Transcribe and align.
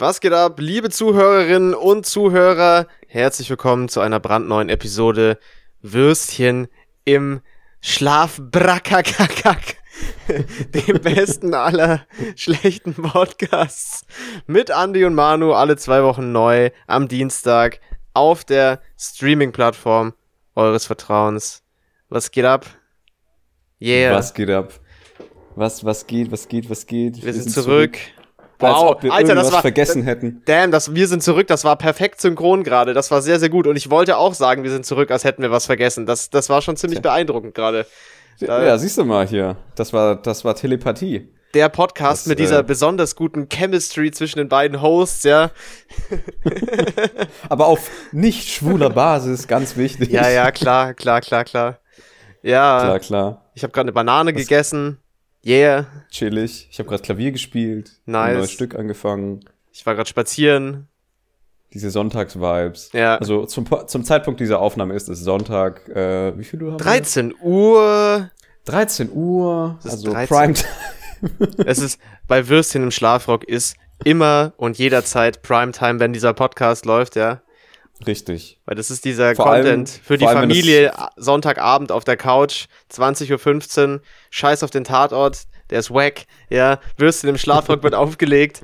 Was 0.00 0.22
geht 0.22 0.32
ab, 0.32 0.58
liebe 0.60 0.88
Zuhörerinnen 0.88 1.74
und 1.74 2.06
Zuhörer? 2.06 2.86
Herzlich 3.06 3.50
willkommen 3.50 3.90
zu 3.90 4.00
einer 4.00 4.18
brandneuen 4.18 4.70
Episode 4.70 5.38
Würstchen 5.82 6.68
im 7.04 7.42
Schlafbrackakakak. 7.82 9.76
Dem 10.74 11.02
besten 11.02 11.52
aller 11.52 12.06
schlechten 12.34 12.94
Podcasts. 12.94 14.06
Mit 14.46 14.70
Andy 14.70 15.04
und 15.04 15.14
Manu 15.14 15.52
alle 15.52 15.76
zwei 15.76 16.02
Wochen 16.02 16.32
neu 16.32 16.70
am 16.86 17.06
Dienstag 17.06 17.80
auf 18.14 18.42
der 18.44 18.80
Streaming-Plattform 18.96 20.14
eures 20.54 20.86
Vertrauens. 20.86 21.62
Was 22.08 22.30
geht 22.30 22.46
ab? 22.46 22.64
Yeah. 23.82 24.16
Was 24.16 24.32
geht 24.32 24.48
ab? 24.48 24.80
Was, 25.56 25.84
was 25.84 26.06
geht, 26.06 26.32
was 26.32 26.48
geht, 26.48 26.70
was 26.70 26.86
geht? 26.86 27.18
Wir, 27.18 27.24
wir 27.24 27.32
sind, 27.34 27.42
sind, 27.42 27.52
zurück. 27.52 27.96
zurück. 27.98 28.19
Wow, 28.60 28.96
Als 29.02 29.10
Alter, 29.10 29.34
das 29.34 29.52
war 29.52 29.60
vergessen 29.60 30.02
hätten. 30.02 30.42
Damn, 30.44 30.70
das 30.70 30.94
wir 30.94 31.08
sind 31.08 31.22
zurück, 31.22 31.46
das 31.46 31.64
war 31.64 31.76
perfekt 31.76 32.20
synchron 32.20 32.62
gerade. 32.62 32.94
Das 32.94 33.10
war 33.10 33.22
sehr 33.22 33.38
sehr 33.38 33.48
gut 33.48 33.66
und 33.66 33.76
ich 33.76 33.90
wollte 33.90 34.16
auch 34.16 34.34
sagen, 34.34 34.62
wir 34.62 34.70
sind 34.70 34.84
zurück, 34.86 35.10
als 35.10 35.24
hätten 35.24 35.42
wir 35.42 35.50
was 35.50 35.66
vergessen. 35.66 36.06
Das 36.06 36.30
das 36.30 36.48
war 36.48 36.62
schon 36.62 36.76
ziemlich 36.76 37.02
beeindruckend 37.02 37.54
gerade. 37.54 37.86
Ja, 38.38 38.78
siehst 38.78 38.96
du 38.96 39.04
mal 39.04 39.26
hier. 39.26 39.56
Das 39.74 39.92
war 39.92 40.16
das 40.16 40.44
war 40.44 40.54
Telepathie. 40.54 41.28
Der 41.54 41.68
Podcast 41.68 42.22
das, 42.22 42.26
mit 42.28 42.38
dieser 42.38 42.60
äh, 42.60 42.62
besonders 42.62 43.16
guten 43.16 43.48
Chemistry 43.48 44.12
zwischen 44.12 44.38
den 44.38 44.48
beiden 44.48 44.80
Hosts, 44.80 45.24
ja. 45.24 45.50
Aber 47.48 47.66
auf 47.66 47.90
nicht 48.12 48.48
schwuler 48.48 48.90
Basis, 48.90 49.48
ganz 49.48 49.76
wichtig. 49.76 50.10
Ja, 50.12 50.28
ja, 50.28 50.52
klar, 50.52 50.94
klar, 50.94 51.20
klar, 51.20 51.44
klar. 51.44 51.78
Ja. 52.42 52.80
Klar, 52.80 53.00
klar. 53.00 53.50
Ich 53.54 53.64
habe 53.64 53.72
gerade 53.72 53.86
eine 53.86 53.92
Banane 53.92 54.32
Was? 54.32 54.42
gegessen. 54.42 54.98
Yeah. 55.44 55.86
Chillig. 56.10 56.68
Ich 56.70 56.78
habe 56.78 56.88
gerade 56.88 57.02
Klavier 57.02 57.32
gespielt. 57.32 57.92
Nice. 58.06 58.28
Ein 58.28 58.36
neues 58.36 58.52
Stück 58.52 58.74
angefangen. 58.74 59.40
Ich 59.72 59.86
war 59.86 59.94
gerade 59.94 60.08
spazieren. 60.08 60.88
Diese 61.72 61.90
Sonntags-Vibes. 61.90 62.90
Ja. 62.92 63.16
Also 63.16 63.46
zum, 63.46 63.66
zum 63.86 64.04
Zeitpunkt 64.04 64.40
dieser 64.40 64.60
Aufnahme 64.60 64.94
ist 64.94 65.08
es 65.08 65.20
Sonntag. 65.20 65.88
Äh, 65.88 66.36
wie 66.36 66.44
viel 66.44 66.62
Uhr 66.62 66.72
haben 66.72 66.78
13 66.78 67.30
wir? 67.30 67.42
Uhr. 67.42 68.30
13 68.64 69.10
Uhr. 69.12 69.78
also 69.82 70.12
13. 70.12 70.36
Primetime. 70.36 70.68
es 71.66 71.78
ist 71.78 72.00
bei 72.26 72.48
Würstchen 72.48 72.82
im 72.82 72.90
Schlafrock 72.90 73.44
ist 73.44 73.76
immer 74.04 74.52
und 74.56 74.78
jederzeit 74.78 75.42
Primetime, 75.42 76.00
wenn 76.00 76.12
dieser 76.12 76.34
Podcast 76.34 76.86
läuft, 76.86 77.16
ja. 77.16 77.42
Richtig. 78.06 78.58
Weil 78.64 78.76
das 78.76 78.90
ist 78.90 79.04
dieser 79.04 79.34
vor 79.34 79.46
Content 79.46 79.88
allem, 79.90 80.02
für 80.02 80.18
die 80.18 80.24
Familie 80.24 80.92
Sonntagabend 81.16 81.92
auf 81.92 82.04
der 82.04 82.16
Couch, 82.16 82.66
20.15 82.92 83.94
Uhr, 83.94 84.00
scheiß 84.30 84.62
auf 84.62 84.70
den 84.70 84.84
Tatort, 84.84 85.46
der 85.68 85.80
ist 85.80 85.90
wack, 85.90 86.26
ja, 86.48 86.80
Würstchen 86.96 87.28
im 87.28 87.38
Schlafrock 87.38 87.82
wird 87.82 87.94
aufgelegt. 87.96 88.62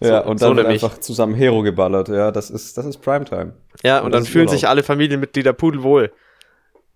Ja, 0.00 0.22
so, 0.22 0.30
und 0.30 0.40
dann 0.40 0.50
so 0.50 0.56
wird 0.56 0.66
einfach 0.66 0.98
zusammen 0.98 1.34
Hero 1.34 1.62
geballert, 1.62 2.08
ja, 2.08 2.30
das 2.30 2.50
ist, 2.50 2.78
das 2.78 2.86
ist 2.86 2.98
Primetime. 2.98 3.54
Ja, 3.82 3.98
und, 3.98 4.06
und 4.06 4.12
dann 4.12 4.24
fühlen 4.24 4.46
Urlaub. 4.46 4.60
sich 4.60 4.68
alle 4.68 4.82
Familienmitglieder 4.82 5.52
pudelwohl. 5.52 6.12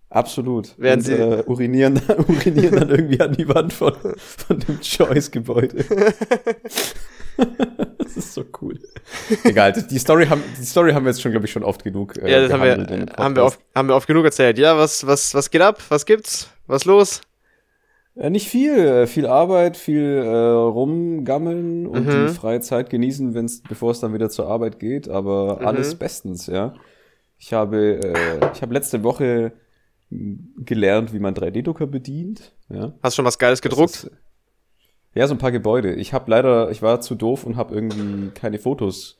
Absolut. 0.09 0.75
Während 0.77 1.01
und, 1.01 1.05
sie 1.05 1.13
äh, 1.13 1.43
urinieren, 1.45 1.99
urinieren 2.27 2.75
dann 2.79 2.89
irgendwie 2.89 3.19
an 3.19 3.33
die 3.33 3.49
Wand 3.49 3.73
von, 3.73 3.93
von 4.17 4.59
dem 4.59 4.79
Choice-Gebäude. 4.79 5.85
das 7.97 8.17
ist 8.17 8.33
so 8.33 8.43
cool. 8.61 8.79
Egal, 9.43 9.73
die 9.73 9.99
Story 9.99 10.25
haben, 10.27 10.43
die 10.59 10.65
Story 10.65 10.93
haben 10.93 11.05
wir 11.05 11.11
jetzt 11.11 11.21
schon, 11.21 11.31
glaube 11.31 11.45
ich, 11.45 11.51
schon 11.51 11.63
oft 11.63 11.83
genug. 11.83 12.17
Äh, 12.17 12.31
ja, 12.31 12.41
das 12.41 12.51
haben 12.51 12.63
wir, 12.63 13.07
haben, 13.17 13.35
wir 13.35 13.43
oft, 13.43 13.59
haben 13.75 13.87
wir 13.87 13.95
oft 13.95 14.07
genug 14.07 14.25
erzählt. 14.25 14.57
Ja, 14.57 14.77
was, 14.77 15.05
was, 15.05 15.33
was 15.33 15.49
geht 15.49 15.61
ab? 15.61 15.81
Was 15.89 16.05
gibt's? 16.05 16.49
Was 16.67 16.85
los? 16.85 17.21
Ja, 18.15 18.29
nicht 18.29 18.47
viel. 18.47 18.77
Äh, 18.77 19.07
viel 19.07 19.25
Arbeit, 19.25 19.77
viel 19.77 20.03
äh, 20.03 20.29
rumgammeln 20.29 21.87
und 21.87 22.05
mhm. 22.05 22.27
die 22.27 22.33
freie 22.33 22.61
Zeit 22.61 22.89
genießen, 22.89 23.33
wenn's, 23.33 23.61
bevor 23.63 23.91
es 23.91 23.99
dann 23.99 24.13
wieder 24.13 24.29
zur 24.29 24.47
Arbeit 24.47 24.79
geht. 24.79 25.09
Aber 25.09 25.59
mhm. 25.59 25.67
alles 25.67 25.95
bestens, 25.95 26.47
ja. 26.47 26.73
Ich 27.39 27.53
habe, 27.53 27.99
äh, 28.03 28.51
ich 28.53 28.61
habe 28.61 28.73
letzte 28.73 29.03
Woche 29.03 29.53
gelernt, 30.09 31.13
wie 31.13 31.19
man 31.19 31.33
3D-Drucker 31.33 31.87
bedient. 31.87 32.53
Ja. 32.69 32.93
Hast 33.01 33.15
schon 33.15 33.25
was 33.25 33.39
Geiles 33.39 33.61
gedruckt? 33.61 33.95
Ist, 33.95 34.11
ja, 35.13 35.27
so 35.27 35.35
ein 35.35 35.37
paar 35.37 35.51
Gebäude. 35.51 35.93
Ich 35.93 36.13
habe 36.13 36.29
leider, 36.29 36.71
ich 36.71 36.81
war 36.81 37.01
zu 37.01 37.15
doof 37.15 37.43
und 37.45 37.55
habe 37.55 37.75
irgendwie 37.75 38.29
keine 38.29 38.59
Fotos 38.59 39.17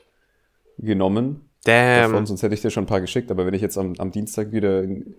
genommen. 0.78 1.50
Damn. 1.66 2.12
Davon, 2.12 2.26
sonst 2.26 2.44
hätte 2.44 2.54
ich 2.54 2.62
dir 2.62 2.72
schon 2.72 2.84
ein 2.84 2.88
paar 2.88 3.02
geschickt. 3.02 3.32
Aber 3.32 3.46
wenn 3.46 3.54
ich 3.54 3.62
jetzt 3.62 3.78
am, 3.78 3.94
am 3.98 4.12
Dienstag 4.12 4.52
wieder 4.52 4.84
in, 4.84 5.16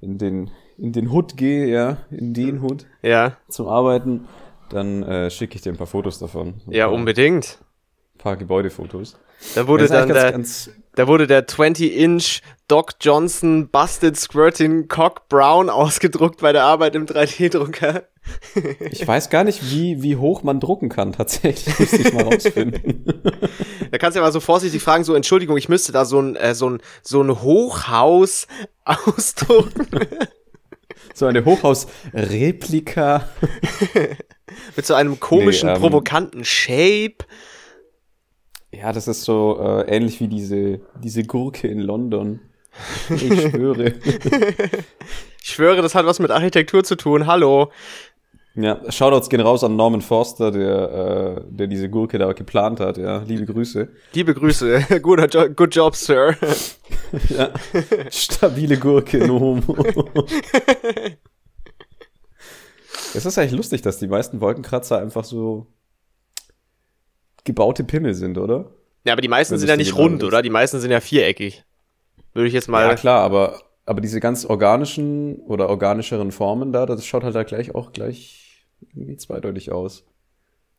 in 0.00 0.18
den 0.18 0.50
in 0.78 0.92
den 0.92 1.10
Hood 1.10 1.36
gehe, 1.36 1.66
ja, 1.66 1.98
in 2.10 2.32
den 2.32 2.62
Hood, 2.62 2.86
ja, 3.02 3.36
zum 3.48 3.68
Arbeiten, 3.68 4.28
dann 4.70 5.02
äh, 5.02 5.30
schicke 5.30 5.56
ich 5.56 5.62
dir 5.62 5.72
ein 5.72 5.76
paar 5.76 5.86
Fotos 5.86 6.18
davon. 6.18 6.60
Ja, 6.68 6.86
paar, 6.86 6.94
unbedingt. 6.94 7.58
Ein 8.14 8.18
paar 8.18 8.36
Gebäudeffotos. 8.36 9.18
Da 9.54 9.66
wurde 9.66 9.88
dann 9.88 10.08
ganz, 10.08 10.20
der, 10.20 10.32
ganz, 10.32 10.70
da 10.94 11.08
wurde 11.08 11.26
der 11.26 11.46
20-Inch 11.46 12.40
Doc 12.66 12.94
Johnson 13.00 13.68
Busted 13.68 14.16
Squirting 14.16 14.88
Cock 14.88 15.28
Brown 15.28 15.68
ausgedruckt 15.70 16.40
bei 16.40 16.52
der 16.52 16.64
Arbeit 16.64 16.94
im 16.94 17.06
3D-Drucker. 17.06 18.04
Ich 18.90 19.06
weiß 19.06 19.30
gar 19.30 19.44
nicht, 19.44 19.70
wie, 19.70 20.02
wie 20.02 20.16
hoch 20.16 20.42
man 20.42 20.60
drucken 20.60 20.88
kann, 20.88 21.12
tatsächlich. 21.12 21.78
Müsste 21.78 21.96
ich 21.96 22.12
mal 22.12 22.24
rausfinden. 22.24 23.04
Da 23.90 23.96
kannst 23.96 24.16
du 24.16 24.20
ja 24.20 24.26
mal 24.26 24.32
so 24.32 24.40
vorsichtig 24.40 24.82
fragen, 24.82 25.02
so, 25.02 25.14
Entschuldigung, 25.14 25.56
ich 25.56 25.70
müsste 25.70 25.92
da 25.92 26.04
so 26.04 26.20
ein, 26.20 26.36
äh, 26.36 26.54
so 26.54 26.68
ein, 26.68 26.82
so 27.02 27.22
ein 27.22 27.40
Hochhaus 27.40 28.46
ausdrucken. 28.84 29.86
So 31.14 31.24
eine 31.24 31.42
Hochhaus-Replika. 31.44 33.28
Mit 34.76 34.86
so 34.86 34.94
einem 34.94 35.18
komischen, 35.20 35.68
nee, 35.68 35.74
ähm, 35.74 35.80
provokanten 35.80 36.44
Shape. 36.44 37.24
Ja, 38.72 38.92
das 38.92 39.08
ist 39.08 39.22
so 39.22 39.58
äh, 39.58 39.88
ähnlich 39.88 40.20
wie 40.20 40.28
diese, 40.28 40.80
diese 41.02 41.22
Gurke 41.22 41.68
in 41.68 41.80
London. 41.80 42.40
Ich 43.10 43.50
schwöre. 43.50 43.94
ich 45.42 45.50
schwöre, 45.50 45.82
das 45.82 45.94
hat 45.94 46.06
was 46.06 46.18
mit 46.18 46.30
Architektur 46.30 46.84
zu 46.84 46.96
tun. 46.96 47.26
Hallo. 47.26 47.72
Ja, 48.60 48.80
Shoutouts 48.90 49.28
gehen 49.28 49.40
raus 49.40 49.62
an 49.62 49.76
Norman 49.76 50.00
Forster, 50.00 50.50
der, 50.50 51.36
äh, 51.38 51.44
der 51.48 51.68
diese 51.68 51.88
Gurke 51.88 52.18
da 52.18 52.32
geplant 52.32 52.80
hat. 52.80 52.98
Ja, 52.98 53.18
liebe 53.18 53.46
Grüße. 53.46 53.88
Liebe 54.14 54.34
Grüße. 54.34 55.00
Guter 55.02 55.28
jo 55.28 55.48
good 55.54 55.72
job, 55.72 55.94
Sir. 55.94 56.34
ja. 57.28 57.50
Stabile 58.10 58.76
Gurke, 58.76 59.24
no 59.24 59.38
homo. 59.38 59.76
es 63.14 63.24
ist 63.24 63.38
eigentlich 63.38 63.52
lustig, 63.52 63.82
dass 63.82 64.00
die 64.00 64.08
meisten 64.08 64.40
Wolkenkratzer 64.40 64.98
einfach 64.98 65.22
so 65.22 65.68
gebaute 67.44 67.84
Pimmel 67.84 68.14
sind, 68.14 68.38
oder? 68.38 68.72
Ja, 69.04 69.12
aber 69.12 69.22
die 69.22 69.28
meisten 69.28 69.52
Wenn 69.52 69.60
sind 69.60 69.68
ja 69.68 69.76
nicht 69.76 69.96
rund, 69.96 70.24
oder? 70.24 70.42
Die 70.42 70.50
meisten 70.50 70.80
sind 70.80 70.90
ja 70.90 70.98
viereckig. 70.98 71.64
Würde 72.34 72.48
ich 72.48 72.54
jetzt 72.54 72.68
mal. 72.68 72.88
Ja, 72.88 72.96
klar, 72.96 73.20
aber, 73.20 73.60
aber 73.86 74.00
diese 74.00 74.18
ganz 74.18 74.44
organischen 74.44 75.36
oder 75.42 75.68
organischeren 75.68 76.32
Formen 76.32 76.72
da, 76.72 76.86
das 76.86 77.06
schaut 77.06 77.22
halt 77.22 77.36
da 77.36 77.44
gleich 77.44 77.76
auch 77.76 77.92
gleich 77.92 78.46
irgendwie 78.94 79.16
zweideutig 79.16 79.72
aus. 79.72 80.04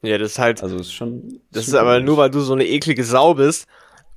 Ja, 0.02 0.18
das 0.18 0.32
ist 0.32 0.40
halt. 0.40 0.64
Also 0.64 0.78
ist 0.78 0.94
schon. 0.94 1.42
Das 1.52 1.68
ist 1.68 1.74
aber 1.74 2.00
nur, 2.00 2.18
weil 2.18 2.30
du 2.30 2.40
so 2.40 2.54
eine 2.54 2.66
eklige 2.66 3.04
Sau 3.04 3.34
bist 3.34 3.68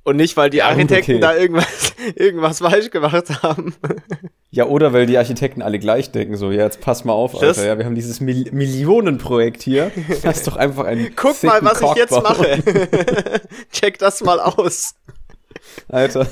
und 0.03 0.17
nicht, 0.17 0.35
weil 0.37 0.49
die 0.49 0.57
ja, 0.57 0.67
Architekten 0.67 1.13
okay. 1.13 1.19
da 1.19 1.35
irgendwas, 1.35 1.93
irgendwas 2.15 2.59
falsch 2.59 2.89
gemacht 2.91 3.43
haben. 3.43 3.75
Ja, 4.55 4.67
oder 4.67 4.93
weil 4.93 5.07
die 5.07 5.17
Architekten 5.17 5.63
alle 5.63 5.79
gleich 5.79 6.11
denken, 6.11 6.37
so, 6.37 6.51
ja, 6.51 6.65
jetzt 6.65 6.79
pass 6.79 7.05
mal 7.05 7.13
auf, 7.13 7.33
Alter, 7.33 7.47
das 7.47 7.57
ja, 7.57 7.75
wir 7.75 7.85
haben 7.85 7.95
dieses 7.95 8.19
Mil 8.19 8.51
Millionenprojekt 8.51 9.63
hier. 9.63 9.91
Lass 10.23 10.43
doch 10.43 10.57
einfach 10.57 10.85
ein 10.85 11.11
Guck 11.15 11.41
mal, 11.41 11.59
was 11.63 11.79
Kork 11.79 11.97
ich 11.97 12.03
jetzt 12.03 12.11
mache. 12.11 12.61
Check 13.71 13.97
das 13.97 14.21
mal 14.21 14.39
aus. 14.39 14.93
Alter. 15.87 16.27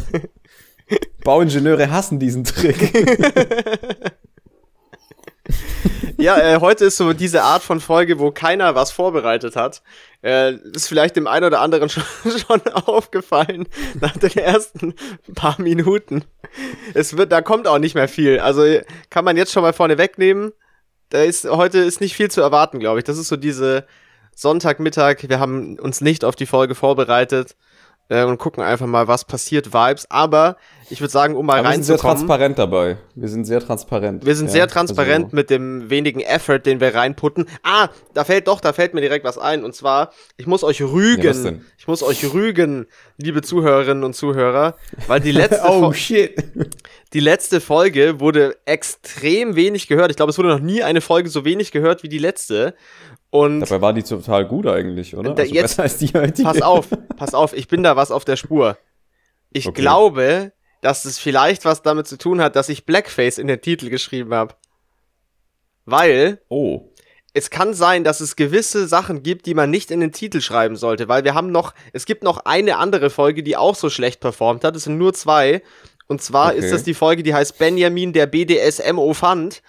Bauingenieure 1.23 1.89
hassen 1.89 2.19
diesen 2.19 2.44
Trick. 2.44 2.94
Ja, 6.17 6.38
äh, 6.38 6.59
heute 6.59 6.85
ist 6.85 6.97
so 6.97 7.13
diese 7.13 7.44
Art 7.44 7.63
von 7.63 7.79
Folge, 7.79 8.19
wo 8.19 8.31
keiner 8.31 8.75
was 8.75 8.91
vorbereitet 8.91 9.56
hat. 9.56 9.81
Äh, 10.23 10.56
ist 10.73 10.88
vielleicht 10.88 11.16
dem 11.16 11.28
einen 11.28 11.45
oder 11.45 11.62
anderen 11.62 11.89
schon, 11.89 12.03
schon 12.24 12.62
aufgefallen 12.74 13.68
nach 14.00 14.15
den 14.18 14.38
ersten 14.38 14.94
paar 15.36 15.59
Minuten. 15.59 16.24
Es 16.94 17.18
wird, 17.18 17.31
da 17.31 17.42
kommt 17.42 17.68
auch 17.68 17.80
nicht 17.80 17.95
mehr 17.95 18.07
viel. 18.07 18.39
Also 18.39 18.63
kann 19.09 19.25
man 19.25 19.38
jetzt 19.38 19.51
schon 19.51 19.63
mal 19.63 19.74
vorne 19.74 19.98
wegnehmen. 19.98 20.51
Da 21.09 21.24
ist 21.24 21.50
heute 21.50 21.80
ist 21.80 22.01
nicht 22.01 22.15
viel 22.15 22.31
zu 22.31 22.42
erwarten, 22.42 22.80
glaube 22.80 23.00
ich. 23.00 23.03
Das 23.03 23.18
ist 23.18 23.27
so 23.27 23.36
diese 23.36 23.86
Sonntagmittag. 24.36 25.18
Wir 25.27 25.39
haben 25.39 25.77
uns 25.80 26.01
nicht 26.01 26.24
auf 26.24 26.36
die 26.36 26.45
Folge 26.45 26.75
vorbereitet 26.75 27.56
äh, 28.12 28.25
und 28.25 28.38
gucken 28.38 28.62
einfach 28.62 28.88
mal, 28.88 29.08
was 29.08 29.24
passiert, 29.24 29.74
Vibes. 29.74 30.06
Aber 30.12 30.58
ich 30.90 31.00
würde 31.00 31.12
sagen, 31.12 31.34
um 31.38 31.46
mal 31.46 31.60
Aber 31.60 31.69
reinzukommen. 31.69 31.88
Wir 31.88 31.98
sind 31.98 32.02
sehr 32.02 32.10
transparent 32.10 32.60
dabei. 32.60 32.98
Wir 33.16 33.30
sind 33.30 33.46
sehr 33.46 33.62
transparent. 33.62 34.25
Wir 34.25 34.36
sind 34.36 34.48
ja, 34.48 34.52
sehr 34.52 34.68
transparent 34.68 35.25
also. 35.25 35.36
mit 35.38 35.50
dem 35.50 35.90
wenigen 35.90 36.19
Effort, 36.19 36.60
den 36.60 36.81
wir 36.81 36.94
reinputten. 36.94 37.46
Ah, 37.63 37.88
da 38.13 38.25
fällt 38.25 38.50
doch, 38.50 38.60
da 38.60 38.74
fällt 38.74 38.94
mir 38.94 39.00
direkt 39.00 39.24
was 39.24 39.38
ein. 39.38 39.63
Und 39.63 39.74
zwar, 39.75 40.12
ich 40.36 40.46
muss 40.46 40.66
euch 40.66 40.81
rügen. 40.81 41.46
Ja, 41.46 41.54
ich 41.78 41.88
muss 41.88 42.04
euch 42.04 42.34
rügen, 42.34 42.86
liebe 43.16 43.42
Zuhörerinnen 43.42 44.04
und 44.04 44.13
Zuhörer, 44.13 44.75
weil 45.08 45.22
die 45.22 45.31
letzte, 45.31 45.62
oh, 45.69 45.94
shit. 45.94 46.36
die 47.13 47.22
letzte 47.22 47.62
Folge 47.62 48.19
wurde 48.19 48.58
extrem 48.66 49.56
wenig 49.56 49.88
gehört. 49.88 50.12
Ich 50.12 50.18
glaube, 50.18 50.31
es 50.31 50.38
wurde 50.38 50.50
noch 50.50 50.60
nie 50.60 50.84
eine 50.84 51.00
Folge 51.00 51.30
so 51.30 51.46
wenig 51.46 51.72
gehört 51.72 52.04
wie 52.04 52.10
die 52.10 52.19
letzte. 52.19 52.75
Und 53.31 53.62
Dabei 53.62 53.81
war 53.81 53.94
die 53.94 54.04
total 54.04 54.45
gut 54.45 54.68
eigentlich, 54.68 55.16
oder? 55.16 55.33
Da, 55.33 55.42
Also 55.44 55.54
jetzt- 55.56 55.63
besser 55.78 55.83
als 55.83 55.98
die 55.98 56.07
heutige. 56.13 56.44
pass 56.44 56.62
auf, 56.62 56.88
pass 57.18 57.33
auf, 57.33 57.54
ich 57.54 57.68
bin 57.68 57.81
da 57.81 57.95
was 57.95 58.12
auf 58.12 58.25
der 58.25 58.36
Spur. 58.36 58.78
Ich 59.51 59.68
Okay. 59.68 59.81
glaube, 59.81 60.51
dass 60.81 61.06
es 61.06 61.18
vielleicht 61.18 61.63
was 61.66 61.81
damit 61.81 62.07
zu 62.07 62.18
tun 62.18 62.42
hat, 62.42 62.56
dass 62.56 62.68
ich 62.69 62.86
Blackface 62.86 63.38
in 63.38 63.48
den 63.48 63.62
Titel 63.62 63.89
geschrieben 63.89 64.33
habe. 64.33 64.56
Weil 65.86 66.42
Oh. 66.50 66.89
es 67.33 67.50
kann 67.50 67.74
sein, 67.74 68.04
dass 68.04 68.19
es 68.22 68.36
gewisse 68.36 68.88
Sachen 68.88 69.24
gibt, 69.24 69.45
die 69.45 69.54
man 69.54 69.69
nicht 69.69 69.92
in 69.92 70.00
den 70.00 70.12
Titel 70.12 70.42
schreiben 70.42 70.75
sollte, 70.75 71.07
weil 71.07 71.24
wir 71.24 71.34
haben 71.34 71.51
noch, 71.51 71.74
es 71.94 72.06
gibt 72.06 72.24
noch 72.24 72.39
eine 72.45 72.77
andere 72.77 73.10
Folge, 73.10 73.44
die 73.44 73.57
auch 73.57 73.75
so 73.75 73.89
schlecht 73.89 74.19
performt 74.19 74.63
hat. 74.63 74.75
Es 74.75 74.84
sind 74.84 74.98
nur 74.98 75.13
zwei. 75.13 75.62
Und 76.07 76.22
zwar 76.22 76.50
Okay. 76.50 76.60
ist 76.60 76.72
das 76.74 76.84
die 76.84 76.94
Folge, 76.94 77.24
die 77.24 77.34
heißt 77.34 77.57
Benjamin, 77.57 78.12
der 78.13 78.25
BDSMO 78.27 79.13
fand. 79.13 79.62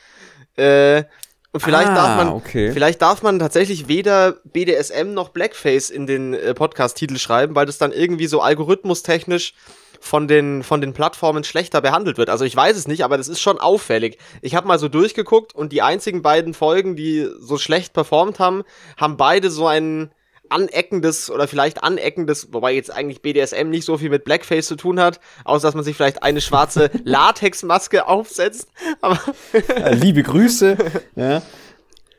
Äh, 0.57 1.05
und 1.53 1.61
vielleicht 1.61 1.89
Ah, 1.91 1.95
darf 1.95 2.17
man, 2.17 2.29
okay. 2.29 2.73
vielleicht 2.73 3.03
darf 3.03 3.23
man 3.23 3.39
tatsächlich 3.39 3.87
weder 3.89 4.33
BDSM 4.45 5.13
noch 5.13 5.29
Blackface 5.31 5.91
in 5.91 6.07
den 6.07 6.35
äh, 6.35 6.55
Podcast-Titel 6.55 7.19
schreiben, 7.19 7.55
weil 7.55 7.67
das 7.67 7.79
dann 7.79 7.93
irgendwie 7.93 8.27
so 8.27 8.41
algorithmustechnisch 8.41 9.55
von 10.01 10.27
den, 10.27 10.63
von 10.65 10.81
den 10.81 10.95
Plattformen 10.95 11.45
schlechter 11.45 11.81
behandelt 11.81 12.19
wird. 12.19 12.29
Also 12.29 12.45
ich 12.45 12.57
weiß 12.57 12.77
es 12.77 12.89
nicht, 12.89 13.05
aber 13.05 13.17
das 13.19 13.29
ist 13.29 13.41
schon 13.41 13.61
auffällig. 13.61 14.19
Ich 14.41 14.55
habe 14.57 14.67
mal 14.67 14.79
so 14.79 14.89
durchgeguckt 14.89 15.55
und 15.55 15.73
die 15.73 15.83
einzigen 15.83 16.23
beiden 16.23 16.55
Folgen, 16.55 16.97
die 16.97 17.29
so 17.39 17.57
schlecht 17.57 17.93
performt 17.93 18.41
haben, 18.41 18.65
haben 18.97 19.17
beide 19.17 19.51
so 19.51 19.67
ein 19.69 20.11
aneckendes 20.53 21.31
oder 21.31 21.49
vielleicht 21.49 21.83
aneckendes, 21.83 22.53
wobei 22.53 22.73
jetzt 22.73 22.91
eigentlich 22.91 23.23
BDSM 23.23 23.71
nicht 23.71 23.85
so 23.85 23.99
viel 23.99 24.11
mit 24.11 24.25
Blackface 24.25 24.67
zu 24.67 24.77
tun 24.77 25.01
hat, 25.01 25.21
außer 25.45 25.69
dass 25.69 25.75
man 25.75 25.85
sich 25.85 25.97
vielleicht 25.97 26.23
eine 26.23 26.41
schwarze 26.41 26.91
Latexmaske 27.05 28.07
aufsetzt. 28.07 28.69
Aber 29.01 29.19
Äh, 29.53 29.95
liebe 29.95 30.23
Grüße. 30.23 30.77
ja. 31.17 31.43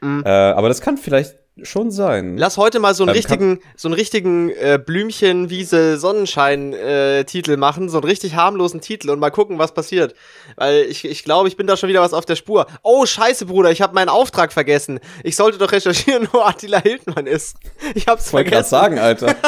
Mhm. 0.01 0.23
Äh, 0.25 0.29
aber 0.29 0.67
das 0.67 0.81
kann 0.81 0.97
vielleicht 0.97 1.35
schon 1.61 1.91
sein. 1.91 2.37
Lass 2.37 2.57
heute 2.57 2.79
mal 2.79 2.95
so 2.95 3.03
einen 3.03 3.09
Ähm, 3.09 3.15
richtigen, 3.15 3.59
so 3.75 3.87
einen 3.87 3.93
richtigen 3.93 4.49
äh, 4.49 4.79
Blümchen, 4.83 5.49
Wiese, 5.49 5.97
Sonnenschein 5.97 6.73
äh, 6.73 7.23
machen, 7.57 7.89
so 7.89 7.97
einen 7.99 8.07
richtig 8.07 8.35
harmlosen 8.35 8.81
Titel 8.81 9.11
und 9.11 9.19
mal 9.19 9.29
gucken, 9.29 9.59
was 9.59 9.73
passiert. 9.73 10.15
Weil 10.55 10.85
ich, 10.85 11.05
ich 11.05 11.23
glaube, 11.23 11.47
ich 11.47 11.57
bin 11.57 11.67
da 11.67 11.77
schon 11.77 11.89
wieder 11.89 12.01
was 12.01 12.13
auf 12.13 12.25
der 12.25 12.35
Spur. 12.35 12.65
Oh, 12.81 13.05
scheiße, 13.05 13.45
Bruder, 13.45 13.71
ich 13.71 13.81
habe 13.81 13.93
meinen 13.93 14.09
Auftrag 14.09 14.51
vergessen. 14.51 14.99
Ich 15.23 15.35
sollte 15.35 15.57
doch 15.59 15.71
recherchieren, 15.71 16.27
wo 16.33 16.39
Attila 16.39 16.81
Hildmann 16.81 17.27
ist. 17.27 17.55
Ich 17.93 18.07
hab's 18.07 18.27
Ich 18.27 18.33
wollte 18.33 18.49
gerade 18.49 18.65
vergessen. 18.65 18.97
sagen, 18.97 18.99
Alter. 18.99 19.35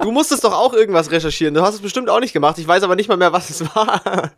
Du 0.00 0.12
musstest 0.12 0.44
doch 0.44 0.54
auch 0.54 0.72
irgendwas 0.72 1.10
recherchieren. 1.10 1.52
Du 1.52 1.60
hast 1.60 1.74
es 1.74 1.82
bestimmt 1.82 2.08
auch 2.08 2.20
nicht 2.20 2.32
gemacht. 2.32 2.56
Ich 2.58 2.66
weiß 2.66 2.82
aber 2.84 2.96
nicht 2.96 3.08
mal 3.08 3.18
mehr, 3.18 3.34
was 3.34 3.50
es 3.50 3.62
war. 3.74 4.32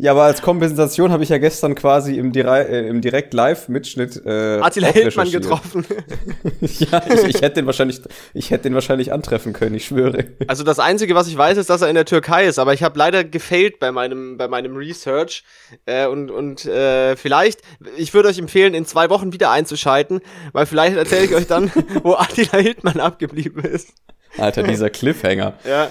Ja, 0.00 0.12
aber 0.12 0.22
als 0.22 0.42
Kompensation 0.42 1.10
habe 1.10 1.24
ich 1.24 1.28
ja 1.28 1.38
gestern 1.38 1.74
quasi 1.74 2.18
im, 2.18 2.30
Dire 2.30 2.68
äh, 2.68 2.86
im 2.86 3.00
Direkt-Live-Mitschnitt 3.00 4.22
äh, 4.24 4.60
Attila 4.60 4.86
Hildmann 4.88 5.28
getroffen. 5.32 5.84
ja, 6.60 7.02
ich, 7.08 7.24
ich 7.24 7.42
hätte 7.42 7.54
den 7.54 7.66
wahrscheinlich, 7.66 8.00
ich 8.32 8.52
hätte 8.52 8.62
den 8.62 8.74
wahrscheinlich 8.74 9.12
antreffen 9.12 9.52
können, 9.52 9.74
ich 9.74 9.86
schwöre. 9.86 10.26
Also 10.46 10.62
das 10.62 10.78
Einzige, 10.78 11.16
was 11.16 11.26
ich 11.26 11.36
weiß, 11.36 11.58
ist, 11.58 11.68
dass 11.68 11.82
er 11.82 11.88
in 11.88 11.96
der 11.96 12.04
Türkei 12.04 12.46
ist, 12.46 12.60
aber 12.60 12.74
ich 12.74 12.84
habe 12.84 12.96
leider 12.96 13.24
gefailt 13.24 13.80
bei 13.80 13.90
meinem, 13.90 14.36
bei 14.36 14.46
meinem 14.46 14.76
Research. 14.76 15.42
Äh, 15.84 16.06
und 16.06 16.30
und 16.30 16.64
äh, 16.64 17.16
vielleicht, 17.16 17.62
ich 17.96 18.14
würde 18.14 18.28
euch 18.28 18.38
empfehlen, 18.38 18.74
in 18.74 18.86
zwei 18.86 19.10
Wochen 19.10 19.32
wieder 19.32 19.50
einzuschalten, 19.50 20.20
weil 20.52 20.66
vielleicht 20.66 20.96
erzähle 20.96 21.24
ich 21.24 21.34
euch 21.34 21.48
dann, 21.48 21.72
wo 22.04 22.14
Attila 22.14 22.58
Hildmann 22.58 23.00
abgeblieben 23.00 23.64
ist. 23.64 23.94
Alter, 24.38 24.62
dieser 24.64 24.90
Cliffhanger. 24.90 25.54
Ja. 25.68 25.90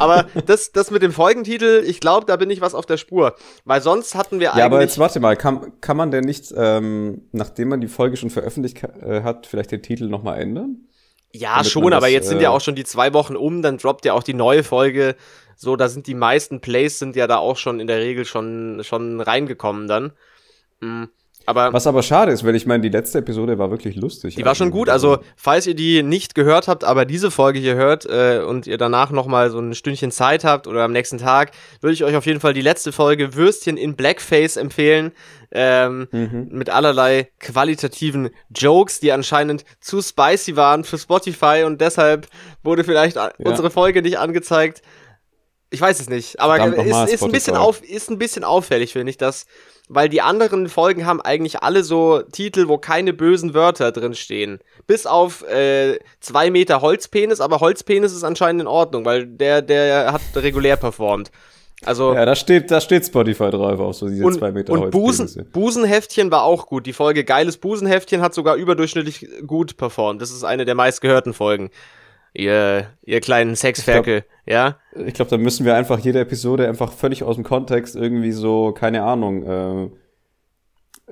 Aber 0.00 0.26
das, 0.46 0.72
das 0.72 0.90
mit 0.90 1.02
dem 1.02 1.12
Folgentitel, 1.12 1.84
ich 1.86 2.00
glaube, 2.00 2.26
da 2.26 2.36
bin 2.36 2.50
ich 2.50 2.60
was 2.60 2.74
auf 2.74 2.86
der 2.86 2.96
Spur. 2.96 3.36
Weil 3.64 3.80
sonst 3.80 4.14
hatten 4.14 4.40
wir 4.40 4.52
Ja, 4.56 4.64
aber 4.64 4.76
eigentlich. 4.76 4.90
jetzt 4.90 4.98
warte 4.98 5.20
mal, 5.20 5.36
kann, 5.36 5.72
kann 5.80 5.96
man 5.96 6.10
denn 6.10 6.24
nicht, 6.24 6.52
ähm, 6.56 7.22
nachdem 7.32 7.68
man 7.68 7.80
die 7.80 7.88
Folge 7.88 8.16
schon 8.16 8.30
veröffentlicht 8.30 8.82
äh, 8.82 9.22
hat, 9.22 9.46
vielleicht 9.46 9.70
den 9.70 9.82
Titel 9.82 10.08
nochmal 10.08 10.40
ändern? 10.40 10.88
Ja, 11.32 11.56
damit 11.56 11.70
schon, 11.70 11.84
man 11.84 11.92
aber 11.92 12.06
das, 12.06 12.12
jetzt 12.12 12.28
sind 12.28 12.38
äh, 12.38 12.44
ja 12.44 12.50
auch 12.50 12.60
schon 12.60 12.76
die 12.76 12.84
zwei 12.84 13.12
Wochen 13.12 13.36
um, 13.36 13.62
dann 13.62 13.78
droppt 13.78 14.04
ja 14.04 14.12
auch 14.12 14.22
die 14.22 14.34
neue 14.34 14.62
Folge. 14.62 15.16
So, 15.56 15.76
da 15.76 15.88
sind 15.88 16.06
die 16.06 16.14
meisten 16.14 16.60
Plays 16.60 16.98
sind 16.98 17.16
ja 17.16 17.26
da 17.26 17.38
auch 17.38 17.56
schon 17.56 17.80
in 17.80 17.86
der 17.86 17.98
Regel 17.98 18.24
schon, 18.24 18.82
schon 18.84 19.20
reingekommen 19.20 19.88
dann. 19.88 20.12
Mm, 20.80 21.04
Aber 21.46 21.72
Was 21.72 21.86
aber 21.86 22.02
schade 22.02 22.32
ist, 22.32 22.44
weil 22.44 22.54
ich 22.56 22.66
meine, 22.66 22.82
die 22.82 22.88
letzte 22.88 23.18
Episode 23.18 23.58
war 23.58 23.70
wirklich 23.70 23.96
lustig. 23.96 24.34
die 24.36 24.44
war 24.44 24.54
schon 24.54 24.70
gut. 24.70 24.88
Also, 24.88 25.18
falls 25.36 25.66
ihr 25.66 25.74
die 25.74 26.02
nicht 26.02 26.34
gehört 26.34 26.68
habt, 26.68 26.84
aber 26.84 27.04
diese 27.04 27.30
Folge 27.30 27.58
hier 27.58 27.74
hört 27.74 28.06
äh, 28.06 28.40
und 28.46 28.66
ihr 28.66 28.78
danach 28.78 29.10
nochmal 29.10 29.50
so 29.50 29.58
ein 29.58 29.74
Stündchen 29.74 30.10
Zeit 30.10 30.44
habt 30.44 30.66
oder 30.66 30.84
am 30.84 30.92
nächsten 30.92 31.18
Tag, 31.18 31.52
würde 31.80 31.92
ich 31.94 32.02
euch 32.04 32.16
auf 32.16 32.26
jeden 32.26 32.40
Fall 32.40 32.54
die 32.54 32.62
letzte 32.62 32.92
Folge 32.92 33.34
Würstchen 33.34 33.76
in 33.76 33.94
Blackface 33.96 34.56
empfehlen. 34.56 35.12
Ähm, 35.56 36.08
Mhm. 36.10 36.48
mit 36.50 36.68
allerlei 36.68 37.28
qualitativen 37.38 38.30
Jokes, 38.52 38.98
die 38.98 39.12
anscheinend 39.12 39.64
zu 39.80 40.02
spicy 40.02 40.56
waren 40.56 40.82
für 40.82 40.98
Spotify 40.98 41.62
und 41.64 41.80
deshalb 41.80 42.26
wurde 42.64 42.82
vielleicht 42.82 43.16
a- 43.18 43.32
unsere 43.38 43.70
Folge 43.70 44.02
nicht 44.02 44.18
angezeigt. 44.18 44.82
Ich 45.70 45.80
weiß 45.80 46.00
es 46.00 46.08
nicht, 46.08 46.40
aber 46.40 46.56
Verdammt 46.56 46.76
ist, 47.08 47.14
ist, 47.14 47.22
ein 47.22 47.30
bisschen 47.32 47.56
auf, 47.56 47.82
ist 47.82 48.10
ein 48.10 48.18
bisschen 48.18 48.42
auffällig, 48.44 48.92
finde 48.92 49.10
ich, 49.10 49.16
dass, 49.16 49.46
weil 49.88 50.08
die 50.08 50.22
anderen 50.22 50.68
Folgen 50.68 51.04
haben 51.06 51.20
eigentlich 51.20 51.62
alle 51.62 51.82
so 51.82 52.22
Titel, 52.22 52.68
wo 52.68 52.78
keine 52.78 53.12
bösen 53.12 53.54
Wörter 53.54 53.92
drin 53.92 54.14
stehen. 54.14 54.60
Bis 54.86 55.06
auf 55.06 55.42
äh, 55.48 55.98
zwei 56.20 56.50
Meter 56.50 56.80
Holzpenis, 56.80 57.40
aber 57.40 57.60
Holzpenis 57.60 58.12
ist 58.12 58.24
anscheinend 58.24 58.62
in 58.62 58.66
Ordnung, 58.66 59.04
weil 59.04 59.26
der, 59.26 59.62
der 59.62 60.12
hat 60.12 60.22
regulär 60.36 60.76
performt. 60.76 61.30
Also 61.84 62.14
Ja, 62.14 62.24
da 62.24 62.34
steht, 62.34 62.70
da 62.70 62.80
steht 62.80 63.04
Spotify 63.04 63.50
drauf, 63.50 63.78
auch 63.78 63.92
so 63.92 64.08
diese 64.08 64.24
und, 64.24 64.34
zwei 64.34 64.52
Meter 64.52 64.72
und 64.72 64.90
Busen. 64.90 65.48
Busenheftchen 65.52 66.30
war 66.30 66.44
auch 66.44 66.66
gut. 66.66 66.86
Die 66.86 66.92
Folge 66.92 67.24
Geiles 67.24 67.58
Busenheftchen 67.58 68.22
hat 68.22 68.32
sogar 68.32 68.56
überdurchschnittlich 68.56 69.28
gut 69.46 69.76
performt. 69.76 70.22
Das 70.22 70.30
ist 70.30 70.44
eine 70.44 70.64
der 70.64 70.74
meistgehörten 70.74 71.34
Folgen. 71.34 71.70
Ihr, 72.32 72.88
ihr 73.04 73.20
kleinen 73.20 73.54
Sexferkel, 73.54 74.24
ja? 74.46 74.78
Ich 75.06 75.14
glaube, 75.14 75.30
da 75.30 75.38
müssen 75.38 75.64
wir 75.66 75.74
einfach 75.74 75.98
jede 75.98 76.20
Episode 76.20 76.68
einfach 76.68 76.92
völlig 76.92 77.22
aus 77.24 77.34
dem 77.36 77.44
Kontext 77.44 77.96
irgendwie 77.96 78.32
so, 78.32 78.72
keine 78.72 79.02
Ahnung, 79.02 79.42
äh, 79.42 79.90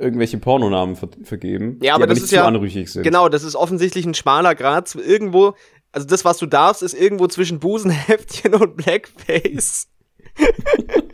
irgendwelche 0.01 0.39
Pornonamen 0.39 0.97
ver 0.97 1.09
vergeben, 1.25 1.79
Ja, 1.83 1.95
aber 1.97 2.07
die 2.07 2.11
das 2.11 2.17
nicht 2.17 2.25
ist 2.25 2.31
zu 2.31 2.37
ja- 2.37 2.47
anrüchig 2.47 2.91
sind. 2.93 3.03
Genau, 3.03 3.29
das 3.29 3.43
ist 3.43 3.57
offensichtlich 3.57 4.07
ein 4.07 4.15
schmaler 4.15 4.55
Grad. 4.55 4.95
Irgendwo, 4.95 5.55
also 5.91 6.07
das, 6.07 6.25
was 6.25 6.39
du 6.39 6.47
darfst, 6.47 6.83
ist 6.83 6.95
irgendwo 6.95 7.27
zwischen 7.27 7.59
Busenheftchen 7.61 8.55
und 8.55 8.77
Blackface. 8.77 9.89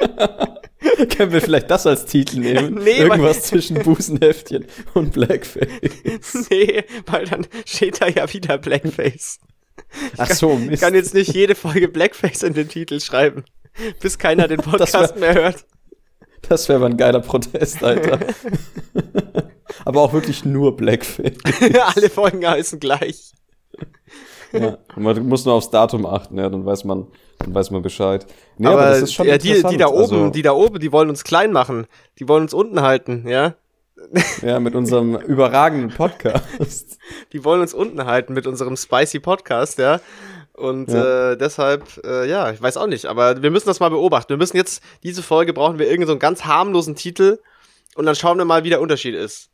Können 1.17 1.33
wir 1.33 1.41
vielleicht 1.41 1.71
das 1.71 1.87
als 1.87 2.07
Titel 2.07 2.39
nehmen? 2.41 2.75
Nee, 2.83 2.99
Irgendwas 2.99 3.43
zwischen 3.43 3.83
Busenheftchen 3.83 4.67
und 4.95 5.13
Blackface. 5.13 6.47
nee, 6.51 6.85
weil 7.07 7.25
dann 7.27 7.47
steht 7.65 8.01
da 8.01 8.09
ja 8.09 8.33
wieder 8.33 8.59
Blackface. 8.59 9.39
Ach 10.17 10.31
so, 10.31 10.53
Ich 10.53 10.71
Mist. 10.71 10.83
kann 10.83 10.95
jetzt 10.95 11.15
nicht 11.15 11.35
jede 11.35 11.55
Folge 11.55 11.89
Blackface 11.89 12.43
in 12.43 12.55
den 12.55 12.69
Titel 12.69 13.01
schreiben, 13.01 13.45
bis 14.01 14.19
keiner 14.19 14.49
den 14.49 14.61
Podcast 14.63 15.17
mehr 15.17 15.35
hört. 15.35 15.65
Das 16.49 16.69
wäre 16.69 16.77
aber 16.79 16.87
ein 16.87 16.97
geiler 16.97 17.21
Protest, 17.21 17.83
Alter. 17.83 18.19
aber 19.85 20.01
auch 20.01 20.13
wirklich 20.13 20.45
nur 20.45 20.77
Blackface. 20.77 21.37
Alle 21.97 22.11
Folgen 22.11 22.47
heißen 22.47 22.81
gleich. 22.81 23.33
Ja. 24.53 24.79
Man 24.97 25.29
muss 25.29 25.45
nur 25.45 25.55
aufs 25.55 25.71
Datum 25.71 26.07
achten, 26.07 26.39
ja, 26.39 26.49
dann 26.49 26.65
weiß 26.65 26.85
man, 26.85 27.09
dann 27.39 27.55
weiß 27.55 27.71
man 27.71 27.83
Bescheid. 27.83 28.27
Nee, 28.57 28.69
aber 28.69 28.87
das 28.87 29.03
ist 29.03 29.13
schon 29.15 29.27
ja, 29.27 29.37
die, 29.37 29.63
die 29.63 29.77
da 29.77 29.89
oben, 29.89 30.01
also, 30.01 30.31
die 30.31 30.43
da 30.43 30.53
oben, 30.53 30.79
die 30.79 30.91
wollen 30.91 31.11
uns 31.11 31.23
klein 31.23 31.53
machen. 31.53 31.87
Die 32.19 32.29
wollen 32.29 32.45
uns 32.45 32.55
unten 32.55 32.81
halten, 32.81 33.29
ja? 33.29 33.57
Ja, 34.43 34.61
mit 34.61 34.75
unserem 34.75 35.17
überragenden 35.17 35.91
Podcast. 35.91 36.99
Die 37.33 37.45
wollen 37.45 37.61
uns 37.61 37.75
unten 37.75 38.05
halten 38.07 38.33
mit 38.33 38.47
unserem 38.47 38.77
spicy 38.77 39.21
Podcast, 39.21 39.79
ja? 39.79 40.01
Und 40.55 40.91
Ja. 40.91 41.33
Äh, 41.33 41.37
deshalb, 41.37 41.85
äh, 42.05 42.29
ja, 42.29 42.51
ich 42.51 42.61
weiß 42.61 42.77
auch 42.77 42.87
nicht, 42.87 43.07
aber 43.07 43.43
wir 43.43 43.51
müssen 43.51 43.69
das 43.69 43.81
mal 43.81 43.91
beobachten. 43.91 44.31
Wir 44.31 44.37
müssen 44.37 44.57
jetzt, 44.57 44.83
diese 45.03 45.23
Folge 45.23 45.53
brauchen 45.53 45.79
wir 45.79 45.87
irgendeinen 45.87 46.07
so 46.09 46.13
einen 46.13 46.21
ganz 46.21 46.45
harmlosen 46.45 46.95
Titel 46.97 47.39
und 47.97 48.07
dann 48.07 48.15
schauen 48.15 48.39
wir 48.39 48.45
mal, 48.45 48.65
wie 48.65 48.71
der 48.71 48.81
Unterschied 48.81 49.15
ist. 49.15 49.51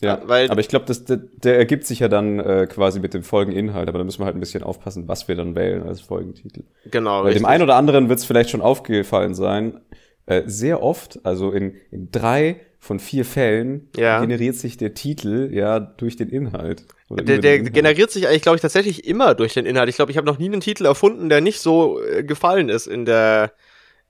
Ja, 0.00 0.20
Weil- 0.24 0.50
aber 0.50 0.60
ich 0.60 0.68
glaube, 0.68 0.92
der, 0.92 1.16
der 1.16 1.58
ergibt 1.58 1.86
sich 1.86 2.00
ja 2.00 2.08
dann 2.08 2.40
äh, 2.40 2.66
quasi 2.68 2.98
mit 3.00 3.14
dem 3.14 3.22
Folgeninhalt, 3.22 3.88
aber 3.88 3.98
da 3.98 4.04
müssen 4.04 4.20
wir 4.20 4.26
halt 4.26 4.36
ein 4.36 4.40
bisschen 4.40 4.64
aufpassen, 4.64 5.06
was 5.08 5.28
wir 5.28 5.36
dann 5.36 5.54
wählen 5.54 5.84
als 5.86 6.00
Folgentitel. 6.00 6.64
Genau. 6.90 7.22
Weil 7.24 7.34
dem 7.34 7.44
einen 7.46 7.62
oder 7.62 7.76
anderen 7.76 8.08
wird 8.08 8.18
es 8.18 8.24
vielleicht 8.24 8.50
schon 8.50 8.62
aufgefallen 8.62 9.34
sein, 9.34 9.80
äh, 10.26 10.42
sehr 10.46 10.82
oft, 10.82 11.20
also 11.24 11.52
in, 11.52 11.76
in 11.92 12.10
drei 12.10 12.60
von 12.84 12.98
vier 12.98 13.24
Fällen, 13.24 13.88
Ja. 13.96 14.20
generiert 14.20 14.56
sich 14.56 14.76
der 14.76 14.92
Titel 14.92 15.50
ja 15.52 15.78
durch 15.78 16.16
den 16.16 16.28
Inhalt. 16.30 16.84
Der, 17.10 17.38
der 17.38 17.54
Inhalt. 17.58 17.74
generiert 17.74 18.10
sich 18.10 18.26
eigentlich, 18.26 18.42
glaube 18.42 18.56
ich, 18.56 18.62
tatsächlich 18.62 19.06
immer 19.06 19.36
durch 19.36 19.54
den 19.54 19.66
Inhalt. 19.66 19.88
Ich 19.88 19.94
glaube, 19.94 20.10
ich 20.10 20.16
habe 20.16 20.26
noch 20.26 20.38
nie 20.38 20.46
einen 20.46 20.60
Titel 20.60 20.84
erfunden, 20.86 21.28
der 21.28 21.40
nicht 21.40 21.60
so 21.60 22.02
äh, 22.02 22.24
gefallen 22.24 22.68
ist 22.68 22.88
in 22.88 23.04
der, 23.04 23.52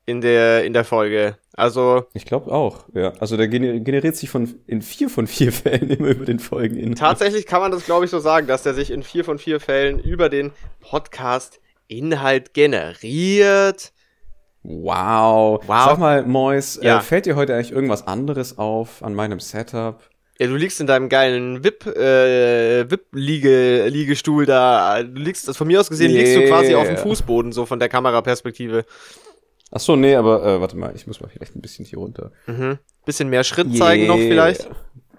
in 0.07 0.23
der, 0.23 0.65
in 0.65 0.73
der 0.73 0.85
Folge. 0.85 1.37
Also 1.55 2.05
Ich 2.15 2.25
glaube 2.25 2.51
auch, 2.51 2.87
ja. 2.95 3.13
Also 3.21 3.37
der 3.37 3.47
gener- 3.51 3.79
generiert 3.81 4.17
sich 4.17 4.31
von 4.31 4.55
in 4.67 4.81
vier 4.81 5.11
von 5.11 5.27
vier 5.27 5.53
Fällen 5.53 5.91
immer 5.91 6.09
über 6.09 6.25
den 6.25 6.39
Folgeninhalt. 6.39 6.97
tatsächlich 6.99 7.45
kann 7.45 7.61
man 7.61 7.73
das, 7.73 7.85
glaube 7.85 8.07
ich, 8.07 8.11
so 8.11 8.21
sagen, 8.21 8.47
dass 8.47 8.63
der 8.63 8.73
sich 8.73 8.91
in 8.91 9.03
vier 9.03 9.25
von 9.27 9.39
vier 9.39 9.61
Fällen 9.61 9.99
über 9.99 10.31
den 10.31 10.51
Podcast 10.81 11.61
Inhalt 11.89 12.55
generiert. 12.55 13.92
Wow. 14.63 15.61
Wow. 15.67 15.85
Sag 15.87 15.99
mal, 15.99 16.25
Mois, 16.25 16.79
Ja. 16.83 16.99
äh, 16.99 17.01
fällt 17.01 17.27
dir 17.27 17.37
heute 17.37 17.55
eigentlich 17.55 17.73
irgendwas 17.73 18.07
anderes 18.07 18.59
auf 18.59 19.03
an 19.03 19.15
meinem 19.15 19.41
Setup? 19.41 20.01
Ja, 20.39 20.47
du 20.47 20.57
liegst 20.57 20.81
in 20.81 20.87
deinem 20.87 21.09
geilen 21.09 21.63
VIP, 21.63 21.87
äh, 21.87 22.91
VIP-Liegestuhl 22.91 24.47
da. 24.47 25.03
Du 25.03 25.21
liegst, 25.21 25.47
das 25.49 25.57
von 25.57 25.67
mir 25.67 25.79
aus 25.81 25.89
gesehen, 25.91 26.13
Nee. 26.13 26.19
liegst 26.19 26.37
du 26.37 26.47
quasi 26.47 26.75
auf 26.75 26.87
dem 26.87 26.97
Fußboden, 26.97 27.53
so 27.53 27.67
von 27.67 27.79
der 27.79 27.89
Kameraperspektive. 27.89 28.85
Ach 29.71 29.81
so, 29.81 29.97
nee, 29.97 30.15
aber 30.15 30.45
äh, 30.45 30.61
warte 30.61 30.77
mal, 30.77 30.93
ich 30.95 31.07
muss 31.07 31.21
mal 31.21 31.29
vielleicht 31.29 31.57
ein 31.57 31.61
bisschen 31.63 31.85
hier 31.85 31.99
runter. 31.99 32.31
Mhm. 32.47 32.79
Bisschen 33.05 33.29
mehr 33.31 33.45
Schritt 33.45 33.75
zeigen 33.77 34.07
noch 34.07 34.17
vielleicht. 34.19 34.69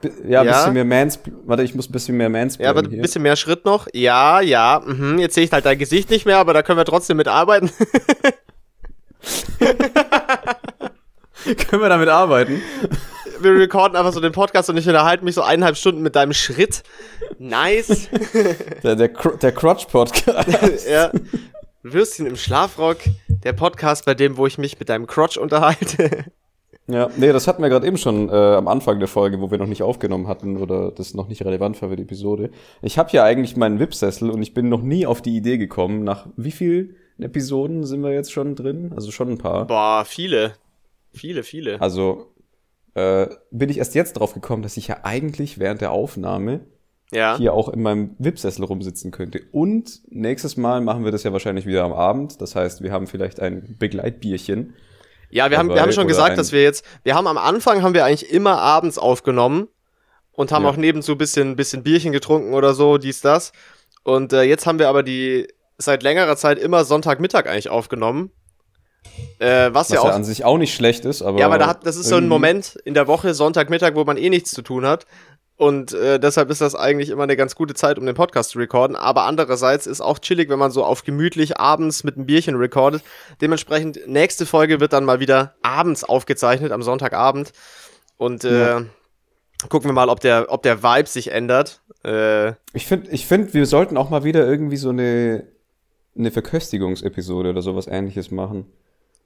Bi- 0.02 0.12
Ja, 0.28 0.42
ein 0.42 0.48
Ja. 0.48 0.54
bisschen 0.54 0.74
mehr 0.74 0.86
Mans. 0.86 1.20
Warte, 1.46 1.64
ich 1.64 1.74
muss 1.76 1.90
ein 1.90 1.92
bisschen 1.94 2.18
mehr 2.18 2.30
Mans 2.30 2.58
Ja, 2.58 2.70
aber 2.70 2.82
ein 2.82 3.02
bisschen 3.02 3.22
mehr 3.24 3.36
Schritt 3.36 3.66
noch. 3.66 3.88
Ja, 3.94 4.42
ja. 4.42 4.82
Mhm. 4.86 5.18
Jetzt 5.20 5.36
sehe 5.36 5.44
ich 5.46 5.52
halt 5.52 5.66
dein 5.66 5.78
Gesicht 5.80 6.10
nicht 6.10 6.26
mehr, 6.26 6.38
aber 6.38 6.54
da 6.54 6.62
können 6.62 6.78
wir 6.78 6.86
trotzdem 6.86 7.18
mit 7.18 7.28
arbeiten. 7.28 7.72
Können 11.68 11.82
wir 11.82 11.90
damit 11.90 12.10
arbeiten? 12.10 12.62
wir 13.44 13.56
recorden 13.56 13.96
einfach 13.96 14.14
so 14.14 14.20
den 14.20 14.32
Podcast 14.32 14.70
und 14.70 14.78
ich 14.78 14.88
unterhalte 14.88 15.24
mich 15.24 15.36
so 15.36 15.42
eineinhalb 15.42 15.78
Stunden 15.78 16.02
mit 16.02 16.16
deinem 16.16 16.34
Schritt. 16.34 16.84
Nice. 17.40 18.10
Der, 18.84 18.96
der, 18.96 19.10
der 19.10 19.52
Crotch-Podcast. 19.52 20.88
ja. 20.90 21.12
Würstchen 21.84 22.26
im 22.26 22.36
Schlafrock. 22.36 22.98
Der 23.28 23.54
Podcast, 23.54 24.06
bei 24.06 24.14
dem, 24.14 24.38
wo 24.38 24.48
ich 24.48 24.58
mich 24.58 24.80
mit 24.80 24.90
deinem 24.90 25.08
Crotch 25.08 25.38
unterhalte. 25.38 26.26
Ja, 26.88 27.10
nee, 27.16 27.32
das 27.32 27.48
hatten 27.48 27.62
wir 27.62 27.70
gerade 27.70 27.88
eben 27.88 27.98
schon 27.98 28.30
äh, 28.30 28.34
am 28.34 28.68
Anfang 28.68 29.00
der 29.00 29.08
Folge, 29.08 29.40
wo 29.40 29.52
wir 29.52 29.58
noch 29.58 29.68
nicht 29.68 29.84
aufgenommen 29.84 30.28
hatten 30.28 30.58
oder 30.58 30.92
das 30.92 31.14
noch 31.14 31.30
nicht 31.30 31.44
relevant 31.46 31.82
war 31.82 31.90
für 31.90 31.96
die 31.96 32.04
Episode. 32.04 32.50
Ich 32.82 32.98
habe 32.98 33.10
ja 33.12 33.24
eigentlich 33.24 33.56
meinen 33.56 33.80
VIP-Sessel 33.80 34.30
und 34.30 34.42
ich 34.42 34.54
bin 34.54 34.70
noch 34.70 34.82
nie 34.82 35.06
auf 35.06 35.22
die 35.22 35.36
Idee 35.36 35.58
gekommen, 35.58 36.04
nach 36.04 36.28
wie 36.36 36.52
vielen 36.52 36.96
Episoden 37.20 37.86
sind 37.86 38.02
wir 38.02 38.12
jetzt 38.12 38.32
schon 38.32 38.56
drin? 38.56 38.92
Also 38.96 39.12
schon 39.12 39.30
ein 39.32 39.38
paar. 39.38 39.66
Boah, 39.68 40.04
viele. 40.06 40.54
Viele, 41.14 41.44
viele. 41.44 41.80
Also 41.82 42.34
äh, 42.96 43.28
bin 43.52 43.70
ich 43.70 43.78
erst 43.78 43.96
jetzt 43.96 44.14
drauf 44.14 44.34
gekommen, 44.34 44.64
dass 44.64 44.78
ich 44.78 44.88
ja 44.88 44.98
eigentlich 45.04 45.60
während 45.60 45.82
der 45.82 45.92
Aufnahme 45.92 46.62
Ja. 47.12 47.38
hier 47.38 47.54
auch 47.54 47.70
in 47.70 47.82
meinem 47.82 48.16
VIP-Sessel 48.20 48.66
rumsitzen 48.66 49.12
könnte. 49.12 49.42
Und 49.52 50.02
nächstes 50.10 50.58
Mal 50.58 50.82
machen 50.82 51.04
wir 51.06 51.12
das 51.12 51.24
ja 51.24 51.32
wahrscheinlich 51.32 51.66
wieder 51.66 51.84
am 51.84 51.94
Abend. 51.94 52.42
Das 52.42 52.56
heißt, 52.56 52.82
wir 52.82 52.92
haben 52.92 53.08
vielleicht 53.08 53.40
ein 53.40 53.76
Begleitbierchen. 53.80 54.74
Ja, 55.30 55.50
wir 55.50 55.58
haben, 55.58 55.70
wir 55.70 55.82
haben 55.82 55.92
schon 55.92 56.08
gesagt, 56.08 56.38
dass 56.38 56.52
wir 56.52 56.62
jetzt, 56.62 56.86
wir 57.04 57.16
haben 57.16 57.26
am 57.28 57.40
Anfang 57.40 57.82
haben 57.82 57.96
wir 57.96 58.06
eigentlich 58.06 58.32
immer 58.32 58.60
abends 58.60 59.00
aufgenommen 59.00 59.68
und 60.32 60.52
haben 60.52 60.64
Ja. 60.64 60.70
auch 60.70 60.78
nebenzu 60.78 61.14
ein 61.14 61.18
bisschen, 61.18 61.56
bisschen 61.56 61.82
Bierchen 61.84 62.12
getrunken 62.12 62.54
oder 62.54 62.74
so, 62.76 62.98
dies, 63.00 63.22
das. 63.22 63.52
Und 64.04 64.34
äh, 64.34 64.44
jetzt 64.44 64.68
haben 64.68 64.78
wir 64.78 64.90
aber 64.90 65.02
die 65.02 65.48
seit 65.84 66.04
längerer 66.04 66.36
Zeit 66.38 66.60
immer 66.60 66.86
Sonntagmittag 66.86 67.46
eigentlich 67.48 67.70
aufgenommen. 67.70 68.32
Äh, 69.40 69.70
was, 69.74 69.74
Was 69.74 69.90
ja 69.90 69.96
ja, 69.96 70.02
auch. 70.02 70.14
an 70.16 70.24
sich 70.24 70.44
auch 70.46 70.58
nicht 70.58 70.74
schlecht 70.74 71.06
ist, 71.06 71.22
aber. 71.22 71.40
ja, 71.40 71.46
aber 71.46 71.58
da 71.58 71.68
hat, 71.68 71.86
das 71.86 71.96
ist 71.98 72.08
so 72.08 72.16
ein 72.16 72.28
Moment 72.28 72.78
in 72.86 72.94
der 72.94 73.08
Woche, 73.08 73.34
Sonntagmittag, 73.34 73.96
wo 73.96 74.04
man 74.06 74.18
eh 74.18 74.30
nichts 74.30 74.52
zu 74.52 74.62
tun 74.62 74.86
hat. 74.86 75.06
Und 75.56 75.94
äh, 75.94 76.20
deshalb 76.20 76.50
ist 76.50 76.62
das 76.62 76.74
eigentlich 76.74 77.10
immer 77.10 77.24
eine 77.24 77.36
ganz 77.38 77.54
gute 77.56 77.76
Zeit, 77.76 78.00
um 78.00 78.06
den 78.08 78.16
Podcast 78.16 78.50
zu 78.52 78.60
recorden. 78.60 78.96
Aber 78.96 79.24
andererseits 79.24 79.86
ist 79.86 80.02
auch 80.02 80.18
chillig, 80.20 80.50
wenn 80.50 80.58
man 80.58 80.72
so 80.72 80.84
auf 80.84 81.04
gemütlich 81.04 81.60
abends 81.60 82.04
mit 82.04 82.16
einem 82.16 82.26
Bierchen 82.26 82.56
recordet. 82.56 83.04
Dementsprechend, 83.40 84.00
nächste 84.08 84.46
Folge 84.48 84.80
wird 84.80 84.94
dann 84.94 85.06
mal 85.06 85.20
wieder 85.20 85.54
abends 85.62 86.04
aufgezeichnet, 86.04 86.72
am 86.72 86.82
Sonntagabend. 86.82 87.52
Und 88.18 88.44
äh, 88.46 88.60
Ja. 88.72 88.82
gucken 89.70 89.90
wir 89.90 89.94
mal, 89.94 90.10
ob 90.10 90.22
der, 90.22 90.48
ob 90.50 90.64
der 90.64 90.82
Vibe 90.82 91.08
sich 91.08 91.32
ändert. 91.32 91.82
Äh, 92.04 92.54
Ich 92.74 92.88
finde, 92.88 93.12
ich 93.12 93.28
find, 93.28 93.54
wir 93.54 93.68
sollten 93.68 93.96
auch 93.96 94.10
mal 94.10 94.24
wieder 94.24 94.46
irgendwie 94.48 94.78
so 94.78 94.90
eine, 94.90 95.48
eine 96.18 96.32
Verköstigungsepisode 96.32 97.50
oder 97.50 97.62
sowas 97.62 97.88
ähnliches 97.88 98.32
machen. 98.32 98.66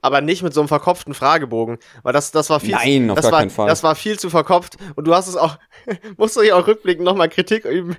aber 0.01 0.21
nicht 0.21 0.43
mit 0.43 0.53
so 0.53 0.61
einem 0.61 0.67
verkopften 0.67 1.13
Fragebogen, 1.13 1.79
weil 2.03 2.13
das 2.13 2.31
das 2.31 2.49
war 2.49 2.59
viel 2.59 2.71
Nein, 2.75 3.09
auf 3.09 3.15
das 3.15 3.25
gar 3.25 3.31
war, 3.33 3.39
keinen 3.39 3.49
Fall. 3.49 3.67
Das 3.67 3.83
war 3.83 3.95
viel 3.95 4.17
zu 4.19 4.29
verkopft 4.29 4.77
und 4.95 5.05
du 5.05 5.13
hast 5.13 5.27
es 5.27 5.35
auch 5.35 5.57
musst 6.17 6.35
du 6.37 6.41
dich 6.41 6.53
auch 6.53 6.67
rückblickend 6.67 7.03
nochmal 7.05 7.29
Kritik 7.29 7.65
üben. 7.65 7.97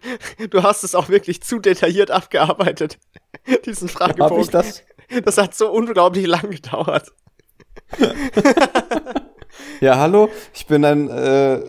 Du 0.51 0.63
hast 0.63 0.85
es 0.85 0.95
auch 0.95 1.09
wirklich 1.09 1.43
zu 1.43 1.59
detailliert 1.59 2.11
abgearbeitet. 2.11 2.99
Diesen 3.67 3.89
Fragebogen. 3.89 4.37
Hab 4.37 4.41
ich 4.45 4.51
das? 4.51 4.83
Das 5.25 5.39
hat 5.39 5.55
so 5.55 5.71
unglaublich 5.71 6.27
lang 6.27 6.51
gedauert. 6.51 7.13
Ja, 9.81 9.97
hallo, 9.97 10.29
ich 10.55 10.67
bin 10.67 10.85
ein, 10.85 11.09
äh, 11.09 11.61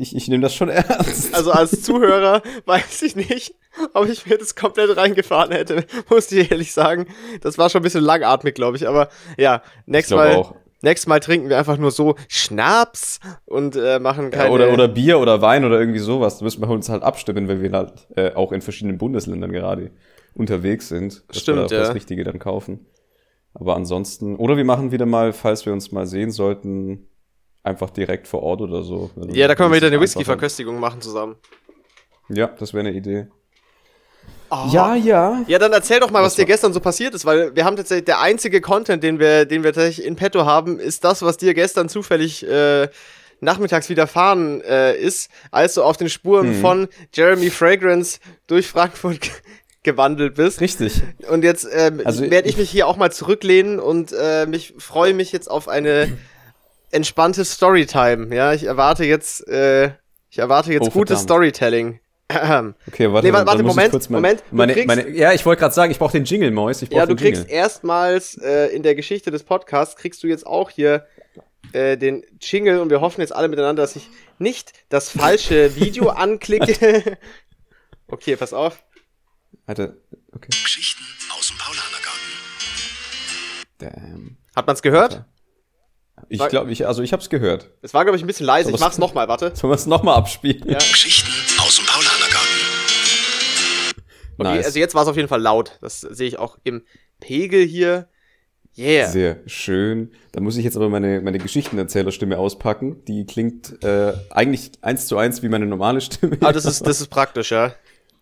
ich, 0.00 0.14
ich 0.14 0.28
nehme 0.28 0.42
das 0.42 0.54
schon 0.54 0.68
ernst. 0.68 1.34
Also 1.34 1.50
als 1.52 1.82
Zuhörer 1.82 2.42
weiß 2.64 3.02
ich 3.02 3.16
nicht, 3.16 3.54
ob 3.94 4.08
ich 4.08 4.26
mir 4.26 4.38
das 4.38 4.54
komplett 4.54 4.96
reingefahren 4.96 5.52
hätte, 5.52 5.84
muss 6.10 6.30
ich 6.32 6.50
ehrlich 6.50 6.72
sagen. 6.72 7.06
Das 7.40 7.58
war 7.58 7.70
schon 7.70 7.80
ein 7.80 7.84
bisschen 7.84 8.04
langatmig, 8.04 8.54
glaube 8.54 8.76
ich. 8.76 8.88
Aber 8.88 9.08
ja, 9.36 9.62
nächstes 9.86 10.16
Mal, 10.16 10.36
auch. 10.36 10.54
nächstes 10.82 11.06
Mal 11.06 11.20
trinken 11.20 11.48
wir 11.48 11.58
einfach 11.58 11.78
nur 11.78 11.90
so 11.90 12.16
Schnaps 12.28 13.20
und 13.44 13.76
äh, 13.76 13.98
machen 13.98 14.30
keine. 14.30 14.48
Ja, 14.48 14.50
oder, 14.50 14.72
oder 14.72 14.88
Bier 14.88 15.18
oder 15.18 15.42
Wein 15.42 15.64
oder 15.64 15.78
irgendwie 15.78 15.98
sowas. 16.00 16.38
Da 16.38 16.44
müssen 16.44 16.60
wir 16.60 16.70
uns 16.70 16.88
halt 16.88 17.02
abstimmen, 17.02 17.48
weil 17.48 17.62
wir 17.62 17.72
halt 17.72 17.92
äh, 18.16 18.32
auch 18.34 18.52
in 18.52 18.60
verschiedenen 18.60 18.98
Bundesländern 18.98 19.52
gerade 19.52 19.90
unterwegs 20.34 20.88
sind. 20.88 21.24
dass 21.28 21.40
Stimmt, 21.40 21.58
wir 21.58 21.66
auch 21.66 21.70
ja. 21.70 21.78
das 21.80 21.94
Richtige 21.94 22.24
dann 22.24 22.38
kaufen. 22.38 22.86
Aber 23.54 23.74
ansonsten, 23.74 24.36
oder 24.36 24.58
wir 24.58 24.64
machen 24.64 24.92
wieder 24.92 25.06
mal, 25.06 25.32
falls 25.32 25.64
wir 25.64 25.72
uns 25.72 25.90
mal 25.90 26.06
sehen 26.06 26.30
sollten, 26.30 27.08
einfach 27.62 27.90
direkt 27.90 28.28
vor 28.28 28.42
Ort 28.42 28.60
oder 28.60 28.82
so. 28.82 29.10
ja, 29.28 29.48
da 29.48 29.54
können 29.54 29.70
wir 29.70 29.76
wieder 29.76 29.88
eine. 29.88 30.00
Whisky-Verköstigung 30.00 30.78
machen 30.78 31.00
zusammen. 31.00 31.36
Ja, 32.28 32.48
das 32.48 32.74
wäre 32.74 32.86
eine 32.86 32.96
Idee. 32.96 33.28
Oh. 34.50 34.68
Ja, 34.70 34.94
ja. 34.94 35.42
Ja, 35.48 35.58
dann 35.58 35.72
erzähl 35.72 35.98
doch 36.00 36.10
mal, 36.10 36.22
was 36.22 36.34
Das 36.34 36.36
dir 36.36 36.44
gestern 36.46 36.72
so 36.72 36.80
passiert 36.80 37.14
ist, 37.14 37.24
weil 37.24 37.54
wir 37.56 37.64
haben 37.64 37.76
tatsächlich 37.76 38.04
der 38.04 38.20
einzige 38.20 38.60
Content, 38.60 39.02
den 39.02 39.18
wir, 39.18 39.44
den 39.44 39.64
wir 39.64 39.72
tatsächlich 39.72 40.06
in 40.06 40.14
petto 40.16 40.44
haben, 40.44 40.78
ist 40.78 41.02
das, 41.04 41.22
was 41.22 41.36
dir 41.36 41.52
gestern 41.54 41.88
zufällig 41.88 42.46
äh, 42.48 42.88
nachmittags 43.40 43.88
widerfahren 43.88 44.60
äh, 44.62 44.96
ist, 44.96 45.30
als 45.50 45.74
du 45.74 45.82
auf 45.82 45.96
den 45.96 46.08
Spuren 46.08 46.56
Mhm. 46.56 46.60
von 46.60 46.88
Jeremy 47.12 47.50
Fragrance 47.50 48.18
durch 48.46 48.68
Frankfurt 48.68 49.20
ge- 49.20 49.30
gewandelt 49.82 50.34
bist. 50.36 50.60
Richtig. 50.60 51.02
Und 51.30 51.44
jetzt 51.44 51.66
ähm, 51.70 52.00
Also- 52.04 52.30
werde 52.30 52.48
ich 52.48 52.56
mich 52.56 52.70
hier 52.70 52.86
auch 52.86 52.96
mal 52.96 53.12
zurücklehnen 53.12 53.78
und 53.80 54.12
äh, 54.12 54.46
mich 54.46 54.74
freue 54.78 55.12
mich 55.14 55.32
jetzt 55.32 55.50
auf 55.50 55.68
eine 55.68 56.16
entspannte 56.90 57.44
Storytime. 57.44 58.34
Ja, 58.34 58.52
ich 58.52 58.64
erwarte 58.64 59.04
jetzt, 59.04 59.46
äh, 59.48 59.90
ich 60.30 60.38
erwarte 60.38 60.72
jetzt 60.72 60.82
Oh, 60.82 60.90
gutes 60.90 61.20
verdammt. 61.22 61.22
Storytelling. 61.28 62.00
Okay, 62.28 63.12
warte, 63.12 63.26
Nee, 63.28 63.32
warte, 63.32 63.56
ich 63.58 63.62
Moment, 63.62 63.90
kurz 63.92 64.08
mein- 64.08 64.20
Moment, 64.20 64.42
du 64.50 64.56
Meine, 64.56 64.72
kriegst- 64.72 64.86
meine, 64.88 65.08
ja, 65.10 65.32
ich 65.32 65.46
wollte 65.46 65.60
gerade 65.60 65.74
sagen, 65.74 65.92
ich 65.92 65.98
brauche 65.98 66.12
den 66.12 66.24
Jingle, 66.24 66.50
Mois. 66.50 66.82
Ich 66.82 66.90
Ja, 66.90 67.06
du 67.06 67.14
den 67.14 67.18
kriegst 67.24 67.42
Jingle. 67.42 67.54
erstmals 67.56 68.36
äh, 68.38 68.66
in 68.74 68.82
der 68.82 68.96
Geschichte 68.96 69.30
des 69.30 69.44
Podcasts, 69.44 69.94
kriegst 69.96 70.22
du 70.24 70.26
jetzt 70.26 70.44
auch 70.44 70.70
hier 70.70 71.06
äh, 71.72 71.96
den 71.96 72.24
Jingle 72.40 72.80
und 72.80 72.90
wir 72.90 73.00
hoffen 73.00 73.20
jetzt 73.20 73.34
alle 73.34 73.46
miteinander, 73.48 73.82
dass 73.82 73.94
ich 73.96 74.08
nicht 74.40 74.72
das 74.88 75.08
falsche 75.10 75.76
Video 75.76 76.08
anklicke. 76.08 77.16
okay, 78.08 78.34
pass 78.36 78.52
auf. 78.52 78.82
Warte, 79.66 79.96
okay. 80.32 80.48
Geschichten 80.48 81.02
aus 81.38 81.48
dem 81.48 81.58
Paulanergarten. 81.58 82.20
Damn. 83.78 84.36
Hat 84.54 84.66
man's 84.66 84.82
gehört? 84.82 85.24
Ich 86.28 86.38
Sag- 86.38 86.50
glaube, 86.50 86.72
ich, 86.72 86.86
also 86.86 87.02
ich 87.02 87.12
hab's 87.12 87.28
gehört. 87.28 87.70
Es 87.82 87.92
war, 87.94 88.04
glaube 88.04 88.16
ich, 88.16 88.24
ein 88.24 88.26
bisschen 88.26 88.46
leise. 88.46 88.70
So, 88.70 88.74
Ich 88.74 88.80
mach's 88.80 88.96
nochmal, 88.98 89.28
warte. 89.28 89.50
Sollen 89.54 89.70
wir 89.70 89.74
es 89.76 89.86
nochmal 89.86 90.16
abspielen? 90.16 90.62
Ja. 90.66 90.78
Geschichten 90.78 91.30
Okay, 94.38 94.64
also 94.64 94.78
jetzt 94.78 94.94
war 94.94 95.02
es 95.02 95.08
auf 95.08 95.16
jeden 95.16 95.28
Fall 95.28 95.40
laut. 95.40 95.78
Das 95.80 96.00
sehe 96.00 96.28
ich 96.28 96.38
auch 96.38 96.58
im 96.64 96.82
Pegel 97.20 97.64
hier. 97.64 98.08
Yeah. 98.78 99.08
Sehr 99.08 99.38
schön. 99.46 100.12
Da 100.32 100.40
muss 100.40 100.58
ich 100.58 100.64
jetzt 100.64 100.76
aber 100.76 100.90
meine, 100.90 101.22
meine 101.22 101.38
Geschichtenerzählerstimme 101.38 102.36
auspacken. 102.38 103.02
Die 103.06 103.24
klingt 103.24 103.82
äh, 103.82 104.12
eigentlich 104.28 104.72
eins 104.82 105.06
zu 105.06 105.16
eins 105.16 105.42
wie 105.42 105.48
meine 105.48 105.64
normale 105.64 106.02
Stimme. 106.02 106.36
Aber 106.40 106.52
das 106.52 106.66
ist, 106.66 106.86
das 106.86 107.00
ist 107.00 107.08
praktisch, 107.08 107.52
ja. 107.52 107.74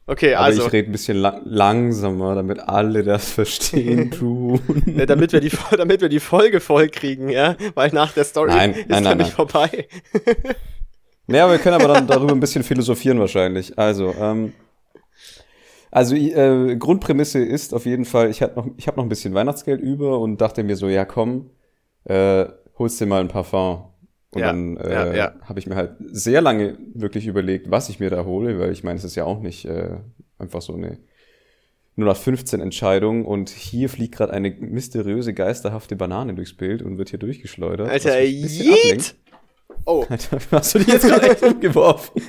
Okay, 0.06 0.34
Aber 0.34 0.44
also, 0.44 0.66
ich 0.66 0.72
rede 0.72 0.90
ein 0.90 0.92
bisschen 0.92 1.16
lang 1.16 1.40
langsamer, 1.44 2.34
damit 2.34 2.60
alle 2.60 3.02
das 3.02 3.30
verstehen 3.30 4.10
tun. 4.10 4.60
äh, 4.98 5.06
damit 5.06 5.32
wir, 5.32 5.40
die, 5.40 5.50
damit 5.76 6.02
wir 6.02 6.10
die 6.10 6.20
Folge 6.20 6.60
voll 6.60 6.88
kriegen, 6.88 7.30
ja. 7.30 7.56
Weil 7.74 7.90
nach 7.90 8.12
der 8.12 8.24
Story 8.24 8.50
Nein, 8.50 8.74
ist 8.74 8.88
nein, 8.88 9.02
dann 9.02 9.18
nein, 9.18 9.26
nicht 9.26 9.32
vorbei. 9.32 9.88
naja, 11.26 11.50
wir 11.50 11.58
können 11.58 11.80
aber 11.80 11.94
dann 11.94 12.06
darüber 12.06 12.32
ein 12.32 12.40
bisschen 12.40 12.62
philosophieren 12.62 13.18
wahrscheinlich. 13.18 13.76
Also, 13.78 14.14
ähm, 14.20 14.52
also 15.94 16.16
äh, 16.16 16.76
Grundprämisse 16.76 17.38
ist 17.38 17.72
auf 17.72 17.86
jeden 17.86 18.04
Fall, 18.04 18.28
ich 18.28 18.42
habe 18.42 18.56
noch, 18.56 18.66
ich 18.76 18.88
hab 18.88 18.96
noch 18.96 19.04
ein 19.04 19.08
bisschen 19.08 19.32
Weihnachtsgeld 19.32 19.80
über 19.80 20.18
und 20.18 20.40
dachte 20.40 20.64
mir 20.64 20.76
so, 20.76 20.88
ja 20.88 21.04
komm, 21.04 21.50
äh, 22.04 22.46
holst 22.78 23.00
dir 23.00 23.06
mal 23.06 23.20
ein 23.20 23.28
Parfum. 23.28 23.84
Und 24.32 24.40
Ja, 24.40 24.48
dann 24.48 24.76
äh, 24.76 24.92
ja, 24.92 25.14
ja. 25.14 25.32
habe 25.42 25.60
ich 25.60 25.68
mir 25.68 25.76
halt 25.76 25.92
sehr 26.00 26.40
lange 26.40 26.76
wirklich 26.92 27.28
überlegt, 27.28 27.70
was 27.70 27.88
ich 27.88 28.00
mir 28.00 28.10
da 28.10 28.24
hole, 28.24 28.58
weil 28.58 28.72
ich 28.72 28.82
meine, 28.82 28.98
es 28.98 29.04
ist 29.04 29.14
ja 29.14 29.24
auch 29.24 29.40
nicht 29.40 29.64
äh, 29.66 29.98
einfach 30.38 30.60
so 30.60 30.74
eine 30.74 30.98
0815 31.96 32.60
Entscheidung 32.60 33.24
und 33.24 33.50
hier 33.50 33.88
fliegt 33.88 34.16
gerade 34.16 34.32
eine 34.32 34.50
mysteriöse, 34.50 35.32
geisterhafte 35.32 35.94
Banane 35.94 36.34
durchs 36.34 36.56
Bild 36.56 36.82
und 36.82 36.98
wird 36.98 37.10
hier 37.10 37.20
durchgeschleudert. 37.20 37.88
Alter, 37.88 38.20
Yeet! 38.20 38.72
ablenkt. 38.72 39.14
Oh, 39.84 40.04
Alter, 40.08 40.38
hast 40.50 40.74
du 40.74 40.80
die 40.80 40.90
jetzt 40.90 41.06
gerade 41.06 41.30
echt 41.30 41.42
umgeworfen? 41.54 42.20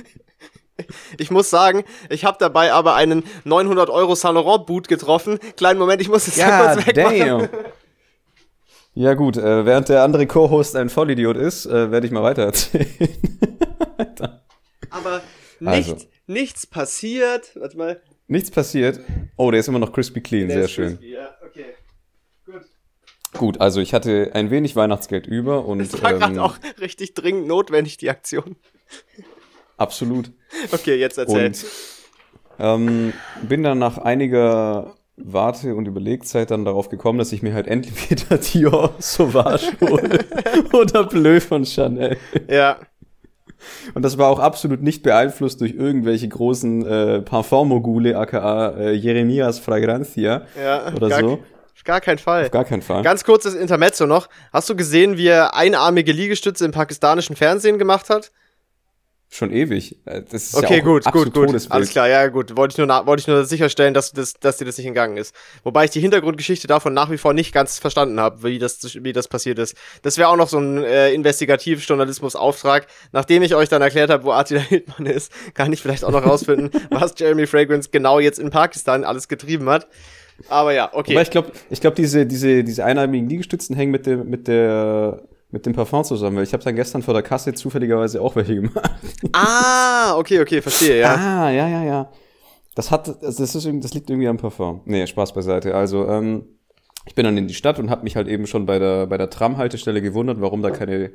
Ich 1.18 1.30
muss 1.30 1.50
sagen, 1.50 1.84
ich 2.10 2.24
habe 2.24 2.36
dabei 2.38 2.72
aber 2.72 2.94
einen 2.94 3.24
900 3.44 3.90
Euro 3.90 4.14
Saint 4.14 4.34
Laurent 4.34 4.66
Boot 4.66 4.88
getroffen. 4.88 5.38
Kleinen 5.56 5.78
Moment, 5.78 6.00
ich 6.02 6.08
muss 6.08 6.26
es 6.28 6.36
ja 6.36 6.74
kurz 6.74 6.86
wegmachen. 6.86 7.48
Ja 8.94 9.12
gut, 9.14 9.36
äh, 9.36 9.66
während 9.66 9.88
der 9.90 10.02
andere 10.02 10.26
Co-Host 10.26 10.74
ein 10.74 10.88
Vollidiot 10.88 11.36
ist, 11.36 11.66
äh, 11.66 11.90
werde 11.90 12.06
ich 12.06 12.12
mal 12.12 12.22
weiter 12.22 12.44
erzählen. 12.44 12.86
Aber 14.90 15.20
nicht, 15.60 15.90
Also. 15.92 15.96
nichts 16.26 16.66
passiert. 16.66 17.50
Warte 17.56 17.76
mal. 17.76 18.00
Nichts 18.28 18.50
passiert. 18.50 19.00
Oh, 19.36 19.50
der 19.50 19.60
ist 19.60 19.68
immer 19.68 19.78
noch 19.78 19.92
crispy 19.92 20.20
clean, 20.20 20.48
Der 20.48 20.58
sehr 20.60 20.68
schön. 20.68 20.88
crispy, 20.98 21.12
Ja, 21.12 21.30
okay. 21.44 21.66
Gut. 22.46 22.62
Gut, 23.38 23.60
also 23.60 23.80
ich 23.80 23.92
hatte 23.94 24.30
ein 24.34 24.50
wenig 24.50 24.76
Weihnachtsgeld 24.76 25.26
über 25.26 25.66
und 25.66 25.78
Das 25.78 26.02
war 26.02 26.14
gerade 26.14 26.32
ähm, 26.34 26.38
auch 26.40 26.56
richtig 26.80 27.14
dringend 27.14 27.46
notwendig, 27.46 27.98
die 27.98 28.08
Aktion. 28.10 28.56
Absolut. 29.76 30.30
Okay, 30.72 30.96
jetzt 30.96 31.18
erzähl. 31.18 31.46
Und 31.46 31.64
ähm, 32.58 33.12
bin 33.42 33.62
dann 33.62 33.78
nach 33.78 33.98
einiger 33.98 34.94
Warte- 35.16 35.74
und 35.74 35.86
Überlegzeit 35.86 36.50
dann 36.50 36.64
darauf 36.64 36.88
gekommen, 36.88 37.18
dass 37.18 37.32
ich 37.32 37.42
mir 37.42 37.54
halt 37.54 37.66
endlich 37.66 38.10
wieder 38.10 38.38
Dior 38.38 38.94
Sauvage 38.98 39.72
hole 39.80 40.24
oder 40.72 41.04
Bleu 41.04 41.40
von 41.40 41.64
Chanel. 41.64 42.16
ja. 42.48 42.78
Und 43.94 44.02
das 44.02 44.18
war 44.18 44.28
auch 44.28 44.38
absolut 44.38 44.82
nicht 44.82 45.02
beeinflusst 45.02 45.60
durch 45.60 45.72
irgendwelche 45.74 46.28
großen 46.28 46.86
äh, 46.86 47.22
Parfum-Mogule, 47.22 48.16
aka 48.16 48.76
äh, 48.76 48.92
Jeremias 48.92 49.58
Fragrancia 49.58 50.42
Ja, 50.62 50.92
oder 50.94 51.08
gar, 51.08 51.20
so. 51.20 51.38
Gar 51.82 52.00
keinen 52.00 52.18
Fall. 52.18 52.44
Auf 52.44 52.50
gar 52.50 52.64
keinen 52.64 52.82
Fall. 52.82 53.02
Ganz 53.02 53.24
kurzes 53.24 53.54
Intermezzo 53.54 54.06
noch. 54.06 54.28
Hast 54.52 54.68
du 54.68 54.76
gesehen, 54.76 55.16
wie 55.16 55.28
er 55.28 55.54
einarmige 55.54 56.12
Liegestütze 56.12 56.64
im 56.64 56.72
pakistanischen 56.72 57.34
Fernsehen 57.34 57.78
gemacht 57.78 58.10
hat? 58.10 58.30
Schon 59.28 59.50
ewig. 59.50 59.96
Äh, 60.06 60.22
Das 60.22 60.44
ist 60.44 60.54
Okay, 60.54 60.76
ja 60.76 60.80
auch 60.80 60.84
gut, 60.84 61.04
gut, 61.04 61.24
gut. 61.24 61.34
Todeswild. 61.34 61.72
Alles 61.72 61.90
klar, 61.90 62.08
ja, 62.08 62.28
gut. 62.28 62.56
Wollte 62.56 62.72
ich 62.72 62.78
nur, 62.86 63.06
wollte 63.06 63.20
ich 63.20 63.26
nur 63.26 63.44
sicherstellen, 63.44 63.92
dass, 63.92 64.12
du 64.12 64.20
das, 64.20 64.34
dass 64.34 64.56
dir 64.58 64.64
das 64.64 64.78
nicht 64.78 64.86
entgangen 64.86 65.16
ist. 65.16 65.34
Wobei 65.64 65.84
ich 65.84 65.90
die 65.90 66.00
Hintergrundgeschichte 66.00 66.66
davon 66.68 66.94
nach 66.94 67.10
wie 67.10 67.18
vor 67.18 67.34
nicht 67.34 67.52
ganz 67.52 67.78
verstanden 67.78 68.20
habe, 68.20 68.44
wie 68.44 68.58
das, 68.58 69.02
wie 69.02 69.12
das 69.12 69.26
passiert 69.28 69.58
ist. 69.58 69.76
Das 70.02 70.16
wäre 70.16 70.28
auch 70.28 70.36
noch 70.36 70.48
so 70.48 70.58
ein 70.58 70.82
äh, 70.84 71.12
Investigativjournalismus-Auftrag. 71.12 72.86
Nachdem 73.12 73.42
ich 73.42 73.54
euch 73.54 73.68
dann 73.68 73.82
erklärt 73.82 74.10
habe, 74.10 74.24
wo 74.24 74.30
Attila 74.32 74.60
Hildmann 74.60 75.06
ist, 75.06 75.32
kann 75.54 75.72
ich 75.72 75.82
vielleicht 75.82 76.04
auch 76.04 76.12
noch 76.12 76.24
rausfinden, 76.24 76.70
was 76.90 77.14
Jeremy 77.16 77.46
Fragrance 77.46 77.88
genau 77.90 78.20
jetzt 78.20 78.38
in 78.38 78.50
Pakistan 78.50 79.04
alles 79.04 79.28
getrieben 79.28 79.68
hat. 79.68 79.86
Aber 80.48 80.72
ja, 80.72 80.90
okay. 80.92 81.12
Aber 81.12 81.22
ich 81.22 81.30
glaube, 81.30 81.50
ich 81.70 81.80
glaub, 81.80 81.94
diese, 81.94 82.26
diese, 82.26 82.62
diese 82.62 82.84
einarmigen 82.84 83.28
Liegestützen 83.28 83.74
hängen 83.74 83.90
mit 83.90 84.06
dem, 84.06 84.28
mit 84.28 84.48
der, 84.48 85.22
mit 85.50 85.64
dem 85.64 85.74
Parfum 85.74 86.04
zusammen, 86.04 86.36
weil 86.36 86.44
ich 86.44 86.52
habe 86.52 86.64
dann 86.64 86.74
gestern 86.74 87.02
vor 87.02 87.14
der 87.14 87.22
Kasse 87.22 87.54
zufälligerweise 87.54 88.20
auch 88.20 88.36
welche 88.36 88.56
gemacht. 88.56 88.90
Ah, 89.32 90.16
okay, 90.16 90.40
okay, 90.40 90.60
verstehe, 90.60 91.00
ja. 91.00 91.14
Ah, 91.14 91.50
ja, 91.50 91.68
ja, 91.68 91.84
ja. 91.84 92.10
Das 92.74 92.90
hat, 92.90 93.08
das, 93.22 93.40
ist, 93.40 93.54
das 93.54 93.94
liegt 93.94 94.10
irgendwie 94.10 94.28
am 94.28 94.36
Parfum. 94.36 94.82
Nee, 94.84 95.06
Spaß 95.06 95.32
beiseite. 95.32 95.74
Also, 95.74 96.06
ähm, 96.08 96.44
ich 97.06 97.14
bin 97.14 97.24
dann 97.24 97.38
in 97.38 97.48
die 97.48 97.54
Stadt 97.54 97.78
und 97.78 97.88
habe 97.88 98.02
mich 98.02 98.16
halt 98.16 98.28
eben 98.28 98.46
schon 98.46 98.66
bei 98.66 98.78
der, 98.78 99.06
bei 99.06 99.16
der 99.16 99.30
Tram-Haltestelle 99.30 100.02
gewundert, 100.02 100.40
warum 100.40 100.60
da 100.60 100.70
keine, 100.70 101.12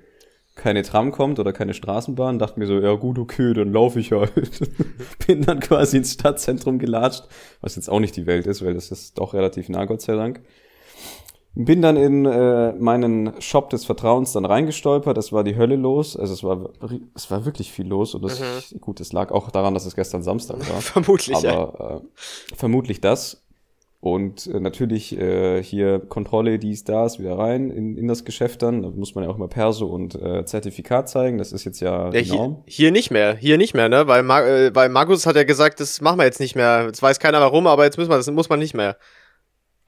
keine 0.55 0.81
Tram 0.83 1.11
kommt 1.11 1.37
oder 1.37 1.53
keine 1.53 1.73
Straßenbahn. 1.73 2.39
Dachte 2.39 2.59
mir 2.59 2.65
so, 2.65 2.79
ja 2.79 2.93
gut, 2.93 3.19
okay, 3.19 3.53
dann 3.53 3.71
laufe 3.71 3.99
ich 3.99 4.11
halt. 4.11 4.31
bin 5.27 5.41
dann 5.43 5.59
quasi 5.59 5.97
ins 5.97 6.13
Stadtzentrum 6.13 6.79
gelatscht, 6.79 7.25
was 7.59 7.75
jetzt 7.75 7.89
auch 7.89 7.99
nicht 7.99 8.15
die 8.15 8.25
Welt 8.25 8.47
ist, 8.47 8.65
weil 8.65 8.73
das 8.73 8.89
ist 8.89 9.19
doch 9.19 9.33
relativ 9.33 9.69
nah, 9.69 9.85
Gott 9.85 10.01
sei 10.01 10.15
Dank. 10.15 10.41
Bin 11.53 11.81
dann 11.81 11.97
in 11.97 12.25
äh, 12.25 12.71
meinen 12.73 13.33
Shop 13.41 13.69
des 13.69 13.83
Vertrauens 13.83 14.31
dann 14.31 14.45
reingestolpert. 14.45 15.17
Es 15.17 15.33
war 15.33 15.43
die 15.43 15.57
Hölle 15.57 15.75
los. 15.75 16.15
Also 16.15 16.33
es 16.33 16.43
war, 16.43 16.69
es 17.13 17.29
war 17.29 17.43
wirklich 17.43 17.73
viel 17.73 17.87
los. 17.87 18.15
Und 18.15 18.23
das, 18.23 18.41
gut, 18.79 19.01
es 19.01 19.11
lag 19.11 19.31
auch 19.31 19.51
daran, 19.51 19.73
dass 19.73 19.85
es 19.85 19.95
gestern 19.95 20.23
Samstag 20.23 20.59
war. 20.69 20.81
Vermutlich, 20.81 21.41
ja. 21.41 21.51
Aber 21.53 22.01
äh, 22.01 22.55
vermutlich 22.55 23.01
das. 23.01 23.43
Und 24.01 24.47
äh, 24.47 24.59
natürlich 24.59 25.15
äh, 25.15 25.61
hier 25.61 25.99
Kontrolle, 25.99 26.57
dies, 26.57 26.83
das, 26.83 27.19
wieder 27.19 27.37
rein 27.37 27.69
in, 27.69 27.95
in 27.97 28.07
das 28.07 28.25
Geschäft 28.25 28.63
dann. 28.63 28.81
Da 28.81 28.89
muss 28.89 29.13
man 29.13 29.23
ja 29.23 29.29
auch 29.29 29.35
immer 29.35 29.47
Perso 29.47 29.85
und 29.85 30.15
äh, 30.15 30.43
Zertifikat 30.43 31.07
zeigen. 31.07 31.37
Das 31.37 31.51
ist 31.51 31.65
jetzt 31.65 31.81
ja, 31.81 32.09
Ja, 32.11 32.21
die 32.21 32.31
Norm. 32.31 32.63
hier, 32.65 32.85
hier 32.85 32.91
nicht 32.91 33.11
mehr, 33.11 33.35
hier 33.35 33.59
nicht 33.59 33.75
mehr, 33.75 33.89
ne? 33.89 34.07
Weil, 34.07 34.27
äh, 34.27 34.73
weil 34.73 34.89
Markus 34.89 35.27
hat 35.27 35.35
ja 35.35 35.43
gesagt, 35.43 35.79
das 35.79 36.01
machen 36.01 36.17
wir 36.17 36.25
jetzt 36.25 36.39
nicht 36.39 36.55
mehr. 36.55 36.85
Jetzt 36.87 37.03
weiß 37.03 37.19
keiner 37.19 37.41
warum, 37.41 37.67
aber 37.67 37.83
jetzt 37.83 37.97
müssen 37.97 38.09
wir, 38.09 38.17
das 38.17 38.31
muss 38.31 38.49
man 38.49 38.57
nicht 38.57 38.73
mehr. 38.73 38.97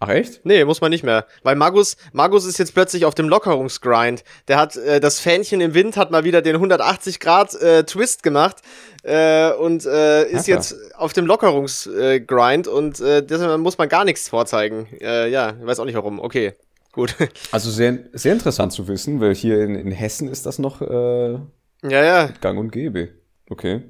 Ach 0.03 0.09
echt? 0.09 0.41
Nee, 0.43 0.65
muss 0.65 0.81
man 0.81 0.89
nicht 0.89 1.03
mehr. 1.03 1.25
Weil 1.43 1.55
Magus, 1.55 1.95
Magus 2.11 2.45
ist 2.45 2.57
jetzt 2.57 2.73
plötzlich 2.73 3.05
auf 3.05 3.15
dem 3.15 3.29
Lockerungsgrind. 3.29 4.25
Der 4.49 4.57
hat, 4.57 4.75
äh, 4.75 4.99
das 4.99 5.21
Fähnchen 5.21 5.61
im 5.61 5.73
Wind 5.73 5.95
hat 5.95 6.11
mal 6.11 6.25
wieder 6.25 6.41
den 6.41 6.55
180 6.55 7.21
Grad 7.21 7.53
äh, 7.55 7.85
Twist 7.85 8.21
gemacht 8.21 8.57
äh, 9.03 9.53
und 9.53 9.85
äh, 9.85 10.25
ist 10.29 10.47
Ja, 10.47 10.55
jetzt 10.55 10.75
auf 10.95 11.13
dem 11.13 11.25
Lockerungsgrind 11.25 12.67
äh, 12.67 12.69
und 12.69 12.99
äh, 12.99 13.25
deshalb 13.25 13.57
muss 13.61 13.77
man 13.77 13.87
gar 13.87 14.03
nichts 14.03 14.27
vorzeigen. 14.27 14.87
Äh, 14.99 15.29
ja, 15.29 15.53
ich 15.57 15.65
weiß 15.65 15.79
auch 15.79 15.85
nicht 15.85 15.95
warum. 15.95 16.19
Okay, 16.19 16.51
gut. 16.91 17.15
Also 17.53 17.71
sehr, 17.71 17.99
sehr 18.11 18.33
interessant 18.33 18.73
zu 18.73 18.89
wissen, 18.89 19.21
weil 19.21 19.33
hier 19.33 19.61
in, 19.61 19.75
in 19.75 19.91
Hessen 19.91 20.27
ist 20.27 20.45
das 20.45 20.59
noch 20.59 20.81
äh, 20.81 21.33
ja, 21.33 22.03
ja, 22.03 22.29
gang 22.41 22.59
und 22.59 22.73
gäbe. 22.73 23.07
Okay, 23.49 23.83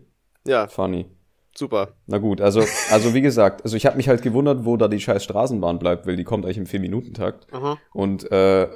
ja, 0.45 0.67
funny. 0.67 1.07
Super. 1.55 1.93
Na 2.07 2.17
gut, 2.17 2.41
also, 2.41 2.63
also 2.91 3.13
wie 3.13 3.21
gesagt, 3.21 3.63
also 3.63 3.77
ich 3.77 3.85
habe 3.85 3.97
mich 3.97 4.07
halt 4.09 4.21
gewundert, 4.21 4.65
wo 4.65 4.77
da 4.77 4.87
die 4.87 4.99
scheiß 4.99 5.23
Straßenbahn 5.23 5.79
bleibt, 5.79 6.07
weil 6.07 6.15
die 6.15 6.23
kommt 6.23 6.45
eigentlich 6.45 6.57
im 6.57 6.65
Vier-Minuten-Takt. 6.65 7.47
Und 7.93 8.31
äh, 8.31 8.67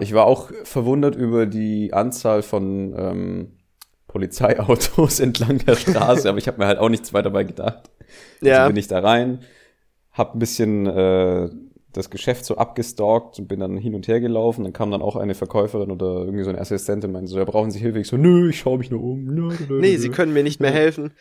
ich 0.00 0.14
war 0.14 0.26
auch 0.26 0.50
verwundert 0.64 1.16
über 1.16 1.46
die 1.46 1.92
Anzahl 1.92 2.42
von 2.42 2.94
ähm, 2.96 3.52
Polizeiautos 4.06 5.20
entlang 5.20 5.58
der 5.58 5.76
Straße, 5.76 6.28
aber 6.28 6.38
ich 6.38 6.46
habe 6.48 6.58
mir 6.58 6.66
halt 6.66 6.78
auch 6.78 6.88
nichts 6.88 7.12
weiter 7.12 7.24
dabei 7.24 7.44
gedacht. 7.44 7.90
Ja. 8.40 8.58
Also 8.58 8.68
bin 8.68 8.76
ich 8.76 8.88
da 8.88 9.00
rein, 9.00 9.40
hab 10.12 10.34
ein 10.34 10.38
bisschen 10.38 10.86
äh, 10.86 11.48
das 11.92 12.10
Geschäft 12.10 12.44
so 12.44 12.56
abgestalkt 12.56 13.38
und 13.38 13.48
bin 13.48 13.60
dann 13.60 13.76
hin 13.76 13.94
und 13.94 14.06
her 14.08 14.20
gelaufen. 14.20 14.64
Dann 14.64 14.72
kam 14.72 14.90
dann 14.90 15.02
auch 15.02 15.16
eine 15.16 15.34
Verkäuferin 15.34 15.90
oder 15.90 16.24
irgendwie 16.24 16.44
so 16.44 16.50
eine 16.50 16.60
Assistentin 16.60 17.10
und 17.10 17.14
meinte 17.14 17.30
so, 17.30 17.38
ja, 17.38 17.44
brauchen 17.44 17.70
Sie 17.70 17.78
Hilfe? 17.80 17.98
Ich 18.00 18.08
so, 18.08 18.16
nö, 18.16 18.50
ich 18.50 18.58
schaue 18.60 18.78
mich 18.78 18.90
nur 18.90 19.02
um. 19.02 19.24
Nö, 19.24 19.52
nö, 19.68 19.80
Nee, 19.80 19.92
nö. 19.92 19.98
sie 19.98 20.08
können 20.10 20.32
mir 20.32 20.42
nicht 20.44 20.60
mehr 20.60 20.70
helfen. 20.70 21.12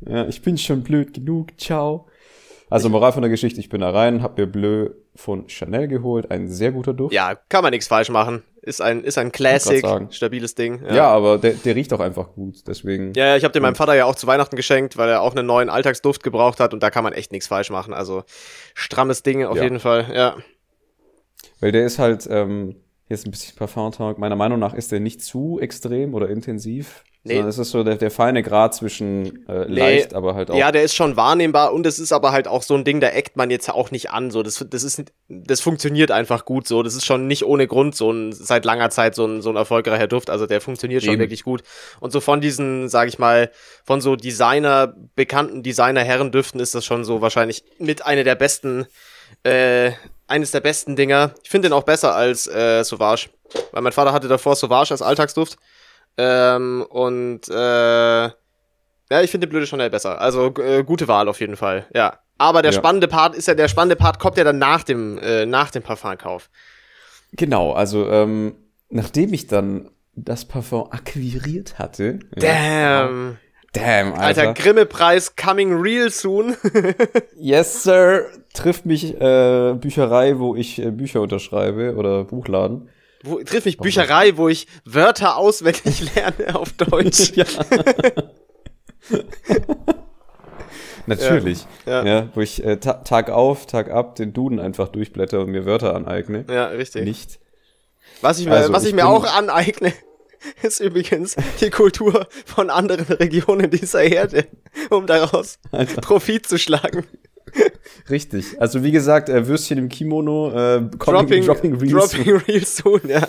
Ja, 0.00 0.26
ich 0.26 0.42
bin 0.42 0.58
schon 0.58 0.82
blöd 0.82 1.14
genug. 1.14 1.48
Ciao. 1.58 2.06
Also 2.70 2.88
Moral 2.88 3.12
von 3.12 3.22
der 3.22 3.30
Geschichte, 3.30 3.60
ich 3.60 3.68
bin 3.68 3.82
da 3.82 3.90
rein, 3.90 4.22
hab 4.22 4.36
mir 4.38 4.46
Bleu 4.46 4.90
von 5.14 5.48
Chanel 5.48 5.86
geholt, 5.86 6.30
ein 6.30 6.48
sehr 6.48 6.72
guter 6.72 6.92
Duft. 6.92 7.14
Ja, 7.14 7.34
kann 7.48 7.62
man 7.62 7.70
nichts 7.70 7.86
falsch 7.86 8.08
machen. 8.08 8.42
Ist 8.62 8.80
ein, 8.80 9.04
ist 9.04 9.18
ein 9.18 9.30
Classic, 9.30 9.84
stabiles 10.10 10.54
Ding. 10.54 10.82
Ja, 10.90 11.08
aber 11.08 11.38
der, 11.38 11.52
der 11.52 11.76
riecht 11.76 11.92
auch 11.92 12.00
einfach 12.00 12.32
gut, 12.32 12.66
deswegen. 12.66 13.12
Ja, 13.14 13.26
ja, 13.26 13.36
ich 13.36 13.44
habe 13.44 13.52
den 13.52 13.62
meinem 13.62 13.74
Vater 13.74 13.94
ja 13.94 14.06
auch 14.06 14.14
zu 14.14 14.26
Weihnachten 14.26 14.56
geschenkt, 14.56 14.96
weil 14.96 15.10
er 15.10 15.20
auch 15.20 15.36
einen 15.36 15.46
neuen 15.46 15.68
Alltagsduft 15.68 16.22
gebraucht 16.22 16.58
hat 16.58 16.72
und 16.72 16.82
da 16.82 16.90
kann 16.90 17.04
man 17.04 17.12
echt 17.12 17.30
nichts 17.30 17.46
falsch 17.46 17.70
machen. 17.70 17.92
Also 17.92 18.24
strammes 18.72 19.22
Ding 19.22 19.44
auf 19.44 19.56
Ja. 19.58 19.62
jeden 19.64 19.80
Fall, 19.80 20.06
ja. 20.12 20.36
Weil 21.60 21.72
der 21.72 21.84
ist 21.84 21.98
halt, 21.98 22.26
ähm, 22.30 22.76
jetzt 23.08 23.26
ein 23.26 23.30
bisschen 23.30 23.56
Parfum-Talk, 23.56 24.18
meiner 24.18 24.36
Meinung 24.36 24.58
nach 24.58 24.74
ist 24.74 24.92
der 24.92 25.00
nicht 25.00 25.22
zu 25.22 25.58
extrem 25.60 26.14
oder 26.14 26.28
intensiv. 26.28 27.04
Nee. 27.26 27.36
Sondern 27.36 27.48
es 27.48 27.58
ist 27.58 27.70
so 27.70 27.82
der, 27.82 27.96
der 27.96 28.10
feine 28.10 28.42
Grad 28.42 28.74
zwischen 28.74 29.48
äh, 29.48 29.64
leicht, 29.64 30.12
aber 30.12 30.34
halt 30.34 30.50
auch. 30.50 30.56
Ja, 30.56 30.70
der 30.70 30.82
ist 30.82 30.94
schon 30.94 31.16
wahrnehmbar 31.16 31.72
und 31.72 31.86
es 31.86 31.98
ist 31.98 32.12
aber 32.12 32.32
halt 32.32 32.46
auch 32.46 32.62
so 32.62 32.74
ein 32.74 32.84
Ding, 32.84 33.00
da 33.00 33.08
eckt 33.08 33.38
man 33.38 33.48
jetzt 33.48 33.70
auch 33.70 33.90
nicht 33.90 34.10
an. 34.10 34.30
So, 34.30 34.42
das, 34.42 34.62
das 34.68 34.82
ist, 34.82 35.04
das 35.28 35.60
funktioniert 35.62 36.10
einfach 36.10 36.44
gut 36.44 36.68
so. 36.68 36.82
Das 36.82 36.94
ist 36.94 37.06
schon 37.06 37.26
nicht 37.26 37.46
ohne 37.46 37.66
Grund 37.66 37.94
so 37.94 38.10
ein 38.10 38.32
seit 38.32 38.66
langer 38.66 38.90
Zeit 38.90 39.14
so 39.14 39.24
ein, 39.24 39.40
so 39.40 39.48
ein 39.48 39.56
erfolgreicher 39.56 40.06
Duft. 40.06 40.28
Also 40.28 40.46
der 40.46 40.60
funktioniert 40.60 41.02
schon 41.02 41.14
Eben. 41.14 41.20
wirklich 41.20 41.44
gut. 41.44 41.62
Und 41.98 42.12
so 42.12 42.20
von 42.20 42.42
diesen, 42.42 42.90
sag 42.90 43.08
ich 43.08 43.18
mal, 43.18 43.50
von 43.84 44.02
so 44.02 44.16
Designer, 44.16 44.94
bekannten 45.16 45.62
Designer-Herrendüften 45.62 46.60
ist 46.60 46.74
das 46.74 46.84
schon 46.84 47.04
so 47.04 47.22
wahrscheinlich 47.22 47.64
mit 47.78 48.04
einer 48.04 48.24
der 48.24 48.34
besten, 48.34 48.84
äh, 49.44 49.92
eines 50.26 50.50
der 50.50 50.60
besten 50.60 50.96
Dinger. 50.96 51.34
Ich 51.42 51.50
finde 51.50 51.68
den 51.68 51.72
auch 51.74 51.82
besser 51.82 52.14
als 52.14 52.46
äh, 52.46 52.82
Sauvage. 52.84 53.28
Weil 53.72 53.82
mein 53.82 53.92
Vater 53.92 54.12
hatte 54.12 54.28
davor 54.28 54.56
Sauvage 54.56 54.90
als 54.92 55.02
Alltagsduft. 55.02 55.56
Ähm, 56.16 56.84
und 56.88 57.48
äh, 57.48 57.54
ja, 58.24 59.20
ich 59.22 59.30
finde 59.30 59.46
den 59.46 59.50
Blöde 59.50 59.66
Chanel 59.66 59.90
besser. 59.90 60.20
Also 60.20 60.52
äh, 60.58 60.82
gute 60.84 61.08
Wahl 61.08 61.28
auf 61.28 61.40
jeden 61.40 61.56
Fall, 61.56 61.86
ja. 61.94 62.18
Aber 62.38 62.62
der 62.62 62.72
Ja. 62.72 62.78
spannende 62.78 63.06
Part 63.06 63.34
ist 63.36 63.46
ja, 63.46 63.54
der 63.54 63.68
spannende 63.68 63.96
Part 63.96 64.18
kommt 64.18 64.36
ja 64.36 64.44
dann 64.44 64.58
nach 64.58 64.82
dem, 64.82 65.18
äh, 65.18 65.46
nach 65.46 65.70
dem 65.70 65.82
Parfumkauf. 65.82 66.50
Genau, 67.32 67.72
also 67.72 68.08
ähm, 68.10 68.56
nachdem 68.88 69.32
ich 69.32 69.46
dann 69.46 69.90
das 70.16 70.44
Parfum 70.44 70.90
akquiriert 70.92 71.78
hatte. 71.78 72.20
Ja, 72.40 73.08
Damn. 73.74 74.14
Alter. 74.14 74.48
Alter, 74.48 74.54
Grimme-Preis 74.54 75.36
coming 75.36 75.72
real 75.74 76.10
soon. 76.10 76.56
Yes, 77.36 77.82
Sir. 77.82 78.26
Trifft 78.54 78.86
mich 78.86 79.20
äh, 79.20 79.74
Bücherei, 79.74 80.38
wo 80.38 80.54
ich 80.56 80.78
äh, 80.80 80.90
Bücher 80.90 81.20
unterschreibe 81.20 81.96
oder 81.96 82.24
Buchladen. 82.24 82.88
wo, 83.24 83.38
trifft 83.42 83.66
mich 83.66 83.78
Bücherei, 83.78 84.36
wo 84.36 84.48
ich 84.48 84.66
Wörter 84.84 85.36
auswendig 85.36 86.14
lerne 86.14 86.54
auf 86.54 86.72
Deutsch. 86.72 87.32
ja. 87.34 87.44
Natürlich. 91.06 91.66
Ja, 91.84 92.04
Ja, 92.04 92.28
wo 92.34 92.40
ich 92.40 92.64
äh, 92.64 92.76
ta 92.78 92.94
Tag 92.94 93.28
auf, 93.30 93.66
Tag 93.66 93.90
ab 93.90 94.14
den 94.14 94.32
Duden 94.32 94.58
einfach 94.58 94.88
durchblätter 94.88 95.40
und 95.40 95.50
mir 95.50 95.66
Wörter 95.66 95.94
aneigne. 95.94 96.44
Ja, 96.48 96.66
richtig. 96.66 97.04
Nicht. 97.04 97.40
Was 98.22 98.38
ich 98.38 98.46
mir, 98.46 98.52
Also, 98.52 98.72
was 98.72 98.84
ich, 98.84 98.90
ich 98.90 98.94
mir 98.94 99.06
auch 99.06 99.24
aneigne, 99.36 99.92
ist 100.62 100.80
übrigens 100.80 101.36
die 101.60 101.70
Kultur 101.70 102.26
von 102.44 102.70
anderen 102.70 103.06
Regionen 103.16 103.70
dieser 103.70 104.02
Erde, 104.02 104.46
um 104.90 105.06
daraus 105.06 105.58
Alter. 105.70 106.00
Profit 106.00 106.46
zu 106.46 106.58
schlagen. 106.58 107.04
Richtig. 108.10 108.60
Also 108.60 108.82
wie 108.82 108.90
gesagt, 108.90 109.28
äh, 109.28 109.46
Würstchen 109.46 109.78
im 109.78 109.88
Kimono, 109.88 110.50
äh, 110.50 110.80
coming, 110.98 110.98
Dropping, 110.98 111.44
dropping 111.44 111.74
Reels. 111.76 112.10
dropping 112.10 112.36
real 112.48 112.64
soon, 112.64 113.00
ja. 113.08 113.28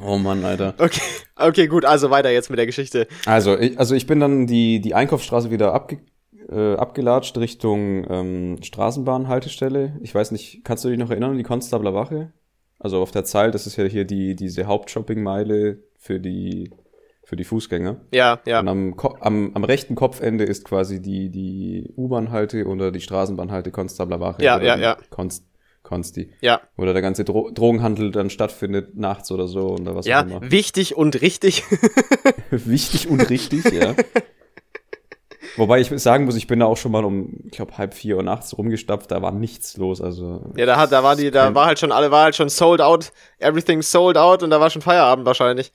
Oh 0.00 0.18
Mann, 0.18 0.44
Alter. 0.44 0.74
Okay, 0.78 1.00
okay, 1.36 1.66
gut, 1.66 1.84
also 1.84 2.10
weiter 2.10 2.30
jetzt 2.30 2.50
mit 2.50 2.58
der 2.58 2.66
Geschichte. 2.66 3.08
Also, 3.26 3.58
ich, 3.58 3.78
also 3.78 3.94
ich 3.94 4.06
bin 4.06 4.20
dann 4.20 4.46
die, 4.46 4.80
die 4.80 4.94
Einkaufsstraße 4.94 5.50
wieder 5.50 5.72
abge, 5.72 5.98
äh, 6.50 6.74
abgelatscht 6.74 7.36
Richtung 7.38 8.06
ähm, 8.08 8.58
Straßenbahnhaltestelle. 8.62 9.98
Ich 10.02 10.14
weiß 10.14 10.30
nicht, 10.30 10.62
kannst 10.64 10.84
du 10.84 10.88
dich 10.88 10.98
noch 10.98 11.10
erinnern 11.10 11.36
die 11.36 11.42
Konstabler 11.42 11.94
Wache? 11.94 12.32
Also 12.78 13.00
auf 13.02 13.10
der 13.10 13.24
Zeil, 13.24 13.50
das 13.50 13.66
ist 13.66 13.76
ja 13.76 13.84
hier 13.84 14.04
die, 14.04 14.36
diese 14.36 14.66
Hauptshoppingmeile 14.66 15.78
für 15.98 16.20
die, 16.20 16.70
für 17.24 17.36
die 17.36 17.44
Fußgänger. 17.44 18.00
Ja, 18.12 18.40
ja. 18.46 18.60
Und 18.60 18.68
am, 18.68 18.96
Ko- 18.96 19.16
am, 19.20 19.50
am 19.54 19.64
rechten 19.64 19.94
Kopfende 19.94 20.44
ist 20.44 20.64
quasi 20.64 21.02
die, 21.02 21.30
die 21.30 21.92
U-Bahn-Halte 21.96 22.66
oder 22.66 22.92
die 22.92 23.00
Straßenbahnhalte 23.00 23.70
Konstabler 23.70 24.20
Wache. 24.20 24.44
Ja, 24.44 24.56
oder 24.56 24.64
ja, 24.64 24.78
ja. 24.78 24.96
Konst, 25.10 25.44
Konsti. 25.82 26.30
Ja, 26.40 26.60
da 26.76 26.92
der 26.92 27.02
ganze 27.02 27.24
Dro 27.24 27.50
Drogenhandel 27.50 28.10
dann 28.12 28.30
stattfindet, 28.30 28.96
nachts 28.96 29.30
oder 29.32 29.48
so 29.48 29.70
oder 29.70 29.94
was 29.96 30.06
ja, 30.06 30.20
auch 30.22 30.26
immer. 30.26 30.50
wichtig 30.50 30.96
und 30.96 31.20
richtig. 31.20 31.64
Wichtig 32.50 33.08
und 33.08 33.28
richtig, 33.30 33.64
ja. 33.72 33.94
Wobei 35.58 35.80
ich 35.80 35.90
sagen 36.00 36.24
muss, 36.24 36.36
ich 36.36 36.46
bin 36.46 36.60
da 36.60 36.66
auch 36.66 36.76
schon 36.76 36.92
mal 36.92 37.04
um, 37.04 37.40
ich 37.44 37.50
glaube, 37.50 37.76
halb 37.76 37.92
vier 37.92 38.16
Uhr 38.16 38.22
nachts 38.22 38.56
rumgestapft, 38.56 39.10
da 39.10 39.20
war 39.22 39.32
nichts 39.32 39.76
los. 39.76 40.00
Also 40.00 40.52
Ja, 40.56 40.66
da 40.66 40.76
hat, 40.76 40.92
da 40.92 41.02
war 41.02 41.16
die, 41.16 41.32
da 41.32 41.52
war 41.54 41.66
halt 41.66 41.80
schon 41.80 41.90
alle, 41.90 42.12
war 42.12 42.24
halt 42.24 42.36
schon 42.36 42.48
sold 42.48 42.80
out, 42.80 43.12
everything 43.38 43.82
sold 43.82 44.16
out 44.16 44.44
und 44.44 44.50
da 44.50 44.60
war 44.60 44.70
schon 44.70 44.82
Feierabend 44.82 45.26
wahrscheinlich. 45.26 45.72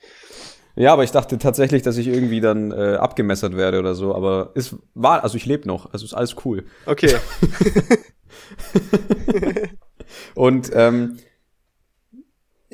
Ja, 0.76 0.92
aber 0.92 1.04
ich 1.04 1.12
dachte 1.12 1.38
tatsächlich, 1.38 1.82
dass 1.82 1.96
ich 1.98 2.08
irgendwie 2.08 2.40
dann 2.40 2.72
äh, 2.72 2.96
abgemessert 2.96 3.56
werde 3.56 3.78
oder 3.78 3.94
so. 3.94 4.12
Aber 4.14 4.50
es 4.54 4.76
war, 4.94 5.22
also 5.22 5.36
ich 5.36 5.46
lebe 5.46 5.68
noch, 5.68 5.92
also 5.92 6.04
ist 6.04 6.14
alles 6.14 6.34
cool. 6.44 6.64
Okay. 6.86 7.14
Und 10.34 10.70
ähm, 10.74 11.18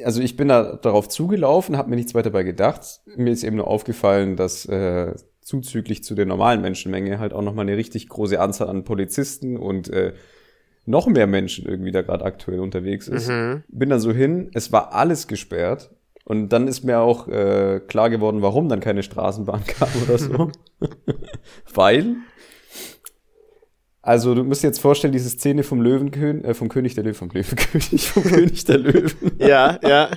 also 0.05 0.23
ich 0.23 0.37
bin 0.37 0.49
da 0.49 0.77
darauf 0.77 1.09
zugelaufen, 1.09 1.77
habe 1.77 1.91
mir 1.91 1.97
nichts 1.97 2.15
weiter 2.15 2.31
dabei 2.31 2.45
gedacht. 2.45 3.01
Mir 3.17 3.33
ist 3.33 3.45
eben 3.45 3.57
nur 3.57 3.67
aufgefallen, 3.67 4.37
dass 4.37 4.65
äh, 4.67 5.13
zuzüglich 5.51 6.05
zu 6.05 6.15
der 6.15 6.27
normalen 6.27 6.61
Menschenmenge 6.63 7.19
halt 7.19 7.33
auch 7.33 7.43
nochmal 7.43 7.67
eine 7.67 7.77
richtig 7.77 8.09
große 8.09 8.39
Anzahl 8.41 8.69
an 8.69 8.85
Polizisten 8.85 9.57
und 9.57 9.89
äh, 9.91 10.13
noch 10.87 11.09
mehr 11.09 11.27
Menschen 11.27 11.67
irgendwie 11.67 11.91
da 11.91 12.03
gerade 12.03 12.25
aktuell 12.25 12.61
unterwegs 12.61 13.09
ist. 13.09 13.29
Bin 13.69 13.91
dann 13.91 13.99
so 14.01 14.13
hin, 14.13 14.51
es 14.55 14.71
war 14.73 14.95
alles 14.95 15.27
gesperrt. 15.27 15.91
Und 16.25 16.51
dann 16.51 16.69
ist 16.69 16.85
mir 16.85 17.01
auch 17.01 17.27
äh, 17.27 17.81
klar 17.89 18.09
geworden, 18.11 18.41
warum 18.43 18.69
dann 18.69 18.79
keine 18.79 19.03
Straßenbahn 19.03 19.65
kam 19.67 19.89
oder 20.07 20.19
so. 20.19 20.51
Weil, 21.75 22.17
also 24.03 24.35
du 24.37 24.45
musst 24.45 24.63
dir 24.63 24.69
jetzt 24.69 24.79
vorstellen, 24.81 25.13
diese 25.13 25.29
Szene 25.31 25.65
vom 25.65 25.81
Löwenkönig, 25.83 26.45
äh, 26.45 26.55
vom 26.55 26.69
König 26.69 26.95
der 26.95 27.03
Löwen, 27.05 27.15
vom 27.17 27.31
Löwenkönig, 27.31 28.09
vom 28.11 28.23
König 28.23 28.65
der 28.65 28.79
Löwen, 28.79 29.33
Ja, 29.39 29.79
ja. 29.83 30.11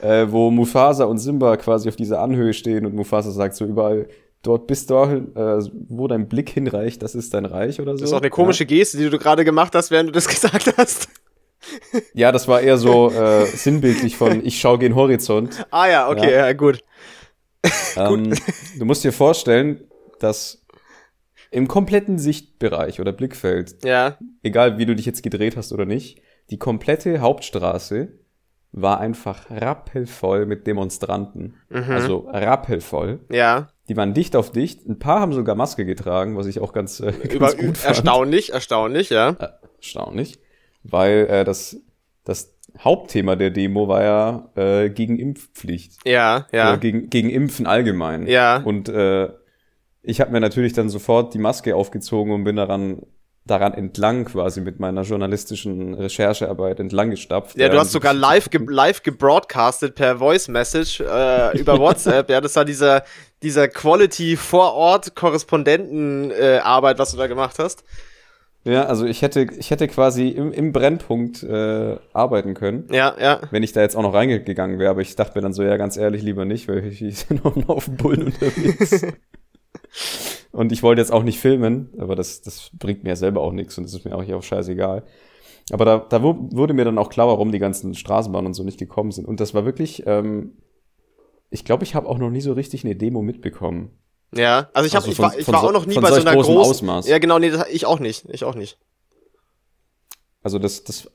äh, 0.00 0.30
wo 0.32 0.50
Mufasa 0.50 1.04
und 1.04 1.18
Simba 1.18 1.56
quasi 1.58 1.88
auf 1.90 1.96
dieser 1.96 2.20
Anhöhe 2.22 2.54
stehen 2.54 2.86
und 2.86 2.94
Mufasa 2.94 3.30
sagt 3.30 3.54
so 3.54 3.64
überall, 3.66 4.08
dort 4.42 4.66
bis 4.66 4.86
dahin, 4.86 5.34
äh, 5.36 5.58
wo 5.88 6.08
dein 6.08 6.28
Blick 6.28 6.50
hinreicht, 6.50 7.02
das 7.02 7.14
ist 7.14 7.32
dein 7.34 7.44
Reich 7.46 7.80
oder 7.80 7.92
so. 7.92 8.00
Das 8.00 8.10
ist 8.10 8.14
auch 8.14 8.20
eine 8.20 8.30
komische 8.30 8.66
Geste, 8.66 8.98
die 8.98 9.08
du 9.08 9.18
gerade 9.18 9.44
gemacht 9.44 9.74
hast, 9.74 9.90
während 9.90 10.08
du 10.08 10.12
das 10.12 10.28
gesagt 10.28 10.74
hast. 10.76 11.08
Ja, 12.12 12.32
das 12.32 12.48
war 12.48 12.60
eher 12.60 12.76
so 12.76 13.10
äh, 13.10 13.46
sinnbildlich 13.46 14.16
von 14.16 14.44
ich 14.44 14.60
schaue 14.60 14.78
gen 14.78 14.94
Horizont. 14.96 15.64
Ah 15.70 15.86
ja, 15.88 16.08
okay, 16.10 16.32
Ja. 16.32 16.46
ja, 16.48 16.52
gut. 16.54 16.80
Ähm, 17.96 18.34
du 18.78 18.84
musst 18.84 19.04
dir 19.04 19.12
vorstellen, 19.12 19.84
dass 20.18 20.64
im 21.52 21.68
kompletten 21.68 22.18
Sichtbereich 22.18 23.00
oder 23.00 23.12
Blickfeld, 23.12 23.84
Ja, 23.84 24.16
egal 24.42 24.78
wie 24.78 24.86
du 24.86 24.96
dich 24.96 25.06
jetzt 25.06 25.22
gedreht 25.22 25.56
hast 25.56 25.72
oder 25.72 25.84
nicht, 25.84 26.20
die 26.50 26.58
komplette 26.58 27.20
Hauptstraße 27.20 28.08
war 28.72 28.98
einfach 29.00 29.50
rappelvoll 29.50 30.46
mit 30.46 30.66
Demonstranten. 30.66 31.54
Also 31.70 32.26
rappelvoll. 32.30 33.20
ja. 33.30 33.68
Die 33.88 33.96
waren 33.96 34.14
dicht 34.14 34.36
auf 34.36 34.52
dicht. 34.52 34.86
Ein 34.86 34.98
paar 34.98 35.20
haben 35.20 35.32
sogar 35.32 35.54
Maske 35.54 35.84
getragen, 35.84 36.36
was 36.36 36.46
ich 36.46 36.60
auch 36.60 36.72
ganz, 36.72 37.00
äh, 37.00 37.12
ganz 37.12 37.34
Über, 37.34 37.54
gut 37.54 37.78
fand. 37.78 37.84
erstaunlich, 37.84 38.52
erstaunlich, 38.52 39.10
ja. 39.10 39.36
Erstaunlich. 39.78 40.38
Weil 40.84 41.26
äh, 41.28 41.44
das, 41.44 41.76
das 42.24 42.54
Hauptthema 42.78 43.36
der 43.36 43.50
Demo 43.50 43.88
war 43.88 44.02
ja 44.02 44.50
äh, 44.54 44.90
gegen 44.90 45.18
Impfpflicht. 45.18 45.98
Ja, 46.04 46.46
Oder 46.50 46.58
ja. 46.58 46.76
gegen, 46.76 47.10
gegen 47.10 47.30
Impfen 47.30 47.66
allgemein. 47.66 48.26
Ja. 48.26 48.58
Und 48.62 48.88
äh, 48.88 49.28
ich 50.02 50.20
habe 50.20 50.32
mir 50.32 50.40
natürlich 50.40 50.72
dann 50.72 50.88
sofort 50.88 51.34
die 51.34 51.38
Maske 51.38 51.76
aufgezogen 51.76 52.32
und 52.32 52.44
bin 52.44 52.56
daran 52.56 53.02
daran 53.44 53.74
entlang 53.74 54.24
quasi 54.24 54.60
mit 54.60 54.78
meiner 54.78 55.02
journalistischen 55.02 55.94
Recherchearbeit 55.94 56.78
entlang 56.78 57.10
gestapft. 57.10 57.56
Ja, 57.58 57.68
du 57.68 57.78
hast 57.78 57.92
sogar 57.92 58.14
live, 58.14 58.50
ge 58.50 58.60
live 58.68 59.02
gebroadcastet 59.02 59.94
per 59.94 60.18
Voice 60.18 60.48
Message 60.48 61.00
äh, 61.00 61.58
über 61.58 61.78
WhatsApp. 61.78 62.30
ja, 62.30 62.40
das 62.40 62.54
war 62.54 62.64
dieser, 62.64 63.02
dieser 63.42 63.68
Quality 63.68 64.36
vor 64.36 64.74
Ort 64.74 65.16
Korrespondenten 65.16 66.30
äh, 66.30 66.60
was 66.62 67.12
du 67.12 67.16
da 67.16 67.26
gemacht 67.26 67.58
hast. 67.58 67.84
Ja, 68.64 68.84
also 68.84 69.06
ich 69.06 69.22
hätte, 69.22 69.48
ich 69.58 69.72
hätte 69.72 69.88
quasi 69.88 70.28
im, 70.28 70.52
im 70.52 70.70
Brennpunkt 70.72 71.42
äh, 71.42 71.96
arbeiten 72.12 72.54
können. 72.54 72.86
Ja, 72.92 73.12
ja. 73.20 73.40
wenn 73.50 73.64
ich 73.64 73.72
da 73.72 73.80
jetzt 73.80 73.96
auch 73.96 74.02
noch 74.02 74.14
reingegangen 74.14 74.78
wäre, 74.78 74.90
aber 74.90 75.00
ich 75.00 75.16
dachte 75.16 75.36
mir 75.36 75.42
dann 75.42 75.52
so, 75.52 75.64
ja, 75.64 75.76
ganz 75.76 75.96
ehrlich, 75.96 76.22
lieber 76.22 76.44
nicht, 76.44 76.68
weil 76.68 76.86
ich 76.86 77.02
ich 77.02 77.26
bin 77.26 77.40
noch 77.42 77.68
auf 77.68 77.86
dem 77.86 77.96
Bullen 77.96 78.22
unterwegs. 78.26 79.04
und 80.52 80.70
ich 80.72 80.82
wollte 80.82 81.00
jetzt 81.00 81.12
auch 81.12 81.22
nicht 81.22 81.38
filmen, 81.40 81.90
aber 81.98 82.14
das, 82.14 82.40
das 82.42 82.70
bringt 82.78 83.02
mir 83.02 83.10
ja 83.10 83.16
selber 83.16 83.40
auch 83.40 83.52
nichts 83.52 83.76
und 83.78 83.84
das 83.84 83.92
ist 83.94 84.04
mir 84.04 84.14
auch 84.16 84.22
hier 84.22 84.36
auch 84.36 84.42
scheißegal. 84.42 85.02
Aber 85.70 85.84
da, 85.84 85.98
da 85.98 86.22
wu- 86.22 86.48
wurde 86.52 86.74
mir 86.74 86.84
dann 86.84 86.98
auch 86.98 87.08
klar, 87.08 87.28
warum 87.28 87.52
die 87.52 87.58
ganzen 87.58 87.94
Straßenbahnen 87.94 88.46
und 88.48 88.54
so 88.54 88.62
nicht 88.64 88.78
gekommen 88.78 89.12
sind. 89.12 89.26
Und 89.26 89.40
das 89.40 89.54
war 89.54 89.64
wirklich, 89.64 90.02
ähm, 90.06 90.58
ich 91.50 91.64
glaube, 91.64 91.84
ich 91.84 91.94
habe 91.94 92.08
auch 92.08 92.18
noch 92.18 92.30
nie 92.30 92.40
so 92.40 92.52
richtig 92.52 92.84
eine 92.84 92.96
Demo 92.96 93.22
mitbekommen. 93.22 93.90
Ja, 94.34 94.70
also 94.74 94.86
ich, 94.86 94.94
hab, 94.94 95.02
Also 95.02 95.10
ich 95.10 95.16
von- 95.16 95.24
war, 95.26 95.38
ich 95.38 95.46
war 95.48 95.60
so- 95.60 95.66
auch 95.68 95.72
noch 95.72 95.86
nie 95.86 95.94
bei 95.98 96.08
so 96.10 96.20
einer 96.20 96.32
großen 96.34 96.56
Ausmaß. 96.56 97.08
Ja, 97.08 97.18
genau, 97.18 97.38
nee, 97.38 97.50
das, 97.50 97.68
ich 97.70 97.86
auch 97.86 98.00
nicht. 98.00 98.26
Ich 98.30 98.44
auch 98.44 98.54
nicht. 98.54 98.78
Also 100.42 100.58
das, 100.58 100.84
das 100.84 101.10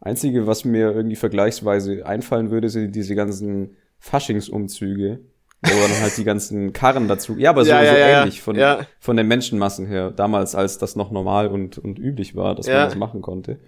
Einzige, 0.00 0.46
was 0.46 0.64
mir 0.64 0.90
irgendwie 0.92 1.16
vergleichsweise 1.16 2.04
einfallen 2.04 2.50
würde, 2.50 2.68
sind 2.68 2.94
diese 2.96 3.14
ganzen 3.14 3.76
Faschingsumzüge, 3.98 5.20
wo 5.62 5.70
dann 5.70 6.00
halt 6.00 6.16
die 6.16 6.24
ganzen 6.24 6.72
Karren 6.72 7.06
dazu. 7.08 7.36
Ja, 7.38 7.50
aber 7.50 7.64
so, 7.64 7.70
Ja, 7.70 7.82
ja, 7.82 7.92
so 7.92 7.98
ja, 7.98 8.08
ja. 8.08 8.20
ähnlich 8.22 8.42
von, 8.42 8.56
Ja. 8.56 8.80
von 9.00 9.16
den 9.16 9.28
Menschenmassen 9.28 9.86
her. 9.86 10.10
Damals, 10.10 10.54
als 10.54 10.78
das 10.78 10.96
noch 10.96 11.10
normal 11.10 11.46
und, 11.48 11.78
und 11.78 11.98
üblich 11.98 12.34
war, 12.34 12.54
dass 12.54 12.66
Ja. 12.66 12.80
man 12.80 12.84
das 12.88 12.96
machen 12.96 13.22
konnte. 13.22 13.58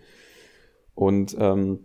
Und 0.94 1.37
ähm, 1.38 1.80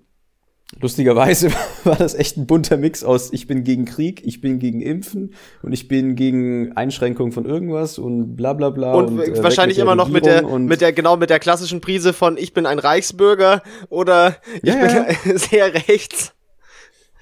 lustigerweise 0.80 1.50
war 1.84 1.96
das 1.96 2.14
echt 2.16 2.38
ein 2.38 2.46
bunter 2.48 2.78
Mix 2.78 3.04
aus, 3.04 3.34
ich 3.34 3.48
bin 3.48 3.64
gegen 3.64 3.86
Krieg, 3.86 4.22
ich 4.26 4.40
bin 4.42 4.60
gegen 4.60 4.82
Impfen 4.82 5.34
und 5.64 5.74
ich 5.74 5.88
bin 5.88 6.16
gegen 6.16 6.74
Einschränkung 6.78 7.32
von 7.32 7.46
irgendwas 7.46 7.98
und 7.98 8.36
bla 8.36 8.54
bla 8.54 8.70
bla. 8.70 8.94
Und, 8.94 9.20
äh, 9.20 9.28
weg 9.36 9.44
wahrscheinlich 9.44 9.80
immer 9.80 9.96
noch 9.96 10.10
mit 10.10 10.26
der, 10.26 10.46
und- 10.48 10.66
mit 10.66 10.82
der, 10.82 10.94
genau, 10.94 11.18
mit 11.18 11.30
der 11.30 11.40
klassischen 11.40 11.82
Prise 11.82 12.14
von 12.14 12.38
ich 12.38 12.54
bin 12.54 12.66
ein 12.66 12.80
Reichsbürger 12.80 13.64
oder 13.90 14.38
ich 14.62 14.74
Ja, 14.74 15.04
bin 15.26 15.38
sehr 15.38 15.74
rechts. 15.74 16.34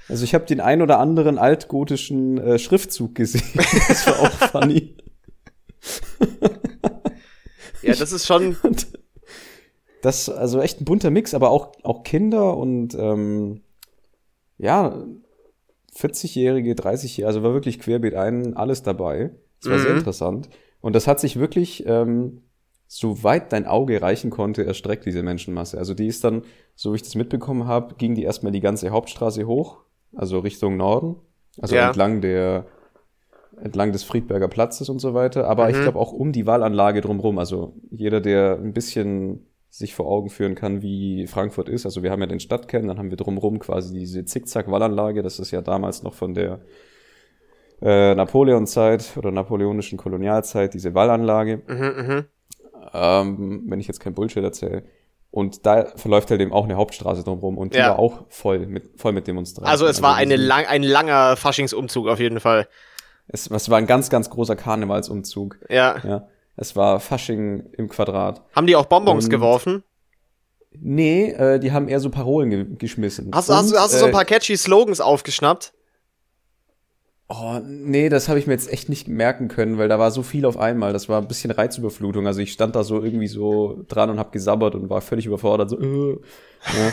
Also 0.09 0.23
ich 0.23 0.33
habe 0.33 0.45
den 0.45 0.61
ein 0.61 0.81
oder 0.81 0.99
anderen 0.99 1.37
altgotischen 1.37 2.37
äh, 2.37 2.59
Schriftzug 2.59 3.15
gesehen. 3.15 3.43
Das 3.87 4.07
war 4.07 4.19
auch 4.21 4.31
funny. 4.31 4.95
Ja, 7.81 7.93
das 7.95 8.11
ist 8.11 8.25
schon, 8.25 8.57
das 10.01 10.29
also 10.29 10.59
echt 10.61 10.81
ein 10.81 10.85
bunter 10.85 11.09
Mix, 11.11 11.33
aber 11.33 11.49
auch 11.51 11.71
auch 11.83 12.03
Kinder 12.03 12.57
und 12.57 12.95
ähm, 12.95 13.61
ja 14.57 15.05
40-jährige, 15.95 16.73
30-jährige, 16.73 17.27
also 17.27 17.43
war 17.43 17.53
wirklich 17.53 17.79
querbeet 17.79 18.15
ein 18.15 18.55
alles 18.55 18.83
dabei. 18.83 19.31
Es 19.59 19.69
war 19.69 19.79
sehr 19.79 19.91
Mhm. 19.91 19.97
interessant 19.99 20.49
und 20.81 20.95
das 20.95 21.07
hat 21.07 21.19
sich 21.19 21.37
wirklich 21.39 21.85
ähm, 21.87 22.41
soweit 22.87 23.51
dein 23.53 23.65
Auge 23.65 24.01
reichen 24.01 24.29
konnte, 24.29 24.65
erstreckt 24.65 25.05
diese 25.05 25.23
Menschenmasse. 25.23 25.77
Also 25.77 25.93
die 25.93 26.07
ist 26.07 26.23
dann, 26.23 26.43
so 26.75 26.91
wie 26.91 26.97
ich 26.97 27.03
das 27.03 27.15
mitbekommen 27.15 27.67
habe, 27.67 27.95
ging 27.95 28.15
die 28.15 28.23
erstmal 28.23 28.51
die 28.51 28.61
ganze 28.61 28.89
Hauptstraße 28.91 29.45
hoch, 29.47 29.79
also 30.15 30.39
Richtung 30.39 30.77
Norden, 30.77 31.15
also 31.61 31.75
Ja. 31.75 31.87
entlang 31.87 32.21
der 32.21 32.65
entlang 33.59 33.91
des 33.91 34.03
Friedberger 34.03 34.47
Platzes 34.47 34.87
und 34.87 34.99
so 34.99 35.15
weiter, 35.15 35.47
aber 35.47 35.69
ich 35.71 35.77
Mhm. 35.77 35.81
glaube 35.81 35.97
auch 35.99 36.11
um 36.13 36.31
die 36.31 36.45
Wahlanlage 36.45 37.01
drumherum. 37.01 37.39
Also 37.39 37.73
jeder, 37.89 38.21
der 38.21 38.57
ein 38.59 38.71
bisschen 38.73 39.47
sich 39.69 39.95
vor 39.95 40.05
Augen 40.07 40.29
führen 40.29 40.53
kann, 40.53 40.83
wie 40.83 41.25
Frankfurt 41.25 41.67
ist. 41.67 41.85
Also 41.85 42.03
wir 42.03 42.11
haben 42.11 42.21
ja 42.21 42.27
den 42.27 42.39
Stadtkern, 42.39 42.87
dann 42.87 42.99
haben 42.99 43.09
wir 43.09 43.17
drumherum 43.17 43.57
quasi 43.57 43.97
diese 43.97 44.23
Zickzack-Wallanlage. 44.25 45.23
Das 45.23 45.39
ist 45.39 45.49
ja 45.51 45.61
damals 45.61 46.03
noch 46.03 46.13
von 46.13 46.35
der 46.35 46.61
äh, 47.81 48.15
Napoleon-Zeit 48.15 49.17
oder 49.17 49.31
napoleonischen 49.31 49.97
Kolonialzeit, 49.97 50.73
diese 50.73 50.93
Wallanlage. 50.95 51.61
mhm, 51.67 52.07
mhm. 52.07 52.25
Ähm, 52.93 53.63
wenn 53.67 53.79
ich 53.79 53.87
jetzt 53.87 53.99
kein 53.99 54.13
Bullshit 54.13 54.43
erzähle. 54.43 54.83
Und 55.37 55.67
da 55.67 55.85
verläuft 55.97 56.31
halt 56.31 56.41
eben 56.41 56.51
auch 56.51 56.63
eine 56.63 56.77
Hauptstraße 56.77 57.23
drumherum 57.23 57.59
und 57.59 57.75
die 57.75 57.77
Ja. 57.77 57.89
war 57.89 57.99
auch 57.99 58.23
voll 58.29 58.65
mit, 58.65 58.99
voll 58.99 59.11
mit 59.11 59.27
Demonstranten. 59.27 59.69
Also 59.69 59.85
es 59.85 60.01
war 60.01 60.15
die 60.15 60.21
eine 60.23 60.35
lang, 60.35 60.65
ein 60.65 60.81
langer 60.81 61.35
Faschingsumzug 61.37 62.07
auf 62.07 62.19
jeden 62.19 62.39
Fall. 62.39 62.67
Es, 63.27 63.45
es 63.51 63.69
war 63.69 63.77
ein 63.77 63.85
ganz, 63.85 64.09
ganz 64.09 64.31
großer 64.31 64.55
Karnevalsumzug. 64.55 65.59
Ja. 65.69 65.97
Ja. 66.03 66.27
Es 66.55 66.75
war 66.75 66.99
Fasching 66.99 67.69
im 67.77 67.87
Quadrat. 67.87 68.41
Haben 68.55 68.65
die 68.65 68.75
auch 68.75 68.87
Bonbons 68.87 69.25
Und- 69.25 69.29
geworfen? 69.29 69.83
Nee, 70.79 71.31
äh, 71.31 71.59
die 71.59 71.71
haben 71.71 71.87
eher 71.87 71.99
so 71.99 72.09
Parolen 72.09 72.49
ge 72.49 72.65
geschmissen. 72.77 73.31
Hast, 73.33 73.49
du- 73.49 73.53
hast, 73.53 73.71
du- 73.71 73.75
Und, 73.75 73.81
hast 73.81 73.93
du 73.93 73.97
so 73.99 74.05
ein 74.05 74.09
äh, 74.09 74.13
paar 74.13 74.25
catchy 74.25 74.57
Slogans 74.57 75.01
aufgeschnappt? 75.01 75.73
Oh, 77.29 77.59
nee, 77.61 78.07
das 78.07 78.29
habe 78.29 78.39
ich 78.39 78.47
mir 78.47 78.53
jetzt 78.53 78.71
echt 78.71 78.87
nicht 78.87 79.09
merken 79.09 79.49
können, 79.49 79.77
weil 79.77 79.89
da 79.89 79.99
war 79.99 80.11
so 80.11 80.23
viel 80.23 80.45
auf 80.45 80.55
einmal. 80.57 80.93
Das 80.93 81.09
war 81.09 81.21
ein 81.21 81.27
bisschen 81.27 81.51
Reizüberflutung. 81.51 82.25
Also 82.25 82.39
ich 82.39 82.53
stand 82.53 82.73
da 82.73 82.85
so 82.85 83.03
irgendwie 83.03 83.27
so 83.27 83.83
dran 83.89 84.09
und 84.09 84.17
habe 84.17 84.31
gesabbert 84.31 84.75
und 84.75 84.89
war 84.89 85.01
völlig 85.01 85.25
überfordert. 85.25 85.71
So, 85.71 85.77
äh. 85.77 86.19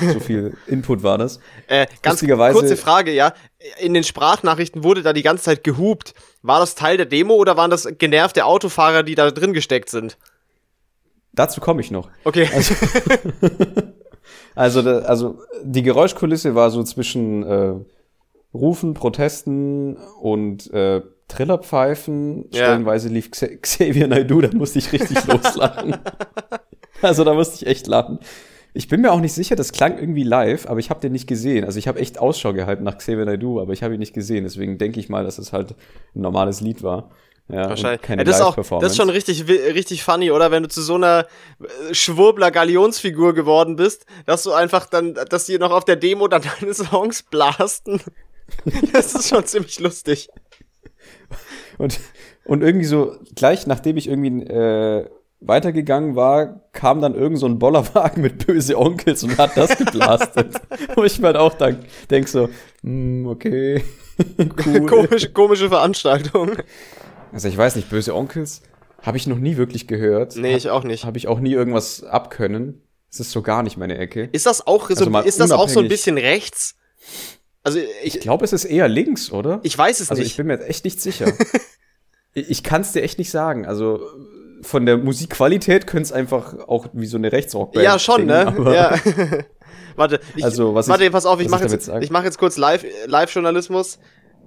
ja, 0.03 0.13
so 0.13 0.19
viel 0.19 0.57
Input 0.67 1.05
war 1.05 1.19
das. 1.19 1.39
Äh, 1.69 1.87
ganz 2.03 2.21
kurze 2.21 2.77
Frage, 2.77 3.13
ja. 3.13 3.33
In 3.79 3.95
den 3.95 4.03
Sprachnachrichten 4.03 4.83
wurde 4.83 5.03
da 5.03 5.13
die 5.13 5.23
ganze 5.23 5.45
Zeit 5.45 5.63
gehupt. 5.63 6.15
War 6.43 6.59
das 6.59 6.75
Teil 6.75 6.97
der 6.97 7.07
Demo 7.07 7.35
oder 7.35 7.57
waren 7.57 7.71
das 7.71 7.87
genervte 7.99 8.45
Autofahrer, 8.45 9.05
die 9.05 9.15
da 9.15 9.31
drin 9.31 9.53
gesteckt 9.53 9.89
sind? 9.89 10.19
Dazu 11.33 11.61
komme 11.61 11.81
ich 11.81 11.93
noch. 11.93 12.09
Okay. 12.25 12.49
Also, 12.53 12.75
also, 14.57 14.83
da, 14.83 14.99
also 15.03 15.39
die 15.63 15.83
Geräuschkulisse 15.83 16.57
war 16.57 16.71
so 16.71 16.83
zwischen 16.83 17.45
äh, 17.45 17.75
Rufen, 18.55 18.95
Protesten 18.95 19.97
und 20.21 20.73
äh, 20.73 21.03
Trillerpfeifen. 21.29 22.47
Ja. 22.51 22.65
Stellenweise 22.65 23.09
lief 23.09 23.31
Xa 23.31 23.47
Xavier 23.63 24.07
Naidoo, 24.07 24.41
da 24.41 24.57
musste 24.57 24.79
ich 24.79 24.93
richtig 24.93 25.27
loslachen. 25.27 25.97
Also 27.03 27.25
da 27.25 27.35
musste 27.35 27.57
ich 27.57 27.67
echt 27.67 27.87
lachen. 27.87 28.19
Ich 28.77 28.89
bin 28.89 29.03
mir 29.03 29.13
auch 29.13 29.21
nicht 29.21 29.33
sicher, 29.33 29.55
das 29.55 29.73
klang 29.73 29.99
irgendwie 29.99 30.25
live, 30.25 30.67
aber 30.67 30.81
ich 30.81 30.91
habe 30.91 31.01
den 31.01 31.13
nicht 31.13 31.29
gesehen. 31.29 31.65
Also 31.65 31.79
ich 31.79 31.87
habe 31.87 32.01
echt 32.01 32.19
Ausschau 32.19 32.53
gehalten 32.53 32.83
nach 32.83 32.99
Xavier 32.99 33.25
Naidoo, 33.25 33.61
aber 33.61 33.73
ich 33.73 33.83
habe 33.83 33.95
ihn 33.95 34.01
nicht 34.01 34.15
gesehen. 34.15 34.45
Deswegen 34.45 34.79
denke 34.79 34.99
ich 34.99 35.09
mal, 35.09 35.25
dass 35.25 35.39
es 35.39 35.53
halt 35.53 35.75
ein 36.15 36.23
normales 36.23 36.61
Lied 36.61 36.83
war. 36.83 37.11
Ja, 37.49 37.69
Wahrscheinlich. 37.69 38.01
keine 38.01 38.23
ja, 38.23 38.25
das, 38.25 38.37
ist 38.37 38.43
auch, 38.43 38.57
das 38.57 38.93
ist 38.93 38.97
schon 38.97 39.11
richtig, 39.11 39.47
richtig 39.47 40.03
funny, 40.03 40.31
oder? 40.31 40.51
Wenn 40.51 40.63
du 40.63 40.69
zu 40.69 40.81
so 40.81 40.95
einer 40.95 41.27
äh, 41.61 41.95
Schwurbler-Galionsfigur 41.95 43.35
geworden 43.35 43.77
bist, 43.77 44.07
dass 44.25 44.45
du 44.45 44.53
einfach 44.53 44.87
dann, 44.87 45.15
dass 45.29 45.45
die 45.45 45.59
noch 45.59 45.71
auf 45.71 45.85
der 45.85 45.97
Demo 45.97 46.27
dann 46.27 46.43
deine 46.61 46.73
Songs 46.73 47.23
blasten. 47.23 48.01
Das 48.93 49.15
ist 49.15 49.29
schon 49.29 49.45
ziemlich 49.45 49.81
lustig. 49.81 50.29
Und, 51.79 51.99
und 52.45 52.63
irgendwie 52.63 52.87
so, 52.87 53.17
gleich 53.35 53.67
nachdem 53.67 53.97
ich 53.97 54.09
irgendwie 54.09 54.45
äh, 54.45 55.09
weitergegangen 55.41 56.17
war, 56.17 56.61
kam 56.73 57.01
dann 57.01 57.15
irgend 57.15 57.39
so 57.39 57.47
ein 57.47 57.59
Bollerwagen 57.59 58.23
mit 58.23 58.47
böse 58.47 58.79
Onkels 58.79 59.23
und 59.25 59.37
hat 59.39 59.57
das 59.57 59.77
geblastet. 59.77 60.55
Wo 60.95 61.05
ich 61.05 61.19
mir 61.19 61.29
halt 61.29 61.37
auch 61.37 61.55
dann 61.55 61.85
denk 62.11 62.29
so, 62.29 62.49
hm, 62.83 63.27
okay, 63.27 63.85
cool. 64.67 64.87
Komische, 64.87 65.33
komische 65.33 65.69
Veranstaltung. 65.69 66.53
Also 67.33 67.49
ich 67.49 67.57
weiß 67.57 67.77
nicht, 67.77 67.91
böse 67.91 68.15
Onkels 68.15 68.63
habe 69.03 69.17
ich 69.17 69.27
noch 69.27 69.39
nie 69.39 69.57
wirklich 69.57 69.87
gehört. 69.87 70.37
Nee, 70.37 70.57
ich 70.57 70.71
auch 70.71 70.85
nicht. 70.85 71.05
Habe 71.05 71.19
ich 71.19 71.29
auch 71.29 71.41
nie 71.41 71.53
irgendwas 71.53 72.05
abkönnen. 72.05 72.81
Es 73.11 73.21
ist 73.21 73.33
so 73.33 73.43
gar 73.43 73.63
nicht 73.63 73.77
meine 73.77 73.99
Ecke. 73.99 74.29
Ist 74.33 74.47
das 74.47 74.67
auch 74.67 74.89
so, 74.89 75.05
Also 75.05 75.19
ist 75.21 75.41
das 75.41 75.51
auch 75.51 75.69
so 75.69 75.81
ein 75.81 75.89
bisschen 75.89 76.17
rechts? 76.17 76.77
Also 77.65 77.79
Ich 78.05 78.15
ich, 78.17 78.21
glaube, 78.21 78.45
es 78.45 78.53
ist 78.53 78.65
eher 78.67 78.87
links, 78.89 79.33
oder? 79.33 79.59
ich 79.65 79.77
weiß 79.77 80.01
es 80.01 80.11
also 80.11 80.23
nicht. 80.23 80.31
ich 80.33 80.37
bin 80.37 80.47
mir 80.47 80.55
jetzt 80.55 80.69
echt 80.69 80.85
nicht 80.85 81.01
sicher. 81.01 81.33
ich 82.35 82.49
ich 82.51 82.63
kann 82.63 82.83
es 82.83 82.93
dir 82.93 83.03
echt 83.03 83.19
nicht 83.19 83.31
sagen. 83.31 83.67
Also 83.67 84.01
von 84.63 84.87
der 84.87 84.97
Musikqualität 84.99 85.87
könnte 85.87 86.05
es 86.05 86.13
einfach 86.13 86.69
auch 86.69 86.87
wie 86.93 87.07
so 87.07 87.17
eine 87.17 87.33
Rechtsrockband 87.33 87.85
ja, 87.85 87.99
schon, 87.99 88.29
singen, 88.29 88.29
ne? 88.29 88.75
Ja. 88.75 88.95
warte, 89.97 90.21
ich, 90.37 90.45
Also, 90.45 90.75
was 90.75 90.89
warte, 90.89 91.05
ich- 91.05 91.13
pass 91.13 91.27
auf, 91.27 91.41
ich 91.41 91.49
mache 91.49 91.65
jetzt, 91.67 91.91
ich 92.01 92.11
mach 92.11 92.25
jetzt 92.25 92.39
kurz 92.39 92.57
Live, 92.57 92.85
Live-Journalismus. 93.07 93.99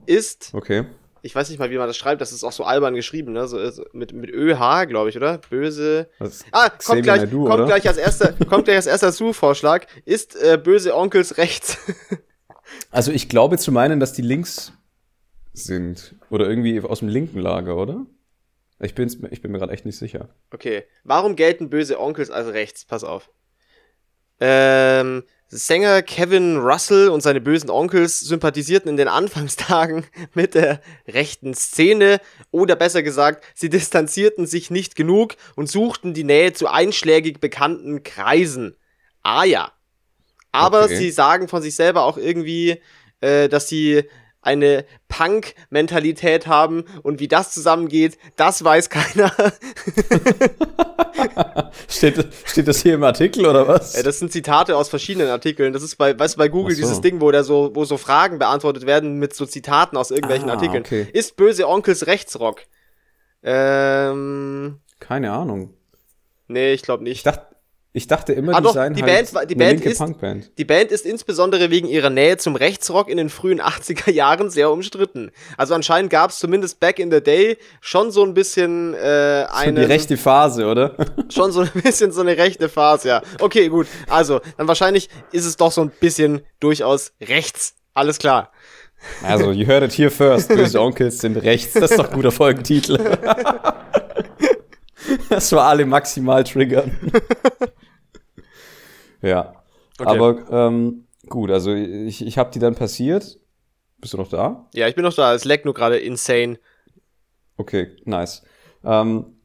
Ist, 0.05 0.51
Okay. 0.53 0.85
ich 1.21 1.35
weiß 1.35 1.49
nicht 1.49 1.59
mal, 1.59 1.69
wie 1.69 1.77
man 1.77 1.85
das 1.87 1.97
schreibt, 1.97 2.21
das 2.21 2.31
ist 2.31 2.43
auch 2.45 2.51
so 2.53 2.63
albern 2.63 2.95
geschrieben, 2.95 3.33
ne? 3.33 3.47
So, 3.47 3.59
mit, 3.93 4.13
mit 4.13 4.29
ÖH, 4.31 4.85
glaube 4.87 5.09
ich, 5.09 5.17
oder? 5.17 5.37
Böse. 5.49 6.07
Was, 6.19 6.45
Ah, 6.51 6.69
kommt 6.69 7.03
gleich, 7.03 7.21
Naidoo, 7.21 7.45
kommt 7.45 7.65
gleich 7.65 7.87
als 7.87 7.97
erster, 7.97 8.33
kommt 8.49 8.65
gleich 8.65 8.77
als 8.77 8.85
erster 8.87 9.11
Zu-Vorschlag. 9.11 9.85
Ist 10.05 10.35
äh, 10.41 10.57
böse 10.57 10.95
Onkels 10.95 11.37
rechts? 11.37 11.77
Also 12.91 13.11
ich 13.11 13.29
glaube 13.29 13.57
zu 13.57 13.71
meinen, 13.71 13.99
dass 13.99 14.13
die 14.13 14.21
links 14.21 14.73
sind. 15.53 16.15
Oder 16.29 16.47
irgendwie 16.47 16.79
aus 16.81 16.99
dem 16.99 17.07
linken 17.07 17.39
Lager, 17.39 17.77
oder? 17.77 18.05
Ich, 18.79 18.93
bin's, 18.93 19.17
ich 19.31 19.41
bin 19.41 19.51
mir 19.51 19.59
gerade 19.59 19.73
echt 19.73 19.85
nicht 19.85 19.97
sicher. 19.97 20.29
Okay. 20.51 20.83
Warum 21.03 21.35
gelten 21.35 21.69
böse 21.69 21.99
Onkels 21.99 22.29
als 22.29 22.53
rechts? 22.53 22.85
Pass 22.85 23.03
auf. 23.03 23.29
Ähm, 24.39 25.23
Sänger 25.49 26.03
Kevin 26.03 26.57
Russell 26.57 27.09
und 27.09 27.21
seine 27.21 27.41
bösen 27.41 27.69
Onkels 27.69 28.19
sympathisierten 28.19 28.89
in 28.89 28.97
den 28.97 29.07
Anfangstagen 29.07 30.05
mit 30.33 30.53
der 30.53 30.81
rechten 31.07 31.53
Szene 31.55 32.19
oder 32.51 32.75
besser 32.75 33.01
gesagt, 33.01 33.43
sie 33.55 33.69
distanzierten 33.69 34.45
sich 34.45 34.69
nicht 34.69 34.95
genug 34.95 35.35
und 35.55 35.69
suchten 35.69 36.13
die 36.13 36.25
Nähe 36.25 36.53
zu 36.53 36.67
einschlägig 36.67 37.39
bekannten 37.39 38.03
Kreisen. 38.03 38.75
Ah 39.23 39.45
ja. 39.45 39.71
Aber 40.51 40.85
Okay. 40.85 40.95
sie 40.97 41.11
sagen 41.11 41.47
von 41.47 41.61
sich 41.61 41.75
selber 41.75 42.03
auch 42.03 42.17
irgendwie, 42.17 42.81
äh, 43.21 43.47
dass 43.49 43.67
sie 43.67 44.03
eine 44.41 44.85
Punk-Mentalität 45.09 46.47
haben 46.47 46.85
und 47.03 47.19
wie 47.19 47.27
das 47.27 47.51
zusammengeht, 47.51 48.17
das 48.37 48.63
weiß 48.63 48.89
keiner. 48.89 49.31
Steht, 51.89 52.27
steht 52.45 52.67
das 52.67 52.81
hier 52.81 52.93
im 52.95 53.03
Artikel 53.03 53.45
oder 53.45 53.67
was? 53.67 53.95
Ja, 53.95 54.03
das 54.03 54.19
sind 54.19 54.31
Zitate 54.31 54.75
aus 54.77 54.89
verschiedenen 54.89 55.29
Artikeln. 55.29 55.73
Das 55.73 55.83
ist 55.83 55.95
bei, 55.95 56.17
weißt 56.17 56.35
du, 56.35 56.37
bei 56.37 56.47
Google 56.47 56.75
so. 56.75 56.81
dieses 56.81 57.01
Ding, 57.01 57.21
wo 57.21 57.31
da 57.31 57.43
so, 57.43 57.71
wo 57.73 57.85
so 57.85 57.97
Fragen 57.97 58.39
beantwortet 58.39 58.85
werden 58.85 59.17
mit 59.17 59.33
so 59.35 59.45
Zitaten 59.45 59.97
aus 59.97 60.11
irgendwelchen 60.11 60.49
Ah, 60.49 60.53
Artikeln. 60.53 60.83
okay. 60.85 61.07
Ist 61.13 61.35
böse 61.35 61.67
Onkels 61.67 62.07
Rechtsrock? 62.07 62.61
Ähm, 63.43 64.79
Keine 64.99 65.31
Ahnung. 65.31 65.73
nee, 66.47 66.73
ich 66.73 66.81
glaube 66.83 67.03
Ich 67.03 67.09
nicht. 67.09 67.25
dachte, 67.25 67.46
ich 67.97 68.07
dachte 68.07 68.33
immer, 68.33 68.53
Ah, 68.53 68.57
die 68.61 68.63
doch, 68.63 68.73
seien 68.73 68.93
die 68.93 69.01
halt 69.03 69.13
Band 69.13 69.33
war- 69.33 69.45
die 69.45 69.55
eine 69.55 69.63
Band 69.65 69.71
linke 69.79 69.89
ist- 69.89 69.97
Punkband. 69.97 70.51
Die 70.57 70.65
Band 70.65 70.91
ist 70.91 71.05
insbesondere 71.05 71.69
wegen 71.71 71.87
ihrer 71.87 72.09
Nähe 72.09 72.37
zum 72.37 72.55
Rechtsrock 72.55 73.09
in 73.09 73.17
den 73.17 73.29
frühen 73.29 73.59
80er 73.59 74.11
Jahren 74.11 74.49
sehr 74.49 74.71
umstritten. 74.71 75.31
Also 75.57 75.73
anscheinend 75.73 76.09
gab 76.11 76.29
es 76.31 76.39
zumindest 76.39 76.79
back 76.79 76.99
in 76.99 77.11
the 77.11 77.21
day 77.21 77.57
schon 77.81 78.11
so 78.11 78.23
ein 78.23 78.33
bisschen 78.33 78.93
äh, 78.93 79.45
Schon 79.47 79.75
die 79.75 79.81
eine 79.81 79.89
rechte 79.89 80.15
Phase, 80.15 80.65
oder? 80.67 80.95
schon 81.29 81.51
so 81.51 81.61
ein 81.61 81.69
bisschen 81.73 82.11
so 82.11 82.21
eine 82.21 82.37
rechte 82.37 82.69
Phase, 82.69 83.09
ja. 83.09 83.21
Okay, 83.41 83.67
gut. 83.67 83.87
Also, 84.07 84.39
dann 84.57 84.67
wahrscheinlich 84.67 85.09
ist 85.31 85.45
es 85.45 85.57
doch 85.57 85.71
so 85.71 85.81
ein 85.81 85.91
bisschen 85.99 86.41
durchaus 86.59 87.11
rechts. 87.21 87.73
Alles 87.93 88.19
klar. 88.19 88.51
Also, 89.23 89.51
you 89.51 89.65
heard 89.67 89.83
it 89.83 89.97
here 89.97 90.09
first. 90.11 90.49
Böse 90.49 90.79
Onkels 90.79 91.19
sind 91.19 91.37
rechts. 91.37 91.73
Das 91.73 91.91
ist 91.91 91.97
doch 91.99 92.09
ein 92.09 92.15
guter 92.15 92.31
Folgentitel. 92.31 92.97
das 95.29 95.51
war 95.51 95.67
alle 95.67 95.85
maximal 95.85 96.43
triggern. 96.43 96.97
Ja. 99.21 99.53
Okay. 99.99 100.09
Aber 100.09 100.51
ähm, 100.51 101.05
gut, 101.27 101.51
also 101.51 101.73
ich, 101.73 102.25
ich 102.25 102.37
habe 102.37 102.51
die 102.51 102.59
dann 102.59 102.75
passiert. 102.75 103.39
Bist 103.99 104.13
du 104.13 104.17
noch 104.17 104.29
da? 104.29 104.67
Ja, 104.73 104.87
ich 104.87 104.95
bin 104.95 105.03
noch 105.03 105.13
da. 105.13 105.33
Es 105.33 105.43
leckt 105.43 105.65
nur 105.65 105.73
gerade 105.73 105.97
insane. 105.97 106.59
Okay, 107.57 107.95
nice. 108.05 108.43
Ähm, 108.83 109.37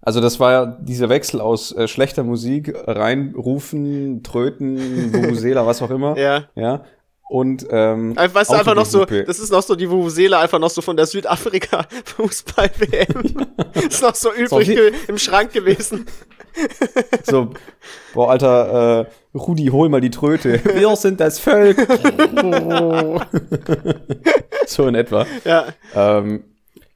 also 0.00 0.20
das 0.20 0.38
war 0.38 0.52
ja 0.52 0.66
dieser 0.66 1.08
Wechsel 1.08 1.40
aus 1.40 1.72
äh, 1.72 1.88
schlechter 1.88 2.22
Musik, 2.22 2.72
reinrufen, 2.86 4.22
tröten, 4.22 5.12
Vuvuzela, 5.12 5.66
was 5.66 5.82
auch 5.82 5.90
immer. 5.90 6.16
Ja. 6.16 6.48
Ja. 6.54 6.84
Und 7.28 7.66
ähm, 7.70 8.16
weißt 8.16 8.50
du, 8.50 8.54
einfach 8.54 8.74
noch 8.74 8.86
so, 8.86 9.04
das 9.04 9.38
ist 9.38 9.50
noch 9.52 9.62
so 9.62 9.74
die 9.74 9.90
Vuvuzela, 9.90 10.40
einfach 10.40 10.58
noch 10.58 10.70
so 10.70 10.80
von 10.80 10.96
der 10.96 11.04
Südafrika-Fußball-WM. 11.06 13.46
ist 13.88 14.00
noch 14.02 14.14
so 14.14 14.32
übrig 14.32 14.68
ge- 14.68 14.92
im 15.08 15.18
Schrank 15.18 15.52
gewesen. 15.52 16.06
So, 17.24 17.50
boah, 18.14 18.30
Alter, 18.30 19.02
äh, 19.02 19.06
Rudi, 19.36 19.66
hol 19.66 19.88
mal 19.90 20.00
die 20.00 20.08
Tröte. 20.10 20.58
Wir 20.64 20.96
sind 20.96 21.20
das 21.20 21.38
Volk. 21.38 21.76
so 24.66 24.86
in 24.88 24.94
etwa. 24.94 25.26
Ja. 25.44 25.66
Ähm, 25.94 26.44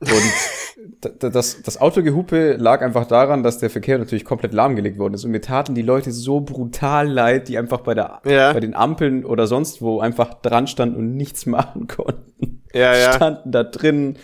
und 0.03 1.13
das, 1.21 1.63
das 1.63 1.81
Autogehupe 1.81 2.57
lag 2.59 2.83
einfach 2.83 3.07
daran, 3.07 3.43
dass 3.43 3.59
der 3.59 3.71
Verkehr 3.71 3.99
natürlich 3.99 4.25
komplett 4.25 4.53
lahmgelegt 4.53 4.99
worden 4.99 5.15
ist. 5.15 5.25
Und 5.25 5.31
mir 5.31 5.41
taten 5.41 5.75
die 5.75 5.83
Leute 5.83 6.13
so 6.13 6.41
brutal 6.41 7.09
leid, 7.09 7.49
die 7.49 7.59
einfach 7.59 7.81
bei, 7.81 7.95
der, 7.95 8.21
Ja. 8.25 8.53
bei 8.53 8.61
den 8.61 8.75
Ampeln 8.75 9.25
oder 9.25 9.47
sonst 9.47 9.81
wo 9.83 10.01
einfach 10.01 10.35
dran 10.35 10.67
standen 10.67 10.97
und 10.97 11.15
nichts 11.17 11.47
machen 11.47 11.87
konnten. 11.87 12.63
Ja, 12.75 12.97
ja. 12.97 13.13
Standen 13.13 13.53
da 13.53 13.65
drin 13.65 14.17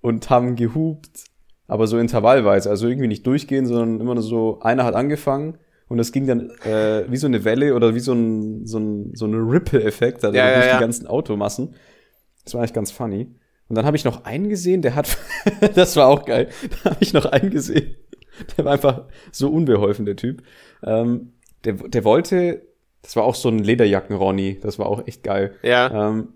und 0.00 0.30
haben 0.30 0.56
gehupt, 0.56 1.24
aber 1.68 1.86
so 1.86 1.98
intervallweise. 1.98 2.68
Also 2.70 2.88
irgendwie 2.88 3.08
nicht 3.08 3.26
durchgehen, 3.26 3.66
sondern 3.66 4.00
immer 4.00 4.14
nur 4.14 4.22
so, 4.22 4.60
einer 4.60 4.84
hat 4.84 4.94
angefangen 4.94 5.58
und 5.88 5.98
das 5.98 6.10
ging 6.10 6.26
dann 6.26 6.50
äh, 6.64 7.04
wie 7.08 7.16
so 7.16 7.26
eine 7.26 7.44
Welle 7.44 7.74
oder 7.74 7.94
wie 7.94 8.00
so 8.00 8.12
ein, 8.12 8.66
so 8.66 8.78
ein, 8.78 9.14
so 9.14 9.26
ein 9.26 9.34
Ripple-Effekt 9.34 10.24
also 10.24 10.36
ja, 10.36 10.54
durch 10.54 10.66
ja. 10.66 10.74
die 10.74 10.80
ganzen 10.80 11.06
Automassen. 11.06 11.74
Das 12.44 12.54
war 12.54 12.60
eigentlich 12.60 12.72
ganz 12.72 12.90
funny. 12.90 13.28
Und 13.72 13.76
dann 13.76 13.86
habe 13.86 13.96
ich 13.96 14.04
noch 14.04 14.24
einen 14.26 14.50
gesehen, 14.50 14.82
der 14.82 14.94
hat, 14.94 15.16
das 15.74 15.96
war 15.96 16.06
auch 16.08 16.26
geil, 16.26 16.50
da 16.84 16.90
habe 16.90 16.98
ich 17.00 17.14
noch 17.14 17.24
einen 17.24 17.48
gesehen, 17.48 17.96
der 18.58 18.66
war 18.66 18.72
einfach 18.74 19.06
so 19.30 19.48
unbeholfen, 19.48 20.04
der 20.04 20.14
Typ. 20.16 20.42
Ähm, 20.84 21.32
der, 21.64 21.72
der 21.72 22.04
wollte, 22.04 22.66
das 23.00 23.16
war 23.16 23.24
auch 23.24 23.34
so 23.34 23.48
ein 23.48 23.60
Lederjacken-Ronny, 23.60 24.60
das 24.60 24.78
war 24.78 24.84
auch 24.88 25.06
echt 25.06 25.22
geil. 25.22 25.54
Ja. 25.62 26.10
Ähm, 26.10 26.34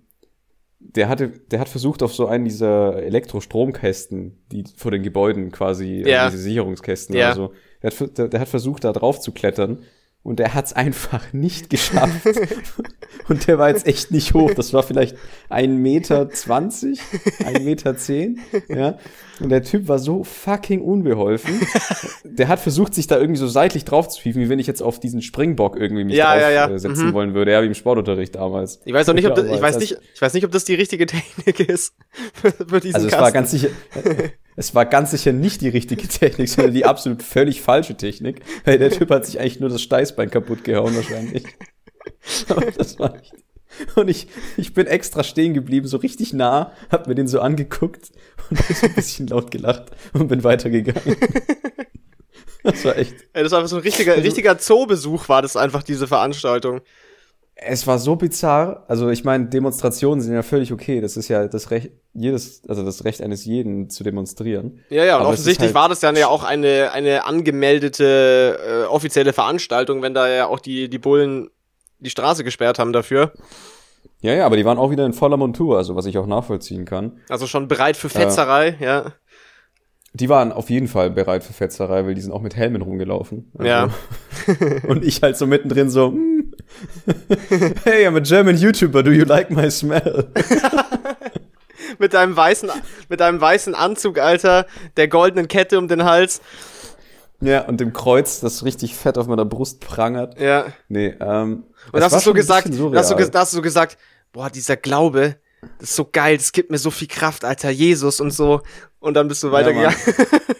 der 0.78 1.10
hatte, 1.10 1.28
der 1.28 1.60
hat 1.60 1.68
versucht, 1.68 2.02
auf 2.02 2.14
so 2.14 2.26
einen 2.26 2.46
dieser 2.46 3.02
Elektrostromkästen, 3.02 4.38
die 4.50 4.64
vor 4.74 4.90
den 4.90 5.02
Gebäuden 5.02 5.52
quasi, 5.52 6.00
äh, 6.04 6.08
Ja. 6.10 6.30
diese 6.30 6.40
Sicherungskästen 6.42 7.14
Ja. 7.16 7.26
oder 7.26 7.34
so, 7.34 7.52
der 7.82 7.90
hat, 7.90 8.18
der, 8.18 8.28
der 8.28 8.40
hat 8.40 8.48
versucht, 8.48 8.84
da 8.84 8.94
drauf 8.94 9.20
zu 9.20 9.32
klettern 9.32 9.80
und 10.26 10.40
der 10.40 10.54
hat's 10.54 10.72
einfach 10.72 11.32
nicht 11.32 11.70
geschafft. 11.70 12.26
und 13.28 13.46
der 13.46 13.60
war 13.60 13.68
jetzt 13.68 13.86
echt 13.86 14.10
nicht 14.10 14.34
hoch. 14.34 14.52
Das 14.54 14.72
war 14.72 14.82
vielleicht 14.82 15.16
ein 15.48 15.76
Meter, 15.76 16.30
zwanzig, 16.30 17.00
ein 17.44 17.64
Meter, 17.64 17.96
zehn, 17.96 18.40
ja. 18.68 18.98
Und 19.40 19.50
der 19.50 19.62
Typ 19.62 19.86
war 19.88 19.98
so 19.98 20.24
fucking 20.24 20.80
unbeholfen. 20.80 21.60
Der 22.24 22.48
hat 22.48 22.58
versucht, 22.58 22.94
sich 22.94 23.06
da 23.06 23.18
irgendwie 23.18 23.38
so 23.38 23.46
seitlich 23.48 23.84
drauf 23.84 24.08
zu 24.08 24.20
hieven, 24.22 24.40
wie 24.42 24.48
wenn 24.48 24.58
ich 24.58 24.66
jetzt 24.66 24.82
auf 24.82 24.98
diesen 24.98 25.20
Springbock 25.20 25.76
irgendwie 25.76 26.04
mich 26.04 26.16
Ja, 26.16 26.32
drauf 26.32 26.40
ja, 26.42 26.50
ja. 26.70 26.78
setzen 26.78 27.08
Mhm. 27.08 27.12
wollen 27.12 27.34
würde. 27.34 27.52
Ja, 27.52 27.62
wie 27.62 27.66
im 27.66 27.74
Sportunterricht 27.74 28.34
damals. 28.34 28.80
Ich 28.86 28.92
weiß 28.94 29.06
noch 29.06 29.14
nicht, 29.14 29.26
ob 29.26 29.34
das, 29.34 29.46
ich 29.46 29.60
weiß 29.60 29.78
nicht, 29.78 29.98
ich 30.14 30.22
weiß 30.22 30.32
nicht, 30.34 30.44
ob 30.44 30.52
das 30.52 30.64
die 30.64 30.74
richtige 30.74 31.04
Technik 31.06 31.60
ist 31.68 31.94
für, 32.32 32.50
für 32.52 32.80
diesen 32.80 32.94
Also 32.96 33.06
es 33.08 33.12
Kasten. 33.12 33.24
war 33.24 33.32
ganz 33.32 33.50
sicher, 33.50 33.68
es 34.56 34.74
war 34.74 34.86
ganz 34.86 35.10
sicher 35.10 35.32
nicht 35.32 35.60
die 35.60 35.68
richtige 35.68 36.08
Technik, 36.08 36.48
sondern 36.48 36.72
die 36.74 36.84
absolut 36.86 37.22
völlig 37.22 37.60
falsche 37.60 37.94
Technik. 37.96 38.40
Weil 38.64 38.78
der 38.78 38.90
Typ 38.90 39.10
hat 39.10 39.26
sich 39.26 39.38
eigentlich 39.38 39.60
nur 39.60 39.68
das 39.68 39.82
Steißbein 39.82 40.30
kaputt 40.30 40.64
gehauen 40.64 40.96
wahrscheinlich. 40.96 41.44
Aber 42.48 42.70
das 42.70 42.98
war 42.98 43.14
echt. 43.16 43.34
Und 43.94 44.08
ich, 44.08 44.28
ich 44.56 44.74
bin 44.74 44.86
extra 44.86 45.22
stehen 45.24 45.54
geblieben, 45.54 45.86
so 45.86 45.96
richtig 45.98 46.32
nah, 46.32 46.72
hab 46.90 47.06
mir 47.06 47.14
den 47.14 47.26
so 47.28 47.40
angeguckt 47.40 48.10
und 48.50 48.58
hab 48.58 48.76
so 48.76 48.86
ein 48.86 48.94
bisschen 48.94 49.26
laut 49.28 49.50
gelacht 49.50 49.86
und 50.12 50.28
bin 50.28 50.42
weitergegangen. 50.44 51.16
Das 52.62 52.84
war 52.84 52.96
echt. 52.98 53.14
Ey, 53.32 53.42
das 53.42 53.52
war 53.52 53.58
einfach 53.60 53.70
so 53.70 53.76
ein 53.76 53.82
richtiger, 53.82 54.12
Also- 54.12 54.24
richtiger 54.24 54.58
Zoobesuch, 54.58 55.28
war 55.28 55.42
das 55.42 55.56
einfach 55.56 55.82
diese 55.82 56.06
Veranstaltung. 56.08 56.80
Es 57.58 57.86
war 57.86 57.98
so 57.98 58.16
bizarr. 58.16 58.84
Also 58.86 59.08
ich 59.08 59.24
meine, 59.24 59.46
Demonstrationen 59.46 60.20
sind 60.20 60.34
ja 60.34 60.42
völlig 60.42 60.72
okay. 60.74 61.00
Das 61.00 61.16
ist 61.16 61.28
ja 61.28 61.48
das 61.48 61.70
Recht 61.70 61.90
jedes, 62.12 62.60
also 62.68 62.84
das 62.84 63.04
Recht 63.04 63.22
eines 63.22 63.46
jeden 63.46 63.88
zu 63.88 64.04
demonstrieren. 64.04 64.80
Ja, 64.90 65.04
ja, 65.06 65.14
und 65.16 65.22
Aber 65.22 65.30
offensichtlich 65.30 65.68
halt- 65.68 65.74
war 65.74 65.88
das 65.88 66.00
dann 66.00 66.16
ja 66.16 66.26
auch 66.28 66.44
eine, 66.44 66.90
eine 66.92 67.24
angemeldete 67.24 68.58
äh, 68.84 68.86
offizielle 68.88 69.32
Veranstaltung, 69.32 70.02
wenn 70.02 70.12
da 70.12 70.28
ja 70.28 70.46
auch 70.48 70.60
die, 70.60 70.90
die 70.90 70.98
Bullen 70.98 71.48
die 71.98 72.10
Straße 72.10 72.44
gesperrt 72.44 72.78
haben 72.78 72.92
dafür. 72.92 73.32
Ja, 74.20 74.32
ja, 74.34 74.46
aber 74.46 74.56
die 74.56 74.64
waren 74.64 74.78
auch 74.78 74.90
wieder 74.90 75.04
in 75.06 75.12
voller 75.12 75.36
Montur, 75.36 75.76
also 75.76 75.94
was 75.94 76.06
ich 76.06 76.16
auch 76.18 76.26
nachvollziehen 76.26 76.84
kann. 76.84 77.20
Also 77.28 77.46
schon 77.46 77.68
bereit 77.68 77.96
für 77.96 78.08
Fetzerei, 78.08 78.76
ja. 78.80 79.12
Die 80.14 80.28
waren 80.30 80.50
auf 80.52 80.70
jeden 80.70 80.88
Fall 80.88 81.10
bereit 81.10 81.44
für 81.44 81.52
Fetzerei, 81.52 82.06
weil 82.06 82.14
die 82.14 82.22
sind 82.22 82.32
auch 82.32 82.40
mit 82.40 82.56
Helmen 82.56 82.80
rumgelaufen. 82.80 83.52
Also- 83.58 83.68
Ja. 83.68 83.88
Und 84.88 85.04
ich 85.04 85.20
halt 85.22 85.36
so 85.36 85.46
mittendrin 85.46 85.90
so, 85.90 86.08
hm. 86.08 86.54
hey, 87.84 88.06
I'm 88.08 88.16
a 88.16 88.20
German 88.20 88.56
YouTuber, 88.56 89.02
do 89.02 89.10
you 89.10 89.24
like 89.24 89.50
my 89.50 89.70
smell? 89.70 90.28
Mit 91.98 92.14
deinem 92.14 92.36
weißen, 92.36 92.68
mit 93.08 93.20
deinem 93.20 93.40
weißen 93.40 93.74
Anzug, 93.74 94.18
Alter, 94.18 94.66
der 94.96 95.08
goldenen 95.08 95.46
Kette 95.48 95.78
um 95.78 95.88
den 95.88 96.04
Hals. 96.04 96.40
Ja, 97.40 97.66
und 97.66 97.80
dem 97.80 97.92
Kreuz, 97.92 98.40
das 98.40 98.64
richtig 98.64 98.94
fett 98.94 99.18
auf 99.18 99.26
meiner 99.26 99.44
Brust 99.44 99.80
prangert. 99.80 100.40
Ja. 100.40 100.66
Nee, 100.88 101.14
ähm. 101.20 101.64
Und 101.92 102.02
hast 102.02 102.14
du 102.14 102.20
so 102.20 102.32
gesagt, 102.32 102.68
hast 102.68 102.78
du, 102.78 102.94
hast 102.94 103.52
du 103.52 103.56
so 103.56 103.62
gesagt, 103.62 103.98
boah, 104.32 104.50
dieser 104.50 104.76
Glaube, 104.76 105.36
das 105.78 105.90
ist 105.90 105.96
so 105.96 106.08
geil, 106.10 106.36
das 106.36 106.52
gibt 106.52 106.70
mir 106.70 106.78
so 106.78 106.90
viel 106.90 107.08
Kraft, 107.08 107.44
Alter, 107.44 107.70
Jesus 107.70 108.20
und 108.20 108.30
so. 108.30 108.62
Und 109.00 109.14
dann 109.14 109.28
bist 109.28 109.42
du 109.42 109.52
weitergegangen. 109.52 109.96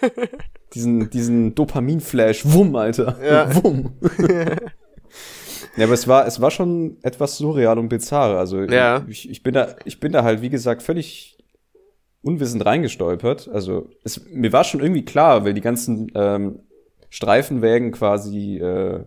diesen, 0.75 1.11
diesen 1.11 1.55
Dopamin-Flash, 1.55 2.43
wumm, 2.45 2.77
Alter. 2.77 3.19
Ja. 3.25 3.55
Wumm. 3.65 3.93
ja, 5.77 5.85
aber 5.85 5.95
es 5.95 6.07
war, 6.07 6.27
es 6.27 6.41
war 6.41 6.51
schon 6.51 6.99
etwas 7.03 7.39
surreal 7.39 7.79
und 7.79 7.89
bizarr. 7.89 8.39
Also 8.39 8.63
Ja. 8.63 9.05
ich, 9.09 9.29
ich 9.29 9.43
bin 9.43 9.55
da, 9.55 9.77
ich 9.85 10.01
bin 10.01 10.13
da 10.13 10.23
halt, 10.23 10.43
wie 10.43 10.51
gesagt, 10.51 10.83
völlig 10.83 11.39
unwissend 12.23 12.65
reingestolpert. 12.67 13.49
Also 13.49 13.89
es, 14.05 14.21
mir 14.31 14.53
war 14.53 14.65
schon 14.65 14.81
irgendwie 14.81 15.05
klar, 15.05 15.45
weil 15.45 15.55
die 15.55 15.61
ganzen 15.61 16.11
ähm, 16.15 16.61
Streifenwägen 17.11 17.93
quasi 17.93 18.59
äh, 18.59 19.05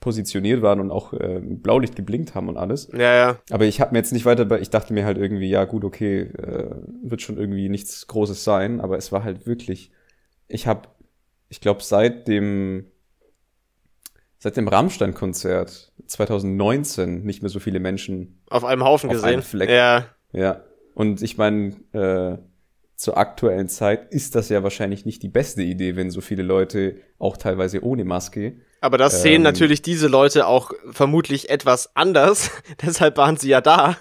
positioniert 0.00 0.62
waren 0.62 0.80
und 0.80 0.90
auch 0.90 1.12
äh, 1.12 1.40
Blaulicht 1.40 1.94
geblinkt 1.94 2.34
haben 2.34 2.48
und 2.48 2.56
alles. 2.56 2.88
ja, 2.92 3.14
ja. 3.14 3.38
Aber 3.50 3.66
ich 3.66 3.80
habe 3.80 3.92
mir 3.92 3.98
jetzt 3.98 4.12
nicht 4.12 4.24
weiter, 4.24 4.44
bei- 4.44 4.60
ich 4.60 4.70
dachte 4.70 4.92
mir 4.92 5.04
halt 5.04 5.16
irgendwie, 5.16 5.48
ja 5.48 5.64
gut, 5.64 5.84
okay, 5.84 6.22
äh, 6.22 6.70
wird 7.04 7.22
schon 7.22 7.38
irgendwie 7.38 7.68
nichts 7.68 8.06
Großes 8.08 8.42
sein, 8.42 8.80
aber 8.80 8.96
es 8.98 9.12
war 9.12 9.22
halt 9.22 9.46
wirklich, 9.46 9.92
ich 10.48 10.66
habe, 10.66 10.88
ich 11.48 11.60
glaube 11.60 11.82
seit 11.84 12.26
dem, 12.26 12.86
seit 14.38 14.56
dem 14.56 14.66
Rammstein-Konzert 14.66 15.92
2019 16.06 17.22
nicht 17.22 17.42
mehr 17.42 17.48
so 17.48 17.60
viele 17.60 17.78
Menschen, 17.78 18.40
Auf 18.50 18.64
einem 18.64 18.82
Haufen 18.84 19.08
Auf 19.08 19.14
gesehen. 19.16 19.28
einem 19.28 19.42
Fleck. 19.42 19.70
Ja. 19.70 20.06
ja. 20.32 20.64
Und 20.94 21.22
ich 21.22 21.38
meine, 21.38 21.76
äh, 21.92 22.38
zur 23.02 23.18
aktuellen 23.18 23.68
Zeit 23.68 24.12
ist 24.14 24.36
das 24.36 24.48
ja 24.48 24.62
wahrscheinlich 24.62 25.04
nicht 25.04 25.24
die 25.24 25.28
beste 25.28 25.60
Idee, 25.60 25.96
wenn 25.96 26.12
so 26.12 26.20
viele 26.20 26.44
Leute, 26.44 27.00
auch 27.18 27.36
teilweise 27.36 27.82
ohne 27.82 28.04
Maske, 28.04 28.52
Aber 28.80 28.96
das 28.96 29.22
sehen 29.22 29.36
Ähm. 29.36 29.42
natürlich 29.42 29.82
diese 29.82 30.06
Leute 30.06 30.46
auch 30.46 30.70
vermutlich 30.92 31.50
etwas 31.50 31.96
anders. 31.96 32.52
Deshalb 32.80 33.16
waren 33.16 33.36
sie 33.36 33.48
ja 33.48 33.60
da. 33.60 33.96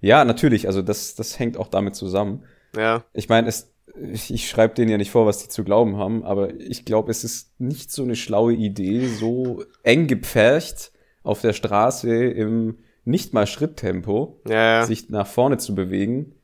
ja, 0.00 0.24
natürlich, 0.24 0.66
also 0.66 0.82
das, 0.82 1.14
das 1.14 1.38
hängt 1.38 1.56
auch 1.56 1.68
damit 1.68 1.94
zusammen. 1.94 2.42
Ja. 2.76 3.04
Ich 3.12 3.28
meine, 3.28 3.46
es, 3.46 3.70
ich, 4.12 4.34
ich 4.34 4.48
schreibe 4.48 4.74
denen 4.74 4.90
ja 4.90 4.98
nicht 4.98 5.12
vor, 5.12 5.24
was 5.24 5.38
die 5.38 5.48
zu 5.48 5.62
glauben 5.62 5.98
haben, 5.98 6.24
aber 6.24 6.52
ich 6.58 6.84
glaube, 6.84 7.12
es 7.12 7.22
ist 7.22 7.60
nicht 7.60 7.92
so 7.92 8.02
eine 8.02 8.16
schlaue 8.16 8.54
Idee, 8.54 9.06
so 9.06 9.62
eng 9.84 10.08
gepfercht 10.08 10.90
auf 11.22 11.42
der 11.42 11.52
Straße 11.52 12.12
im 12.12 12.78
nicht 13.04 13.34
mal 13.34 13.46
Schritttempo 13.46 14.40
Ja, 14.48 14.80
ja. 14.80 14.84
sich 14.84 15.10
nach 15.10 15.28
vorne 15.28 15.58
zu 15.58 15.76
bewegen. 15.76 16.34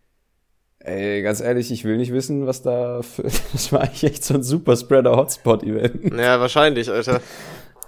Ey, 0.86 1.20
ganz 1.22 1.40
ehrlich, 1.40 1.72
ich 1.72 1.82
will 1.82 1.96
nicht 1.96 2.12
wissen, 2.12 2.46
was 2.46 2.62
da 2.62 3.02
für, 3.02 3.22
das 3.52 3.72
war 3.72 3.80
eigentlich 3.80 4.04
echt 4.04 4.24
so 4.24 4.34
ein 4.34 4.44
super 4.44 4.76
Spreader 4.76 5.16
Hotspot 5.16 5.64
Event. 5.64 6.14
Ja, 6.16 6.38
wahrscheinlich, 6.40 6.88
Alter. 6.90 7.16
Und 7.16 7.22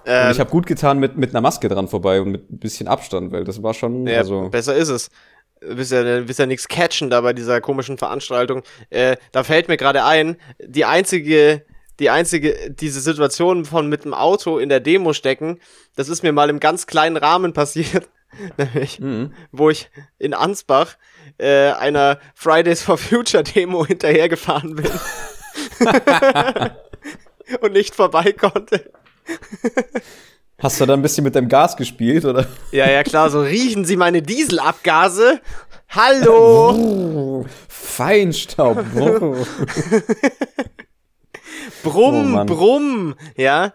Ähm, 0.04 0.30
ich 0.32 0.40
habe 0.40 0.50
gut 0.50 0.66
getan 0.66 0.98
mit 0.98 1.16
mit 1.16 1.30
einer 1.30 1.40
Maske 1.40 1.68
dran 1.68 1.86
vorbei 1.86 2.20
und 2.20 2.30
mit 2.30 2.50
ein 2.50 2.58
bisschen 2.58 2.88
Abstand, 2.88 3.30
weil 3.30 3.44
das 3.44 3.62
war 3.62 3.74
schon 3.74 4.06
ja, 4.06 4.18
also 4.18 4.48
besser 4.48 4.74
ist 4.74 4.88
es. 4.88 5.10
Du 5.60 5.76
bist 5.76 5.92
ja, 5.92 6.20
bist 6.20 6.38
ja 6.38 6.46
nichts 6.46 6.66
catchen 6.66 7.10
da 7.10 7.20
bei 7.20 7.32
dieser 7.32 7.60
komischen 7.60 7.98
Veranstaltung. 7.98 8.62
Äh, 8.90 9.16
da 9.32 9.44
fällt 9.44 9.68
mir 9.68 9.76
gerade 9.76 10.04
ein, 10.04 10.36
die 10.64 10.84
einzige, 10.84 11.62
die 12.00 12.10
einzige, 12.10 12.70
diese 12.70 13.00
Situation 13.00 13.64
von 13.64 13.88
mit 13.88 14.04
dem 14.04 14.14
Auto 14.14 14.58
in 14.58 14.68
der 14.70 14.80
Demo 14.80 15.12
stecken, 15.12 15.60
das 15.94 16.08
ist 16.08 16.22
mir 16.22 16.32
mal 16.32 16.48
im 16.48 16.58
ganz 16.58 16.86
kleinen 16.86 17.16
Rahmen 17.16 17.52
passiert. 17.52 18.08
Nämlich, 18.56 19.00
mhm. 19.00 19.32
wo 19.52 19.70
ich 19.70 19.90
in 20.18 20.34
Ansbach 20.34 20.96
äh, 21.38 21.70
einer 21.70 22.18
Fridays 22.34 22.82
for 22.82 22.98
Future 22.98 23.42
Demo 23.42 23.86
hinterhergefahren 23.86 24.76
bin. 24.76 24.90
und 27.60 27.72
nicht 27.72 27.94
vorbei 27.94 28.32
konnte. 28.32 28.90
Hast 30.60 30.80
du 30.80 30.86
da 30.86 30.94
ein 30.94 31.02
bisschen 31.02 31.22
mit 31.24 31.36
deinem 31.36 31.48
Gas 31.48 31.76
gespielt 31.76 32.24
oder? 32.24 32.46
Ja, 32.72 32.90
ja, 32.90 33.04
klar, 33.04 33.30
so 33.30 33.40
riechen 33.40 33.84
Sie 33.84 33.96
meine 33.96 34.22
Dieselabgase. 34.22 35.40
Hallo! 35.88 37.46
Feinstaub. 37.68 38.84
Brumm, 41.82 42.34
Oh, 42.36 42.44
brumm, 42.44 43.14
ja. 43.36 43.72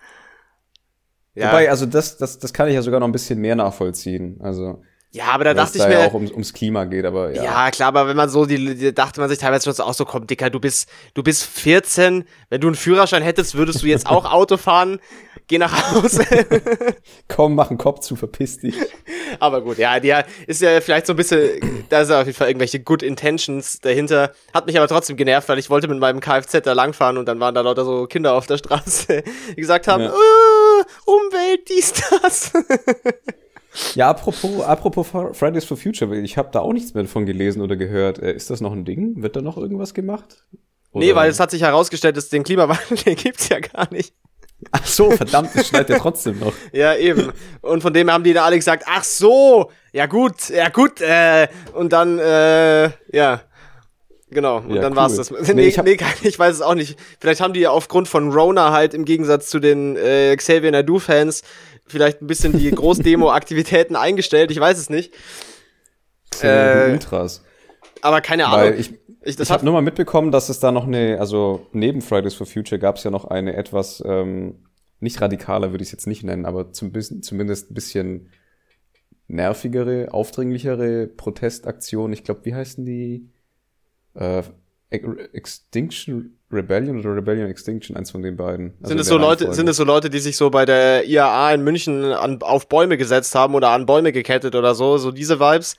Ja, 1.35 1.47
Wobei, 1.47 1.69
also 1.69 1.85
das, 1.85 2.17
das, 2.17 2.37
das 2.37 2.53
kann 2.53 2.67
ich 2.67 2.75
ja 2.75 2.81
sogar 2.81 2.99
noch 2.99 3.07
ein 3.07 3.11
bisschen 3.11 3.39
mehr 3.39 3.55
nachvollziehen. 3.55 4.39
Also, 4.41 4.83
ja 5.11 5.25
aber 5.25 5.43
da 5.43 5.53
dachte 5.53 5.77
ich 5.77 5.83
da 5.83 5.89
mir, 5.89 5.99
ja 5.99 6.07
auch 6.07 6.13
ums, 6.13 6.31
ums 6.31 6.53
Klima 6.53 6.85
geht, 6.85 7.05
aber 7.05 7.33
ja. 7.33 7.43
Ja, 7.43 7.71
klar, 7.71 7.87
aber 7.87 8.07
wenn 8.07 8.17
man 8.17 8.29
so, 8.29 8.45
die, 8.45 8.75
die 8.75 8.93
dachte 8.93 9.19
man 9.19 9.29
sich 9.29 9.39
teilweise 9.39 9.65
schon 9.65 9.73
so 9.73 9.83
auch 9.83 9.93
so, 9.93 10.05
komm, 10.05 10.27
Dicker, 10.27 10.49
du 10.51 10.59
bist, 10.59 10.87
du 11.15 11.23
bist 11.23 11.43
14, 11.45 12.25
wenn 12.49 12.61
du 12.61 12.67
einen 12.67 12.75
Führerschein 12.75 13.23
hättest, 13.23 13.55
würdest 13.55 13.81
du 13.81 13.87
jetzt 13.87 14.07
auch 14.07 14.25
Auto 14.31 14.57
fahren, 14.57 14.99
geh 15.47 15.57
nach 15.57 15.93
Hause. 15.93 16.25
Komm, 17.27 17.55
mach 17.55 17.69
einen 17.69 17.77
Kopf 17.77 17.99
zu, 17.99 18.15
verpiss 18.15 18.59
dich. 18.59 18.75
aber 19.39 19.61
gut, 19.61 19.77
ja, 19.77 19.99
die 19.99 20.13
ist 20.47 20.61
ja 20.61 20.79
vielleicht 20.81 21.07
so 21.07 21.13
ein 21.13 21.15
bisschen, 21.17 21.85
da 21.89 22.01
ist 22.01 22.09
ja 22.09 22.19
auf 22.21 22.25
jeden 22.27 22.37
Fall 22.37 22.47
irgendwelche 22.47 22.79
Good 22.79 23.03
Intentions 23.03 23.79
dahinter. 23.79 24.31
Hat 24.53 24.65
mich 24.67 24.77
aber 24.77 24.87
trotzdem 24.87 25.17
genervt, 25.17 25.49
weil 25.49 25.59
ich 25.59 25.69
wollte 25.69 25.87
mit 25.87 25.99
meinem 25.99 26.19
Kfz 26.19 26.61
da 26.63 26.73
langfahren 26.73 27.17
und 27.17 27.25
dann 27.27 27.39
waren 27.39 27.55
da 27.55 27.61
lauter 27.61 27.85
so 27.85 28.05
Kinder 28.07 28.33
auf 28.33 28.47
der 28.47 28.57
Straße, 28.57 29.23
die 29.51 29.55
gesagt 29.61 29.87
haben, 29.87 30.03
Ja. 30.03 30.09
äh, 30.09 30.83
Umwelt, 31.05 31.69
dies, 31.69 31.93
das. 32.21 32.51
Ja, 33.95 34.09
apropos, 34.11 34.61
apropos 34.61 35.07
Fr- 35.07 35.33
Fridays 35.33 35.65
for 35.65 35.75
Future, 35.77 36.15
ich 36.19 36.37
habe 36.37 36.49
da 36.51 36.59
auch 36.59 36.73
nichts 36.73 36.93
mehr 36.93 37.01
davon 37.03 37.25
gelesen 37.25 37.59
oder 37.59 37.75
gehört. 37.75 38.19
Äh, 38.19 38.33
Ist 38.33 38.51
das 38.51 38.61
noch 38.61 38.71
ein 38.71 38.85
Ding? 38.85 39.23
Wird 39.23 39.35
da 39.35 39.41
noch 39.41 39.57
irgendwas 39.57 39.95
gemacht? 39.95 40.45
nee, 40.93 41.07
Oder- 41.07 41.15
weil 41.21 41.31
es 41.31 41.39
hat 41.39 41.49
sich 41.49 41.63
herausgestellt, 41.63 42.15
dass 42.15 42.29
den 42.29 42.43
Klimawandel, 42.43 42.97
den 43.05 43.15
gibt's 43.15 43.49
ja 43.49 43.59
gar 43.59 43.91
nicht. 43.91 44.13
Ach 44.71 44.85
so, 44.85 45.11
verdammt, 45.11 45.49
das 45.53 45.67
schneit 45.67 45.89
ja 45.89 45.97
trotzdem 45.99 46.39
noch. 46.39 46.53
Ja, 46.71 46.95
eben. 46.95 47.31
Und 47.61 47.81
von 47.81 47.93
dem 47.93 48.11
haben 48.11 48.23
die 48.23 48.33
da 48.33 48.45
alle 48.45 48.55
gesagt, 48.55 48.85
ach 48.87 49.03
so, 49.03 49.71
ja 49.91 50.05
gut, 50.05 50.49
ja 50.49 50.69
gut, 50.69 51.01
äh, 51.01 51.47
und 51.73 51.93
dann, 51.93 52.19
äh, 52.19 52.89
ja. 53.11 53.41
Genau, 54.29 54.57
und 54.57 54.73
Ja, 54.73 54.81
dann 54.81 54.93
cool. 54.93 54.97
war's 54.97 55.15
das. 55.15 55.29
Nee, 55.31 55.53
Nee, 55.53 55.67
ich 55.67 55.77
nee, 55.77 55.97
ich 56.23 56.39
weiß 56.39 56.55
es 56.55 56.61
auch 56.61 56.73
nicht. 56.73 56.97
Vielleicht 57.19 57.39
haben 57.41 57.53
die 57.53 57.67
aufgrund 57.67 58.07
von 58.07 58.31
Rona 58.31 58.71
halt 58.71 58.93
im 58.95 59.05
Gegensatz 59.05 59.47
zu 59.49 59.59
den 59.59 59.95
äh, 59.95 60.35
Xavier 60.35 60.71
Nadu-Fans 60.71 61.43
vielleicht 61.85 62.21
ein 62.21 62.27
bisschen 62.27 62.57
die 62.57 62.71
Großdemo-Aktivitäten 62.71 63.95
eingestellt, 63.97 64.49
ich 64.51 64.59
weiß 64.59 64.77
es 64.79 64.89
nicht. 64.89 65.13
Ja 66.41 66.87
Äh, 66.87 66.91
Ultras. 66.93 67.43
Aber 68.03 68.21
keine 68.21 68.43
Weil 68.43 68.67
Ahnung. 68.67 68.79
ich, 68.79 68.93
Ich, 69.21 69.39
ich 69.39 69.49
hat, 69.49 69.49
habe 69.49 69.65
nur 69.65 69.73
mal 69.73 69.81
mitbekommen, 69.81 70.31
dass 70.31 70.49
es 70.49 70.59
da 70.59 70.71
noch 70.71 70.85
eine, 70.85 71.19
also 71.19 71.67
neben 71.71 72.01
Fridays 72.01 72.33
for 72.33 72.45
Future 72.45 72.79
gab 72.79 72.97
es 72.97 73.03
ja 73.03 73.11
noch 73.11 73.25
eine 73.25 73.55
etwas, 73.55 74.03
ähm, 74.05 74.65
nicht 74.99 75.21
radikaler 75.21 75.71
würde 75.71 75.83
ich 75.83 75.87
es 75.87 75.93
jetzt 75.93 76.07
nicht 76.07 76.23
nennen, 76.23 76.45
aber 76.45 76.73
zum, 76.73 76.91
zumindest 77.21 77.71
ein 77.71 77.73
bisschen 77.73 78.29
nervigere, 79.27 80.09
aufdringlichere 80.11 81.07
Protestaktionen. 81.07 82.13
Ich 82.13 82.23
glaube, 82.23 82.41
wie 82.43 82.53
heißen 82.53 82.85
die? 82.85 83.29
Äh, 84.15 84.43
Extinction 85.33 86.37
Rebellion 86.51 86.99
oder 86.99 87.15
Rebellion 87.15 87.49
Extinction, 87.49 87.97
eins 87.97 88.11
von 88.11 88.21
den 88.21 88.37
beiden. 88.37 88.73
Also 88.81 88.89
sind 88.89 88.99
es 88.99 89.07
so 89.07 89.17
Leute, 89.17 89.53
sind 89.53 89.67
es 89.67 89.77
so 89.77 89.83
Leute, 89.83 90.09
die 90.09 90.19
sich 90.19 90.37
so 90.37 90.49
bei 90.51 90.65
der 90.65 91.05
IAA 91.05 91.55
in 91.55 91.63
München 91.63 92.03
an, 92.05 92.41
auf 92.41 92.69
Bäume 92.69 92.97
gesetzt 92.97 93.33
haben 93.33 93.55
oder 93.55 93.69
an 93.69 93.87
Bäume 93.87 94.11
gekettet 94.11 94.55
oder 94.55 94.75
so, 94.75 94.97
so 94.97 95.11
diese 95.11 95.39
Vibes? 95.39 95.77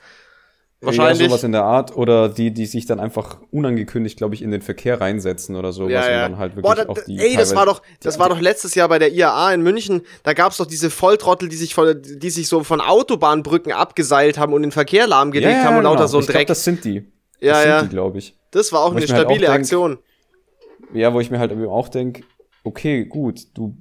Wahrscheinlich. 0.84 1.20
Ja, 1.20 1.28
sowas 1.28 1.44
in 1.44 1.52
der 1.52 1.64
Art. 1.64 1.96
Oder 1.96 2.28
die, 2.28 2.52
die 2.52 2.66
sich 2.66 2.86
dann 2.86 3.00
einfach 3.00 3.38
unangekündigt, 3.50 4.16
glaube 4.16 4.34
ich, 4.34 4.42
in 4.42 4.50
den 4.50 4.62
Verkehr 4.62 5.00
reinsetzen 5.00 5.56
oder 5.56 5.72
so. 5.72 5.88
Ja, 5.88 6.10
ja. 6.10 6.36
Halt 6.36 6.60
Boah, 6.60 6.74
da, 6.74 6.86
ey, 7.06 7.36
das 7.36 7.54
war 7.54 7.66
doch, 7.66 7.82
das 8.00 8.18
war 8.18 8.28
doch 8.28 8.40
letztes 8.40 8.74
Jahr 8.74 8.88
bei 8.88 8.98
der 8.98 9.12
IAA 9.12 9.54
in 9.54 9.62
München. 9.62 10.02
Da 10.22 10.32
gab's 10.32 10.56
doch 10.56 10.66
diese 10.66 10.90
Volltrottel, 10.90 11.48
die 11.48 11.56
sich, 11.56 11.74
von, 11.74 12.00
die 12.02 12.30
sich 12.30 12.48
so 12.48 12.64
von 12.64 12.80
Autobahnbrücken 12.80 13.72
abgeseilt 13.72 14.38
haben 14.38 14.52
und 14.52 14.62
den 14.62 14.72
Verkehr 14.72 15.06
lahmgelegt 15.06 15.52
ja, 15.52 15.64
haben 15.64 15.76
und 15.76 15.84
lauter 15.84 15.96
genau. 15.96 16.08
so 16.08 16.18
ein 16.18 16.26
Dreck. 16.26 16.34
Glaub, 16.34 16.46
das 16.48 16.64
sind 16.64 16.84
die. 16.84 17.00
Das 17.40 17.48
ja, 17.48 17.60
sind 17.60 17.70
ja. 17.70 17.82
die, 17.82 17.88
glaube 17.88 18.18
ich. 18.18 18.36
Das 18.50 18.72
war 18.72 18.80
auch 18.80 18.92
wo 18.92 18.96
eine 18.96 19.06
stabile 19.06 19.28
halt 19.28 19.48
auch 19.48 19.54
Aktion. 19.54 19.90
Denk, 19.90 20.94
ja, 20.94 21.12
wo 21.12 21.20
ich 21.20 21.30
mir 21.30 21.38
halt 21.38 21.52
auch 21.52 21.88
denke, 21.88 22.22
okay, 22.62 23.04
gut, 23.04 23.48
du 23.54 23.76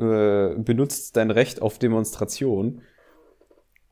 äh, 0.00 0.54
benutzt 0.56 1.16
dein 1.16 1.30
Recht 1.30 1.62
auf 1.62 1.78
Demonstration 1.78 2.82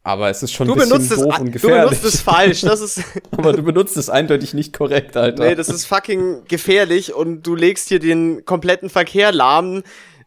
aber 0.07 0.31
es 0.31 0.41
ist 0.41 0.53
schon 0.53 0.69
du 0.69 0.75
ein 0.75 0.79
bisschen 0.79 1.01
doof 1.01 1.35
es, 1.35 1.41
und 1.41 1.51
gefährlich. 1.51 1.83
Du 1.83 1.89
benutzt 1.89 2.05
es 2.05 2.21
falsch, 2.21 2.61
das 2.61 2.81
ist. 2.81 3.03
Aber 3.33 3.53
du 3.53 3.65
benutzt 3.65 3.97
es 3.97 4.09
eindeutig 4.09 4.55
nicht 4.55 4.73
korrekt, 4.73 5.17
Alter. 5.17 5.45
Nee, 5.45 5.57
das 5.57 5.69
ist 5.69 5.85
fucking 5.85 6.45
gefährlich 6.47 7.13
und 7.13 7.43
du 7.43 7.57
legst 7.57 7.89
hier 7.89 7.99
den 7.99 8.45
kompletten 8.45 8.89
Verkehr 8.89 9.33
lahm. 9.33 9.83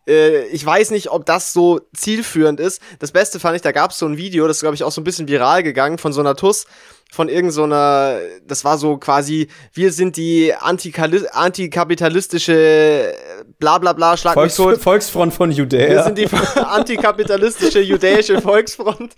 Äh, 0.05 0.47
ich 0.47 0.65
weiß 0.65 0.91
nicht, 0.91 1.11
ob 1.11 1.25
das 1.25 1.53
so 1.53 1.79
zielführend 1.95 2.59
ist. 2.59 2.81
Das 2.99 3.13
Beste 3.13 3.39
fand 3.39 3.55
ich, 3.55 3.61
da 3.61 3.71
gab 3.71 3.91
es 3.91 3.99
so 3.99 4.05
ein 4.05 4.17
Video, 4.17 4.47
das 4.47 4.57
ist, 4.57 4.63
glaube 4.63 4.75
ich, 4.75 4.83
auch 4.83 4.91
so 4.91 4.99
ein 4.99 5.05
bisschen 5.05 5.29
viral 5.29 5.63
gegangen 5.63 5.97
von 5.97 6.11
so 6.11 6.19
einer 6.19 6.35
TUS, 6.35 6.65
von 7.09 7.29
irgendeiner, 7.29 8.19
so 8.19 8.25
das 8.45 8.65
war 8.65 8.77
so 8.77 8.97
quasi, 8.97 9.47
wir 9.71 9.93
sind 9.93 10.17
die 10.17 10.53
antikapitalistische 10.53 13.15
bla 13.59 13.77
bla 13.77 13.93
bla, 13.93 14.17
schlag 14.17 14.33
Volks. 14.33 14.57
Volksfront 14.81 15.33
von 15.33 15.51
Judäa. 15.51 15.89
Wir 15.89 16.03
sind 16.03 16.17
die 16.17 16.27
antikapitalistische 16.55 17.79
jüdische 17.79 18.41
Volksfront. 18.41 19.15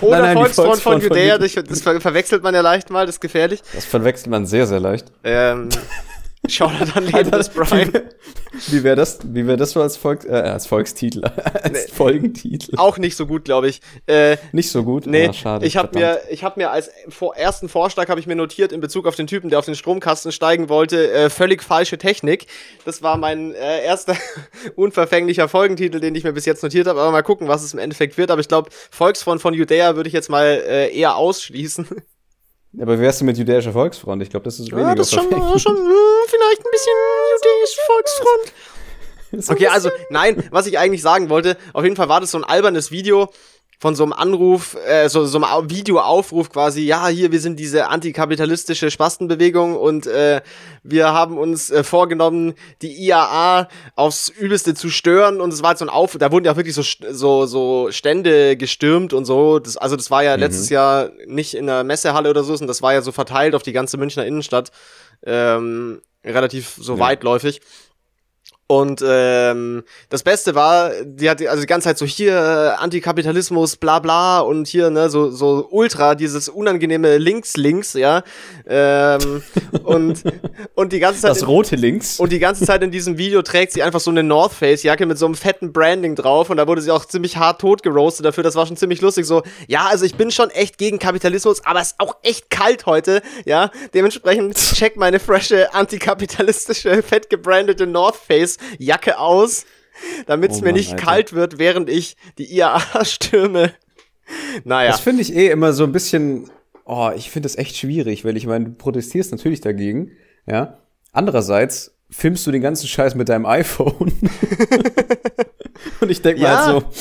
Oder 0.00 0.18
nein, 0.18 0.22
nein, 0.22 0.36
Volksfront, 0.36 0.80
von, 0.80 1.00
von 1.00 1.02
Judäa, 1.02 1.38
das, 1.38 1.54
das 1.54 1.82
verwechselt 1.82 2.42
man 2.42 2.54
ja 2.54 2.60
leicht 2.60 2.90
mal, 2.90 3.06
das 3.06 3.16
ist 3.16 3.20
gefährlich. 3.20 3.62
Das 3.72 3.84
verwechselt 3.84 4.28
man 4.28 4.46
sehr, 4.46 4.66
sehr 4.66 4.80
leicht. 4.80 5.06
Ähm, 5.22 5.68
Shoutout 6.48 6.96
an 6.96 7.06
Leonidas 7.06 7.48
Brian. 7.48 7.92
Wie 8.68 8.84
wäre 8.84 8.96
das, 8.96 9.18
wie 9.24 9.46
wäre 9.46 9.56
das 9.56 9.70
so 9.70 9.82
als, 9.82 9.96
Volk, 9.96 10.24
äh, 10.24 10.32
als 10.32 10.66
Volkstitel, 10.66 11.24
als 11.62 11.72
nee, 11.72 11.92
Folgentitel? 11.92 12.76
Auch 12.76 12.98
nicht 12.98 13.16
so 13.16 13.26
gut, 13.26 13.44
glaube 13.44 13.68
ich. 13.68 13.80
Äh, 14.06 14.36
nicht 14.52 14.70
so 14.70 14.84
gut? 14.84 15.06
Nee, 15.06 15.28
ah, 15.28 15.32
schade. 15.32 15.66
Ich 15.66 15.76
habe 15.76 15.98
mir, 15.98 16.20
ich 16.30 16.44
habe 16.44 16.60
mir 16.60 16.70
als 16.70 16.90
vor, 17.08 17.34
ersten 17.36 17.68
Vorschlag 17.68 18.08
habe 18.08 18.20
ich 18.20 18.26
mir 18.26 18.36
notiert 18.36 18.72
in 18.72 18.80
Bezug 18.80 19.06
auf 19.06 19.16
den 19.16 19.26
Typen, 19.26 19.50
der 19.50 19.58
auf 19.58 19.64
den 19.64 19.74
Stromkasten 19.74 20.32
steigen 20.32 20.68
wollte, 20.68 21.10
äh, 21.12 21.30
völlig 21.30 21.62
falsche 21.62 21.98
Technik. 21.98 22.46
Das 22.84 23.02
war 23.02 23.16
mein 23.16 23.54
äh, 23.54 23.84
erster 23.84 24.16
unverfänglicher 24.76 25.48
Folgentitel, 25.48 25.98
den 25.98 26.14
ich 26.14 26.24
mir 26.24 26.32
bis 26.32 26.44
jetzt 26.44 26.62
notiert 26.62 26.86
habe. 26.86 27.00
Aber 27.00 27.10
mal 27.10 27.22
gucken, 27.22 27.48
was 27.48 27.62
es 27.62 27.72
im 27.72 27.78
Endeffekt 27.78 28.18
wird. 28.18 28.30
Aber 28.30 28.40
ich 28.40 28.48
glaube, 28.48 28.70
Volksfront 28.90 29.40
von 29.40 29.54
Judäa 29.54 29.96
würde 29.96 30.08
ich 30.08 30.14
jetzt 30.14 30.30
mal 30.30 30.62
äh, 30.66 30.94
eher 30.96 31.16
ausschließen. 31.16 31.88
Aber 32.80 32.98
wer 32.98 33.10
ist 33.10 33.20
denn 33.20 33.26
mit 33.26 33.38
jüdischer 33.38 33.72
Volksfront? 33.72 34.22
Ich 34.22 34.30
glaube, 34.30 34.44
das 34.44 34.58
ist 34.58 34.70
weniger 34.70 34.88
ja, 34.88 34.94
das 34.94 35.08
ist 35.08 35.14
schon, 35.14 35.28
schon 35.30 35.76
hm, 35.76 35.92
vielleicht 36.26 36.60
ein 36.60 36.70
bisschen 36.70 36.92
jüdische 37.32 37.80
Volksfront. 37.86 38.52
Okay, 39.48 39.66
also 39.66 39.90
nein, 40.10 40.44
was 40.52 40.68
ich 40.68 40.78
eigentlich 40.78 41.02
sagen 41.02 41.28
wollte, 41.28 41.56
auf 41.72 41.82
jeden 41.82 41.96
Fall 41.96 42.08
war 42.08 42.20
das 42.20 42.30
so 42.30 42.38
ein 42.38 42.44
albernes 42.44 42.92
Video, 42.92 43.30
von 43.78 43.94
so 43.94 44.04
einem 44.04 44.12
Anruf, 44.12 44.76
äh, 44.86 45.08
so, 45.08 45.24
so 45.26 45.42
einem 45.42 45.70
Videoaufruf 45.70 46.50
quasi, 46.50 46.82
ja, 46.82 47.08
hier, 47.08 47.32
wir 47.32 47.40
sind 47.40 47.58
diese 47.58 47.88
antikapitalistische 47.88 48.90
Spastenbewegung 48.90 49.76
und 49.76 50.06
äh, 50.06 50.42
wir 50.82 51.12
haben 51.12 51.38
uns 51.38 51.70
äh, 51.70 51.84
vorgenommen, 51.84 52.54
die 52.82 52.92
IAA 53.06 53.68
aufs 53.96 54.28
Übelste 54.28 54.74
zu 54.74 54.90
stören 54.90 55.40
und 55.40 55.52
es 55.52 55.62
war 55.62 55.68
halt 55.68 55.78
so 55.78 55.84
ein 55.84 55.90
Auf, 55.90 56.16
da 56.18 56.32
wurden 56.32 56.44
ja 56.44 56.56
wirklich 56.56 56.74
so, 56.74 56.82
so, 56.82 57.46
so 57.46 57.88
Stände 57.90 58.56
gestürmt 58.56 59.12
und 59.12 59.24
so, 59.24 59.58
das, 59.58 59.76
also 59.76 59.96
das 59.96 60.10
war 60.10 60.22
ja 60.22 60.36
mhm. 60.36 60.40
letztes 60.40 60.68
Jahr 60.70 61.10
nicht 61.26 61.54
in 61.54 61.66
der 61.66 61.84
Messehalle 61.84 62.30
oder 62.30 62.42
so, 62.42 62.56
sondern 62.56 62.68
das 62.68 62.82
war 62.82 62.92
ja 62.92 63.02
so 63.02 63.12
verteilt 63.12 63.54
auf 63.54 63.62
die 63.62 63.72
ganze 63.72 63.96
Münchner 63.96 64.26
Innenstadt, 64.26 64.70
ähm, 65.26 66.00
relativ 66.24 66.76
so 66.78 66.94
ja. 66.94 67.00
weitläufig. 67.00 67.60
Und 68.66 69.04
ähm, 69.06 69.84
das 70.08 70.22
Beste 70.22 70.54
war, 70.54 70.90
die 71.04 71.28
hat 71.28 71.46
also 71.46 71.60
die 71.60 71.66
ganze 71.66 71.88
Zeit 71.88 71.98
so 71.98 72.06
hier 72.06 72.32
äh, 72.32 72.82
Antikapitalismus, 72.82 73.76
bla 73.76 73.98
bla 73.98 74.40
und 74.40 74.66
hier 74.68 74.88
ne 74.88 75.10
so 75.10 75.30
so 75.30 75.68
ultra 75.70 76.14
dieses 76.14 76.48
unangenehme 76.48 77.18
links 77.18 77.58
links 77.58 77.92
ja 77.92 78.22
ähm, 78.66 79.42
und 79.84 80.22
und 80.74 80.92
die 80.94 80.98
ganze 80.98 81.20
Zeit 81.20 81.32
das 81.32 81.46
rote 81.46 81.76
links 81.76 82.18
und 82.18 82.32
die 82.32 82.38
ganze 82.38 82.64
Zeit 82.64 82.82
in 82.82 82.90
diesem 82.90 83.18
Video 83.18 83.42
trägt 83.42 83.72
sie 83.72 83.82
einfach 83.82 84.00
so 84.00 84.10
eine 84.10 84.22
North 84.22 84.54
Face 84.54 84.82
Jacke 84.82 85.04
mit 85.04 85.18
so 85.18 85.26
einem 85.26 85.34
fetten 85.34 85.74
Branding 85.74 86.14
drauf 86.14 86.48
und 86.48 86.56
da 86.56 86.66
wurde 86.66 86.80
sie 86.80 86.90
auch 86.90 87.04
ziemlich 87.04 87.36
hart 87.36 87.60
tot 87.60 87.82
geroastet 87.82 88.24
dafür. 88.24 88.42
Das 88.42 88.54
war 88.54 88.66
schon 88.66 88.78
ziemlich 88.78 89.02
lustig 89.02 89.26
so. 89.26 89.42
Ja, 89.68 89.88
also 89.90 90.06
ich 90.06 90.14
bin 90.14 90.30
schon 90.30 90.48
echt 90.48 90.78
gegen 90.78 90.98
Kapitalismus, 90.98 91.62
aber 91.66 91.80
es 91.80 91.88
ist 91.88 92.00
auch 92.00 92.16
echt 92.22 92.48
kalt 92.48 92.86
heute 92.86 93.20
ja. 93.44 93.70
Dementsprechend 93.92 94.56
check 94.74 94.96
meine 94.96 95.20
frische 95.20 95.74
antikapitalistische 95.74 97.02
fett 97.02 97.28
gebrandete 97.28 97.86
North 97.86 98.16
Face 98.16 98.53
Jacke 98.78 99.18
aus, 99.18 99.66
damit 100.26 100.50
es 100.50 100.58
oh 100.58 100.60
mir 100.60 100.68
Mann, 100.68 100.76
nicht 100.76 100.92
Alter. 100.92 101.04
kalt 101.04 101.32
wird, 101.32 101.58
während 101.58 101.88
ich 101.88 102.16
die 102.38 102.54
IAA 102.54 103.04
stürme. 103.04 103.72
Naja. 104.64 104.90
Das 104.90 105.00
finde 105.00 105.22
ich 105.22 105.34
eh 105.34 105.48
immer 105.50 105.72
so 105.72 105.84
ein 105.84 105.92
bisschen, 105.92 106.50
oh, 106.84 107.10
ich 107.14 107.30
finde 107.30 107.46
das 107.46 107.56
echt 107.56 107.76
schwierig, 107.76 108.24
weil 108.24 108.36
ich 108.36 108.46
meine, 108.46 108.66
du 108.66 108.72
protestierst 108.72 109.32
natürlich 109.32 109.60
dagegen, 109.60 110.12
ja. 110.46 110.78
Andererseits 111.12 111.94
filmst 112.10 112.46
du 112.46 112.50
den 112.50 112.62
ganzen 112.62 112.88
Scheiß 112.88 113.14
mit 113.14 113.28
deinem 113.28 113.46
iPhone. 113.46 114.12
Und 116.00 116.10
ich 116.10 116.22
denke 116.22 116.40
ja. 116.42 116.48
mal 116.48 116.56
halt 116.56 116.66
so, 116.66 116.80
hm, 116.80 116.94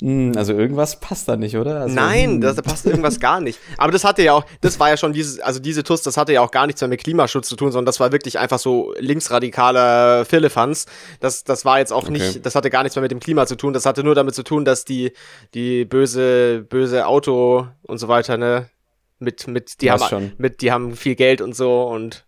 also 0.00 0.52
irgendwas 0.52 1.00
passt 1.00 1.28
da 1.28 1.36
nicht, 1.36 1.56
oder? 1.56 1.80
Also, 1.80 1.94
Nein, 1.94 2.30
hm. 2.30 2.40
da 2.40 2.54
passt 2.62 2.86
irgendwas 2.86 3.18
gar 3.18 3.40
nicht. 3.40 3.58
Aber 3.78 3.90
das 3.90 4.04
hatte 4.04 4.22
ja 4.22 4.32
auch, 4.32 4.44
das 4.60 4.78
war 4.78 4.90
ja 4.90 4.96
schon 4.96 5.12
dieses, 5.12 5.40
also 5.40 5.58
diese 5.58 5.82
TUS, 5.82 6.02
das 6.02 6.16
hatte 6.16 6.32
ja 6.32 6.40
auch 6.40 6.52
gar 6.52 6.66
nichts 6.66 6.80
mehr 6.80 6.88
mit 6.88 7.02
Klimaschutz 7.02 7.48
zu 7.48 7.56
tun, 7.56 7.72
sondern 7.72 7.86
das 7.86 7.98
war 7.98 8.12
wirklich 8.12 8.38
einfach 8.38 8.60
so 8.60 8.94
linksradikaler 8.98 10.24
Firlefanz. 10.24 10.86
Das, 11.18 11.42
das 11.42 11.64
war 11.64 11.80
jetzt 11.80 11.92
auch 11.92 12.04
okay. 12.04 12.12
nicht, 12.12 12.46
das 12.46 12.54
hatte 12.54 12.70
gar 12.70 12.84
nichts 12.84 12.94
mehr 12.94 13.02
mit 13.02 13.10
dem 13.10 13.18
Klima 13.18 13.46
zu 13.46 13.56
tun. 13.56 13.72
Das 13.72 13.86
hatte 13.86 14.04
nur 14.04 14.14
damit 14.14 14.36
zu 14.36 14.44
tun, 14.44 14.64
dass 14.64 14.84
die, 14.84 15.12
die 15.54 15.84
böse, 15.84 16.64
böse 16.68 17.06
Auto 17.08 17.66
und 17.82 17.98
so 17.98 18.06
weiter, 18.06 18.36
ne, 18.36 18.70
mit, 19.18 19.48
mit, 19.48 19.82
die 19.82 19.90
haben, 19.90 20.04
schon. 20.04 20.32
mit, 20.38 20.62
die 20.62 20.70
haben 20.70 20.94
viel 20.94 21.16
Geld 21.16 21.40
und 21.40 21.56
so 21.56 21.82
und 21.88 22.24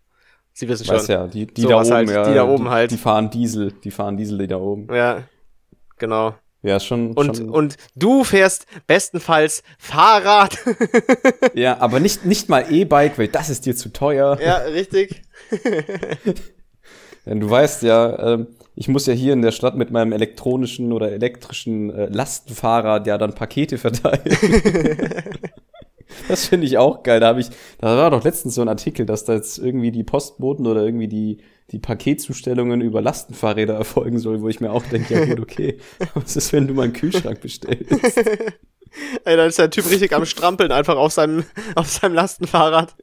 Sie 0.53 0.67
wissen 0.67 0.85
schon. 0.85 0.97
Weiß 0.97 1.07
ja, 1.07 1.27
die, 1.27 1.47
die 1.47 1.61
da 1.61 1.79
oben, 1.79 1.93
halt, 1.93 2.09
ja, 2.09 2.27
die 2.27 2.33
da 2.33 2.45
oben 2.45 2.69
halt. 2.69 2.91
Die 2.91 2.97
fahren 2.97 3.29
Diesel, 3.29 3.71
die 3.71 3.91
fahren 3.91 4.17
Diesel, 4.17 4.37
die 4.37 4.47
da 4.47 4.57
oben. 4.57 4.93
Ja, 4.93 5.23
genau. 5.97 6.35
Ja, 6.63 6.79
schon. 6.79 7.13
Und, 7.13 7.37
schon. 7.37 7.49
und 7.49 7.77
du 7.95 8.23
fährst 8.23 8.67
bestenfalls 8.85 9.63
Fahrrad. 9.79 10.57
ja, 11.55 11.77
aber 11.79 11.99
nicht, 11.99 12.25
nicht 12.25 12.49
mal 12.49 12.71
E-Bike, 12.71 13.17
weil 13.17 13.27
das 13.29 13.49
ist 13.49 13.65
dir 13.65 13.75
zu 13.75 13.89
teuer. 13.89 14.37
Ja, 14.39 14.57
richtig. 14.57 15.23
Denn 17.25 17.39
du 17.39 17.49
weißt 17.49 17.83
ja, 17.83 18.35
äh, 18.35 18.45
ich 18.75 18.87
muss 18.87 19.05
ja 19.05 19.13
hier 19.13 19.33
in 19.33 19.41
der 19.41 19.51
Stadt 19.51 19.75
mit 19.75 19.91
meinem 19.91 20.11
elektronischen 20.11 20.91
oder 20.91 21.11
elektrischen 21.11 21.93
äh, 21.93 22.05
Lastenfahrrad 22.07 23.05
ja 23.07 23.17
dann 23.17 23.33
Pakete 23.33 23.77
verteilen. 23.77 24.21
das 26.27 26.47
finde 26.47 26.67
ich 26.67 26.77
auch 26.77 27.03
geil. 27.03 27.19
Da 27.19 27.27
habe 27.27 27.41
ich, 27.41 27.47
da 27.79 27.97
war 27.97 28.11
doch 28.11 28.23
letztens 28.23 28.55
so 28.55 28.61
ein 28.61 28.69
Artikel, 28.69 29.05
dass 29.05 29.25
da 29.25 29.33
jetzt 29.33 29.57
irgendwie 29.57 29.91
die 29.91 30.03
Postboten 30.03 30.67
oder 30.67 30.83
irgendwie 30.83 31.07
die 31.07 31.39
die 31.71 31.79
Paketzustellungen 31.79 32.81
über 32.81 33.01
Lastenfahrräder 33.01 33.73
erfolgen 33.73 34.19
soll, 34.19 34.41
wo 34.41 34.49
ich 34.49 34.59
mir 34.59 34.71
auch 34.71 34.83
denke, 34.83 35.13
ja 35.13 35.25
gut, 35.25 35.39
okay, 35.39 35.77
was 36.13 36.35
ist, 36.35 36.51
wenn 36.53 36.67
du 36.67 36.73
mal 36.73 36.83
einen 36.83 36.93
Kühlschrank 36.93 37.41
bestellst? 37.41 37.91
Ey, 39.23 39.37
dann 39.37 39.47
ist 39.47 39.57
der 39.57 39.69
Typ 39.69 39.89
richtig 39.89 40.13
am 40.13 40.25
Strampeln, 40.25 40.71
einfach 40.71 40.97
auf 40.97 41.13
seinem, 41.13 41.45
auf 41.75 41.89
seinem 41.89 42.13
Lastenfahrrad. 42.13 42.93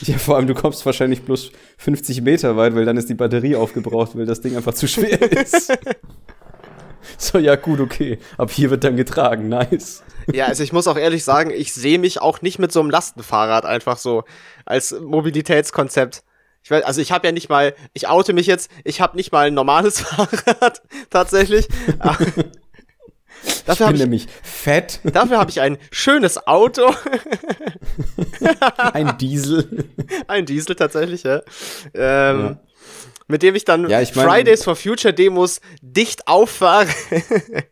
Ja, 0.00 0.18
vor 0.18 0.36
allem, 0.36 0.48
du 0.48 0.54
kommst 0.54 0.84
wahrscheinlich 0.84 1.22
bloß 1.22 1.52
50 1.78 2.22
Meter 2.22 2.56
weit, 2.56 2.74
weil 2.74 2.84
dann 2.84 2.96
ist 2.96 3.08
die 3.08 3.14
Batterie 3.14 3.54
aufgebraucht, 3.54 4.16
weil 4.16 4.26
das 4.26 4.40
Ding 4.40 4.56
einfach 4.56 4.74
zu 4.74 4.88
schwer 4.88 5.20
ist. 5.30 5.72
so, 7.18 7.38
ja, 7.38 7.56
gut, 7.56 7.80
okay. 7.80 8.18
Ab 8.38 8.50
hier 8.50 8.70
wird 8.70 8.84
dann 8.84 8.96
getragen, 8.96 9.48
nice. 9.48 10.02
Ja, 10.32 10.46
also 10.46 10.62
ich 10.62 10.72
muss 10.72 10.86
auch 10.86 10.96
ehrlich 10.96 11.24
sagen, 11.24 11.50
ich 11.50 11.72
sehe 11.74 11.98
mich 11.98 12.20
auch 12.20 12.42
nicht 12.42 12.58
mit 12.58 12.72
so 12.72 12.80
einem 12.80 12.90
Lastenfahrrad 12.90 13.64
einfach 13.64 13.98
so 13.98 14.24
als 14.64 14.92
Mobilitätskonzept. 15.00 16.22
Ich 16.64 16.70
weiß, 16.70 16.84
also 16.84 17.00
ich 17.00 17.10
habe 17.10 17.26
ja 17.26 17.32
nicht 17.32 17.48
mal, 17.48 17.74
ich 17.92 18.08
oute 18.08 18.32
mich 18.32 18.46
jetzt, 18.46 18.70
ich 18.84 19.00
habe 19.00 19.16
nicht 19.16 19.32
mal 19.32 19.48
ein 19.48 19.54
normales 19.54 20.00
Fahrrad 20.02 20.82
tatsächlich. 21.10 21.68
dafür 21.98 22.36
ich 23.66 23.78
bin 23.78 23.94
ich, 23.94 24.00
nämlich 24.00 24.26
fett. 24.42 25.00
Dafür 25.02 25.38
habe 25.38 25.50
ich 25.50 25.60
ein 25.60 25.78
schönes 25.90 26.46
Auto. 26.46 26.94
ein 28.92 29.18
Diesel. 29.18 29.88
Ein 30.28 30.46
Diesel 30.46 30.76
tatsächlich, 30.76 31.24
ja. 31.24 31.42
Ähm, 31.94 32.40
ja. 32.40 32.60
Mit 33.32 33.42
dem 33.42 33.56
ich 33.56 33.64
dann 33.64 33.88
Ja, 33.88 34.00
ich 34.00 34.14
mein- 34.14 34.28
Fridays 34.28 34.62
for 34.62 34.76
Future 34.76 35.12
Demos 35.12 35.60
dicht 35.80 36.28
auffahre. 36.28 36.86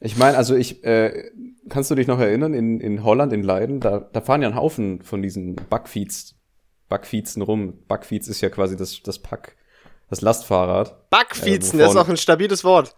Ich 0.00 0.16
meine, 0.16 0.36
also 0.36 0.54
ich, 0.54 0.84
äh, 0.84 1.32
kannst 1.68 1.90
du 1.90 1.96
dich 1.96 2.06
noch 2.06 2.20
erinnern, 2.20 2.54
in, 2.54 2.78
in 2.80 3.02
Holland, 3.02 3.32
in 3.32 3.42
Leiden, 3.42 3.80
da, 3.80 3.98
da 3.98 4.20
fahren 4.20 4.42
ja 4.42 4.48
ein 4.48 4.54
Haufen 4.54 5.02
von 5.02 5.22
diesen 5.22 5.56
Backfeeds, 5.56 6.36
Backfeedsen 6.88 7.42
rum. 7.42 7.80
Backfeeds 7.88 8.28
ist 8.28 8.40
ja 8.40 8.48
quasi 8.48 8.76
das, 8.76 9.02
das 9.02 9.18
Pack, 9.18 9.56
das 10.08 10.20
Lastfahrrad. 10.20 11.10
Backfiezen, 11.10 11.80
Äh, 11.80 11.82
das 11.82 11.90
ist 11.90 11.96
auch 11.96 12.08
ein 12.08 12.16
stabiles 12.16 12.62
Wort. 12.62 12.94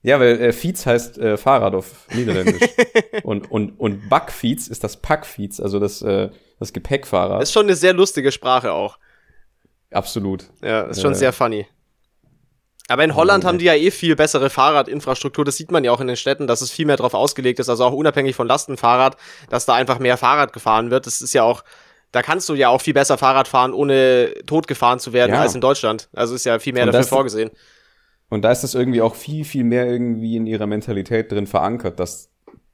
Ja, 0.00 0.18
weil 0.20 0.40
äh, 0.40 0.52
Feeds 0.54 0.86
heißt 0.86 1.18
äh, 1.18 1.36
Fahrrad 1.36 1.74
auf 1.74 2.08
Niederländisch. 2.14 2.66
und, 3.24 3.50
und, 3.50 3.78
und 3.78 4.08
Backfeeds 4.08 4.68
ist 4.68 4.82
das 4.82 4.96
Packfeeds, 4.96 5.60
also 5.60 5.78
das, 5.80 6.00
äh, 6.00 6.30
das 6.58 6.72
Gepäckfahrrad. 6.72 7.42
Ist 7.42 7.52
schon 7.52 7.66
eine 7.66 7.76
sehr 7.76 7.92
lustige 7.92 8.32
Sprache 8.32 8.72
auch. 8.72 8.98
Absolut. 9.92 10.44
Ja, 10.62 10.82
ist 10.82 11.00
schon 11.02 11.12
Äh. 11.12 11.16
sehr 11.16 11.32
funny. 11.32 11.66
Aber 12.88 13.04
in 13.04 13.14
Holland 13.14 13.44
haben 13.44 13.58
die 13.58 13.64
ja 13.66 13.74
eh 13.74 13.90
viel 13.90 14.16
bessere 14.16 14.50
Fahrradinfrastruktur. 14.50 15.44
Das 15.44 15.56
sieht 15.56 15.70
man 15.70 15.84
ja 15.84 15.92
auch 15.92 16.00
in 16.00 16.08
den 16.08 16.16
Städten, 16.16 16.46
dass 16.46 16.60
es 16.60 16.70
viel 16.70 16.84
mehr 16.84 16.96
drauf 16.96 17.14
ausgelegt 17.14 17.60
ist. 17.60 17.68
Also 17.68 17.84
auch 17.84 17.92
unabhängig 17.92 18.34
von 18.34 18.46
Lastenfahrrad, 18.48 19.16
dass 19.48 19.66
da 19.66 19.74
einfach 19.74 19.98
mehr 19.98 20.16
Fahrrad 20.16 20.52
gefahren 20.52 20.90
wird. 20.90 21.06
Das 21.06 21.20
ist 21.20 21.32
ja 21.32 21.42
auch, 21.44 21.62
da 22.10 22.22
kannst 22.22 22.48
du 22.48 22.54
ja 22.54 22.68
auch 22.68 22.80
viel 22.80 22.92
besser 22.92 23.16
Fahrrad 23.18 23.48
fahren, 23.48 23.72
ohne 23.72 24.34
tot 24.46 24.66
gefahren 24.66 24.98
zu 24.98 25.12
werden 25.12 25.32
Ja. 25.32 25.40
als 25.42 25.54
in 25.54 25.60
Deutschland. 25.60 26.08
Also 26.12 26.34
ist 26.34 26.44
ja 26.44 26.58
viel 26.58 26.72
mehr 26.72 26.82
Und 26.82 26.88
dafür 26.88 27.00
das- 27.00 27.08
vorgesehen. 27.08 27.50
Und 28.28 28.42
da 28.42 28.50
ist 28.50 28.62
das 28.62 28.74
irgendwie 28.74 29.00
auch 29.02 29.14
viel, 29.14 29.44
viel 29.44 29.62
mehr 29.64 29.86
irgendwie 29.86 30.36
in 30.36 30.46
ihrer 30.46 30.66
Mentalität 30.66 31.30
drin 31.30 31.46
verankert, 31.46 32.00
dass, 32.00 32.30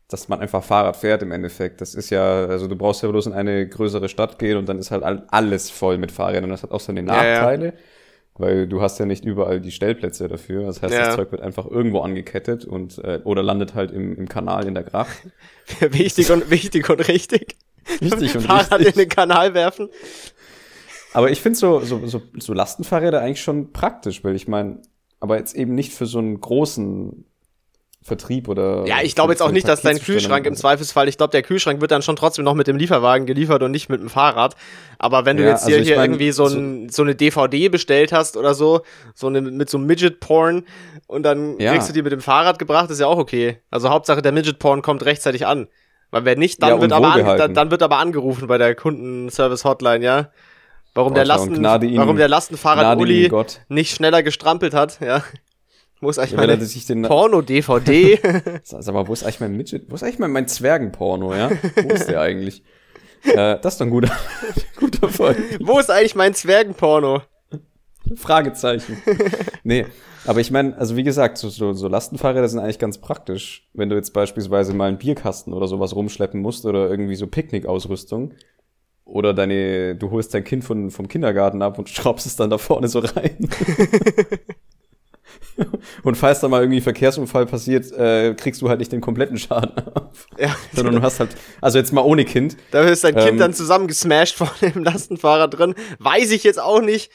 dass 0.09 0.29
man 0.29 0.41
einfach 0.41 0.65
Fahrrad 0.65 0.97
fährt 0.97 1.23
im 1.23 1.33
Endeffekt. 1.33 1.81
Das 1.81 1.95
ist 1.95 2.09
ja, 2.11 2.47
also 2.47 2.67
du 2.67 2.77
brauchst 2.77 3.03
ja 3.03 3.09
bloß 3.11 3.27
in 3.27 3.33
eine 3.35 3.69
größere 3.69 4.09
Stadt 4.09 4.39
gehen 4.39 4.57
und 4.57 4.67
dann 4.69 4.79
ist 4.79 4.91
halt 4.91 5.03
all- 5.03 5.27
alles 5.29 5.71
voll 5.71 5.99
mit 5.99 6.11
Fahrrädern. 6.13 6.45
Und 6.45 6.51
das 6.51 6.63
hat 6.63 6.71
auch 6.71 6.81
seine 6.81 7.01
Ja, 7.03 7.07
ja. 7.25 7.35
Nachteile, 7.41 7.75
weil 8.35 8.67
du 8.67 8.81
hast 8.81 8.99
ja 8.99 9.05
nicht 9.05 9.25
überall 9.27 9.61
die 9.61 9.71
Stellplätze 9.71 10.27
dafür. 10.29 10.65
Das 10.65 10.81
heißt, 10.81 10.95
Ja. 10.95 11.07
das 11.07 11.17
Zeug 11.17 11.31
wird 11.31 11.43
einfach 11.43 11.67
irgendwo 11.67 12.01
angekettet 12.01 12.65
und 12.65 12.99
äh, 13.05 13.21
oder 13.25 13.43
landet 13.43 13.75
halt 13.75 13.91
im, 13.91 14.17
im 14.17 14.29
Kanal 14.29 14.67
in 14.67 14.75
der 14.75 14.85
Gracht. 14.85 15.19
wichtig 15.81 16.31
und 16.33 16.51
wichtig 16.51 16.89
und 16.89 17.07
richtig. 17.07 17.57
Richtig 18.01 18.35
und 18.37 18.43
Fahrrad 18.43 18.73
richtig. 18.81 18.95
in 18.97 19.01
den 19.01 19.09
Kanal 19.11 19.53
werfen. 19.55 19.89
Aber 21.13 21.31
ich 21.31 21.41
finde 21.41 21.59
so, 21.59 21.81
so, 21.81 22.07
so, 22.07 22.23
so 22.39 22.53
Lastenfahrräder 22.53 23.21
eigentlich 23.21 23.41
schon 23.43 23.73
praktisch, 23.73 24.23
weil 24.25 24.37
ich 24.37 24.47
meine, 24.47 24.81
aber 25.21 25.39
jetzt 25.39 25.55
eben 25.57 25.75
nicht 25.75 25.93
für 25.93 26.07
so 26.07 26.19
einen 26.19 26.41
großen 26.41 27.25
Vertrieb 28.09 28.49
oder. 28.49 28.85
Ja, 28.87 28.97
ich 29.03 29.15
glaube 29.15 29.33
jetzt 29.33 29.41
auch 29.43 29.53
nicht, 29.53 29.69
dass 29.69 29.83
dein. 29.83 29.99
Kühlschrank 30.01 30.45
im 30.47 30.57
Zweifelsfall, 30.57 31.07
ich 31.09 31.17
glaube, 31.17 31.31
der 31.31 31.43
Kühlschrank 31.43 31.81
wird 31.81 31.91
dann 31.93 32.03
schon 32.03 32.17
trotzdem 32.17 32.45
noch 32.45 32.55
mit 32.55 32.67
dem 32.67 32.77
Lieferwagen 32.77 33.27
geliefert 33.27 33.63
und 33.63 33.71
nicht 33.71 33.89
mit 33.89 34.01
dem 34.01 34.09
Fahrrad. 34.09 34.57
Aber 34.99 35.25
wenn 35.25 35.37
du 35.37 35.45
Ja, 35.45 35.51
jetzt 35.51 35.65
also 35.65 35.79
hier, 35.79 35.97
mein, 35.97 36.11
irgendwie 36.11 36.33
so, 36.33 36.47
ein, 36.47 36.89
so 36.89 37.03
eine 37.03 37.15
DVD 37.15 37.69
bestellt 37.69 38.11
hast 38.13 38.37
oder 38.37 38.55
so, 38.55 38.81
so 39.15 39.29
eine 39.29 39.41
mit 39.41 39.71
so 39.71 39.79
einem 39.79 39.87
Midget-Porn 39.87 40.65
und 41.07 41.23
dann 41.23 41.59
Ja. 41.61 41.73
kriegst 41.73 41.89
du 41.89 41.93
die 41.93 42.03
mit 42.03 42.11
dem 42.11 42.21
Fahrrad 42.21 42.59
gebracht, 42.59 42.91
ist 42.91 43.01
ja 43.01 43.07
auch 43.07 43.19
okay. 43.19 43.59
Also 43.71 43.91
Hauptsache 43.91 44.23
der 44.23 44.33
Midget-Porn 44.33 44.83
kommt 44.83 45.05
rechtzeitig 45.05 45.47
an. 45.47 45.69
Weil 46.11 46.25
wenn 46.25 46.39
nicht, 46.39 46.63
dann, 46.63 46.71
Ja, 46.71 46.81
wird, 46.81 46.93
aber 46.93 47.13
an, 47.13 47.37
dann, 47.39 47.55
dann 47.55 47.71
wird 47.71 47.83
aber 47.83 47.99
angerufen 47.99 48.49
bei 48.49 48.57
der 48.59 48.75
Kundenservice-Hotline, 48.75 50.05
ja. 50.05 50.31
Warum 50.95 51.15
der, 51.15 51.23
Boah, 51.23 51.29
Lasten, 51.29 51.55
Gnade 51.55 51.87
ihm- 51.87 51.99
warum 51.99 52.17
der 52.17 52.29
Lastenfahrer 52.29 52.97
Uli 52.97 53.31
nicht 53.69 53.95
schneller 53.95 54.23
gestrampelt 54.23 54.75
hat, 54.75 54.99
ja. 55.01 55.23
Eigentlich 56.01 56.31
Ja, 56.31 56.37
meine 56.37 56.53
er 56.53 56.61
sich 56.61 56.87
den, 56.87 57.03
Porno-DVD. 57.03 58.21
Sag 58.63 58.95
mal, 58.95 59.09
wo 59.09 59.13
ist 59.13 59.25
eigentlich 59.25 59.41
mein 59.41 59.57
Midget? 59.57 59.91
Wo 59.91 59.95
ist 59.95 60.03
eigentlich 60.03 60.19
mein, 60.19 60.31
mein 60.31 60.47
Zwergenporno, 60.47 61.35
ja? 61.35 61.51
Wo 61.51 61.89
ist 61.89 62.09
der 62.09 62.21
eigentlich? 62.21 62.63
äh, 63.25 63.59
das 63.61 63.75
ist 63.75 63.81
doch 63.81 63.87
ein 63.87 63.91
guter, 63.91 64.13
guter 64.77 65.09
Folge. 65.09 65.43
Wo 65.61 65.79
ist 65.79 65.91
eigentlich 65.91 66.15
mein 66.15 66.35
Zwergenporno? 66.35 67.23
Fragezeichen. 68.15 69.03
nee, 69.65 69.85
aber 70.25 70.41
ich 70.41 70.51
meine, 70.51 70.79
also 70.79 70.97
wie 70.97 71.03
gesagt, 71.03 71.37
so, 71.37 71.49
so, 71.49 71.73
so 71.75 71.89
Lastenfahrräder 71.89 72.49
sind 72.49 72.61
eigentlich 72.61 72.79
ganz 72.79 72.99
praktisch. 72.99 73.69
Wenn 73.75 73.89
du 73.89 73.97
jetzt 73.97 74.13
beispielsweise 74.13 74.73
mal 74.75 74.89
einen 74.89 74.99
Bierkasten 74.99 75.53
oder 75.53 75.67
sowas 75.67 75.95
rumschleppen 75.95 76.41
musst 76.41 76.65
oder 76.65 76.89
irgendwie 76.89 77.17
so 77.17 77.27
Picknickausrüstung. 77.27 78.35
Oder 79.05 79.33
deine, 79.33 79.97
du 79.97 80.11
holst 80.11 80.35
dein 80.35 80.45
Kind 80.45 80.65
von, 80.65 80.91
vom 80.91 81.09
Kindergarten 81.09 81.63
ab 81.63 81.79
und 81.79 81.89
schraubst 81.89 82.27
es 82.27 82.37
dann 82.37 82.51
da 82.51 82.59
vorne 82.59 82.89
so 82.89 82.99
rein. 82.99 83.49
und 86.03 86.17
falls 86.17 86.41
da 86.41 86.49
mal 86.49 86.61
irgendwie 86.63 86.79
ein 86.79 86.83
Verkehrsunfall 86.83 87.47
passiert, 87.47 87.91
äh, 87.93 88.35
kriegst 88.35 88.63
du 88.63 88.69
halt 88.69 88.79
nicht 88.79 88.93
den 88.93 89.01
kompletten 89.01 89.39
Schaden 89.39 89.77
ab. 89.77 90.13
Ja, 90.39 90.55
Sondern 90.73 90.97
du 90.97 91.03
hast 91.03 91.21
halt, 91.21 91.31
also 91.61 91.79
jetzt 91.79 91.93
mal 91.93 92.03
ohne 92.03 92.25
Kind, 92.25 92.57
da 92.71 92.83
ist 92.83 93.05
dein 93.05 93.15
Kind 93.15 93.29
Ähm, 93.29 93.39
dann 93.39 93.55
zusammengesmashed 93.55 94.37
vor 94.37 94.51
dem 94.61 94.85
Lastenfahrer 94.85 95.49
drin. 95.49 95.75
Weiß 95.99 96.31
ich 96.31 96.45
jetzt 96.45 96.61
auch 96.61 96.81
nicht. 96.81 97.11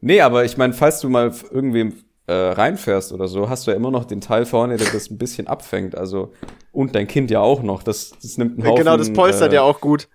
Nee, 0.00 0.20
aber 0.20 0.44
ich 0.44 0.56
meine, 0.56 0.72
falls 0.72 1.00
du 1.00 1.08
mal 1.08 1.32
irgendwem 1.50 1.94
äh, 2.26 2.32
reinfährst 2.32 3.12
oder 3.12 3.28
so, 3.28 3.48
hast 3.48 3.66
du 3.66 3.70
ja 3.70 3.76
immer 3.76 3.90
noch 3.90 4.04
den 4.04 4.20
Teil 4.20 4.46
vorne, 4.46 4.76
der 4.76 4.88
das 4.90 5.10
ein 5.10 5.18
bisschen 5.18 5.46
abfängt. 5.46 5.96
Also, 5.96 6.32
und 6.72 6.94
dein 6.94 7.06
Kind 7.06 7.30
ja 7.30 7.40
auch 7.40 7.62
noch. 7.62 7.82
Das, 7.82 8.12
das 8.20 8.36
nimmt 8.36 8.58
einen 8.58 8.66
Haufen. 8.66 8.84
genau, 8.84 8.96
das 8.96 9.12
polstert 9.12 9.52
äh, 9.52 9.56
ja 9.56 9.62
auch 9.62 9.80
gut. 9.80 10.08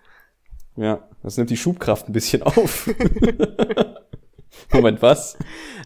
Ja, 0.76 1.08
das 1.24 1.38
nimmt 1.38 1.50
die 1.50 1.58
Schubkraft 1.58 2.10
ein 2.10 2.14
bisschen 2.14 2.44
auf. 2.44 2.90
Moment, 4.74 5.02
was? 5.02 5.38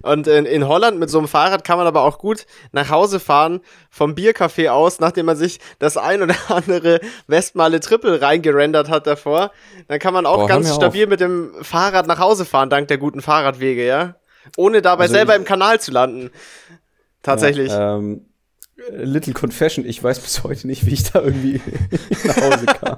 Und 0.04 0.28
in, 0.28 0.46
in 0.46 0.68
Holland 0.68 1.00
mit 1.00 1.10
so 1.10 1.18
einem 1.18 1.28
Fahrrad 1.28 1.64
kann 1.64 1.78
man 1.78 1.88
aber 1.88 2.02
auch 2.04 2.18
gut 2.18 2.46
nach 2.72 2.90
Hause 2.90 3.20
fahren 3.20 3.62
vom 3.90 4.14
Biercafé 4.16 4.70
aus, 4.70 5.00
nachdem 5.00 5.26
man 5.28 5.36
sich 5.38 5.60
das 5.80 5.98
ein 5.98 6.22
oder 6.22 6.36
andere 6.50 7.00
Westmale 7.28 7.80
Triple 7.80 8.22
reingerendert 8.22 8.90
hat 8.90 9.08
davor. 9.08 9.52
Dann 9.88 10.00
kann 10.00 10.14
man 10.14 10.26
auch 10.26 10.38
Boah, 10.42 10.48
ganz 10.48 10.74
stabil 10.74 11.08
mit 11.08 11.20
dem 11.20 11.52
Fahrrad 11.62 12.08
nach 12.08 12.20
Hause 12.20 12.46
fahren, 12.46 12.70
dank 12.70 12.88
der 12.88 12.98
guten 12.98 13.22
Fahrradwege, 13.22 13.86
ja. 13.86 14.16
Ohne 14.58 14.82
dabei 14.82 15.04
Also 15.04 15.16
selber 15.16 15.34
ich- 15.34 15.40
im 15.40 15.46
Kanal 15.46 15.80
zu 15.80 15.92
landen. 15.92 16.30
Tatsächlich. 17.24 17.70
Ja, 17.72 17.96
ähm, 17.98 18.26
Little 18.92 19.34
Confession, 19.34 19.86
ich 19.86 20.04
weiß 20.04 20.20
bis 20.20 20.44
heute 20.44 20.68
nicht, 20.68 20.86
wie 20.86 20.94
ich 20.94 21.12
da 21.12 21.22
irgendwie 21.22 21.62
nach 22.26 22.36
Hause 22.38 22.66
kam. 22.66 22.98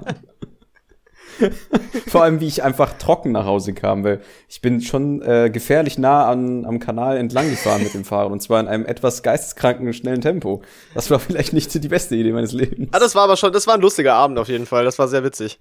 Vor 2.08 2.22
allem, 2.22 2.40
wie 2.40 2.46
ich 2.46 2.62
einfach 2.62 2.94
trocken 2.98 3.32
nach 3.32 3.44
Hause 3.44 3.72
kam, 3.74 4.04
weil 4.04 4.20
ich 4.48 4.60
bin 4.60 4.80
schon 4.80 5.22
äh, 5.22 5.50
gefährlich 5.50 5.98
nah 5.98 6.26
an, 6.28 6.64
am 6.64 6.78
Kanal 6.78 7.16
entlang 7.16 7.48
gefahren 7.50 7.82
mit 7.82 7.94
dem 7.94 8.04
Fahrrad 8.04 8.32
und 8.32 8.40
zwar 8.42 8.60
in 8.60 8.68
einem 8.68 8.86
etwas 8.86 9.22
geisteskranken, 9.22 9.92
schnellen 9.92 10.20
Tempo. 10.20 10.62
Das 10.94 11.10
war 11.10 11.18
vielleicht 11.18 11.52
nicht 11.52 11.72
die 11.82 11.88
beste 11.88 12.16
Idee 12.16 12.32
meines 12.32 12.52
Lebens. 12.52 12.88
Ah, 12.92 12.98
das 12.98 13.14
war 13.14 13.24
aber 13.24 13.36
schon, 13.36 13.52
das 13.52 13.66
war 13.66 13.74
ein 13.74 13.80
lustiger 13.80 14.14
Abend 14.14 14.38
auf 14.38 14.48
jeden 14.48 14.66
Fall. 14.66 14.84
Das 14.84 14.98
war 14.98 15.08
sehr 15.08 15.24
witzig. 15.24 15.58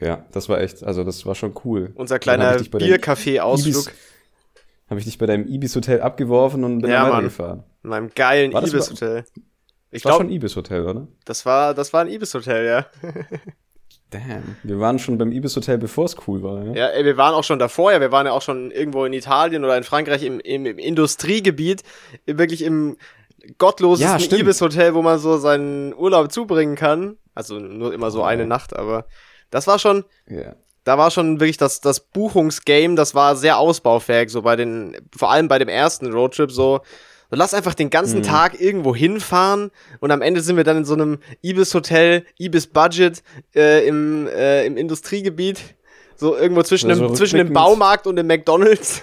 Ja, 0.00 0.24
das 0.32 0.48
war 0.48 0.60
echt, 0.60 0.84
also 0.84 1.02
das 1.04 1.26
war 1.26 1.34
schon 1.34 1.54
cool. 1.64 1.90
Unser 1.94 2.18
kleiner 2.18 2.56
Biercafé-Ausflug 2.56 3.90
Habe 4.88 5.00
ich 5.00 5.06
dich 5.06 5.18
bei 5.18 5.26
deinem 5.26 5.46
Ibis-Hotel 5.46 6.00
abgeworfen 6.00 6.62
und 6.64 6.80
bin 6.80 6.90
Ja, 6.90 7.10
weitergefahren. 7.10 7.64
in 7.82 7.90
meinem 7.90 8.10
geilen 8.14 8.52
Ibis-Hotel. 8.52 9.24
Ich 9.90 10.02
Das 10.02 10.10
war 10.10 10.12
schon 10.12 10.26
glaube, 10.26 10.32
ein 10.32 10.36
Ibis-Hotel, 10.36 10.86
oder? 10.86 11.08
das 11.24 11.44
war, 11.46 11.74
das 11.74 11.92
war 11.92 12.02
ein 12.02 12.08
Ibis-Hotel, 12.08 12.66
ja. 12.66 12.86
Damn. 14.10 14.56
Wir 14.62 14.80
waren 14.80 14.98
schon 14.98 15.18
beim 15.18 15.32
Ibis-Hotel, 15.32 15.76
bevor 15.78 16.06
es 16.06 16.16
cool 16.26 16.42
war, 16.42 16.64
ja? 16.64 16.72
Ja, 16.72 16.86
ey, 16.88 17.04
wir 17.04 17.16
waren 17.18 17.34
auch 17.34 17.44
schon 17.44 17.58
davor, 17.58 17.92
ja, 17.92 18.00
wir 18.00 18.10
waren 18.10 18.24
ja 18.26 18.32
auch 18.32 18.40
schon 18.42 18.70
irgendwo 18.70 19.04
in 19.04 19.12
Italien 19.12 19.64
oder 19.64 19.76
in 19.76 19.84
Frankreich 19.84 20.22
im, 20.22 20.40
im, 20.40 20.64
im 20.64 20.78
Industriegebiet, 20.78 21.82
wirklich 22.26 22.62
im 22.62 22.96
Ja, 23.42 23.48
gottlosesten 23.58 24.20
stimmt. 24.20 24.42
Ibis-Hotel, 24.42 24.94
wo 24.94 25.02
man 25.02 25.18
so 25.18 25.36
seinen 25.36 25.94
Urlaub 25.94 26.32
zubringen 26.32 26.74
kann. 26.74 27.16
Also 27.34 27.58
nur 27.58 27.92
immer 27.92 28.10
so 28.10 28.22
eine 28.22 28.46
Nacht, 28.46 28.74
aber 28.74 29.04
das 29.50 29.66
war 29.66 29.78
schon, 29.78 30.04
Ja. 30.26 30.56
da 30.84 30.96
war 30.98 31.10
schon 31.10 31.38
wirklich 31.38 31.56
das, 31.58 31.80
das 31.80 32.00
Buchungsgame, 32.00 32.94
das 32.94 33.14
war 33.14 33.36
sehr 33.36 33.58
ausbaufähig, 33.58 34.30
so 34.30 34.42
bei 34.42 34.56
den, 34.56 34.96
vor 35.16 35.30
allem 35.30 35.48
bei 35.48 35.58
dem 35.58 35.68
ersten 35.68 36.12
Roadtrip, 36.12 36.50
so, 36.50 36.80
so 37.30 37.36
lass 37.36 37.52
einfach 37.54 37.74
den 37.74 37.90
ganzen 37.90 38.22
Tag 38.22 38.60
irgendwo 38.60 38.94
hinfahren 38.94 39.70
und 40.00 40.10
am 40.10 40.22
Ende 40.22 40.40
sind 40.40 40.56
wir 40.56 40.64
dann 40.64 40.78
in 40.78 40.84
so 40.84 40.94
einem 40.94 41.18
Ibis-Hotel, 41.42 42.24
Ibis-Budget 42.38 43.22
äh, 43.54 43.86
im, 43.86 44.26
äh, 44.28 44.64
im 44.66 44.76
Industriegebiet, 44.76 45.60
so 46.16 46.36
irgendwo 46.36 46.62
zwischen, 46.62 46.90
Also 46.90 47.06
dem, 47.08 47.14
zwischen 47.16 47.36
dem 47.36 47.52
Baumarkt 47.52 48.06
und 48.06 48.16
dem 48.16 48.26
McDonalds. 48.26 49.02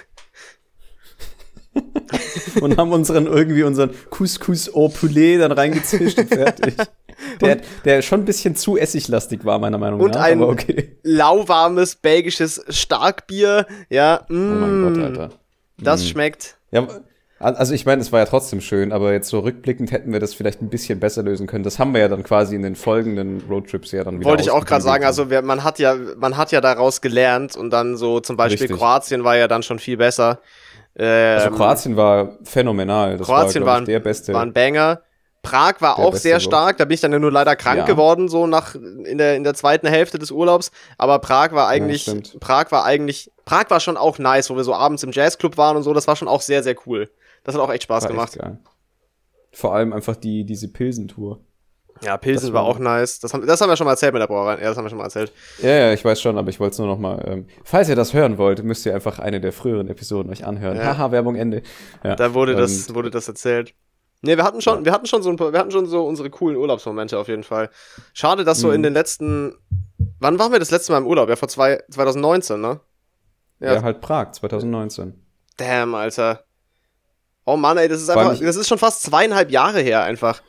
und 2.60 2.76
haben 2.78 2.92
unseren 2.92 3.26
irgendwie 3.26 3.62
unseren 3.62 3.90
Couscous 4.10 4.72
au 4.74 4.88
Poulet 4.88 5.40
dann 5.40 5.52
reingezischt 5.52 6.18
und 6.18 6.28
fertig. 6.28 6.74
Der, 7.40 7.60
der 7.86 8.02
schon 8.02 8.20
ein 8.20 8.24
bisschen 8.26 8.56
zu 8.56 8.76
essiglastig 8.76 9.42
war, 9.46 9.58
meiner 9.58 9.78
Meinung 9.78 10.00
Und 10.00 10.14
nach. 10.14 10.20
ein- 10.22 10.36
aber 10.42 10.50
okay. 10.52 10.98
Lauwarmes 11.02 11.96
belgisches 11.96 12.62
Starkbier, 12.68 13.66
ja, 13.88 14.20
mm, 14.28 14.34
Oh 14.34 14.54
mein 14.54 14.82
Gott, 14.94 15.02
Alter. 15.02 15.30
das 15.78 16.06
schmeckt. 16.06 16.58
Ja, 16.72 16.86
also 17.38 17.74
ich 17.74 17.84
meine, 17.84 18.00
es 18.00 18.12
war 18.12 18.20
ja 18.20 18.26
trotzdem 18.26 18.60
schön, 18.60 18.92
aber 18.92 19.12
jetzt 19.12 19.28
so 19.28 19.40
rückblickend 19.40 19.92
hätten 19.92 20.12
wir 20.12 20.20
das 20.20 20.32
vielleicht 20.32 20.62
ein 20.62 20.70
bisschen 20.70 21.00
besser 21.00 21.22
lösen 21.22 21.46
können. 21.46 21.64
Das 21.64 21.78
haben 21.78 21.92
wir 21.92 22.00
ja 22.00 22.08
dann 22.08 22.22
quasi 22.22 22.54
in 22.54 22.62
den 22.62 22.76
folgenden 22.76 23.42
Roadtrips 23.48 23.92
ja 23.92 24.04
dann 24.04 24.20
wieder 24.20 24.30
Wollte 24.30 24.42
ich 24.42 24.50
auch 24.50 24.64
gerade 24.64 24.82
sagen, 24.82 25.04
also 25.04 25.28
wer, 25.28 25.42
man 25.42 25.62
hat 25.62 25.78
ja, 25.78 25.96
man 26.16 26.36
hat 26.36 26.50
ja 26.52 26.60
daraus 26.62 27.00
gelernt 27.02 27.54
und 27.56 27.70
dann 27.70 27.96
so 27.96 28.20
zum 28.20 28.36
Beispiel 28.36 28.60
Richtig. 28.62 28.78
Kroatien 28.78 29.22
war 29.24 29.36
ja 29.36 29.48
dann 29.48 29.62
schon 29.62 29.78
viel 29.78 29.98
besser. 29.98 30.40
Ähm, 30.98 31.38
Also 31.38 31.50
Kroatien 31.56 31.96
war 31.96 32.38
phänomenal. 32.42 33.18
Das 33.18 33.26
Kroatien 33.26 33.64
war, 33.64 33.74
war, 33.74 33.78
ich, 33.80 33.86
der 33.86 34.00
beste. 34.00 34.32
war 34.32 34.42
ein 34.42 34.54
Banger. 34.54 35.02
Prag 35.42 35.74
war 35.80 35.98
auch 35.98 36.14
sehr 36.14 36.36
Urlaub. 36.36 36.42
stark. 36.42 36.76
Da 36.78 36.86
bin 36.86 36.94
ich 36.94 37.00
dann 37.02 37.12
ja 37.12 37.18
nur 37.18 37.30
leider 37.30 37.54
krank 37.54 37.78
Ja. 37.78 37.84
geworden, 37.84 38.28
so 38.28 38.46
nach 38.46 38.74
in 38.74 39.18
der, 39.18 39.36
in 39.36 39.44
der 39.44 39.54
zweiten 39.54 39.86
Hälfte 39.86 40.18
des 40.18 40.30
Urlaubs. 40.30 40.72
Aber 40.98 41.18
Prag 41.20 41.52
war 41.52 41.68
eigentlich, 41.68 42.02
stimmt. 42.02 42.40
Prag 42.40 42.72
war 42.72 42.84
eigentlich, 42.84 43.30
Prag 43.44 43.66
war 43.68 43.78
schon 43.78 43.96
auch 43.96 44.18
nice, 44.18 44.50
wo 44.50 44.56
wir 44.56 44.64
so 44.64 44.74
abends 44.74 45.02
im 45.04 45.12
Jazzclub 45.12 45.56
waren 45.56 45.76
und 45.76 45.82
so. 45.84 45.92
Das 45.92 46.08
war 46.08 46.16
schon 46.16 46.26
auch 46.28 46.40
sehr, 46.40 46.62
sehr 46.64 46.74
cool. 46.86 47.08
Das 47.46 47.54
hat 47.54 47.62
auch 47.62 47.70
echt 47.72 47.84
Spaß 47.84 48.04
War 48.04 48.10
gemacht. 48.10 48.34
echt 48.34 48.42
geil. 48.42 48.58
Vor 49.52 49.74
allem 49.74 49.92
einfach 49.92 50.16
die, 50.16 50.44
diese 50.44 50.68
Pilsentour. 50.68 51.40
Ja, 52.02 52.18
Pilsen 52.18 52.52
war 52.52 52.64
war- 52.64 52.68
auch 52.70 52.78
nice. 52.78 53.20
Das 53.20 53.32
haben, 53.32 53.46
das 53.46 53.58
haben 53.60 53.70
wir 53.70 53.76
schon 53.76 53.86
mal 53.86 53.92
erzählt 53.92 54.12
mit 54.12 54.20
der 54.20 54.26
Brauerei. 54.26 54.60
Ja, 54.60 54.68
das 54.68 54.76
haben 54.76 54.84
wir 54.84 54.90
schon 54.90 54.98
mal 54.98 55.04
erzählt. 55.04 55.32
Ja, 55.62 55.70
ja, 55.70 55.92
ich 55.94 56.04
weiß 56.04 56.20
schon, 56.20 56.36
aber 56.36 56.50
ich 56.50 56.60
wollte 56.60 56.72
es 56.72 56.78
nur 56.78 56.88
noch 56.88 56.98
mal. 56.98 57.24
Ähm, 57.26 57.46
falls 57.64 57.88
ihr 57.88 57.96
das 57.96 58.12
hören 58.12 58.36
wollt, 58.36 58.62
müsst 58.64 58.84
ihr 58.84 58.94
einfach 58.94 59.18
eine 59.18 59.40
der 59.40 59.52
früheren 59.52 59.88
Episoden 59.88 60.30
euch 60.30 60.44
anhören. 60.44 60.76
Ja. 60.76 60.98
Haha, 60.98 61.10
Werbung 61.12 61.36
Ende. 61.36 61.62
Ja. 62.04 62.16
Da 62.16 62.34
wurde 62.34 62.54
das, 62.54 62.92
wurde 62.94 63.10
das 63.10 63.28
erzählt. 63.28 63.72
Nee, 64.20 64.36
wir 64.36 64.44
hatten 64.44 64.60
schon, 64.60 64.84
wir 64.84 64.92
hatten 64.92 65.06
schon 65.06 65.22
so 65.22 65.30
ein 65.30 65.36
paar, 65.36 65.52
wir 65.52 65.58
hatten 65.60 65.70
schon 65.70 65.86
so 65.86 66.04
unsere 66.06 66.28
coolen 66.28 66.56
Urlaubsmomente 66.56 67.18
auf 67.18 67.28
jeden 67.28 67.44
Fall. 67.44 67.70
Schade, 68.12 68.44
dass 68.44 68.60
so 68.60 68.68
Mhm. 68.68 68.74
in 68.74 68.82
den 68.82 68.92
letzten, 68.92 69.54
wann 70.18 70.38
waren 70.38 70.52
wir 70.52 70.58
das 70.58 70.70
letzte 70.70 70.92
Mal 70.92 70.98
im 70.98 71.06
Urlaub? 71.06 71.28
Ja, 71.28 71.36
vor 71.36 71.48
zwei, 71.48 71.82
2019, 71.90 72.60
ne? 72.60 72.80
Ja, 73.60 73.82
halt 73.82 74.00
Prag, 74.02 74.32
2019. 74.32 75.14
Damn, 75.56 75.94
Alter. 75.94 76.44
Oh 77.46 77.56
Mann, 77.56 77.78
ey, 77.78 77.88
das 77.88 78.02
ist 78.02 78.10
einfach, 78.10 78.38
das 78.38 78.56
ist 78.56 78.66
schon 78.68 78.78
fast 78.78 79.02
zweieinhalb 79.04 79.50
Jahre 79.50 79.80
her 79.80 80.02
einfach. 80.02 80.42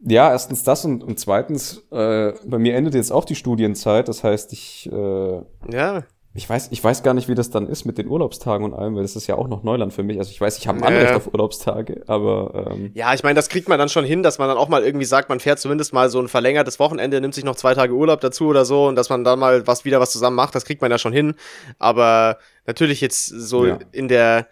Ja, 0.00 0.30
erstens 0.30 0.62
das 0.62 0.84
und, 0.84 1.02
und 1.02 1.18
zweitens, 1.18 1.82
äh, 1.90 2.32
bei 2.44 2.58
mir 2.58 2.76
endet 2.76 2.94
jetzt 2.94 3.10
auch 3.10 3.24
die 3.24 3.34
Studienzeit. 3.34 4.06
Das 4.08 4.22
heißt, 4.22 4.52
ich, 4.52 4.88
äh, 4.92 5.40
Ja. 5.72 6.04
ich 6.34 6.48
weiß, 6.48 6.68
ich 6.70 6.84
weiß 6.84 7.02
gar 7.02 7.14
nicht, 7.14 7.28
wie 7.28 7.34
das 7.34 7.50
dann 7.50 7.66
ist 7.66 7.84
mit 7.84 7.98
den 7.98 8.06
Urlaubstagen 8.06 8.64
und 8.64 8.74
allem, 8.74 8.94
weil 8.94 9.02
das 9.02 9.16
ist 9.16 9.26
ja 9.26 9.34
auch 9.34 9.48
noch 9.48 9.64
Neuland 9.64 9.92
für 9.92 10.04
mich. 10.04 10.18
Also 10.18 10.30
ich 10.30 10.40
weiß, 10.40 10.58
ich 10.58 10.68
habe 10.68 10.78
ein. 10.78 10.84
Anrecht 10.84 11.14
auf 11.14 11.32
Urlaubstage, 11.32 12.04
aber 12.06 12.68
ähm, 12.70 12.92
Ja, 12.94 13.12
ich 13.12 13.24
meine, 13.24 13.34
das 13.34 13.48
kriegt 13.48 13.68
man 13.68 13.76
dann 13.78 13.88
schon 13.88 14.04
hin, 14.04 14.22
dass 14.22 14.38
man 14.38 14.46
dann 14.48 14.56
auch 14.58 14.68
mal 14.68 14.84
irgendwie 14.84 15.06
sagt, 15.06 15.30
man 15.30 15.40
fährt 15.40 15.58
zumindest 15.58 15.92
mal 15.92 16.10
so 16.10 16.20
ein 16.20 16.28
verlängertes 16.28 16.78
Wochenende, 16.78 17.20
nimmt 17.20 17.34
sich 17.34 17.42
noch 17.44 17.56
zwei 17.56 17.74
Tage 17.74 17.92
Urlaub 17.94 18.20
dazu 18.20 18.46
oder 18.46 18.64
so 18.64 18.86
und 18.86 18.94
dass 18.94 19.08
man 19.08 19.24
dann 19.24 19.38
mal 19.40 19.66
was 19.66 19.84
wieder 19.84 19.98
was 19.98 20.12
zusammen 20.12 20.36
macht, 20.36 20.54
das 20.54 20.64
kriegt 20.64 20.80
man 20.82 20.92
ja 20.92 20.98
schon 20.98 21.12
hin. 21.12 21.34
Aber 21.80 22.38
natürlich 22.66 23.00
jetzt 23.00 23.26
so 23.26 23.66
Ja. 23.66 23.78
in 23.90 24.06
der 24.06 24.46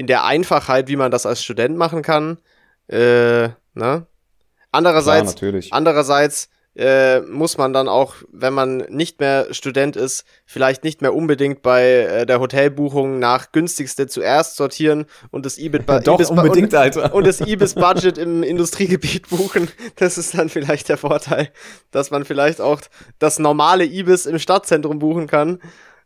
in 0.00 0.06
der 0.06 0.24
Einfachheit, 0.24 0.88
wie 0.88 0.96
man 0.96 1.10
das 1.10 1.26
als 1.26 1.44
Student 1.44 1.76
machen 1.76 2.00
kann, 2.00 2.38
äh, 2.88 2.96
ne? 3.48 3.52
klar, 3.74 4.06
Andererseits, 4.70 5.34
natürlich. 5.34 5.74
Andererseits 5.74 6.48
äh, 6.74 7.20
muss 7.20 7.58
man 7.58 7.74
dann 7.74 7.86
auch, 7.86 8.14
wenn 8.32 8.54
man 8.54 8.78
nicht 8.88 9.20
mehr 9.20 9.52
Student 9.52 9.96
ist, 9.96 10.24
vielleicht 10.46 10.84
nicht 10.84 11.02
mehr 11.02 11.14
unbedingt 11.14 11.60
bei 11.60 11.84
äh, 11.84 12.24
der 12.24 12.40
Hotelbuchung 12.40 13.18
nach 13.18 13.52
günstigste 13.52 14.06
zuerst 14.06 14.56
sortieren 14.56 15.04
und 15.32 15.44
das 15.44 15.58
IBIT 15.58 15.82
Doch, 16.06 16.14
IBIS 16.14 16.30
unbedingt, 16.30 16.72
und, 16.72 16.78
Alter. 16.78 17.14
und 17.14 17.26
das 17.26 17.40
IBIS-Budget 17.46 18.16
im 18.16 18.42
Industriegebiet 18.42 19.28
buchen. 19.28 19.68
Das 19.96 20.16
ist 20.16 20.32
dann 20.32 20.48
vielleicht 20.48 20.88
der 20.88 20.96
Vorteil, 20.96 21.50
dass 21.90 22.10
man 22.10 22.24
vielleicht 22.24 22.62
auch 22.62 22.80
das 23.18 23.38
normale 23.38 23.84
IBIS 23.84 24.24
im 24.24 24.38
Stadtzentrum 24.38 24.98
buchen 24.98 25.26
kann. 25.26 25.60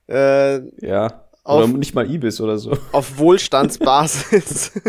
Äh, 0.08 0.62
ja. 0.84 1.20
Auf- 1.46 1.62
Oder 1.62 1.68
nicht 1.68 1.94
mal 1.94 2.10
Ibis 2.10 2.40
oder 2.40 2.56
so. 2.56 2.72
auf 2.92 3.18
Wohlstandsbasis. 3.18 4.72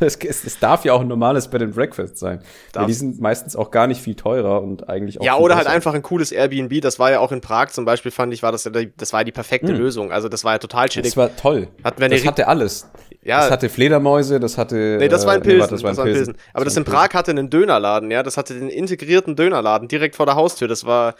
Es, 0.00 0.16
es, 0.16 0.58
darf 0.58 0.84
ja 0.84 0.94
auch 0.94 1.00
ein 1.00 1.06
normales 1.06 1.48
Bed 1.48 1.62
and 1.62 1.74
Breakfast 1.74 2.18
sein. 2.18 2.42
Weil 2.72 2.86
die 2.86 2.92
sind 2.92 3.20
meistens 3.20 3.54
auch 3.54 3.70
gar 3.70 3.86
nicht 3.86 4.00
viel 4.00 4.16
teurer 4.16 4.60
und 4.60 4.88
eigentlich 4.88 5.20
auch 5.20 5.24
Ja, 5.24 5.36
oder 5.36 5.54
halt 5.54 5.68
einfach 5.68 5.94
ein 5.94 6.02
cooles 6.02 6.32
Airbnb. 6.32 6.80
Das 6.80 6.98
war 6.98 7.12
ja 7.12 7.20
auch 7.20 7.30
in 7.30 7.40
Prag 7.40 7.68
zum 7.68 7.84
Beispiel, 7.84 8.10
fand 8.10 8.34
ich, 8.34 8.42
war 8.42 8.50
das 8.50 8.64
ja 8.64 8.72
die, 8.72 8.92
das 8.96 9.12
war 9.12 9.20
ja 9.20 9.24
die 9.24 9.32
perfekte 9.32 9.70
Lösung. 9.72 10.10
Also 10.10 10.28
das 10.28 10.42
war 10.42 10.52
ja 10.54 10.58
total 10.58 10.88
chillig. 10.88 11.12
Das 11.12 11.16
war 11.16 11.36
toll. 11.36 11.68
Hatten 11.84 12.00
wir 12.00 12.08
das 12.08 12.26
hatte 12.26 12.48
alles. 12.48 12.90
Ja. 13.22 13.40
Das 13.42 13.50
hatte 13.52 13.68
Fledermäuse, 13.68 14.40
das 14.40 14.58
hatte. 14.58 14.96
Nee, 14.98 15.08
das 15.08 15.24
war 15.26 15.36
in 15.36 15.42
äh, 15.42 15.44
Pilsen. 15.44 15.60
warte, 15.60 15.74
das 15.74 15.84
war 15.84 16.06
in 16.06 16.12
Pilsen. 16.12 16.36
Aber 16.52 16.64
das, 16.64 16.74
war 16.74 16.80
in 16.80 16.84
Prag 16.84 17.10
hatte 17.14 17.30
einen 17.30 17.50
Dönerladen, 17.50 18.10
ja. 18.10 18.22
Das 18.22 18.36
hatte 18.36 18.54
den 18.54 18.68
integrierten 18.68 19.36
Dönerladen 19.36 19.86
direkt 19.88 20.16
vor 20.16 20.26
der 20.26 20.34
Haustür. 20.34 20.66
Das 20.66 20.84
war, 20.84 21.14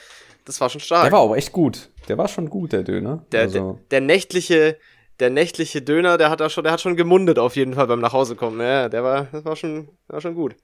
das 0.45 0.61
war 0.61 0.69
schon 0.69 0.81
stark. 0.81 1.05
Der 1.05 1.13
war 1.13 1.21
aber 1.21 1.37
echt 1.37 1.53
gut. 1.53 1.91
Der 2.09 2.19
war 2.19 2.29
schon 2.29 2.51
gut, 2.51 2.73
der 2.73 2.83
Döner. 2.83 3.25
der, 3.33 3.43
also, 3.43 3.79
der, 3.91 4.01
der 4.01 4.01
nächtliche, 4.01 4.77
der 5.21 5.31
nächtliche 5.31 5.83
Döner, 5.83 6.19
der 6.19 6.31
hat 6.31 6.41
da 6.41 6.49
schon, 6.49 6.65
der 6.65 6.73
hat 6.73 6.81
schon 6.81 6.97
gemundet 6.97 7.39
auf 7.39 7.57
jeden 7.57 7.75
Fall 7.75 7.87
beim 7.87 8.01
Nachhausekommen. 8.01 8.61
Ja, 8.61 8.89
der 8.89 9.05
war, 9.05 9.27
das 9.33 9.45
war 9.45 9.57
schon, 9.57 9.89
war 10.09 10.21
schon 10.21 10.35
gut. 10.35 10.57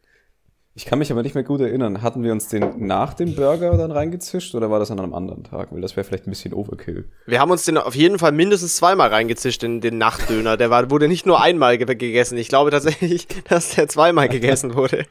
ich 0.75 0.85
kann 0.85 0.99
mich 0.99 1.11
aber 1.13 1.23
nicht 1.23 1.35
mehr 1.35 1.45
gut 1.45 1.61
erinnern. 1.61 2.03
Hatten 2.03 2.23
wir 2.23 2.33
uns 2.33 2.49
den 2.49 2.87
nach 2.87 3.15
dem 3.15 3.35
Burger 3.35 3.77
dann 3.77 3.91
reingezischt 3.91 4.55
oder 4.55 4.71
war 4.71 4.79
das 4.79 4.91
an 4.91 4.99
einem 5.01 5.15
anderen 5.15 5.45
Tag? 5.45 5.73
Weil 5.73 5.81
das 5.81 5.97
wäre 5.97 6.05
vielleicht 6.05 6.27
ein 6.27 6.31
bisschen 6.31 6.53
Overkill. 6.55 7.09
Wir 7.27 7.41
haben 7.41 7.51
uns 7.51 7.65
den 7.65 7.77
auf 7.79 7.95
jeden 7.95 8.19
Fall 8.19 8.33
mindestens 8.33 8.77
zweimal 8.77 9.09
reingezischt, 9.09 9.63
den, 9.63 9.81
den 9.81 9.99
Nachtdöner. 9.99 10.57
Der 10.57 10.71
war, 10.71 10.91
wurde 10.91 11.09
nicht 11.09 11.27
nur 11.27 11.41
einmal 11.41 11.79
ge 11.79 11.87
gegessen. 11.95 12.39
Ich 12.39 12.49
glaube 12.49 12.71
tatsächlich, 12.71 13.27
dass 13.49 13.75
der 13.75 13.89
zweimal 13.89 14.29
gegessen 14.29 14.75
wurde. 14.75 15.07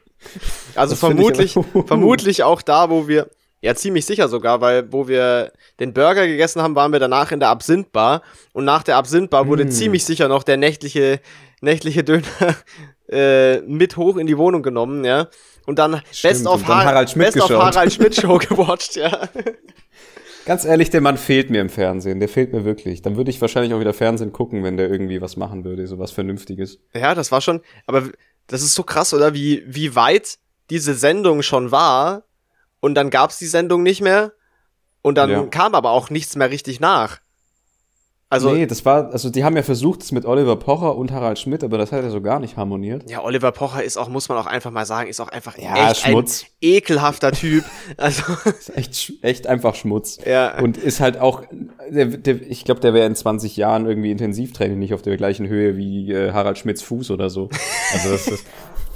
Also 0.76 0.92
Das 0.94 1.00
vermutlich, 1.00 1.58
vermutlich 1.86 2.44
auch 2.44 2.62
da, 2.62 2.90
wo 2.90 3.08
wir, 3.08 3.28
ja 3.62 3.74
ziemlich 3.76 4.06
sicher 4.06 4.28
sogar, 4.28 4.62
weil 4.62 4.92
wo 4.92 5.08
wir 5.08 5.52
den 5.80 5.94
Burger 5.94 6.28
gegessen 6.28 6.62
haben, 6.62 6.76
waren 6.76 6.92
wir 6.92 7.00
danach 7.00 7.32
in 7.32 7.40
der 7.40 7.50
Absinthbar. 7.50 8.22
Und 8.54 8.66
nach 8.66 8.84
der 8.84 8.98
Absinthbar 8.98 9.48
wurde 9.48 9.66
Mm. 9.66 9.72
ziemlich 9.72 10.06
sicher 10.06 10.28
noch 10.28 10.44
der 10.44 10.58
nächtliche, 10.58 11.20
nächtliche 11.62 12.04
Döner 12.04 12.24
äh, 13.10 13.62
mit 13.62 13.98
hoch 13.98 14.18
in 14.18 14.28
die 14.28 14.38
Wohnung 14.38 14.62
genommen, 14.64 15.04
ja. 15.04 15.28
Und 15.66 15.80
dann 15.80 15.92
Best 15.92 16.16
Stimmt, 16.18 16.48
of, 16.48 16.62
und 16.62 16.70
dann 16.70 16.78
Har 16.78 16.86
Harald 16.86 17.10
Schmidt 17.10 17.34
Best 17.34 17.38
of 17.42 17.48
geschaut. 17.50 17.76
Harald 17.76 17.94
Schmidt 17.94 18.16
Show 18.22 18.38
gewatcht, 18.38 18.96
ja. 18.96 19.28
Ganz 20.46 20.64
ehrlich, 20.64 20.90
der 20.90 21.02
Mann 21.02 21.18
fehlt 21.18 21.50
mir 21.50 21.60
im 21.60 21.70
Fernsehen. 21.70 22.22
Der 22.22 22.30
fehlt 22.30 22.54
mir 22.54 22.64
wirklich. 22.64 23.02
Dann 23.02 23.18
würde 23.18 23.30
ich 23.32 23.42
wahrscheinlich 23.42 23.74
auch 23.74 23.82
wieder 23.82 23.94
Fernsehen 23.94 24.32
gucken, 24.32 24.64
wenn 24.64 24.78
der 24.78 24.90
irgendwie 24.90 25.20
was 25.20 25.36
machen 25.36 25.66
würde, 25.66 25.86
so 25.88 26.00
was 26.00 26.12
Vernünftiges. 26.12 26.80
Ja, 26.94 27.14
das 27.16 27.34
war 27.34 27.42
schon, 27.42 27.60
aber 27.86 28.04
das 28.48 28.62
ist 28.62 28.74
so 28.76 28.84
krass, 28.84 29.14
oder? 29.14 29.34
Wie, 29.34 29.64
wie 29.68 29.94
weit 29.96 30.38
diese 30.70 30.94
Sendung 30.94 31.42
schon 31.42 31.72
war 31.72 32.24
und 32.80 32.96
dann 32.96 33.10
gab's 33.10 33.38
die 33.40 33.48
Sendung 33.48 33.84
nicht 33.84 34.02
mehr 34.02 34.32
und 35.02 35.18
dann 35.18 35.30
Ja. 35.30 35.44
kam 35.44 35.76
aber 35.76 35.92
auch 35.92 36.10
nichts 36.10 36.36
mehr 36.36 36.50
richtig 36.52 36.80
nach. 36.80 37.20
Also, 38.30 38.52
nee, 38.52 38.66
das 38.66 38.84
war, 38.84 39.10
also 39.14 39.30
die 39.30 39.46
haben 39.46 39.56
ja 39.56 39.64
versucht, 39.64 40.04
es 40.04 40.12
mit 40.12 40.26
Oliver 40.26 40.58
Pocher 40.58 40.98
und 40.98 41.12
Harald 41.14 41.40
Schmidt, 41.40 41.64
aber 41.64 41.78
das 41.78 41.94
hat 41.94 42.04
ja 42.04 42.10
so 42.10 42.20
gar 42.20 42.42
nicht 42.42 42.58
harmoniert. 42.58 43.10
ja, 43.10 43.24
Oliver 43.24 43.54
Pocher 43.54 43.82
ist 43.82 43.96
auch, 43.96 44.10
muss 44.10 44.28
man 44.28 44.38
auch 44.38 44.48
einfach 44.48 44.70
mal 44.70 44.86
sagen, 44.86 45.10
ist 45.10 45.22
auch 45.22 45.30
einfach 45.30 45.58
Ja, 45.58 45.92
echt 45.92 46.02
Schmutz. 46.02 46.44
ein 46.44 46.48
ekelhafter 46.60 47.32
Typ. 47.32 47.64
Also, 47.96 48.24
Ist 48.50 48.76
echt, 48.76 49.14
echt 49.22 49.48
einfach 49.48 49.76
Schmutz. 49.76 50.20
Ja. 50.26 50.60
Und 50.60 50.76
ist 50.76 51.00
halt 51.00 51.18
auch, 51.22 51.44
der, 51.90 52.08
der, 52.08 52.42
ich 52.42 52.66
glaube, 52.66 52.82
der 52.82 52.94
wäre 52.94 53.06
in 53.08 53.16
20 53.16 53.56
Jahren 53.56 53.86
irgendwie 53.86 54.12
Intensivtraining 54.12 54.78
nicht 54.78 54.94
auf 54.94 55.02
der 55.02 55.16
gleichen 55.16 55.48
Höhe 55.48 55.78
wie 55.78 56.12
äh, 56.12 56.34
Harald 56.34 56.58
Schmidts 56.58 56.82
Fuß 56.82 57.12
oder 57.12 57.30
so. 57.30 57.48
Also 57.94 58.10
das 58.12 58.28
ist, 58.28 58.46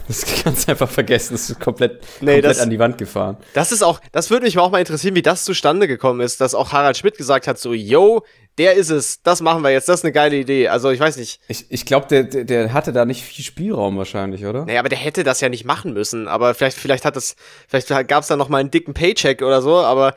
das 0.08 0.26
kannst 0.44 0.68
du 0.68 0.72
einfach 0.72 0.90
vergessen. 0.90 1.34
Das 1.34 1.50
ist 1.50 1.60
komplett, 1.60 2.02
Nee, 2.22 2.34
komplett 2.34 2.46
das- 2.46 2.60
an 2.60 2.70
die 2.70 2.80
Wand 2.80 2.98
gefahren. 2.98 3.38
das 3.54 3.72
ist 3.72 3.84
auch, 3.84 4.00
das 4.12 4.30
würde 4.30 4.46
mich 4.46 4.58
auch 4.58 4.72
mal 4.72 4.80
interessieren, 4.80 5.16
wie 5.16 5.22
das 5.22 5.46
zustande 5.46 5.88
gekommen 5.88 6.22
ist, 6.22 6.42
dass 6.42 6.54
auch 6.56 6.72
Harald 6.72 6.98
Schmidt 6.98 7.18
gesagt 7.18 7.48
hat, 7.48 7.58
so, 7.60 7.74
yo, 7.74 8.24
der 8.58 8.74
ist 8.74 8.90
es, 8.90 9.22
das 9.24 9.42
machen 9.42 9.64
wir 9.64 9.72
jetzt, 9.72 9.88
das 9.88 10.02
ist 10.02 10.04
eine 10.04 10.12
geile 10.12 10.36
Idee. 10.36 10.68
Also, 10.68 10.90
ich 10.92 11.00
weiß 11.00 11.16
nicht. 11.18 11.40
Ich, 11.48 11.72
ich 11.72 11.86
glaube, 11.86 12.08
der, 12.08 12.24
der, 12.26 12.44
der 12.44 12.74
hatte 12.74 12.92
da 12.92 13.06
nicht 13.06 13.24
viel 13.24 13.46
Spielraum 13.46 13.98
wahrscheinlich, 13.98 14.46
oder? 14.46 14.66
Naja, 14.66 14.80
aber 14.82 14.90
der 14.90 14.98
hätte 14.98 15.24
das 15.24 15.40
ja 15.42 15.48
nicht 15.50 15.64
machen 15.66 15.94
müssen. 15.94 16.28
Aber 16.28 16.54
vielleicht, 16.54 16.78
vielleicht 16.78 17.06
hat 17.06 17.16
das, 17.16 17.36
vielleicht 17.70 17.88
gab 18.10 18.22
es 18.24 18.28
da 18.28 18.36
noch 18.36 18.50
mal 18.50 18.58
einen 18.58 18.70
dicken 18.72 18.94
Paycheck 18.94 19.42
oder 19.42 19.62
so, 19.62 19.78
aber 19.78 20.16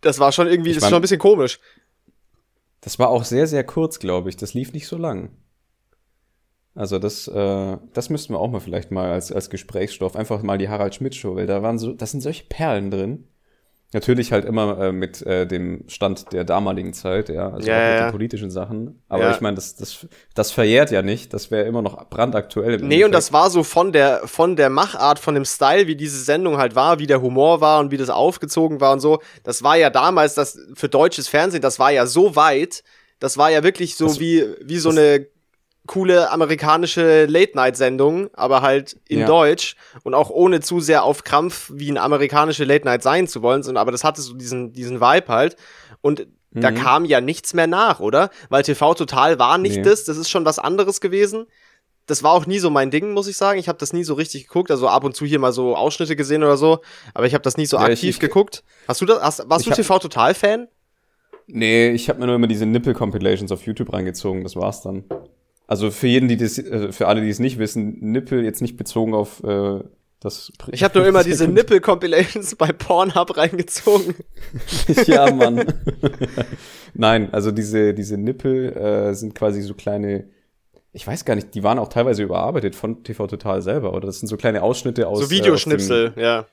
das 0.00 0.18
war 0.18 0.32
schon 0.32 0.46
irgendwie, 0.46 0.70
Ich 0.70 0.76
das 0.76 0.78
ist 0.78 0.82
mein- 0.84 0.90
schon 0.90 0.98
ein 1.00 1.02
bisschen 1.02 1.18
komisch. 1.18 1.58
Das 2.80 2.98
war 2.98 3.10
auch 3.10 3.24
sehr, 3.24 3.46
sehr 3.46 3.64
kurz, 3.64 3.98
glaube 3.98 4.30
ich. 4.30 4.38
Das 4.38 4.54
lief 4.54 4.72
nicht 4.72 4.86
so 4.86 4.96
lang. 4.96 5.28
Also 6.74 6.98
das, 6.98 7.26
äh, 7.28 7.76
das 7.92 8.10
müssten 8.10 8.32
wir 8.34 8.38
auch 8.38 8.50
mal 8.50 8.60
vielleicht 8.60 8.90
mal 8.90 9.10
als, 9.10 9.32
als 9.32 9.50
Gesprächsstoff 9.50 10.14
einfach 10.16 10.42
mal 10.42 10.56
die 10.58 10.68
Harald 10.68 10.94
Schmidt 10.94 11.14
Show, 11.14 11.34
weil 11.36 11.46
da 11.46 11.62
waren 11.62 11.78
so, 11.78 11.92
das 11.92 12.12
sind 12.12 12.20
solche 12.20 12.44
Perlen 12.44 12.90
drin. 12.90 13.24
Natürlich 13.92 14.30
halt 14.30 14.44
immer 14.44 14.78
äh, 14.80 14.92
mit 14.92 15.20
äh, 15.26 15.48
dem 15.48 15.82
Stand 15.88 16.32
der 16.32 16.44
damaligen 16.44 16.92
Zeit, 16.92 17.28
ja, 17.28 17.50
also 17.50 17.66
Ja, 17.68 17.74
auch 17.76 17.90
mit 17.90 17.98
ja. 17.98 18.06
den 18.06 18.12
politischen 18.12 18.48
Sachen. 18.52 19.02
Aber 19.08 19.24
Ja. 19.24 19.30
ich 19.32 19.40
meine, 19.40 19.56
das, 19.56 19.74
das, 19.74 20.06
das 20.32 20.52
verjährt 20.52 20.92
ja 20.92 21.02
nicht. 21.02 21.34
Das 21.34 21.50
wäre 21.50 21.64
immer 21.66 21.82
noch 21.82 22.08
brandaktuell. 22.08 22.74
im 22.74 22.86
Nee, 22.86 22.98
und 23.02 23.06
Endeffekt. 23.06 23.14
das 23.14 23.32
war 23.32 23.50
so 23.50 23.64
von 23.64 23.90
der, 23.90 24.20
von 24.28 24.54
der 24.54 24.70
Machart, 24.70 25.18
von 25.18 25.34
dem 25.34 25.44
Style, 25.44 25.88
wie 25.88 25.96
diese 25.96 26.22
Sendung 26.22 26.56
halt 26.56 26.76
war, 26.76 27.00
wie 27.00 27.08
der 27.08 27.20
Humor 27.20 27.60
war 27.60 27.80
und 27.80 27.90
wie 27.90 27.96
das 27.96 28.10
aufgezogen 28.10 28.80
war 28.80 28.92
und 28.92 29.00
so. 29.00 29.18
Das 29.42 29.64
war 29.64 29.76
ja 29.76 29.90
damals, 29.90 30.34
das 30.34 30.56
für 30.74 30.88
deutsches 30.88 31.26
Fernsehen, 31.26 31.60
das 31.60 31.80
war 31.80 31.90
ja 31.90 32.06
so 32.06 32.36
weit, 32.36 32.84
das 33.18 33.38
war 33.38 33.50
ja 33.50 33.64
wirklich 33.64 33.96
so 33.96 34.06
Das- 34.06 34.20
wie, 34.20 34.44
wie 34.62 34.78
so 34.78 34.90
eine 34.90 35.26
coole 35.92 36.30
amerikanische 36.30 37.26
Late-Night-Sendung, 37.26 38.30
aber 38.34 38.62
halt 38.62 38.96
in 39.08 39.20
Ja. 39.20 39.26
Deutsch 39.26 39.74
und 40.04 40.14
auch 40.14 40.30
ohne 40.30 40.60
zu 40.60 40.78
sehr 40.78 41.02
auf 41.02 41.24
Krampf 41.24 41.70
wie 41.74 41.90
eine 41.90 42.00
amerikanische 42.00 42.62
Late-Night 42.64 43.02
sein 43.02 43.26
zu 43.26 43.42
wollen, 43.42 43.64
sondern 43.64 43.80
aber 43.82 43.90
das 43.90 44.04
hatte 44.04 44.20
so 44.22 44.34
diesen, 44.34 44.72
diesen 44.72 45.00
Vibe 45.00 45.26
halt. 45.28 45.56
Und 46.00 46.28
da 46.52 46.70
Mhm. 46.70 46.74
kam 46.76 47.04
ja 47.04 47.20
nichts 47.20 47.54
mehr 47.54 47.66
nach, 47.66 47.98
oder? 47.98 48.30
Weil 48.50 48.62
TV 48.62 48.94
Total 48.94 49.38
war 49.40 49.58
nicht 49.58 49.76
Nee. 49.78 49.82
das, 49.82 50.04
das 50.04 50.16
ist 50.16 50.30
schon 50.30 50.44
was 50.44 50.60
anderes 50.60 51.00
gewesen. 51.00 51.46
Das 52.06 52.22
war 52.22 52.32
auch 52.32 52.46
nie 52.46 52.60
so 52.60 52.70
mein 52.70 52.90
Ding, 52.92 53.12
muss 53.12 53.26
ich 53.28 53.36
sagen. 53.36 53.58
Ich 53.58 53.68
habe 53.68 53.78
das 53.78 53.92
nie 53.92 54.04
so 54.04 54.14
richtig 54.14 54.46
geguckt, 54.46 54.70
also 54.70 54.86
ab 54.88 55.02
und 55.04 55.16
zu 55.16 55.24
hier 55.26 55.38
mal 55.40 55.52
so 55.52 55.74
Ausschnitte 55.76 56.14
gesehen 56.14 56.42
oder 56.44 56.56
so, 56.56 56.80
aber 57.14 57.26
ich 57.26 57.34
habe 57.34 57.42
das 57.42 57.56
nie 57.56 57.66
so 57.66 57.76
Ja, 57.78 57.84
aktiv 57.84 58.10
ich- 58.10 58.20
geguckt. 58.20 58.62
Hast 58.86 59.00
du 59.00 59.06
das? 59.06 59.20
Hast, 59.22 59.50
warst 59.50 59.66
du 59.66 59.70
TV 59.70 59.98
Total 59.98 60.34
Fan? 60.34 60.68
Nee, 61.48 61.90
ich 61.90 62.08
habe 62.08 62.20
mir 62.20 62.26
nur 62.26 62.36
immer 62.36 62.46
diese 62.46 62.64
Nippel-Compilations 62.66 63.50
auf 63.50 63.62
YouTube 63.66 63.92
reingezogen, 63.92 64.44
das 64.44 64.54
war's 64.54 64.82
dann. 64.82 65.04
Also 65.70 65.92
für 65.92 66.08
jeden, 66.08 66.26
die 66.26 66.36
das, 66.36 66.58
äh, 66.58 66.90
für 66.90 67.06
alle, 67.06 67.20
die 67.20 67.28
es 67.28 67.38
nicht 67.38 67.60
wissen, 67.60 67.98
Nippel 68.00 68.42
jetzt 68.42 68.60
nicht 68.60 68.76
bezogen 68.76 69.14
auf 69.14 69.40
äh, 69.44 69.78
Das 70.18 70.50
ich 70.72 70.82
habe 70.82 70.98
nur 70.98 71.06
immer 71.06 71.22
diese 71.22 71.46
Nippel-Compilations 71.46 72.56
bei 72.56 72.72
Pornhub 72.72 73.36
reingezogen. 73.36 74.16
ja, 75.06 75.32
Mann. 75.32 75.72
Nein, 76.94 77.32
also 77.32 77.52
diese, 77.52 77.94
diese 77.94 78.18
Nippel 78.18 78.76
äh, 78.76 79.14
sind 79.14 79.36
quasi 79.36 79.62
so 79.62 79.74
kleine, 79.74 80.24
ich 80.92 81.06
weiß 81.06 81.24
gar 81.24 81.36
nicht, 81.36 81.54
die 81.54 81.62
waren 81.62 81.78
auch 81.78 81.88
teilweise 81.88 82.24
überarbeitet 82.24 82.74
von 82.74 83.04
TV 83.04 83.28
Total 83.28 83.62
selber, 83.62 83.94
oder? 83.94 84.06
Das 84.06 84.18
sind 84.18 84.26
so 84.26 84.36
kleine 84.36 84.64
Ausschnitte 84.64 85.06
aus. 85.06 85.20
So 85.20 85.30
Videoschnipsel, 85.30 86.06
äh, 86.06 86.08
aus 86.08 86.16
ja. 86.16 86.46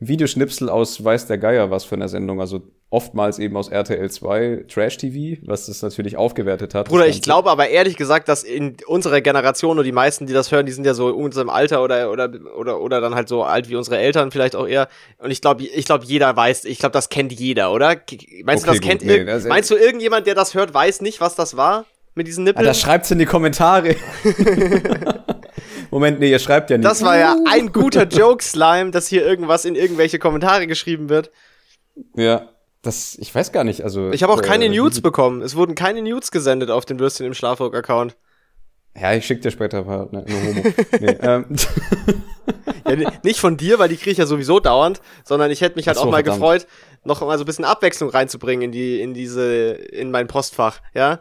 Videoschnipsel 0.00 0.70
aus 0.70 1.04
Weiß 1.04 1.26
der 1.26 1.36
Geier 1.36 1.70
was 1.70 1.84
für 1.84 1.94
eine 1.94 2.08
Sendung, 2.08 2.40
also 2.40 2.62
oftmals 2.88 3.38
eben 3.38 3.56
aus 3.56 3.68
RTL 3.68 4.10
2 4.10 4.64
Trash 4.66 4.96
TV, 4.96 5.40
was 5.46 5.66
das 5.66 5.82
natürlich 5.82 6.16
aufgewertet 6.16 6.74
hat. 6.74 6.88
Bruder, 6.88 7.06
ich 7.06 7.20
glaube 7.22 7.50
aber 7.50 7.68
ehrlich 7.68 7.96
gesagt, 7.96 8.28
dass 8.28 8.42
in 8.42 8.76
unserer 8.86 9.20
Generation 9.20 9.78
und 9.78 9.84
die 9.84 9.92
meisten, 9.92 10.26
die 10.26 10.32
das 10.32 10.50
hören, 10.50 10.64
die 10.66 10.72
sind 10.72 10.86
ja 10.86 10.94
so 10.94 11.10
in 11.10 11.14
unserem 11.14 11.50
Alter 11.50 11.84
oder 11.84 12.10
oder 12.10 12.30
oder 12.56 12.80
oder 12.80 13.00
dann 13.00 13.14
halt 13.14 13.28
so 13.28 13.44
alt 13.44 13.68
wie 13.68 13.76
unsere 13.76 13.98
Eltern 13.98 14.30
vielleicht 14.30 14.56
auch 14.56 14.66
eher 14.66 14.88
und 15.18 15.30
ich 15.30 15.42
glaube, 15.42 15.64
ich 15.64 15.84
glaube 15.84 16.04
jeder 16.06 16.34
weiß, 16.34 16.64
ich 16.64 16.78
glaube, 16.78 16.94
das 16.94 17.10
kennt 17.10 17.32
jeder, 17.32 17.70
oder? 17.72 17.88
Meinst 17.88 18.08
okay, 18.08 18.46
du, 18.46 18.66
das 18.66 18.74
gut, 18.80 18.82
kennt 18.82 19.04
nee, 19.04 19.24
das 19.24 19.44
Meinst 19.44 19.70
du 19.70 19.76
irgendjemand, 19.76 20.26
der 20.26 20.34
das 20.34 20.54
hört, 20.54 20.72
weiß 20.72 21.02
nicht, 21.02 21.20
was 21.20 21.34
das 21.34 21.56
war 21.56 21.84
mit 22.14 22.26
diesen 22.26 22.44
Nippeln? 22.44 22.64
Das 22.64 22.80
schreibt's 22.80 23.10
in 23.10 23.18
die 23.18 23.26
Kommentare. 23.26 23.96
Moment, 25.90 26.20
nee, 26.20 26.30
ihr 26.30 26.38
schreibt 26.38 26.70
ja 26.70 26.78
nicht. 26.78 26.88
Das 26.88 27.02
war 27.02 27.18
ja 27.18 27.36
ein 27.48 27.72
guter 27.72 28.04
Joke-Slime, 28.04 28.90
dass 28.90 29.08
hier 29.08 29.26
irgendwas 29.26 29.64
in 29.64 29.74
irgendwelche 29.74 30.18
Kommentare 30.18 30.66
geschrieben 30.66 31.08
wird. 31.08 31.30
Ja, 32.14 32.48
das, 32.82 33.16
ich 33.18 33.34
weiß 33.34 33.52
gar 33.52 33.64
nicht, 33.64 33.82
also. 33.82 34.10
Ich 34.10 34.22
habe 34.22 34.32
auch 34.32 34.42
keine 34.42 34.66
äh, 34.66 34.68
Nudes 34.68 35.00
bekommen. 35.00 35.42
Es 35.42 35.56
wurden 35.56 35.74
keine 35.74 36.02
Nudes 36.02 36.30
gesendet 36.30 36.70
auf 36.70 36.84
den 36.84 36.98
Würstchen 36.98 37.26
im 37.26 37.34
Schlafrock-Account. 37.34 38.16
Ja, 38.98 39.12
ich 39.12 39.24
schick 39.24 39.42
dir 39.42 39.50
später 39.50 39.86
eine, 39.86 40.24
eine 40.26 40.46
Homo. 40.46 40.62
nee, 41.00 41.06
ähm. 41.20 41.44
ja, 42.86 43.12
nicht 43.22 43.38
von 43.38 43.56
dir, 43.56 43.78
weil 43.78 43.88
die 43.88 43.96
kriege 43.96 44.10
ich 44.10 44.18
ja 44.18 44.26
sowieso 44.26 44.60
dauernd, 44.60 45.00
sondern 45.24 45.50
ich 45.50 45.60
hätte 45.60 45.76
mich 45.76 45.86
halt 45.86 45.96
so, 45.96 46.04
auch 46.04 46.10
mal 46.10 46.24
verdammt. 46.24 46.40
gefreut, 46.40 46.66
noch 47.04 47.20
mal 47.20 47.38
so 47.38 47.44
ein 47.44 47.46
bisschen 47.46 47.64
Abwechslung 47.64 48.10
reinzubringen 48.10 48.62
in 48.62 48.72
die, 48.72 49.00
in 49.00 49.14
diese, 49.14 49.72
in 49.72 50.10
mein 50.10 50.26
Postfach, 50.26 50.80
ja. 50.94 51.20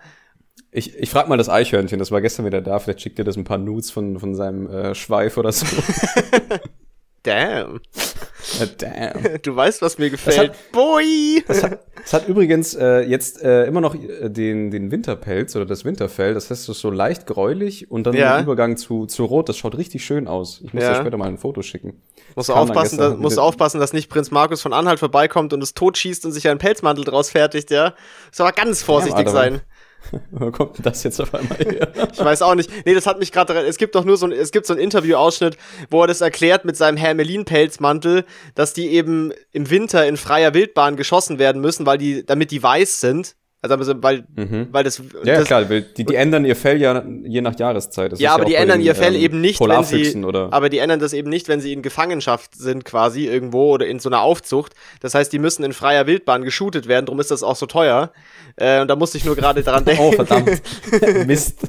Ich, 0.71 0.95
ich 0.95 1.09
frag 1.09 1.27
mal 1.27 1.37
das 1.37 1.49
Eichhörnchen, 1.49 1.97
das 1.97 2.11
war 2.11 2.21
gestern 2.21 2.45
wieder 2.45 2.61
da, 2.61 2.79
vielleicht 2.79 3.01
schickt 3.01 3.17
dir 3.17 3.23
das 3.23 3.37
ein 3.37 3.43
paar 3.43 3.57
Nudes 3.57 3.89
von, 3.89 4.19
von 4.19 4.35
seinem 4.35 4.69
äh, 4.69 4.93
Schweif 4.93 5.37
oder 5.37 5.51
so. 5.51 5.65
Damn. 7.23 7.75
Uh, 7.75 8.65
damn. 8.77 9.41
Du 9.41 9.55
weißt, 9.55 9.81
was 9.81 9.97
mir 9.97 10.09
gefällt. 10.09 10.53
Boy! 10.71 11.43
Es 11.47 11.63
hat, 11.63 11.79
hat, 12.11 12.27
übrigens 12.27 12.73
äh, 12.73 13.01
jetzt 13.01 13.41
äh, 13.41 13.65
immer 13.65 13.81
noch 13.81 13.93
äh, 13.93 14.29
den, 14.29 14.71
den 14.71 14.91
Winterpelz 14.91 15.55
oder 15.55 15.65
das 15.65 15.83
Winterfell. 15.83 16.33
Das 16.33 16.49
heißt, 16.49 16.63
es 16.63 16.69
ist 16.69 16.79
so 16.79 16.89
leicht 16.89 17.27
gräulich 17.27 17.91
und 17.91 18.05
dann 18.05 18.15
ja. 18.15 18.35
der 18.35 18.43
Übergang 18.43 18.77
zu, 18.77 19.05
zu 19.05 19.25
Rot. 19.25 19.49
Das 19.49 19.57
schaut 19.57 19.77
richtig 19.77 20.05
schön 20.05 20.27
aus. 20.27 20.61
Ich 20.63 20.73
muss 20.73 20.83
ja. 20.83 20.93
dir 20.93 21.01
später 21.01 21.17
mal 21.17 21.27
ein 21.27 21.37
Foto 21.37 21.61
schicken. 21.61 22.01
Musst 22.35 22.49
du 22.49 22.53
aufpassen, 22.53 22.97
da, 22.97 23.15
musst 23.15 23.37
du 23.37 23.41
aufpassen, 23.41 23.79
dass 23.79 23.91
nicht 23.91 24.09
Prinz 24.09 24.31
Markus 24.31 24.61
von 24.61 24.71
Anhalt 24.71 24.99
vorbeikommt 24.99 25.51
und 25.51 25.61
es 25.61 25.73
totschießt 25.73 26.25
und 26.25 26.31
sich 26.31 26.47
einen 26.47 26.59
Pelzmantel 26.59 27.03
draus 27.03 27.29
fertigt, 27.29 27.69
ja? 27.71 27.93
Muss 28.29 28.39
aber 28.39 28.53
ganz 28.53 28.81
vorsichtig 28.81 29.25
ja, 29.25 29.31
sein. 29.31 29.61
Wo 30.31 30.51
kommt 30.51 30.77
denn 30.77 30.83
das 30.83 31.03
jetzt 31.03 31.19
auf 31.19 31.33
einmal 31.33 31.57
her? 31.57 31.91
ich 32.11 32.19
weiß 32.19 32.41
auch 32.41 32.55
nicht. 32.55 32.69
Nee, 32.85 32.93
das 32.93 33.05
hat 33.05 33.19
mich 33.19 33.31
gerade. 33.31 33.53
Es 33.53 33.77
gibt 33.77 33.95
doch 33.95 34.05
nur 34.05 34.17
so 34.17 34.25
ein, 34.25 34.31
es 34.31 34.51
gibt 34.51 34.65
so 34.65 34.73
ein 34.73 34.79
Interview-Ausschnitt, 34.79 35.57
wo 35.89 36.01
er 36.01 36.07
das 36.07 36.21
erklärt 36.21 36.65
mit 36.65 36.77
seinem 36.77 36.97
Hermelin-Pelzmantel, 36.97 38.25
dass 38.55 38.73
die 38.73 38.89
eben 38.89 39.31
im 39.51 39.69
Winter 39.69 40.07
in 40.07 40.17
freier 40.17 40.53
Wildbahn 40.53 40.95
geschossen 40.95 41.39
werden 41.39 41.61
müssen, 41.61 41.85
weil 41.85 41.97
die, 41.97 42.25
damit 42.25 42.51
die 42.51 42.61
weiß 42.61 43.01
sind. 43.01 43.35
Also, 43.61 44.01
weil, 44.01 44.23
mhm. 44.35 44.69
weil 44.71 44.85
das. 44.85 44.99
Ja, 45.25 45.35
das, 45.35 45.45
klar, 45.45 45.65
die, 45.65 46.05
die 46.05 46.15
ändern 46.15 46.45
ihr 46.45 46.55
Fell 46.55 46.79
ja 46.79 47.03
je 47.23 47.41
nach 47.41 47.59
Jahreszeit. 47.59 48.13
Das 48.13 48.19
ja, 48.21 48.33
aber 48.33 48.43
ja 48.43 48.49
die 48.49 48.55
ändern 48.55 48.79
den, 48.79 48.85
ihr 48.85 48.95
Fell 48.95 49.15
ähm, 49.15 49.21
eben 49.21 49.41
nicht, 49.41 49.59
wenn 49.59 49.83
sie. 49.83 50.23
Oder? 50.23 50.53
Aber 50.53 50.69
die 50.69 50.77
ändern 50.77 51.01
das 51.01 51.11
eben 51.11 51.29
nicht, 51.29 51.49
wenn 51.49 51.59
sie 51.59 51.73
in 51.73 51.81
Gefangenschaft 51.81 52.55
sind, 52.55 52.85
quasi 52.85 53.27
irgendwo 53.27 53.73
oder 53.73 53.85
in 53.85 53.99
so 53.99 54.07
einer 54.07 54.21
Aufzucht. 54.21 54.75
Das 55.01 55.13
heißt, 55.13 55.33
die 55.33 55.39
müssen 55.39 55.65
in 55.65 55.73
freier 55.73 56.07
Wildbahn 56.07 56.43
geshootet 56.43 56.87
werden, 56.87 57.07
darum 57.07 57.19
ist 57.19 57.31
das 57.31 57.43
auch 57.43 57.57
so 57.57 57.65
teuer. 57.65 58.13
Äh, 58.55 58.79
und 58.79 58.87
da 58.87 58.95
musste 58.95 59.17
ich 59.17 59.25
nur 59.25 59.35
gerade 59.35 59.61
dran 59.61 59.83
denken. 59.85 60.03
oh, 60.03 60.11
verdammt. 60.13 60.61
Mist. 61.27 61.67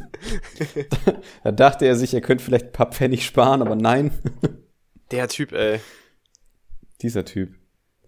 da 1.43 1.51
dachte 1.51 1.87
er 1.87 1.97
sich, 1.97 2.15
er 2.15 2.21
könnte 2.21 2.45
vielleicht 2.45 2.67
ein 2.67 2.73
paar 2.73 2.93
Pfennig 2.93 3.27
sparen, 3.27 3.63
aber 3.63 3.75
nein. 3.75 4.13
Der 5.11 5.27
Typ, 5.27 5.53
ey. 5.53 5.81
Dieser 7.03 7.25
Typ. 7.25 7.60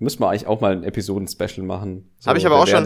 Müssen 0.02 0.20
wir 0.20 0.28
eigentlich 0.28 0.46
auch 0.46 0.60
mal 0.60 0.72
ein 0.72 0.82
Episoden-Special 0.82 1.64
machen. 1.64 2.10
So 2.18 2.28
Habe 2.28 2.38
ich 2.38 2.46
aber 2.46 2.56
auch 2.56 2.66
schon. 2.66 2.84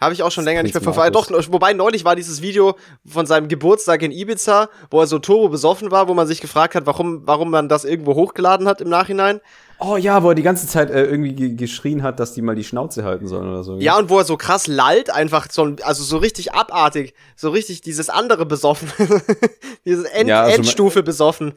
Habe 0.00 0.12
ich 0.12 0.22
auch 0.22 0.30
schon 0.30 0.44
länger 0.44 0.62
nicht 0.62 0.74
mehr 0.74 0.82
verfolgt. 0.82 1.14
Doch, 1.14 1.30
wobei 1.50 1.72
neulich 1.72 2.04
war 2.04 2.14
dieses 2.14 2.42
Video 2.42 2.76
von 3.06 3.26
seinem 3.26 3.48
Geburtstag 3.48 4.02
in 4.02 4.12
Ibiza, 4.12 4.68
wo 4.90 5.00
er 5.00 5.06
so 5.06 5.18
turbo 5.18 5.48
besoffen 5.48 5.90
war, 5.90 6.08
wo 6.08 6.14
man 6.14 6.26
sich 6.26 6.40
gefragt 6.40 6.74
hat, 6.74 6.84
warum, 6.84 7.22
warum 7.26 7.50
man 7.50 7.68
das 7.68 7.84
irgendwo 7.84 8.14
hochgeladen 8.14 8.68
hat 8.68 8.80
im 8.80 8.90
Nachhinein. 8.90 9.40
Oh 9.78 9.96
ja, 9.96 10.22
wo 10.22 10.30
er 10.30 10.34
die 10.34 10.42
ganze 10.42 10.66
Zeit 10.66 10.90
äh, 10.90 11.04
irgendwie 11.04 11.56
geschrien 11.56 12.02
hat, 12.02 12.20
dass 12.20 12.32
die 12.32 12.42
mal 12.42 12.54
die 12.54 12.64
Schnauze 12.64 13.04
halten 13.04 13.26
sollen 13.26 13.48
oder 13.48 13.64
so. 13.64 13.78
Ja, 13.78 13.98
und 13.98 14.08
wo 14.08 14.18
er 14.18 14.24
so 14.24 14.36
krass 14.36 14.66
lallt, 14.66 15.10
einfach 15.10 15.48
so, 15.50 15.74
also 15.82 16.04
so 16.04 16.18
richtig 16.18 16.52
abartig, 16.52 17.14
so 17.34 17.50
richtig 17.50 17.80
dieses 17.80 18.08
andere 18.08 18.46
besoffen, 18.46 18.90
dieses 19.84 20.04
End 20.04 20.28
ja, 20.28 20.42
also 20.42 20.56
Endstufe 20.56 21.02
besoffen. 21.02 21.54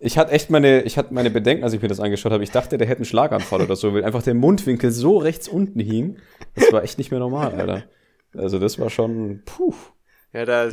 Ich 0.00 0.16
hatte 0.16 0.32
echt 0.32 0.48
meine, 0.48 0.82
ich 0.82 0.96
hatte 0.96 1.12
meine 1.12 1.30
Bedenken, 1.30 1.64
als 1.64 1.72
ich 1.72 1.82
mir 1.82 1.88
das 1.88 1.98
angeschaut 1.98 2.30
habe. 2.32 2.44
Ich 2.44 2.52
dachte, 2.52 2.78
der 2.78 2.86
hätte 2.86 2.98
einen 2.98 3.04
Schlaganfall 3.04 3.62
oder 3.62 3.74
so, 3.74 3.94
weil 3.94 4.04
einfach 4.04 4.22
der 4.22 4.34
Mundwinkel 4.34 4.92
so 4.92 5.18
rechts 5.18 5.48
unten 5.48 5.80
hing. 5.80 6.18
Das 6.54 6.72
war 6.72 6.84
echt 6.84 6.98
nicht 6.98 7.10
mehr 7.10 7.18
normal, 7.20 7.52
Alter. 7.54 7.84
Also 8.36 8.58
das 8.58 8.78
war 8.78 8.90
schon, 8.90 9.42
puh. 9.44 9.74
Ja, 10.32 10.44
da 10.44 10.68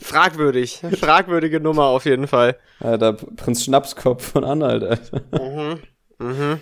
fragwürdig, 0.00 0.80
fragwürdige 0.98 1.60
Nummer 1.60 1.86
auf 1.86 2.06
jeden 2.06 2.26
Fall. 2.26 2.56
Da 2.80 3.12
Prinz 3.12 3.64
Schnapskopf 3.64 4.32
von 4.32 4.44
Anhalt, 4.44 4.82
Alter. 4.84 5.20
Mhm. 5.32 5.78
Mhm. 6.18 6.60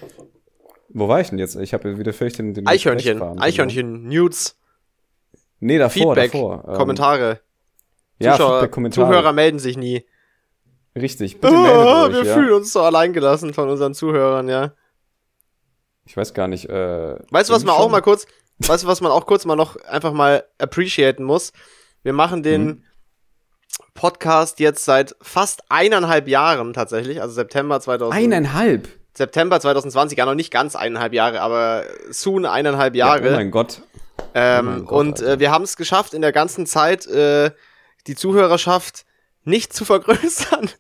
Wo 0.88 1.09
war 1.09 1.20
ich 1.20 1.30
denn 1.30 1.38
jetzt? 1.38 1.57
Ich 1.57 1.72
habe 1.72 1.98
wieder 1.98 2.12
völlig 2.12 2.34
den, 2.34 2.55
den 2.55 2.66
Eichhörnchen, 2.66 3.38
Eichhörnchen, 3.38 4.09
Nudes. 4.09 4.59
Nee, 5.61 5.78
davor, 5.78 6.14
Feedback, 6.14 6.32
davor. 6.32 6.64
Ähm, 6.66 6.74
Kommentare. 6.74 7.40
Ja, 8.18 8.32
Zuschauer, 8.32 8.68
Kommentare. 8.68 9.09
Zuhörer 9.09 9.32
melden 9.32 9.59
sich 9.59 9.76
nie. 9.76 10.05
Richtig, 10.95 11.40
bitte 11.40 11.55
oh, 11.55 12.07
euch, 12.07 12.12
Wir 12.12 12.24
ja. 12.24 12.34
fühlen 12.34 12.53
uns 12.53 12.72
so 12.72 12.82
alleingelassen 12.82 13.55
von 13.55 13.68
unseren 13.68 13.95
Zuhörern, 13.95 14.49
ja. 14.49 14.72
Ich 16.05 16.16
weiß 16.16 16.34
gar 16.34 16.49
nicht. 16.49 16.68
Äh, 16.68 17.16
weißt 17.30 17.49
du, 17.49 17.55
was 17.55 17.64
man 17.64 17.74
auch 17.74 17.88
mal 17.88 18.03
kurz, 18.03 18.26
weißt 18.59 18.84
du, 18.84 18.88
was 18.88 19.01
man 19.01 19.12
auch 19.12 19.26
kurz 19.26 19.45
mal 19.45 19.57
noch 19.57 19.76
einfach 19.84 20.12
mal 20.12 20.45
appreciaten 20.59 21.24
muss? 21.24 21.53
Wir 22.03 22.12
machen 22.12 22.43
den 22.43 22.68
hm. 22.68 22.84
Podcast 23.95 24.61
jetzt 24.61 24.84
seit 24.84 25.16
fast 25.22 25.62
eineinhalb 25.70 26.28
Jahren 26.28 26.72
tatsächlich, 26.74 27.22
also 27.22 27.34
September 27.34 27.80
2000. 27.80 28.14
Eineinhalb? 28.14 28.88
September 29.14 29.61
2020, 29.61 30.18
ja 30.18 30.26
noch 30.26 30.34
nicht 30.34 30.51
ganz 30.51 30.74
eineinhalb 30.74 31.12
Jahre, 31.12 31.40
aber 31.40 31.84
soon 32.11 32.47
eineinhalb 32.47 32.95
Jahre. 32.95 33.26
Ja, 33.26 33.32
oh 33.32 33.36
mein 33.36 33.51
Gott. 33.51 33.82
Ähm, 34.34 34.66
oh 34.66 34.70
mein 34.70 34.84
Gott 34.84 34.99
und 34.99 35.22
äh, 35.22 35.38
wir 35.38 35.51
haben 35.51 35.64
es 35.64 35.76
geschafft, 35.76 36.14
in 36.14 36.22
der 36.22 36.32
ganzen 36.32 36.66
Zeit 36.66 37.07
äh, 37.07 37.51
die 38.07 38.14
Zuhörerschaft 38.14 39.05
nicht 39.45 39.72
zu 39.72 39.84
vergrößern. 39.84 40.70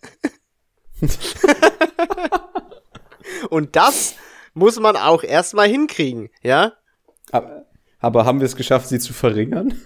Und 3.50 3.76
das 3.76 4.14
muss 4.54 4.78
man 4.78 4.96
auch 4.96 5.22
erstmal 5.22 5.68
hinkriegen, 5.68 6.30
ja? 6.42 6.74
Aber, 7.30 7.66
aber 7.98 8.24
haben 8.24 8.40
wir 8.40 8.46
es 8.46 8.56
geschafft, 8.56 8.88
sie 8.88 8.98
zu 8.98 9.12
verringern? 9.12 9.80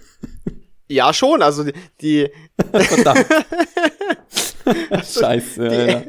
Ja, 0.88 1.12
schon, 1.12 1.42
also 1.42 1.64
die. 1.64 1.72
die 2.00 2.30
Verdammt. 2.72 3.26
Scheiße. 5.04 5.68
Die, 5.68 5.92
ja. 5.92 6.02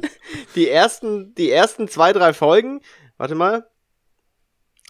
die, 0.55 0.69
ersten, 0.69 1.33
die 1.35 1.51
ersten 1.51 1.87
zwei, 1.87 2.13
drei 2.13 2.33
Folgen, 2.33 2.81
warte 3.17 3.35
mal. 3.35 3.67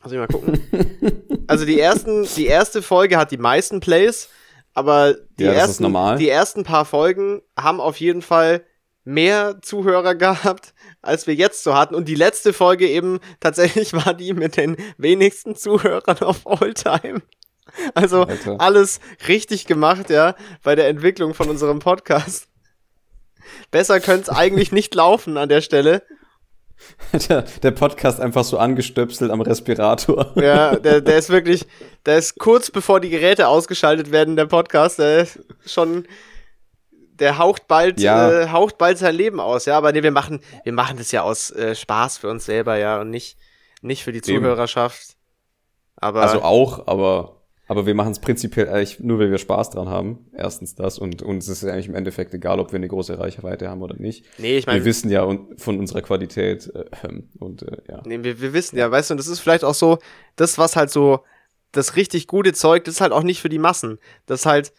Muss 0.04 0.12
ich 0.12 0.18
mal 0.18 0.28
gucken. 0.28 1.44
also 1.48 1.66
die 1.66 1.80
ersten, 1.80 2.28
die 2.36 2.48
erste 2.48 2.82
Folge 2.82 3.18
hat 3.18 3.32
die 3.32 3.38
meisten 3.38 3.80
Plays 3.80 4.30
aber 4.78 5.16
die, 5.40 5.46
ja, 5.46 5.54
ersten, 5.54 6.18
die 6.20 6.30
ersten 6.30 6.64
paar 6.64 6.86
Folgen 6.86 7.42
haben 7.60 7.82
auf 7.82 8.00
jeden 8.00 8.22
Fall 8.22 8.64
mehr 9.04 9.58
Zuhörer 9.64 10.14
gehabt, 10.16 10.76
als 11.02 11.26
wir 11.26 11.34
jetzt 11.34 11.64
so 11.64 11.74
hatten. 11.74 11.96
Und 11.96 12.08
die 12.08 12.14
letzte 12.14 12.54
Folge 12.54 12.88
eben 12.88 13.20
tatsächlich 13.40 13.94
war 14.06 14.14
die 14.14 14.34
mit 14.34 14.56
den 14.56 14.78
wenigsten 15.00 15.56
Zuhörern 15.56 16.20
auf 16.20 16.46
Alltime. 16.46 17.24
Also 17.96 18.26
Alter. 18.26 18.62
alles 18.62 19.00
richtig 19.28 19.66
gemacht, 19.66 20.12
ja, 20.12 20.36
bei 20.62 20.76
der 20.76 20.90
Entwicklung 20.90 21.34
von 21.34 21.50
unserem 21.50 21.80
Podcast. 21.80 22.48
Besser 23.72 24.00
könnte 24.00 24.30
es 24.30 24.38
eigentlich 24.38 24.72
nicht 24.72 24.94
laufen 24.94 25.38
an 25.38 25.50
der 25.50 25.62
Stelle. 25.62 26.04
Der, 27.30 27.42
der, 27.42 27.72
Podcast 27.72 28.20
einfach 28.20 28.44
so 28.44 28.58
angestöpselt 28.58 29.32
am 29.32 29.42
Respirator. 29.42 30.32
Ja, 30.36 30.76
der, 30.76 31.02
der 31.02 31.18
ist 31.18 31.30
wirklich, 31.30 31.66
der 32.06 32.18
ist 32.18 32.38
kurz 32.38 32.70
bevor 32.70 33.00
die 33.00 33.10
Geräte 33.10 33.48
ausgeschaltet 33.48 34.12
werden, 34.12 34.36
der 34.36 34.46
Podcast, 34.46 35.00
der 35.00 35.22
ist 35.22 35.40
schon, 35.66 36.08
der 36.92 37.38
haucht 37.38 37.68
bald, 37.68 38.00
ja. 38.00 38.32
äh, 38.32 38.50
haucht 38.50 38.78
bald 38.78 38.98
sein 38.98 39.16
Leben 39.16 39.40
aus, 39.40 39.66
ja, 39.66 39.78
aber 39.78 39.92
nee, 39.92 40.04
wir 40.04 40.12
machen, 40.12 40.40
wir 40.64 40.74
machen 40.74 40.98
das 40.98 41.12
ja 41.12 41.24
aus 41.24 41.52
äh, 41.52 41.76
Spaß 41.76 42.20
für 42.20 42.30
uns 42.30 42.46
selber, 42.46 42.78
ja, 42.78 43.02
und 43.02 43.10
nicht, 43.10 43.38
nicht 43.82 44.04
für 44.04 44.12
die 44.12 44.22
Zuhörerschaft. 44.22 45.18
Aber, 45.96 46.22
also 46.22 46.42
auch, 46.42 46.88
aber. 46.88 47.37
Aber 47.70 47.86
wir 47.86 47.93
machen 47.95 48.11
es 48.13 48.20
prinzipiell 48.20 48.70
eigentlich 48.70 48.99
nur, 49.01 49.20
weil 49.20 49.30
wir 49.30 49.38
Spaß 49.38 49.72
dran 49.72 49.89
haben. 49.89 50.26
Erstens 50.34 50.74
das. 50.76 50.97
Und 50.97 51.22
uns 51.22 51.47
ist 51.49 51.65
eigentlich 51.65 51.88
im 51.89 51.95
Endeffekt 51.95 52.34
egal, 52.34 52.59
ob 52.61 52.72
wir 52.72 52.78
eine 52.78 52.88
große 52.88 53.20
Reichweite 53.20 53.70
haben 53.70 53.82
oder 53.82 53.95
nicht. 53.97 54.26
Nee, 54.38 54.57
ich 54.57 54.65
meine, 54.68 54.80
wir 54.80 54.86
wissen 54.86 55.09
ja 55.09 55.24
un- 55.26 55.57
von 55.57 55.78
unserer 55.78 56.01
Qualität 56.01 56.72
äh, 56.74 56.86
und 57.39 57.63
äh, 57.63 57.78
ja. 57.89 58.01
Nee, 58.05 58.24
wir, 58.24 58.39
wir 58.39 58.53
wissen 58.53 58.78
ja, 58.78 58.89
weißt 58.89 59.09
du, 59.09 59.13
und 59.15 59.18
das 59.18 59.28
ist 59.28 59.39
vielleicht 59.41 59.65
auch 59.65 59.74
so, 59.74 59.97
das, 60.38 60.57
was 60.57 60.76
halt 60.78 60.89
so, 60.91 61.20
das 61.74 61.97
richtig 61.97 62.28
gute 62.28 62.53
Zeug, 62.53 62.86
das 62.86 62.95
ist 62.95 63.01
halt 63.01 63.11
auch 63.11 63.24
nicht 63.24 63.41
für 63.41 63.49
die 63.49 63.59
Massen. 63.59 63.99
Das 64.28 64.41
ist 64.41 64.45
halt, 64.45 64.74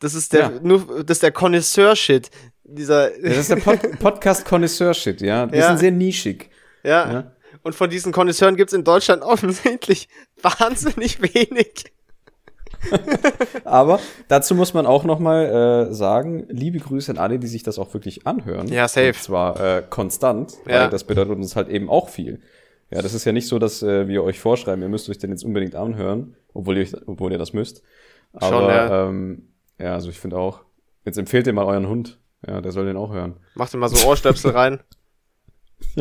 das 0.00 0.14
ist 0.14 0.32
der, 0.32 0.40
Ja. 0.40 0.50
nur, 0.62 1.04
das 1.04 1.18
ist 1.18 1.22
der 1.22 1.30
Connoisseur-Shit. 1.32 2.30
Dieser, 2.64 3.12
Ja, 3.22 3.28
Das 3.28 3.38
ist 3.38 3.50
der 3.50 3.56
Pod 3.56 3.78
Podcast 4.00 4.44
Connoisseur-Shit, 4.46 5.20
ja. 5.20 5.50
Wir 5.52 5.60
Ja. 5.60 5.68
sind 5.68 5.78
sehr 5.78 5.92
nischig. 5.92 6.50
ja. 6.82 7.12
Ja. 7.12 7.32
Und 7.64 7.74
von 7.76 7.88
diesen 7.90 8.10
Connoisseuren 8.10 8.56
gibt's 8.56 8.72
in 8.72 8.82
Deutschland 8.82 9.22
offensichtlich 9.22 10.08
wahnsinnig 10.42 11.22
wenig. 11.22 11.84
Aber 13.64 14.00
dazu 14.28 14.54
muss 14.54 14.74
man 14.74 14.86
auch 14.86 15.04
nochmal 15.04 15.88
äh, 15.90 15.94
sagen, 15.94 16.46
liebe 16.48 16.78
Grüße 16.78 17.10
an 17.12 17.18
alle, 17.18 17.38
die 17.38 17.46
sich 17.46 17.62
das 17.62 17.78
auch 17.78 17.92
wirklich 17.94 18.26
anhören. 18.26 18.68
Ja, 18.68 18.88
safe. 18.88 19.08
Und 19.08 19.16
zwar 19.16 19.60
äh, 19.60 19.82
konstant, 19.88 20.54
Ja. 20.66 20.82
weil 20.82 20.90
das 20.90 21.04
bedeutet 21.04 21.36
uns 21.36 21.56
halt 21.56 21.68
eben 21.68 21.88
auch 21.88 22.08
viel. 22.08 22.40
Ja, 22.90 23.00
das 23.02 23.14
ist 23.14 23.24
ja 23.24 23.32
nicht 23.32 23.48
so, 23.48 23.58
dass 23.58 23.82
äh, 23.82 24.08
wir 24.08 24.22
euch 24.22 24.38
vorschreiben, 24.40 24.82
ihr 24.82 24.88
müsst 24.88 25.08
euch 25.08 25.18
den 25.18 25.30
jetzt 25.30 25.44
unbedingt 25.44 25.74
anhören, 25.74 26.36
obwohl 26.52 26.76
ihr, 26.78 26.88
obwohl 27.06 27.32
ihr 27.32 27.38
das 27.38 27.52
müsst. 27.52 27.82
Aber 28.32 28.48
Schon, 28.48 28.62
ja. 28.64 28.86
ja, 28.86 29.08
ähm, 29.08 29.48
ja 29.78 29.94
also 29.94 30.10
ich 30.10 30.18
finde 30.18 30.36
auch, 30.38 30.60
jetzt 31.04 31.18
empfehlt 31.18 31.46
ihr 31.46 31.52
mal 31.52 31.64
euren 31.64 31.88
Hund. 31.88 32.18
Ja, 32.46 32.60
der 32.60 32.72
soll 32.72 32.86
den 32.86 32.96
auch 32.96 33.12
hören. 33.12 33.36
Macht 33.54 33.72
immer 33.72 33.88
so 33.88 34.06
Ohrstöpsel 34.08 34.50
rein. 34.50 34.80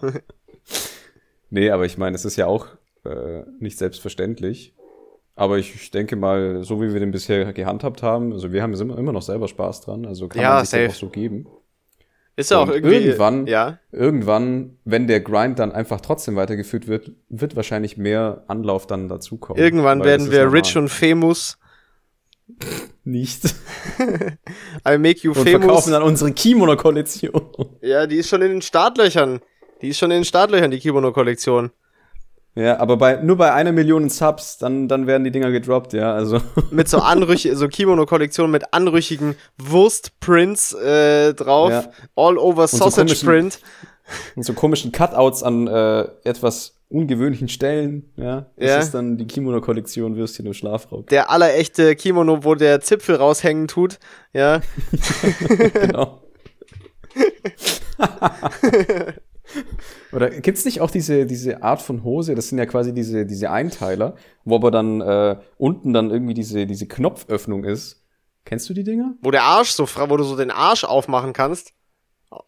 Nee, 1.54 1.68
aber 1.70 1.84
ich 1.84 1.98
meine, 1.98 2.16
es 2.16 2.24
ist 2.24 2.36
ja 2.36 2.46
auch 2.46 2.66
äh, 3.04 3.42
nicht 3.60 3.76
selbstverständlich. 3.76 4.74
Aber 5.34 5.58
ich, 5.58 5.74
ich 5.74 5.90
denke 5.90 6.14
mal, 6.16 6.62
so 6.62 6.80
wie 6.82 6.92
wir 6.92 7.00
den 7.00 7.10
bisher 7.10 7.52
gehandhabt 7.52 8.02
haben, 8.02 8.32
also 8.32 8.52
wir 8.52 8.62
haben 8.62 8.74
immer, 8.74 9.12
noch 9.12 9.22
selber 9.22 9.48
Spaß 9.48 9.80
dran, 9.80 10.04
also 10.06 10.28
kann 10.28 10.42
Ja, 10.42 10.54
man 10.56 10.66
sich 10.66 10.88
auch 10.88 10.94
so 10.94 11.08
geben. 11.08 11.46
Ist 12.36 12.50
ja 12.50 12.58
auch 12.58 12.68
Und 12.68 12.74
irgendwie. 12.74 12.96
irgendwann- 12.96 13.46
Ja. 13.46 13.78
Irgendwann, 13.92 14.78
wenn 14.84 15.06
der 15.06 15.20
Grind 15.20 15.58
dann 15.58 15.72
einfach 15.72 16.00
trotzdem 16.00 16.36
weitergeführt 16.36 16.86
wird, 16.86 17.12
wird 17.28 17.56
wahrscheinlich 17.56 17.96
mehr 17.98 18.44
Anlauf 18.48 18.86
dann 18.86 19.08
dazukommen. 19.08 19.62
Irgendwann 19.62 20.02
werden 20.04 20.30
wir 20.30 20.44
normal. 20.44 20.58
rich 20.60 20.76
und 20.76 20.88
famous. 20.88 21.58
nicht. 23.04 23.44
I 24.88 24.98
make 24.98 25.20
you 25.22 25.30
Und 25.32 25.36
famous. 25.48 25.60
verkaufen 25.64 25.92
dann 25.92 26.02
unsere 26.02 26.32
Kimono-Kollektion. 26.32 27.32
Ja, 27.80 28.06
die 28.06 28.16
ist 28.16 28.28
schon 28.28 28.42
in 28.42 28.50
den 28.50 28.62
Startlöchern. 28.62 29.40
Die 29.80 29.88
ist 29.88 29.98
schon 29.98 30.10
in 30.10 30.18
den 30.18 30.24
Startlöchern, 30.24 30.70
die 30.70 30.78
Kimono-Kollektion. 30.78 31.70
Ja, 32.54 32.78
aber 32.80 32.98
bei, 32.98 33.16
nur 33.16 33.36
bei 33.36 33.52
einer 33.54 33.72
Million 33.72 34.10
Subs, 34.10 34.58
dann, 34.58 34.86
dann 34.86 35.06
werden 35.06 35.24
die 35.24 35.30
Dinger 35.30 35.50
gedroppt, 35.50 35.94
ja, 35.94 36.12
also. 36.12 36.38
mit 36.70 36.86
so 36.88 36.98
anrüchig, 36.98 37.52
so 37.56 37.66
Kimono-Kollektion 37.66 38.50
mit 38.50 38.74
anrüchigen 38.74 39.36
Wurstprints 39.58 40.74
äh, 40.74 41.32
drauf, 41.32 41.70
Ja. 41.70 41.90
all 42.14 42.36
over 42.36 42.68
so 42.68 42.76
Sausage 42.76 43.14
komischen- 43.14 43.26
Print. 43.26 43.58
Und 44.36 44.42
so 44.42 44.52
komischen 44.52 44.92
Cutouts 44.92 45.42
an 45.42 45.66
äh, 45.66 46.02
etwas 46.24 46.74
ungewöhnlichen 46.90 47.48
Stellen, 47.48 48.12
ja. 48.16 48.50
Das 48.56 48.68
Ja. 48.68 48.78
ist 48.80 48.90
dann 48.92 49.16
die 49.16 49.26
Kimono-Kollektion 49.26 50.16
Würstchen 50.16 50.44
im 50.44 50.52
Schlafrock. 50.52 51.06
Der 51.06 51.30
allerechte 51.30 51.96
Kimono, 51.96 52.44
wo 52.44 52.54
der 52.54 52.82
Zipfel 52.82 53.14
raushängen 53.16 53.66
tut. 53.66 53.98
Ja, 54.34 54.60
genau. 55.72 56.20
Oder 60.12 60.30
gibt's 60.30 60.64
nicht 60.64 60.80
auch 60.80 60.90
diese, 60.90 61.24
diese 61.26 61.62
Art 61.62 61.80
von 61.80 62.04
Hose? 62.04 62.34
Das 62.34 62.48
sind 62.48 62.58
ja 62.58 62.66
quasi 62.66 62.92
diese, 62.92 63.24
diese 63.24 63.50
Einteiler, 63.50 64.14
wo 64.44 64.56
aber 64.56 64.70
dann 64.70 65.00
äh, 65.00 65.36
unten 65.56 65.92
dann 65.92 66.10
irgendwie 66.10 66.34
diese, 66.34 66.66
diese 66.66 66.86
Knopföffnung 66.86 67.64
ist. 67.64 68.04
Kennst 68.44 68.68
du 68.68 68.74
die 68.74 68.84
Dinger? 68.84 69.14
wo 69.22 69.30
der 69.30 69.44
Arsch 69.44 69.70
so, 69.70 69.86
wo 69.86 70.16
du 70.16 70.24
so 70.24 70.36
den 70.36 70.50
Arsch 70.50 70.84
aufmachen 70.84 71.32
kannst. 71.32 71.72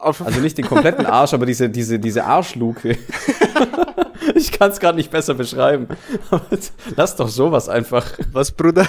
Also 0.00 0.40
nicht 0.40 0.56
den 0.58 0.64
kompletten 0.66 1.06
Arsch, 1.06 1.34
aber 1.34 1.46
diese, 1.46 1.68
diese, 1.68 1.98
diese 1.98 2.24
Arschluke. 2.24 2.96
ich 4.34 4.50
kann 4.50 4.70
es 4.70 4.80
gerade 4.80 4.96
nicht 4.96 5.10
besser 5.10 5.34
beschreiben. 5.34 5.88
Lass 6.96 7.16
doch 7.16 7.28
sowas 7.28 7.68
einfach. 7.68 8.18
was, 8.32 8.50
Bruder? 8.52 8.86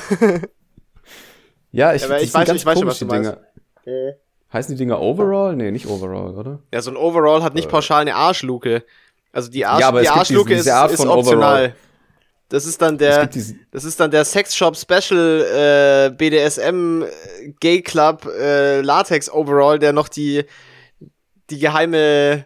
Ja, 1.71 1.93
ich, 1.93 2.01
Ja, 2.03 2.17
ich 2.17 2.34
weiß- 2.34 2.53
ich 2.55 2.65
weiß 2.65 2.80
schon, 2.80 2.88
was 2.88 2.99
du 2.99 3.05
meinst. 3.05 3.38
Dinger. 3.86 4.15
Heißen 4.53 4.73
die 4.75 4.77
Dinger 4.77 5.01
Overall? 5.01 5.55
Nee, 5.55 5.71
nicht 5.71 5.87
Overall, 5.87 6.33
oder? 6.35 6.59
Ja, 6.73 6.81
so 6.81 6.91
ein 6.91 6.97
Overall 6.97 7.43
hat 7.43 7.55
nicht 7.55 7.69
pauschal 7.69 8.01
eine 8.01 8.15
Arschluke. 8.15 8.83
Also 9.31 9.49
die, 9.51 9.65
Arsch, 9.65 9.81
Ja, 9.81 9.91
die 9.91 10.07
Arschluke 10.07 10.49
diese- 10.55 10.63
diese 10.71 10.85
ist, 10.85 10.99
ist 11.01 11.05
optional. 11.05 11.53
Overall. 11.65 11.75
Das 12.49 12.65
ist 12.67 12.79
dann 12.81 12.97
der, 12.99 13.27
das 13.71 13.83
ist 13.83 13.99
dann 13.99 14.11
der 14.11 14.23
Sexshop 14.23 14.77
Special 14.77 15.41
äh, 16.11 16.15
BDSM 16.15 17.01
äh, 17.01 17.49
Gay 17.59 17.81
Club 17.81 18.25
äh, 18.39 18.81
Latex 18.81 19.29
Overall, 19.31 19.79
der 19.79 19.93
noch 19.93 20.07
die 20.07 20.45
die 21.49 21.59
geheime 21.59 22.45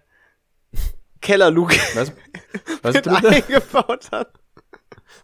Kellerluke 1.21 1.75
was, 1.95 2.11
was, 2.81 2.93
mit 2.95 3.03
Bruder? 3.03 3.29
eingebaut 3.29 4.05
hat. 4.11 4.31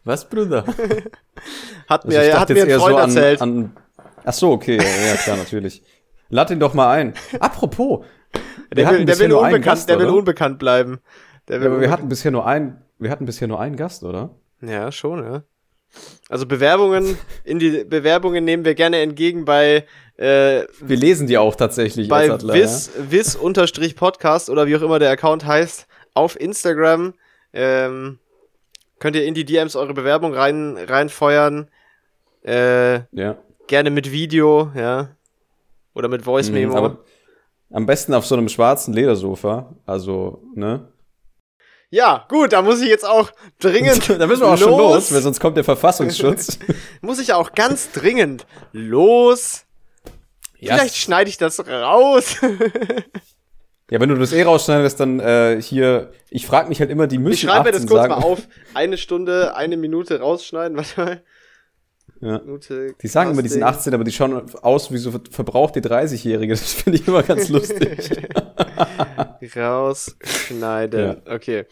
Was, 0.03 0.30
Bruder? 0.30 0.65
Hat 1.88 2.05
Also 2.05 2.07
mir, 2.17 2.28
ich 2.28 2.34
hat 2.34 2.41
dachte 2.49 2.53
mir 2.53 2.63
ein 2.63 2.80
Freund 2.80 2.95
so 2.95 2.97
an, 2.97 3.09
erzählt. 3.09 3.41
an. 3.41 3.78
Ach 4.26 4.34
so, 4.34 4.51
okay, 4.51 4.78
ja, 4.78 4.84
ja 5.07 5.15
klar, 5.15 5.38
natürlich. 5.38 5.82
Lad 6.36 6.51
ihn 6.51 6.59
doch 6.59 6.73
mal 6.73 6.91
ein. 6.91 7.13
Apropos, 7.39 8.05
der 8.75 8.91
will, 8.91 9.05
der 9.05 9.17
will 9.19 9.31
unbekannt, 9.31 9.63
Gast, 9.63 9.89
der 9.89 9.99
will 9.99 10.09
unbekannt 10.09 10.59
bleiben. 10.59 10.99
Der 11.47 11.61
will 11.61 11.67
Ja, 11.67 11.71
aber 11.71 11.81
wir 11.81 11.89
hatten 11.89 12.09
bisher 12.09 12.29
nur 12.29 12.45
einen, 12.45 12.81
wir 12.99 13.09
hatten 13.09 13.25
bisher 13.25 13.47
nur 13.47 13.59
einen 13.61 13.77
Gast, 13.77 14.03
oder? 14.03 14.31
Ja, 14.61 14.91
schon, 14.91 15.23
ja. 15.23 15.43
Also 16.27 16.45
Bewerbungen, 16.45 17.17
in 17.45 17.59
die 17.59 17.86
Bewerbungen 17.86 18.43
nehmen 18.43 18.65
wir 18.65 18.75
gerne 18.75 18.99
entgegen 18.99 19.45
bei, 19.45 19.86
äh, 20.17 20.63
Wir 20.81 20.97
lesen 20.97 21.25
die 21.25 21.38
auch 21.38 21.55
tatsächlich. 21.55 22.09
bei 22.09 22.29
als 22.29 22.43
Adler, 22.43 22.53
vis, 22.53 22.91
vis 23.09 23.38
unterstrich 23.38 23.95
Podcast 23.95 24.49
oder 24.49 24.67
wie 24.67 24.75
auch 24.75 24.81
immer 24.81 24.99
der 24.99 25.11
Account 25.11 25.45
heißt, 25.45 25.88
auf 26.13 26.38
Instagram. 26.38 27.13
Ähm, 27.53 28.19
könnt 28.99 29.15
ihr 29.15 29.23
in 29.23 29.36
die 29.36 29.45
DMs 29.45 29.77
eure 29.77 29.93
Bewerbung 29.93 30.33
rein, 30.33 30.77
reinfeuern. 30.77 31.69
Äh, 32.43 32.95
ja. 32.95 33.05
ja. 33.13 33.38
gerne 33.67 33.89
mit 33.89 34.11
Video, 34.11 34.71
ja. 34.75 35.14
Oder 35.96 36.08
mit 36.08 36.24
Voice 36.24 36.52
Memo. 36.52 36.74
Mhm, 36.74 36.78
aber 36.78 36.98
am 37.72 37.88
besten 37.88 38.14
auf 38.14 38.26
so 38.26 38.36
einem 38.36 38.50
schwarzen 38.50 38.93
Ledersofa. 38.93 39.74
Also, 39.86 40.43
ne? 40.54 40.89
ja, 41.89 42.26
gut, 42.30 42.54
da 42.54 42.62
muss 42.62 42.82
ich 42.82 42.89
jetzt 42.89 43.06
auch 43.06 43.32
dringend. 43.60 44.10
da 44.20 44.28
müssen 44.28 44.41
wir 44.41 44.50
auch 44.50 44.58
schon 44.58 44.78
los, 44.78 45.14
weil 45.14 45.22
sonst 45.22 45.39
kommt 45.39 45.58
der 45.58 45.64
Verfassungsschutz. 45.64 46.60
muss 47.02 47.20
ich 47.20 47.34
auch 47.34 47.54
ganz 47.54 47.91
dringend 47.91 48.46
los. 48.72 49.66
Vielleicht 50.60 50.98
schneide 50.98 51.30
ich 51.30 51.38
das 51.38 51.66
raus. 51.68 52.38
Ja, 53.91 54.00
wenn 54.00 54.10
du 54.10 54.16
das 54.16 54.34
eh 54.34 54.41
rausschneidest, 54.41 55.00
dann 55.00 55.20
äh, 55.20 55.62
hier, 55.62 56.12
ich 56.32 56.48
frage 56.48 56.70
mich 56.70 56.80
halt 56.80 56.89
immer, 56.89 57.06
die 57.06 57.20
müssen 57.20 57.34
Ich 57.34 57.41
schreibe 57.41 57.66
mir 57.66 57.72
das 57.72 57.84
18 57.84 57.88
kurz 57.89 58.02
sagen. 58.02 58.14
mal 58.20 58.26
auf. 58.26 58.48
Eine 58.74 58.98
Stunde, 58.98 59.56
eine 59.56 59.78
Minute 59.78 60.22
rausschneiden. 60.22 60.76
Warte 60.76 61.00
mal. 61.00 61.24
Ja. 62.26 62.39
Minute 62.39 62.95
Die 63.01 63.07
sagen 63.07 63.32
immer, 63.32 63.41
die 63.43 63.49
sind 63.49 63.61
Casting. 63.61 63.80
18, 63.80 63.93
aber 63.93 64.03
die 64.03 64.11
schauen 64.11 64.41
aus 64.61 64.91
wie 64.91 64.97
so 64.97 65.11
ver- 65.11 65.21
verbrauchte 65.30 65.80
30-Jährige. 65.80 66.53
Das 66.53 66.73
finde 66.73 66.99
ich 66.99 67.07
immer 67.07 67.21
ganz 67.23 67.49
lustig. 67.49 68.09
Rausschneiden. 69.55 71.21
Okay. 71.30 71.65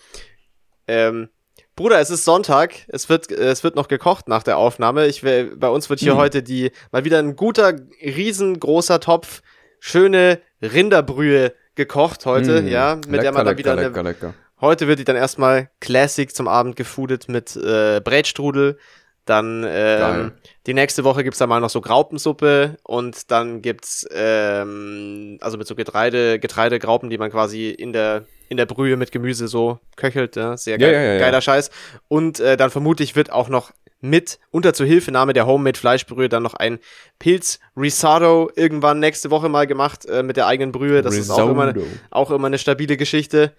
Ähm, 0.87 1.29
Bruder, 1.75 1.99
es 1.99 2.09
ist 2.09 2.23
Sonntag. 2.25 2.73
Es 2.87 3.09
wird, 3.09 3.31
es 3.31 3.63
wird 3.63 3.75
noch 3.75 3.87
gekocht 3.87 4.27
nach 4.27 4.43
der 4.43 4.57
Aufnahme. 4.57 5.07
Ich 5.07 5.21
bei 5.23 5.67
uns 5.69 5.89
wird 5.89 5.99
hier 5.99 6.11
Hm. 6.13 6.19
heute 6.19 6.43
die, 6.43 6.71
mal 6.91 7.03
wieder 7.03 7.19
ein 7.19 7.35
guter, 7.35 7.73
riesengroßer 8.03 8.99
Topf, 8.99 9.41
schöne 9.79 10.39
Rinderbrühe 10.61 11.53
gekocht 11.75 12.25
heute, 12.27 12.61
Mm, 12.61 12.67
ja, 12.67 12.95
mit 12.95 13.05
der 13.05 13.11
lecker, 13.11 13.31
man 13.31 13.45
dann 13.45 13.45
lecker, 13.47 13.57
wieder 13.57 13.71
eine, 13.71 13.81
lecker, 13.87 14.03
lecker. 14.03 14.33
Heute 14.61 14.87
wird 14.87 14.99
die 14.99 15.03
dann 15.03 15.15
erstmal 15.15 15.71
Classic 15.81 16.33
zum 16.33 16.47
Abend 16.47 16.75
gefoodet 16.75 17.27
mit 17.27 17.55
äh, 17.55 17.99
Brätstrudel. 18.01 18.77
Dann 19.25 19.65
ähm, 19.65 20.31
die 20.67 20.73
nächste 20.73 21.05
Woche 21.05 21.23
gibt's 21.23 21.39
dann 21.39 21.47
mal 21.47 21.61
noch 21.61 21.69
so 21.69 21.79
Graupensuppe 21.79 22.77
und 22.83 23.31
dann 23.31 23.61
gibt's 23.61 24.05
ähm, 24.11 25.37
also 25.39 25.57
mit 25.57 25.65
so 25.65 25.75
Getreide, 25.75 26.39
Getreidegraupen, 26.39 27.09
die 27.09 27.17
man 27.17 27.31
quasi 27.31 27.69
in 27.69 27.93
der 27.93 28.25
in 28.49 28.57
der 28.57 28.65
Brühe 28.65 28.97
mit 28.97 29.11
Gemüse 29.11 29.47
so 29.47 29.79
köchelt, 29.95 30.35
ja, 30.35 30.57
sehr 30.57 30.77
geil, 30.77 30.93
ja, 30.93 31.01
ja, 31.01 31.13
ja. 31.13 31.19
geiler 31.19 31.41
Scheiß. 31.41 31.71
Und 32.07 32.39
äh, 32.39 32.57
dann 32.57 32.69
vermutlich 32.69 33.15
wird 33.15 33.31
auch 33.31 33.49
noch 33.49 33.71
mit 34.01 34.37
unter 34.51 34.73
Zuhilfenahme 34.73 35.31
der 35.31 35.47
Homemade 35.47 35.79
Fleischbrühe 35.79 36.27
dann 36.27 36.43
noch 36.43 36.53
ein 36.53 36.79
Pilz 37.19 37.59
Risotto 37.77 38.51
irgendwann 38.55 38.99
nächste 38.99 39.31
Woche 39.31 39.47
mal 39.47 39.65
gemacht 39.65 40.05
äh, 40.05 40.23
mit 40.23 40.35
der 40.35 40.47
eigenen 40.47 40.73
Brühe. 40.73 41.01
Das 41.01 41.15
ist 41.15 41.29
auch 41.29 41.49
immer, 41.49 41.73
Risotto. 41.73 41.87
auch 42.11 42.29
immer 42.29 42.47
eine 42.47 42.57
stabile 42.57 42.97
Geschichte. 42.97 43.53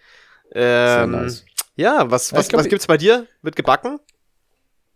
Ähm, 0.52 1.12
nice. 1.12 1.46
Ja, 1.76 2.10
was, 2.10 2.32
was, 2.34 2.48
glaub, 2.48 2.60
was 2.60 2.68
gibt's 2.68 2.86
bei 2.86 2.98
dir? 2.98 3.26
Wird 3.40 3.56
gebacken? 3.56 3.98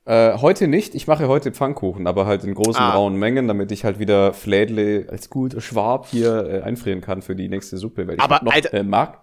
Äh, 0.08 0.38
heute 0.38 0.68
nicht. 0.68 0.94
Ich 0.94 1.06
mache 1.06 1.28
heute 1.28 1.52
Pfannkuchen, 1.52 2.06
aber 2.06 2.24
halt 2.24 2.42
in 2.42 2.54
großen 2.54 2.80
Ah. 2.82 2.94
rauen 2.94 3.16
Mengen, 3.16 3.46
damit 3.46 3.70
ich 3.72 3.84
halt 3.84 3.98
wieder 3.98 4.32
Flädle 4.32 5.06
als 5.10 5.28
guter 5.28 5.60
Schwab 5.60 6.06
hier 6.06 6.46
äh, 6.48 6.62
einfrieren 6.62 7.02
kann 7.02 7.20
für 7.20 7.36
die 7.36 7.48
nächste 7.50 7.76
Suppe. 7.76 8.06
Weil 8.08 8.14
ich 8.14 8.20
Aber, 8.20 8.40
noch 8.42 8.52
Alter- 8.54 8.72
äh, 8.72 8.82
Mark, 8.82 9.18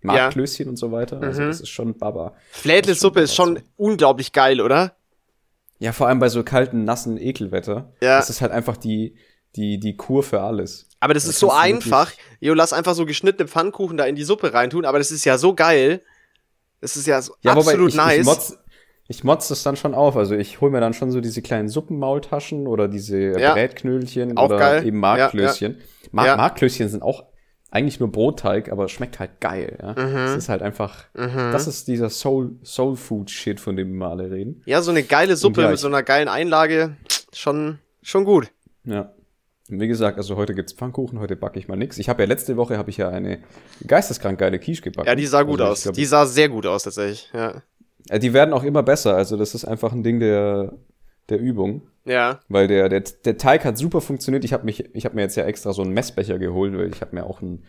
Markklößchen 0.00 0.66
und 0.66 0.76
so 0.76 0.92
weiter. 0.92 1.20
Also 1.20 1.42
Mhm. 1.42 1.46
das 1.48 1.60
ist 1.60 1.68
schon 1.68 1.98
Baba. 1.98 2.32
Flädle-Suppe 2.52 3.20
ist 3.20 3.34
schon 3.34 3.60
unglaublich 3.76 4.32
geil, 4.32 4.62
oder? 4.62 4.94
Ja, 5.78 5.92
vor 5.92 6.08
allem 6.08 6.20
bei 6.20 6.30
so 6.30 6.42
kalten, 6.42 6.84
nassen 6.84 7.18
Ekelwetter. 7.18 7.92
Ja. 8.02 8.16
Das 8.16 8.30
ist 8.30 8.40
halt 8.40 8.50
einfach 8.52 8.78
die, 8.78 9.16
die, 9.56 9.78
die 9.78 9.94
Kur 9.98 10.22
für 10.22 10.40
alles. 10.40 10.88
Aber 11.00 11.12
das 11.12 11.24
Da 11.24 11.30
ist 11.30 11.38
so 11.38 11.50
einfach. 11.52 12.12
Jo, 12.40 12.54
lass 12.54 12.72
einfach 12.72 12.94
so 12.94 13.04
geschnittene 13.04 13.46
Pfannkuchen 13.46 13.98
da 13.98 14.04
in 14.06 14.14
die 14.16 14.24
Suppe 14.24 14.54
reintun, 14.54 14.86
aber 14.86 14.96
das 14.96 15.10
ist 15.10 15.26
ja 15.26 15.36
so 15.36 15.54
geil. 15.54 16.00
Das 16.80 16.96
ist 16.96 17.06
ja 17.06 17.20
so 17.20 17.34
Ja, 17.42 17.50
wobei 17.56 17.72
absolut 17.72 17.90
ich, 17.90 17.94
nice. 17.96 18.18
Ich 18.20 18.24
motz, 18.24 18.56
ich 19.10 19.24
motz 19.24 19.48
das 19.48 19.62
dann 19.64 19.74
schon 19.76 19.94
auf. 19.94 20.16
Also 20.16 20.34
ich 20.36 20.60
hole 20.60 20.70
mir 20.70 20.80
dann 20.80 20.94
schon 20.94 21.10
so 21.10 21.20
diese 21.20 21.42
kleinen 21.42 21.68
Suppenmaultaschen 21.68 22.66
oder 22.66 22.86
diese 22.88 23.38
Ja. 23.38 23.52
Brätknöllchen 23.54 24.36
Auch 24.36 24.46
oder 24.46 24.58
geil. 24.58 24.86
eben 24.86 24.98
Markklößchen. 25.00 25.78
Mar 26.12 26.26
Ja. 26.26 26.36
Markklößchen 26.36 26.88
sind 26.88 27.02
auch 27.02 27.24
eigentlich 27.72 28.00
nur 28.00 28.10
Brotteig, 28.10 28.70
aber 28.70 28.88
schmeckt 28.88 29.18
halt 29.18 29.40
geil. 29.40 29.78
Ja? 29.82 29.92
Mhm. 29.92 30.14
Das 30.14 30.36
ist 30.36 30.48
halt 30.48 30.62
einfach, 30.62 31.04
das 31.14 31.66
ist 31.66 31.88
dieser 31.88 32.08
Soul, 32.10 32.52
Soul 32.64 32.96
Food 32.96 33.30
Shit, 33.30 33.60
von 33.60 33.76
dem 33.76 33.96
wir 33.98 34.06
alle 34.08 34.30
reden. 34.30 34.62
ja, 34.66 34.80
so 34.82 34.90
eine 34.90 35.02
geile 35.02 35.36
Suppe 35.36 35.62
ja, 35.62 35.70
mit 35.70 35.78
so 35.78 35.86
einer 35.88 36.02
geilen 36.02 36.28
Einlage. 36.28 36.96
Schon, 37.32 37.78
schon 38.02 38.24
gut. 38.24 38.50
Ja. 38.84 39.12
Und 39.70 39.78
wie 39.80 39.86
gesagt, 39.86 40.18
also 40.18 40.34
heute 40.36 40.54
gibt's 40.54 40.72
Pfannkuchen, 40.72 41.20
heute 41.20 41.36
backe 41.36 41.58
ich 41.60 41.68
mal 41.68 41.76
nix. 41.76 41.98
Ich 41.98 42.08
habe 42.08 42.22
ja 42.22 42.28
letzte 42.28 42.56
Woche 42.56 42.76
habe 42.76 42.90
ich 42.90 42.96
ja 42.96 43.08
eine 43.08 43.38
geisteskrank 43.86 44.38
geile 44.40 44.58
Quiche 44.58 44.82
gebacken. 44.82 45.08
Ja, 45.08 45.14
die 45.14 45.26
sah 45.26 45.42
gut 45.42 45.60
Also 45.60 45.72
aus. 45.72 45.82
glaub, 45.84 45.94
die 45.94 46.04
sah 46.06 46.26
sehr 46.26 46.48
gut 46.48 46.66
aus, 46.66 46.82
tatsächlich. 46.84 47.30
Ja. 47.32 47.62
Äh, 48.08 48.18
die 48.18 48.32
werden 48.32 48.52
auch 48.54 48.64
immer 48.64 48.82
besser. 48.82 49.16
Also 49.16 49.36
das 49.36 49.54
ist 49.54 49.64
einfach 49.64 49.92
ein 49.92 50.02
Ding 50.02 50.20
der, 50.20 50.72
der 51.28 51.38
Übung. 51.38 51.82
Ja. 52.04 52.40
Weil 52.48 52.66
der, 52.66 52.88
der, 52.88 53.00
der 53.00 53.36
Teig 53.36 53.64
hat 53.64 53.76
super 53.76 54.00
funktioniert. 54.00 54.44
Ich 54.44 54.52
habe 54.52 54.70
habe 54.72 55.14
mir 55.14 55.22
jetzt 55.22 55.36
ja 55.36 55.44
extra 55.44 55.72
so 55.72 55.82
einen 55.82 55.92
Messbecher 55.92 56.38
geholt, 56.38 56.76
weil 56.76 56.88
ich 56.88 57.00
habe 57.02 57.14
mir 57.14 57.24
auch 57.24 57.40
ein, 57.42 57.64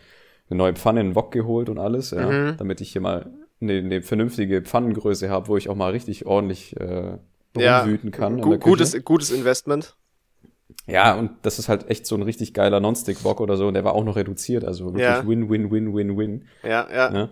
eine 0.48 0.56
neue 0.58 0.72
Pfanne, 0.74 1.00
einen 1.00 1.14
Wok 1.14 1.32
geholt 1.32 1.68
und 1.68 1.78
alles, 1.78 2.10
ja, 2.12 2.26
Mhm. 2.30 2.56
damit 2.56 2.80
ich 2.80 2.92
hier 2.92 3.00
mal 3.02 3.30
eine, 3.60 3.74
eine 3.74 4.02
vernünftige 4.02 4.62
Pfannengröße 4.62 5.28
habe, 5.30 5.48
wo 5.48 5.56
ich 5.56 5.68
auch 5.68 5.76
mal 5.76 5.90
richtig 5.92 6.26
ordentlich 6.26 6.78
äh, 6.80 7.18
Ja. 7.56 7.80
rumwüten 7.82 8.10
kann. 8.10 8.38
in 8.38 8.42
Gu 8.42 8.58
gutes, 8.58 9.04
gutes 9.04 9.30
Investment. 9.30 9.94
Ja, 10.86 11.14
und 11.14 11.30
das 11.42 11.58
ist 11.58 11.68
halt 11.68 11.88
echt 11.90 12.06
so 12.06 12.16
ein 12.16 12.22
richtig 12.22 12.54
geiler 12.54 12.80
Nonstick-Wok 12.80 13.40
oder 13.40 13.56
so. 13.56 13.68
Und 13.68 13.74
der 13.74 13.84
war 13.84 13.94
auch 13.94 14.04
noch 14.04 14.16
reduziert, 14.16 14.64
also 14.64 14.86
wirklich 14.86 15.04
Ja. 15.04 15.26
win, 15.26 15.48
win, 15.50 15.70
win, 15.70 15.94
win, 15.94 16.16
win. 16.18 16.44
Ja, 16.64 16.88
ja. 16.90 17.14
Ja. 17.14 17.28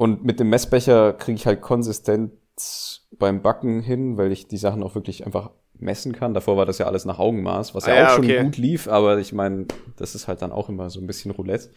Und 0.00 0.24
mit 0.24 0.40
dem 0.40 0.48
Messbecher 0.48 1.12
kriege 1.12 1.36
ich 1.36 1.46
halt 1.46 1.60
Konsistenz 1.60 3.02
beim 3.18 3.42
Backen 3.42 3.82
hin, 3.82 4.16
weil 4.16 4.32
ich 4.32 4.48
die 4.48 4.56
Sachen 4.56 4.82
auch 4.82 4.94
wirklich 4.94 5.26
einfach 5.26 5.50
messen 5.78 6.14
kann. 6.14 6.32
Davor 6.32 6.56
war 6.56 6.64
das 6.64 6.78
ja 6.78 6.86
alles 6.86 7.04
nach 7.04 7.18
Augenmaß, 7.18 7.74
was 7.74 7.84
ja, 7.84 7.92
Ah, 7.92 7.96
ja, 7.96 8.06
auch 8.06 8.14
schon 8.14 8.24
okay. 8.24 8.42
gut 8.42 8.56
lief, 8.56 8.88
aber 8.88 9.18
ich 9.18 9.34
meine, 9.34 9.66
das 9.98 10.14
ist 10.14 10.26
halt 10.26 10.40
dann 10.40 10.52
auch 10.52 10.70
immer 10.70 10.88
so 10.88 11.00
ein 11.00 11.06
bisschen 11.06 11.32
Roulette. 11.32 11.68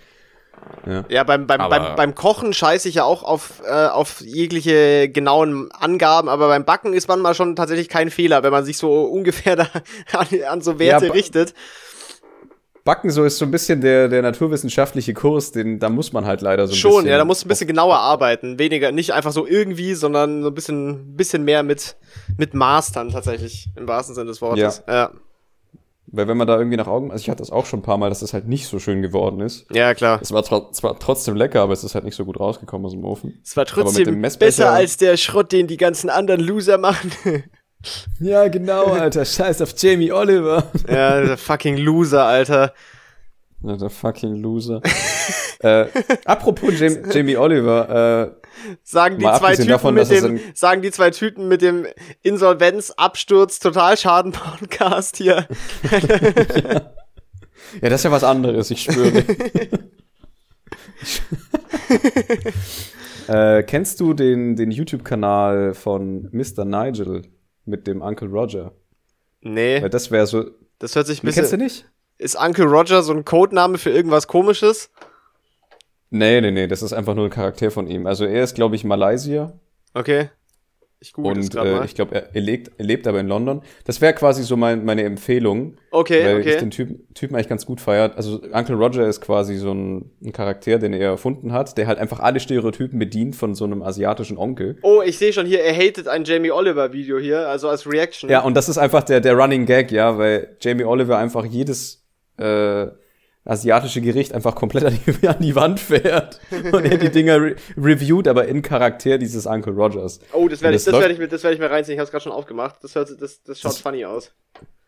Ja. 0.87 1.03
Ja, 1.09 1.23
beim, 1.25 1.47
beim, 1.47 1.69
beim, 1.69 1.97
beim 1.97 2.15
Kochen 2.15 2.53
scheiße 2.53 2.87
ich 2.87 2.95
ja 2.95 3.03
auch 3.03 3.23
auf, 3.23 3.61
äh, 3.65 3.87
auf 3.87 4.21
jegliche 4.21 5.09
genauen 5.09 5.69
Angaben, 5.73 6.29
aber 6.29 6.47
beim 6.47 6.63
Backen 6.63 6.93
ist 6.93 7.09
manchmal 7.09 7.35
schon 7.35 7.57
tatsächlich 7.57 7.89
kein 7.89 8.09
Fehler, 8.09 8.41
wenn 8.43 8.53
man 8.53 8.63
sich 8.63 8.77
so 8.77 9.03
ungefähr 9.03 9.57
da 9.57 9.67
an, 10.13 10.27
an 10.49 10.61
so 10.61 10.79
Werte 10.79 11.07
Ja, 11.07 11.11
richtet. 11.11 11.53
Backen 12.85 13.11
so 13.11 13.23
ist 13.23 13.37
so 13.37 13.45
ein 13.45 13.51
bisschen 13.51 13.79
der, 13.79 14.09
der 14.09 14.21
naturwissenschaftliche 14.21 15.13
Kurs, 15.13 15.53
den, 15.53 15.79
da 15.79 15.89
muss 15.89 16.11
man 16.11 16.25
halt 16.25 16.41
leider 16.41 16.67
so 16.67 16.73
ein 16.73 16.75
Schon, 16.75 16.91
bisschen. 16.91 17.07
ja, 17.07 17.17
da 17.17 17.23
musst 17.23 17.43
du 17.43 17.45
ein 17.45 17.49
bisschen 17.49 17.67
genauer 17.67 17.97
arbeiten. 17.97 18.59
Weniger, 18.59 18.91
nicht 18.91 19.11
einfach 19.13 19.31
so 19.31 19.47
irgendwie, 19.47 19.93
sondern 19.93 20.41
so 20.41 20.49
ein 20.49 20.53
bisschen, 20.53 21.15
bisschen 21.15 21.45
mehr 21.45 21.63
mit, 21.63 21.95
mit 22.37 22.53
dann 22.53 23.09
tatsächlich, 23.09 23.69
im 23.77 23.87
wahrsten 23.87 24.15
Sinne 24.15 24.27
des 24.27 24.41
Wortes. 24.41 24.83
Ja, 24.85 25.11
Weil 26.07 26.27
wenn 26.27 26.35
man 26.35 26.45
da 26.45 26.57
irgendwie 26.57 26.75
nach 26.75 26.87
Augen, 26.87 27.09
also 27.09 27.21
ich 27.21 27.29
hatte 27.29 27.39
das 27.39 27.51
auch 27.51 27.65
schon 27.65 27.79
ein 27.79 27.83
paar 27.83 27.97
Mal, 27.97 28.09
dass 28.09 28.19
das 28.19 28.33
halt 28.33 28.49
nicht 28.49 28.67
so 28.67 28.79
schön 28.79 29.01
geworden 29.01 29.39
ist. 29.39 29.65
ja 29.71 29.93
klar. 29.93 30.19
Es 30.21 30.33
war 30.33 30.43
zwar, 30.43 30.73
zwar 30.73 30.99
trotzdem 30.99 31.37
lecker, 31.37 31.61
aber 31.61 31.71
es 31.71 31.85
ist 31.85 31.95
halt 31.95 32.03
nicht 32.03 32.15
so 32.15 32.25
gut 32.25 32.37
rausgekommen 32.37 32.85
aus 32.85 32.91
dem 32.91 33.05
Ofen. 33.05 33.39
Es 33.45 33.55
war 33.55 33.63
trotzdem 33.63 34.21
besser 34.21 34.71
als 34.71 34.97
der 34.97 35.15
Schrott, 35.15 35.53
den 35.53 35.67
die 35.67 35.77
ganzen 35.77 36.09
anderen 36.09 36.41
Loser 36.41 36.77
machen. 36.77 37.13
Ja, 38.19 38.47
genau, 38.47 38.85
Alter. 38.85 39.25
Scheiß 39.25 39.61
auf 39.61 39.73
Jamie 39.77 40.11
Oliver. 40.11 40.71
ja, 40.87 41.21
der 41.21 41.37
fucking 41.37 41.77
Loser, 41.77 42.25
Alter. 42.25 42.73
Na, 43.61 43.77
der 43.77 43.89
fucking 43.89 44.35
Loser. 44.35 44.81
äh, 45.59 45.85
apropos 46.25 46.79
Jamie, 46.79 46.99
Jamie 47.11 47.37
Oliver, 47.37 48.33
äh, 48.33 48.43
Sagen 48.83 49.17
die 49.17 49.25
zwei 49.25 49.55
Typen 49.55 49.69
davon, 49.69 49.95
mit 49.95 50.09
dem, 50.09 50.39
sagen 50.53 50.81
die 50.81 50.91
zwei 50.91 51.09
Typen 51.09 51.47
mit 51.47 51.61
dem 51.61 51.85
Insolvenz, 52.21 52.91
Absturz, 52.91 53.59
Totalschaden-Podcast 53.59 55.17
hier. 55.17 55.47
ja, 55.91 56.81
das 57.81 57.93
ist 57.93 58.03
ja 58.03 58.11
was 58.11 58.23
anderes, 58.23 58.71
ich 58.71 58.83
schwöre. 58.83 59.25
äh, 63.59 63.63
kennst 63.63 63.99
du 63.99 64.13
den, 64.13 64.55
den 64.55 64.71
YouTube-Kanal 64.71 65.73
von 65.73 66.29
Mr. 66.31 66.63
Nigel 66.65 67.23
mit 67.65 67.87
dem 67.87 68.01
Uncle 68.01 68.27
Roger? 68.29 68.71
Nee, 69.41 69.81
Weil 69.81 69.89
das 69.89 70.09
wäre 70.11 70.25
so. 70.27 70.45
das 70.79 70.95
hört 70.95 71.07
sich 71.07 71.21
ein 71.23 71.27
Den 71.27 71.33
kennst 71.35 71.51
du 71.53 71.57
bisschen. 71.57 71.83
nicht? 71.83 71.89
Ist 72.17 72.35
Uncle 72.39 72.65
Roger 72.65 73.03
so 73.03 73.11
ein 73.13 73.25
Codename 73.25 73.77
für 73.77 73.89
irgendwas 73.89 74.27
komisches? 74.27 74.89
Nee, 76.09 76.41
nee, 76.41 76.51
nee, 76.51 76.67
das 76.67 76.81
ist 76.83 76.93
einfach 76.93 77.15
nur 77.15 77.25
ein 77.25 77.31
Charakter 77.31 77.71
von 77.71 77.87
ihm. 77.87 78.05
Also 78.05 78.25
er 78.25 78.43
ist, 78.43 78.53
glaube 78.55 78.75
ich, 78.75 78.83
Malaysier. 78.83 79.59
Okay. 79.93 80.29
Ich 81.03 81.11
google 81.11 81.33
Und 81.33 81.53
äh, 81.55 81.83
ich 81.83 81.95
glaube, 81.95 82.15
er, 82.15 82.33
er, 82.33 82.39
lebt, 82.39 82.71
er 82.77 82.85
lebt 82.85 83.07
aber 83.07 83.19
in 83.19 83.27
London. 83.27 83.61
Das 83.83 83.99
wäre 83.99 84.13
quasi 84.13 84.41
so 84.41 84.55
mein, 84.55 84.85
meine 84.85 85.03
Empfehlung, 85.03 85.75
Okay, 85.91 86.23
weil 86.23 86.39
okay. 86.39 86.51
ich 86.51 86.57
den 86.59 86.71
Typen, 86.71 87.13
Typen 87.13 87.35
eigentlich 87.35 87.49
ganz 87.49 87.65
gut 87.65 87.81
feiert. 87.81 88.15
Also 88.15 88.41
Uncle 88.53 88.75
Roger 88.75 89.05
ist 89.05 89.19
quasi 89.19 89.57
so 89.57 89.73
ein, 89.73 90.11
ein 90.23 90.31
Charakter, 90.31 90.79
den 90.79 90.93
er 90.93 91.09
erfunden 91.09 91.51
hat, 91.51 91.77
der 91.77 91.87
halt 91.87 91.99
einfach 91.99 92.21
alle 92.21 92.39
Stereotypen 92.39 92.99
bedient 92.99 93.35
von 93.35 93.53
so 93.53 93.65
einem 93.65 93.83
asiatischen 93.83 94.37
Onkel. 94.37 94.77
Oh, 94.81 95.01
ich 95.05 95.17
sehe 95.17 95.33
schon 95.33 95.45
hier, 95.45 95.61
er 95.61 95.75
hatet 95.75 96.07
ein 96.07 96.23
Jamie 96.23 96.51
Oliver 96.51 96.93
Video 96.93 97.19
hier, 97.19 97.49
also 97.49 97.67
als 97.67 97.85
Reaction. 97.85 98.29
Ja, 98.29 98.39
und 98.39 98.55
das 98.55 98.69
ist 98.69 98.77
einfach 98.77 99.03
der, 99.03 99.19
der 99.19 99.33
Running 99.33 99.65
Gag, 99.65 99.91
ja, 99.91 100.17
weil 100.17 100.55
Jamie 100.61 100.85
Oliver 100.85 101.17
einfach 101.17 101.43
jedes 101.43 102.05
äh, 102.37 102.87
asiatische 103.45 103.99
Gericht 104.01 104.33
einfach 104.33 104.55
komplett 104.55 104.85
an 104.85 104.97
die, 105.05 105.27
an 105.27 105.35
die 105.39 105.55
Wand 105.55 105.79
fährt 105.79 106.39
und 106.71 106.85
er 106.85 106.97
die 106.97 107.09
Dinger 107.09 107.41
re 107.41 107.55
reviewt, 107.77 108.27
aber 108.27 108.47
in 108.47 108.61
Charakter 108.61 109.17
dieses 109.17 109.45
Uncle 109.45 109.73
Rogers. 109.73 110.19
Oh, 110.31 110.47
das 110.47 110.61
werde 110.61 110.77
ich, 110.77 110.83
das 110.83 110.93
werde 110.93 111.13
ich, 111.13 111.19
mir- 111.19 111.27
das 111.27 111.43
werde 111.43 111.55
ich 111.55 111.59
mir 111.59 111.69
reinziehen. 111.69 111.93
Ich 111.95 111.99
habe 111.99 112.05
es 112.05 112.11
gerade 112.11 112.23
schon 112.23 112.31
aufgemacht. 112.31 112.77
Das 112.81 112.95
hört, 112.95 113.09
das, 113.21 113.43
das 113.43 113.59
schaut 113.59 113.71
Das- 113.71 113.79
funny 113.79 114.05
aus. 114.05 114.31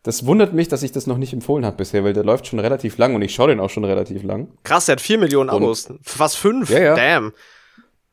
Das 0.04 0.26
wundert 0.28 0.54
mich, 0.54 0.68
dass 0.68 0.84
ich 0.84 0.92
das 0.92 1.08
noch 1.08 1.18
nicht 1.18 1.34
empfohlen 1.34 1.66
habe 1.66 1.78
bisher, 1.78 2.04
weil 2.04 2.14
der 2.14 2.24
läuft 2.24 2.46
schon 2.46 2.60
relativ 2.60 3.00
lang 3.00 3.16
und 3.16 3.24
ich 3.24 3.34
schaue 3.34 3.48
den 3.48 3.60
auch 3.60 3.72
schon 3.72 3.84
relativ 3.86 4.22
lang. 4.22 4.50
Krass, 4.64 4.86
der 4.86 4.94
hat 4.94 5.02
4 5.02 5.18
Millionen 5.18 5.50
Und- 5.50 5.56
Abos. 5.64 5.88
Fast 6.04 6.38
5. 6.38 6.70
Ja, 6.70 6.80
ja. 6.80 6.96
Damn. 6.96 7.34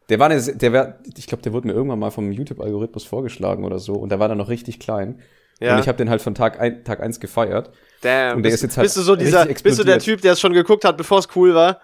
Der 0.08 0.18
war 0.18 0.30
eine, 0.30 0.40
der 0.42 0.72
war, 0.72 0.98
ich 1.16 1.26
glaube, 1.26 1.42
der 1.42 1.52
wurde 1.52 1.66
mir 1.68 1.74
irgendwann 1.74 1.98
mal 1.98 2.10
vom 2.10 2.32
YouTube-Algorithmus 2.32 3.04
vorgeschlagen 3.04 3.64
oder 3.64 3.78
so 3.78 3.92
und 3.94 4.08
der 4.08 4.18
war 4.18 4.28
dann 4.28 4.38
noch 4.38 4.48
richtig 4.48 4.80
klein. 4.80 5.20
Ja. 5.60 5.74
Und 5.74 5.80
ich 5.82 5.86
habe 5.88 5.98
den 5.98 6.08
halt 6.10 6.22
von 6.22 6.34
Tag, 6.34 6.58
ein, 6.60 6.82
Tag 6.82 7.00
eins 7.00 7.20
gefeiert. 7.20 7.70
Damn. 8.02 8.36
Und 8.36 8.42
der 8.42 8.50
bist, 8.50 8.56
ist 8.56 8.62
jetzt 8.62 8.76
halt 8.76 8.84
bist 8.84 8.96
du 8.98 9.00
so 9.02 9.16
dieser, 9.16 9.46
bist 9.46 9.78
du 9.78 9.84
der. 9.84 9.98
Typ, 9.98 10.20
der 10.20 10.32
es 10.34 10.40
schon 10.40 10.52
geguckt 10.52 10.84
hat, 10.84 10.96
bevor 10.96 11.18
es 11.18 11.28
cool 11.34 11.54
war? 11.54 11.80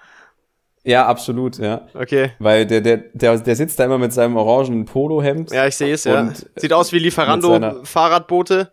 Ja, 0.84 1.06
absolut, 1.06 1.58
ja. 1.58 1.86
Okay. 1.94 2.32
Weil 2.38 2.66
der, 2.66 2.80
der, 2.80 2.96
der, 3.12 3.38
der 3.38 3.56
sitzt 3.56 3.78
da 3.78 3.84
immer 3.84 3.98
mit 3.98 4.12
seinem 4.12 4.36
orangenen 4.36 4.84
Polohemd. 4.84 5.50
Ja, 5.52 5.66
ich 5.66 5.76
sehe 5.76 5.92
es, 5.94 6.04
ja. 6.04 6.20
Und, 6.20 6.42
äh, 6.54 6.60
Sieht 6.60 6.72
aus 6.72 6.92
wie 6.92 6.98
Lieferando 6.98 7.84
Fahrradboote. 7.84 8.70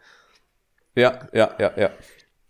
Ja, 0.95 1.27
ja, 1.33 1.49
ja, 1.59 1.71
ja. 1.77 1.89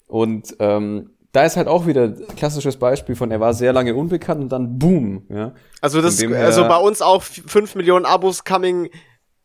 Und 0.08 0.56
ähm, 0.60 1.12
da 1.32 1.44
ist 1.46 1.58
halt 1.58 1.68
auch 1.68 1.88
wieder 1.88 2.04
ein 2.04 2.28
klassisches 2.38 2.78
Beispiel 2.78 3.16
von, 3.16 3.32
er 3.32 3.40
war 3.40 3.54
sehr 3.54 3.74
lange 3.74 3.96
unbekannt 3.96 4.42
und 4.42 4.50
dann 4.50 4.78
boom, 4.80 5.26
ja. 5.30 5.54
Also 5.82 6.02
das, 6.02 6.24
also 6.24 6.64
bei 6.68 6.78
uns 6.78 7.02
auch 7.02 7.24
5 7.24 7.76
Millionen 7.76 8.06
Abos 8.06 8.44
coming 8.46 8.90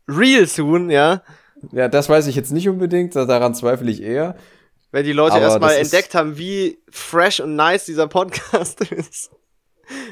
real 0.06 0.46
soon, 0.46 0.90
ja. 0.90 1.22
Ja, 1.72 1.88
das 1.88 2.08
weiß 2.08 2.26
ich 2.26 2.36
jetzt 2.36 2.52
nicht 2.52 2.68
unbedingt, 2.68 3.16
da- 3.16 3.24
daran 3.24 3.54
zweifle 3.54 3.90
ich 3.90 4.02
eher. 4.02 4.36
Wenn 4.92 5.04
die 5.04 5.12
Leute 5.12 5.38
erstmal 5.38 5.76
entdeckt 5.76 6.14
haben, 6.14 6.36
wie 6.36 6.78
fresh 6.90 7.40
und 7.40 7.54
nice 7.54 7.84
dieser 7.84 8.08
Podcast 8.08 8.80
ist. 8.92 9.30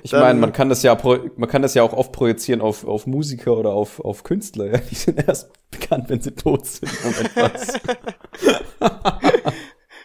Ich 0.03 0.12
meine, 0.12 0.41
man 0.41 0.53
kann 0.53 0.68
das 0.68 0.83
ja 0.83 0.99
man 1.37 1.49
kann 1.49 1.62
das 1.62 1.74
ja 1.74 1.85
auch 1.85 1.93
oft 1.93 2.11
projizieren 2.12 2.61
auf, 2.61 2.85
auf 2.85 3.07
Musiker 3.07 3.57
oder 3.57 3.70
auf, 3.70 4.01
auf 4.01 4.24
Künstler, 4.24 4.66
ja. 4.66 4.79
Die 4.79 4.95
sind 4.95 5.26
erst 5.26 5.51
bekannt, 5.70 6.09
wenn 6.09 6.20
sie 6.20 6.33
tot 6.33 6.66
sind. 6.66 6.91
Moment, 7.05 7.37
was? 7.37 7.81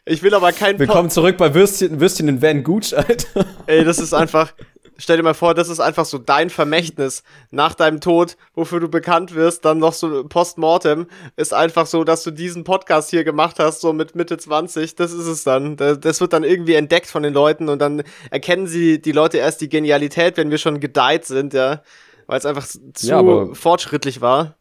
Ich 0.06 0.22
will 0.22 0.34
aber 0.34 0.52
kein 0.52 0.78
Willkommen 0.80 1.10
zurück 1.10 1.38
bei 1.38 1.56
Würstchen, 1.56 2.00
Würstchen 2.00 2.28
in 2.28 2.42
Van 2.42 2.64
Gooch, 2.64 2.94
Alter. 2.96 3.46
Ey, 3.68 3.84
das 3.86 4.00
ist 4.00 4.14
einfach. 4.14 4.54
Stell 4.98 5.18
dir 5.18 5.24
mal 5.24 5.34
vor, 5.34 5.54
das 5.56 5.70
ist 5.70 5.80
einfach 5.80 6.06
so 6.06 6.18
dein 6.18 6.50
Vermächtnis 6.50 7.24
nach 7.52 7.74
deinem 7.74 8.00
Tod, 8.00 8.38
wofür 8.54 8.80
du 8.80 8.88
bekannt 8.90 9.34
wirst, 9.34 9.66
dann 9.66 9.80
noch 9.80 9.94
so 9.94 10.24
postmortem, 10.28 11.08
ist 11.36 11.54
einfach 11.54 11.86
so, 11.88 12.04
dass 12.04 12.24
du 12.24 12.32
diesen 12.32 12.64
Podcast 12.64 13.10
hier 13.10 13.24
gemacht 13.24 13.58
hast, 13.60 13.82
so 13.82 13.92
mit 13.94 14.14
Mitte 14.16 14.38
20, 14.38 14.96
das 14.96 15.12
ist 15.12 15.26
es 15.26 15.44
dann. 15.44 15.78
Da- 15.78 15.96
Das 15.96 16.22
wird 16.22 16.34
dann 16.34 16.44
irgendwie 16.44 16.76
entdeckt 16.76 17.08
von 17.08 17.24
den 17.24 17.34
Leuten 17.34 17.70
und 17.70 17.80
dann 17.80 18.04
erkennen 18.30 18.68
sie 18.68 19.02
die 19.02 19.12
Leute 19.12 19.38
erst 19.40 19.62
die 19.62 19.70
Genialität, 19.70 20.38
wenn 20.38 20.52
wir 20.52 20.58
schon 20.60 20.80
gedeiht 20.80 21.26
sind, 21.26 21.54
ja. 21.54 21.82
Weil 22.28 22.38
es 22.40 22.46
einfach 22.46 22.66
zu 22.66 23.08
Ja, 23.08 23.54
fortschrittlich 23.54 24.22
war. 24.22 24.56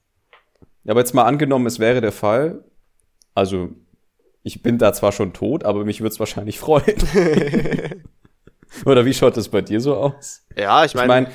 Ja, 0.85 0.93
aber 0.93 1.01
jetzt 1.01 1.15
mal 1.15 1.25
angenommen, 1.25 1.67
es 1.67 1.79
wäre 1.79 2.01
der 2.01 2.11
Fall. 2.13 2.65
Also, 3.35 3.69
ich 4.43 4.63
bin 4.63 4.79
da 4.79 4.93
zwar 4.93 5.13
schon 5.13 5.33
tot, 5.33 5.65
aber 5.65 5.85
mich 5.85 6.01
würde 6.01 6.13
es 6.13 6.19
wahrscheinlich 6.19 6.59
freuen. 6.59 6.97
Oder 8.85 9.05
wie 9.05 9.15
schaut 9.15 9.37
das 9.37 9.49
bei 9.49 9.61
dir 9.61 9.81
so 9.81 9.97
aus? 9.97 10.45
Ja, 10.57 10.85
ich 10.85 10.93
Ich 10.93 10.95
meine, 10.95 11.09
meine, 11.09 11.27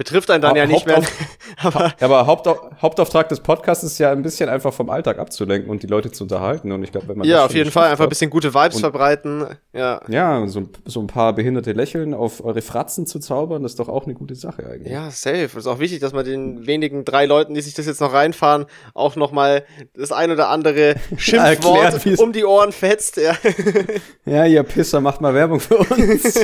Betrifft 0.00 0.30
einen 0.30 0.40
dann 0.40 0.52
Ha- 0.52 0.56
ja 0.56 0.66
nicht 0.66 0.86
mehr. 0.86 1.02
Aber 1.62 1.92
aber 2.00 2.26
Hauptau 2.26 2.70
Hauptauftrag 2.80 3.28
des 3.28 3.40
Podcasts 3.40 3.84
ist 3.84 3.98
ja 3.98 4.10
ein 4.12 4.22
bisschen 4.22 4.48
einfach 4.48 4.72
vom 4.72 4.88
Alltag 4.88 5.18
abzulenken 5.18 5.68
und 5.70 5.82
die 5.82 5.86
Leute 5.88 6.10
zu 6.10 6.24
unterhalten. 6.24 6.72
Und 6.72 6.82
ich 6.84 6.90
glaube, 6.90 7.08
wenn 7.08 7.18
man 7.18 7.28
ja, 7.28 7.44
auf 7.44 7.52
jeden 7.52 7.70
Fall 7.70 7.90
einfach 7.90 8.04
ein 8.04 8.08
bisschen 8.08 8.30
gute 8.30 8.54
Vibes 8.54 8.76
Und- 8.76 8.80
verbreiten. 8.80 9.44
Ja. 9.74 10.00
Ja, 10.08 10.46
so, 10.46 10.70
so 10.86 11.00
ein 11.00 11.06
paar 11.06 11.34
behinderte 11.34 11.72
Lächeln 11.72 12.14
auf 12.14 12.42
eure 12.42 12.62
Fratzen 12.62 13.06
zu 13.06 13.18
zaubern, 13.18 13.62
das 13.62 13.72
ist 13.72 13.78
doch 13.78 13.90
auch 13.90 14.04
eine 14.06 14.14
gute 14.14 14.36
Sache 14.36 14.64
eigentlich. 14.66 14.90
Ja, 14.90 15.10
safe. 15.10 15.50
Ist 15.58 15.66
auch 15.66 15.80
wichtig, 15.80 16.00
dass 16.00 16.14
man 16.14 16.24
den 16.24 16.66
wenigen 16.66 17.04
drei 17.04 17.26
Leuten, 17.26 17.52
die 17.52 17.60
sich 17.60 17.74
das 17.74 17.84
jetzt 17.84 18.00
noch 18.00 18.14
reinfahren, 18.14 18.64
auch 18.94 19.16
noch 19.16 19.32
mal 19.32 19.64
das 19.94 20.12
ein 20.12 20.30
oder 20.30 20.48
andere 20.48 20.94
Schimpfwort 21.18 21.92
Erklärt, 21.92 22.18
um 22.20 22.32
die 22.32 22.46
Ohren 22.46 22.72
fetzt. 22.72 23.18
Ja. 23.18 23.36
Ja, 24.24 24.46
ihr 24.46 24.62
Pisser, 24.62 25.00
macht 25.00 25.20
mal 25.20 25.34
Werbung 25.34 25.60
für 25.60 25.76
uns. 25.78 26.36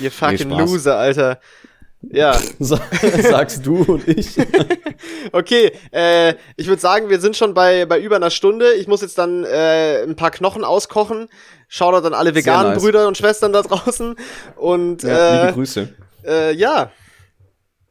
Ihr 0.00 0.10
fucking 0.12 0.38
Spaß. 0.50 0.58
Loser, 0.60 0.96
Alter. 0.96 1.40
Ja, 2.02 2.38
Sa- 2.60 2.80
Sagst 3.22 3.66
du 3.66 3.82
und 3.82 4.06
ich. 4.06 4.36
okay. 5.32 5.72
Äh, 5.90 6.34
ich 6.56 6.66
würde 6.68 6.80
sagen, 6.80 7.08
wir 7.08 7.20
sind 7.20 7.36
schon 7.36 7.54
bei, 7.54 7.86
bei 7.86 8.00
über 8.00 8.16
einer 8.16 8.30
Stunde. 8.30 8.72
Ich 8.74 8.86
muss 8.86 9.02
jetzt 9.02 9.18
dann 9.18 9.44
äh, 9.44 10.02
ein 10.04 10.14
paar 10.16 10.30
Knochen 10.30 10.64
auskochen. 10.64 11.28
Shoutout 11.68 12.06
an 12.06 12.14
alle 12.14 12.34
veganen 12.34 12.72
nice. 12.72 12.82
Brüder 12.82 13.08
und 13.08 13.16
Schwestern 13.18 13.52
da 13.52 13.62
draußen. 13.62 14.14
Und 14.56 15.02
Ja, 15.02 15.08
äh, 15.08 15.40
liebe 15.42 15.52
Grüße. 15.54 15.88
Äh, 16.24 16.54
ja. 16.54 16.92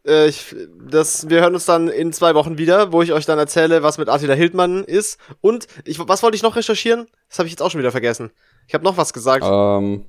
Äh, 0.05 0.27
ich, 0.29 0.55
das, 0.89 1.29
wir 1.29 1.41
hören 1.41 1.53
uns 1.53 1.65
dann 1.65 1.89
in 1.89 2.13
zwei 2.13 2.33
Wochen 2.33 2.57
wieder, 2.57 2.93
wo 2.93 3.01
ich 3.01 3.11
euch 3.11 3.25
dann 3.25 3.37
erzähle, 3.39 3.83
was 3.83 3.97
mit 3.97 4.07
Attila 4.07 4.33
Hildmann 4.35 4.85
ist. 4.85 5.19
Und 5.41 5.67
ich, 5.83 5.99
was 5.99 6.23
wollte 6.23 6.35
ich 6.37 6.43
noch 6.43 6.55
recherchieren? 6.55 7.07
Das 7.29 7.39
habe 7.39 7.47
ich 7.47 7.51
jetzt 7.51 7.61
auch 7.61 7.71
schon 7.71 7.79
wieder 7.79 7.91
vergessen. 7.91 8.31
Ich 8.67 8.73
habe 8.73 8.85
noch 8.85 8.95
was 8.95 9.11
gesagt. 9.11 9.43
Ähm, 9.45 10.05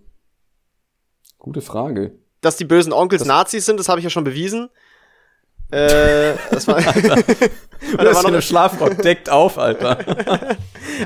gute 1.36 1.60
Frage. 1.60 2.12
Dass 2.40 2.56
die 2.56 2.64
bösen 2.64 2.92
Onkels 2.92 3.20
das- 3.20 3.28
Nazis 3.28 3.66
sind, 3.66 3.78
das 3.80 3.88
habe 3.88 4.00
ich 4.00 4.04
ja 4.04 4.10
schon 4.10 4.24
bewiesen. 4.24 4.70
Äh, 5.70 6.34
das 6.50 6.66
war, 6.66 6.76
Du 6.82 7.98
war 7.98 8.06
hast 8.06 8.22
noch- 8.22 8.24
eine 8.26 8.42
Schlafrock 8.42 8.98
deckt 9.02 9.28
auf, 9.30 9.58
Alter. 9.58 9.98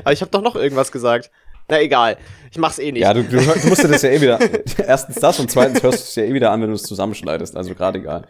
aber 0.03 0.11
ich 0.13 0.21
habe 0.21 0.31
doch 0.31 0.41
noch 0.41 0.55
irgendwas 0.55 0.91
gesagt. 0.91 1.31
Na 1.69 1.79
egal, 1.81 2.17
ich 2.51 2.57
mach's 2.57 2.77
eh 2.79 2.91
nicht. 2.91 3.01
Ja, 3.03 3.13
du, 3.13 3.23
du, 3.23 3.37
du 3.37 3.67
musst 3.67 3.83
dir 3.83 3.87
das 3.87 4.01
ja 4.01 4.09
eh 4.09 4.19
wieder. 4.21 4.37
Erstens 4.77 5.15
das 5.15 5.39
und 5.39 5.49
zweitens 5.49 5.81
hörst 5.81 5.99
du 5.99 6.03
es 6.03 6.15
ja 6.15 6.23
eh 6.23 6.33
wieder 6.33 6.51
an, 6.51 6.61
wenn 6.61 6.69
du 6.69 6.75
es 6.75 6.83
zusammenschneidest. 6.83 7.55
Also 7.55 7.73
gerade 7.73 7.99
egal. 7.99 8.27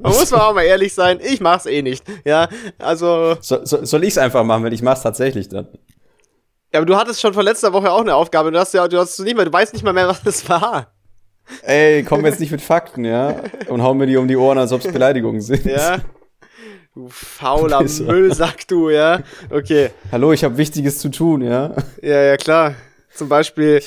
Man 0.00 0.12
muss 0.12 0.30
mal 0.30 0.40
auch 0.40 0.54
mal 0.54 0.62
ehrlich 0.62 0.94
sein, 0.94 1.20
ich 1.22 1.40
mach's 1.40 1.66
eh 1.66 1.82
nicht. 1.82 2.02
Ja, 2.24 2.48
also, 2.78 3.36
So, 3.40 3.64
so, 3.64 3.84
soll 3.84 4.02
ich 4.04 4.10
es 4.10 4.18
einfach 4.18 4.42
machen, 4.42 4.64
wenn 4.64 4.72
ich 4.72 4.82
mach's 4.82 5.02
tatsächlich 5.02 5.48
dann? 5.48 5.68
ja, 6.72 6.80
aber 6.80 6.86
du 6.86 6.96
hattest 6.96 7.20
schon 7.20 7.34
vor 7.34 7.42
letzter 7.42 7.72
Woche 7.72 7.90
auch 7.92 8.00
eine 8.00 8.14
Aufgabe. 8.14 8.50
Du 8.50 8.58
hast 8.58 8.72
ja, 8.74 8.88
du 8.88 8.98
hast 8.98 9.18
nicht 9.20 9.36
mehr, 9.36 9.44
du 9.44 9.52
weißt 9.52 9.74
nicht 9.74 9.84
mal 9.84 9.92
mehr, 9.92 10.08
was 10.08 10.22
das 10.22 10.48
war. 10.48 10.92
Ey, 11.62 12.02
komm 12.02 12.24
jetzt 12.26 12.40
nicht 12.40 12.50
mit 12.52 12.60
Fakten, 12.60 13.04
ja? 13.04 13.36
Und 13.68 13.82
hau 13.82 13.94
mir 13.94 14.06
die 14.06 14.16
um 14.16 14.26
die 14.28 14.36
Ohren, 14.36 14.58
als 14.58 14.72
ob 14.72 14.84
es 14.84 14.92
Beleidigungen 14.92 15.40
sind. 15.40 15.64
Ja. 15.64 15.98
Du 16.94 17.08
fauler 17.08 17.78
Pisser. 17.82 18.04
Müllsack, 18.04 18.66
du, 18.68 18.90
ja. 18.90 19.20
Okay. 19.50 19.90
Hallo, 20.10 20.32
ich 20.32 20.42
habe 20.44 20.56
Wichtiges 20.56 20.98
zu 20.98 21.08
tun, 21.10 21.42
ja? 21.42 21.74
Ja, 22.02 22.22
ja, 22.22 22.36
klar. 22.36 22.74
Zum 23.14 23.28
Beispiel 23.28 23.82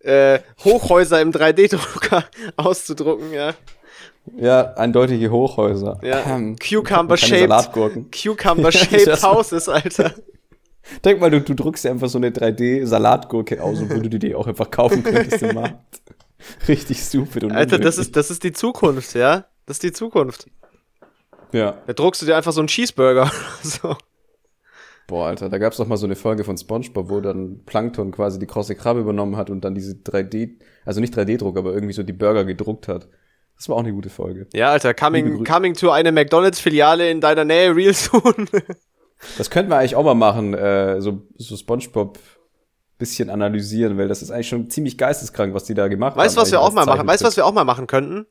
äh, 0.00 0.38
Hochhäuser 0.64 1.20
im 1.20 1.30
3D-Drucker 1.32 2.24
auszudrucken, 2.56 3.32
ja. 3.32 3.54
Ja, 4.36 4.74
eindeutige 4.74 5.30
Hochhäuser. 5.30 5.98
Ja. 6.02 6.22
Ähm. 6.28 6.56
Cucumber-shaped 6.56 7.50
Das- 7.50 9.22
Houses, 9.24 9.68
Alter. 9.68 10.12
Denk 11.04 11.20
mal, 11.20 11.30
du, 11.30 11.40
du 11.40 11.54
druckst 11.54 11.84
dir 11.84 11.90
einfach 11.90 12.08
so 12.08 12.18
eine 12.18 12.30
3D-Salatgurke 12.30 13.60
aus, 13.60 13.80
obwohl 13.82 14.02
du 14.02 14.18
die 14.18 14.34
auch 14.34 14.46
einfach 14.46 14.70
kaufen 14.70 15.02
könntest 15.02 15.42
im 15.42 15.54
Markt. 15.54 15.76
Richtig 16.68 16.98
stupid 16.98 17.44
und 17.44 17.52
Alter, 17.52 17.78
das 17.78 17.98
ist, 17.98 18.16
das 18.16 18.30
ist 18.30 18.42
die 18.42 18.52
Zukunft, 18.52 19.14
ja. 19.14 19.46
Das 19.66 19.76
ist 19.76 19.82
die 19.82 19.92
Zukunft. 19.92 20.46
Ja. 21.52 21.82
Da 21.86 21.92
druckst 21.92 22.22
du 22.22 22.26
dir 22.26 22.36
einfach 22.36 22.52
so 22.52 22.60
einen 22.60 22.68
Cheeseburger. 22.68 23.30
so. 23.62 23.96
Boah, 25.06 25.26
Alter, 25.26 25.48
da 25.48 25.58
gab's 25.58 25.76
doch 25.76 25.86
mal 25.86 25.96
so 25.96 26.06
eine 26.06 26.16
Folge 26.16 26.44
von 26.44 26.56
SpongeBob, 26.56 27.10
wo 27.10 27.20
dann 27.20 27.64
Plankton 27.66 28.12
quasi 28.12 28.38
die 28.38 28.46
krosse 28.46 28.74
Krabbe 28.74 29.00
übernommen 29.00 29.36
hat 29.36 29.50
und 29.50 29.62
dann 29.64 29.74
diese 29.74 29.94
3D, 29.94 30.58
also 30.84 31.00
nicht 31.00 31.16
3D-Druck, 31.16 31.58
aber 31.58 31.74
irgendwie 31.74 31.92
so 31.92 32.02
die 32.02 32.12
Burger 32.12 32.44
gedruckt 32.44 32.88
hat. 32.88 33.08
Das 33.56 33.68
war 33.68 33.76
auch 33.76 33.80
eine 33.80 33.92
gute 33.92 34.10
Folge. 34.10 34.46
Ja, 34.54 34.70
Alter, 34.70 34.94
coming, 34.94 35.44
coming 35.44 35.74
to 35.74 35.90
eine 35.90 36.12
McDonalds-Filiale 36.12 37.10
in 37.10 37.20
deiner 37.20 37.44
Nähe, 37.44 37.74
real 37.74 37.94
soon. 37.94 38.48
Das 39.38 39.50
könnten 39.50 39.70
wir 39.70 39.78
eigentlich 39.78 39.94
auch 39.94 40.02
mal 40.02 40.14
machen, 40.14 40.52
äh, 40.52 41.00
so, 41.00 41.22
so 41.36 41.56
SpongeBob 41.56 42.18
bisschen 43.02 43.30
analysieren, 43.30 43.98
weil 43.98 44.08
das 44.08 44.22
ist 44.22 44.30
eigentlich 44.30 44.48
schon 44.48 44.70
ziemlich 44.70 44.96
geisteskrank, 44.96 45.54
was 45.54 45.64
die 45.64 45.74
da 45.74 45.88
gemacht 45.88 46.16
weißt 46.16 46.36
du, 46.36 46.38
haben. 46.38 46.42
was 46.46 46.52
wir 46.52 46.60
auch 46.60 46.72
mal 46.72 46.86
machen? 46.86 47.06
Weißt 47.06 47.22
du, 47.22 47.26
was 47.26 47.36
wir 47.36 47.44
auch 47.44 47.52
mal 47.52 47.64
machen 47.64 47.86
könnten? 47.86 48.26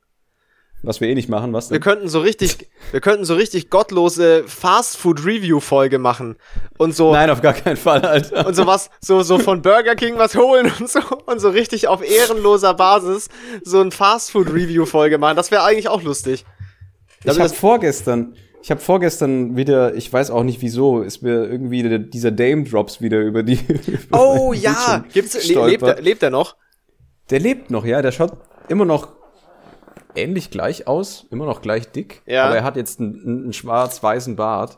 Was 0.83 0.99
wir 0.99 1.09
eh 1.09 1.13
nicht 1.13 1.29
machen, 1.29 1.53
was 1.53 1.69
Wir 1.69 1.75
denn? 1.77 1.83
könnten 1.83 2.07
so 2.09 2.21
richtig, 2.21 2.69
wir 2.91 3.01
könnten 3.01 3.23
so 3.23 3.35
richtig 3.35 3.69
gottlose 3.69 4.43
Fast-Food-Review-Folge 4.47 5.99
machen. 5.99 6.37
Und 6.79 6.95
so, 6.95 7.11
Nein, 7.11 7.29
auf 7.29 7.41
gar 7.41 7.53
keinen 7.53 7.77
Fall, 7.77 8.03
Alter. 8.03 8.47
und 8.47 8.55
so 8.55 8.65
was, 8.65 8.89
so, 8.99 9.21
so 9.21 9.37
von 9.37 9.61
Burger 9.61 9.95
King 9.95 10.17
was 10.17 10.35
holen 10.35 10.71
und 10.79 10.89
so, 10.89 10.99
und 11.27 11.39
so 11.39 11.49
richtig 11.49 11.87
auf 11.87 12.01
ehrenloser 12.03 12.73
Basis 12.73 13.29
so 13.63 13.79
ein 13.81 13.91
Fast-Food-Review-Folge 13.91 15.17
machen. 15.19 15.35
Das 15.35 15.51
wäre 15.51 15.63
eigentlich 15.63 15.87
auch 15.89 16.01
lustig. 16.01 16.45
Ich 17.23 17.39
habe 17.39 17.49
vorgestern, 17.49 18.33
ich 18.63 18.69
habe 18.69 18.79
vorgestern 18.79 19.55
wieder, 19.55 19.95
ich 19.95 20.11
weiß 20.11 20.29
auch 20.29 20.43
nicht 20.43 20.61
wieso, 20.61 21.01
ist 21.01 21.23
mir 21.23 21.49
irgendwie 21.49 21.83
der, 21.83 21.99
dieser 21.99 22.31
Dame 22.31 22.63
Drops 22.63 23.01
wieder 23.01 23.19
über 23.19 23.43
die. 23.43 23.59
über 23.87 24.19
Oh 24.19 24.53
ja, 24.53 25.03
gibt's, 25.11 25.47
le 25.47 25.65
lebt, 25.67 25.83
er, 25.83 26.01
lebt 26.01 26.23
er 26.23 26.29
noch? 26.29 26.55
Der 27.29 27.39
lebt 27.39 27.71
noch, 27.71 27.85
ja. 27.85 28.01
Der 28.01 28.11
schaut 28.11 28.33
immer 28.69 28.85
noch 28.85 29.09
ähnlich 30.15 30.51
gleich 30.51 30.87
aus, 30.87 31.25
immer 31.31 31.45
noch 31.45 31.61
gleich 31.61 31.91
dick. 31.91 32.21
Ja. 32.25 32.45
Aber 32.45 32.57
er 32.57 32.63
hat 32.63 32.75
jetzt 32.75 32.99
einen, 32.99 33.43
einen 33.45 33.53
schwarz-weißen 33.53 34.35
Bart. 34.35 34.77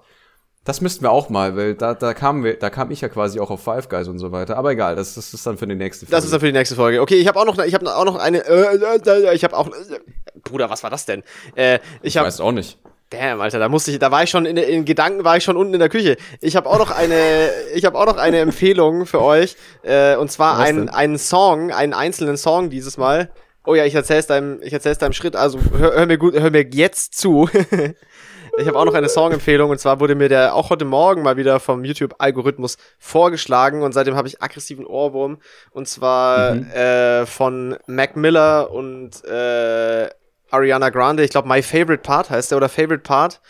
Das 0.63 0.79
müssten 0.79 1.03
wir 1.03 1.11
auch 1.11 1.29
mal, 1.29 1.57
weil 1.57 1.75
da, 1.75 1.93
da 1.93 2.13
kamen 2.13 2.45
wir, 2.45 2.57
da 2.57 2.69
kam 2.69 2.89
ich 2.89 3.01
ja 3.01 3.09
quasi 3.09 3.41
auch 3.41 3.51
auf 3.51 3.61
Five 3.61 3.89
Guys 3.89 4.07
und 4.07 4.17
so 4.17 4.31
weiter. 4.31 4.55
Aber 4.55 4.71
egal, 4.71 4.95
das, 4.95 5.15
das 5.15 5.33
ist 5.33 5.45
dann 5.45 5.57
für 5.57 5.67
die 5.67 5.75
nächste 5.75 6.05
Folge. 6.05 6.15
Das 6.15 6.23
ist 6.23 6.31
dann 6.31 6.39
für 6.39 6.45
die 6.45 6.53
nächste 6.53 6.75
Folge. 6.75 7.01
Okay, 7.01 7.15
ich 7.15 7.27
habe 7.27 7.37
auch 7.37 7.45
noch, 7.45 7.57
ich 7.59 7.73
habe 7.73 7.93
auch 7.93 8.05
noch 8.05 8.15
eine, 8.15 8.45
äh, 8.45 8.77
äh, 8.77 8.99
äh, 9.05 9.35
ich 9.35 9.43
habe 9.43 9.57
auch, 9.57 9.67
äh, 9.67 9.99
Bruder, 10.41 10.69
was 10.69 10.81
war 10.83 10.89
das 10.89 11.05
denn? 11.05 11.23
Äh, 11.55 11.75
ich 12.01 12.13
ich 12.13 12.17
habe 12.17 12.27
weiß 12.27 12.39
auch 12.39 12.53
nicht. 12.53 12.79
Damn, 13.13 13.39
Alter, 13.41 13.59
da 13.59 13.69
musste 13.69 13.91
ich, 13.91 13.99
da 13.99 14.11
war 14.11 14.23
ich 14.23 14.29
schon 14.29 14.45
in, 14.45 14.57
in 14.57 14.85
Gedanken, 14.85 15.23
war 15.23 15.37
ich 15.37 15.43
schon 15.43 15.55
unten 15.55 15.73
in 15.73 15.79
der 15.79 15.89
Küche. 15.89 16.17
Ich 16.41 16.55
habe 16.55 16.69
auch 16.69 16.79
noch 16.79 16.91
eine, 16.91 17.49
ich 17.73 17.85
habe 17.85 17.97
auch 17.97 18.05
noch 18.05 18.17
eine 18.17 18.39
Empfehlung 18.39 19.05
für 19.05 19.21
euch, 19.21 19.55
äh, 19.83 20.15
und 20.15 20.31
zwar 20.31 20.59
Was 20.59 20.69
ein, 20.69 20.75
denn? 20.77 20.89
einen 20.89 21.17
Song, 21.17 21.71
einen 21.71 21.93
einzelnen 21.93 22.37
Song 22.37 22.69
dieses 22.69 22.97
Mal. 22.97 23.29
Oh 23.65 23.75
ja, 23.75 23.85
ich 23.85 23.95
erzähl's 23.95 24.27
deinem, 24.27 24.59
ich 24.61 24.73
erzähl's 24.73 24.97
deinem 24.97 25.13
Schritt. 25.13 25.35
Also 25.35 25.59
hör, 25.77 25.93
hör 25.93 26.05
mir 26.05 26.17
gut, 26.17 26.33
hör 26.33 26.51
mir 26.51 26.65
jetzt 26.69 27.17
zu. 27.17 27.47
ich 28.57 28.67
habe 28.67 28.77
auch 28.77 28.85
noch 28.85 28.93
eine 28.93 29.07
Songempfehlung 29.07 29.69
und 29.69 29.79
zwar 29.79 29.99
wurde 30.01 30.15
mir 30.15 30.27
der 30.27 30.53
auch 30.53 30.69
heute 30.69 30.83
Morgen 30.83 31.21
mal 31.21 31.37
wieder 31.37 31.59
vom 31.61 31.85
YouTube-Algorithmus 31.85 32.77
vorgeschlagen 32.99 33.81
und 33.81 33.93
seitdem 33.93 34.15
habe 34.15 34.27
ich 34.27 34.41
aggressiven 34.41 34.85
Ohrwurm 34.85 35.37
und 35.71 35.87
zwar 35.87 36.55
Mhm. 36.55 36.71
äh, 36.71 37.25
von 37.25 37.77
Mac 37.87 38.17
Miller 38.17 38.69
und 38.71 39.23
äh, 39.23 40.09
Ariana 40.53 40.89
Grande. 40.89 41.23
Ich 41.23 41.31
glaube, 41.31 41.47
My 41.47 41.61
Favorite 41.61 42.03
Part 42.03 42.29
heißt 42.29 42.51
der 42.51 42.57
oder 42.57 42.69
Favorite 42.69 42.99
Part. 43.03 43.41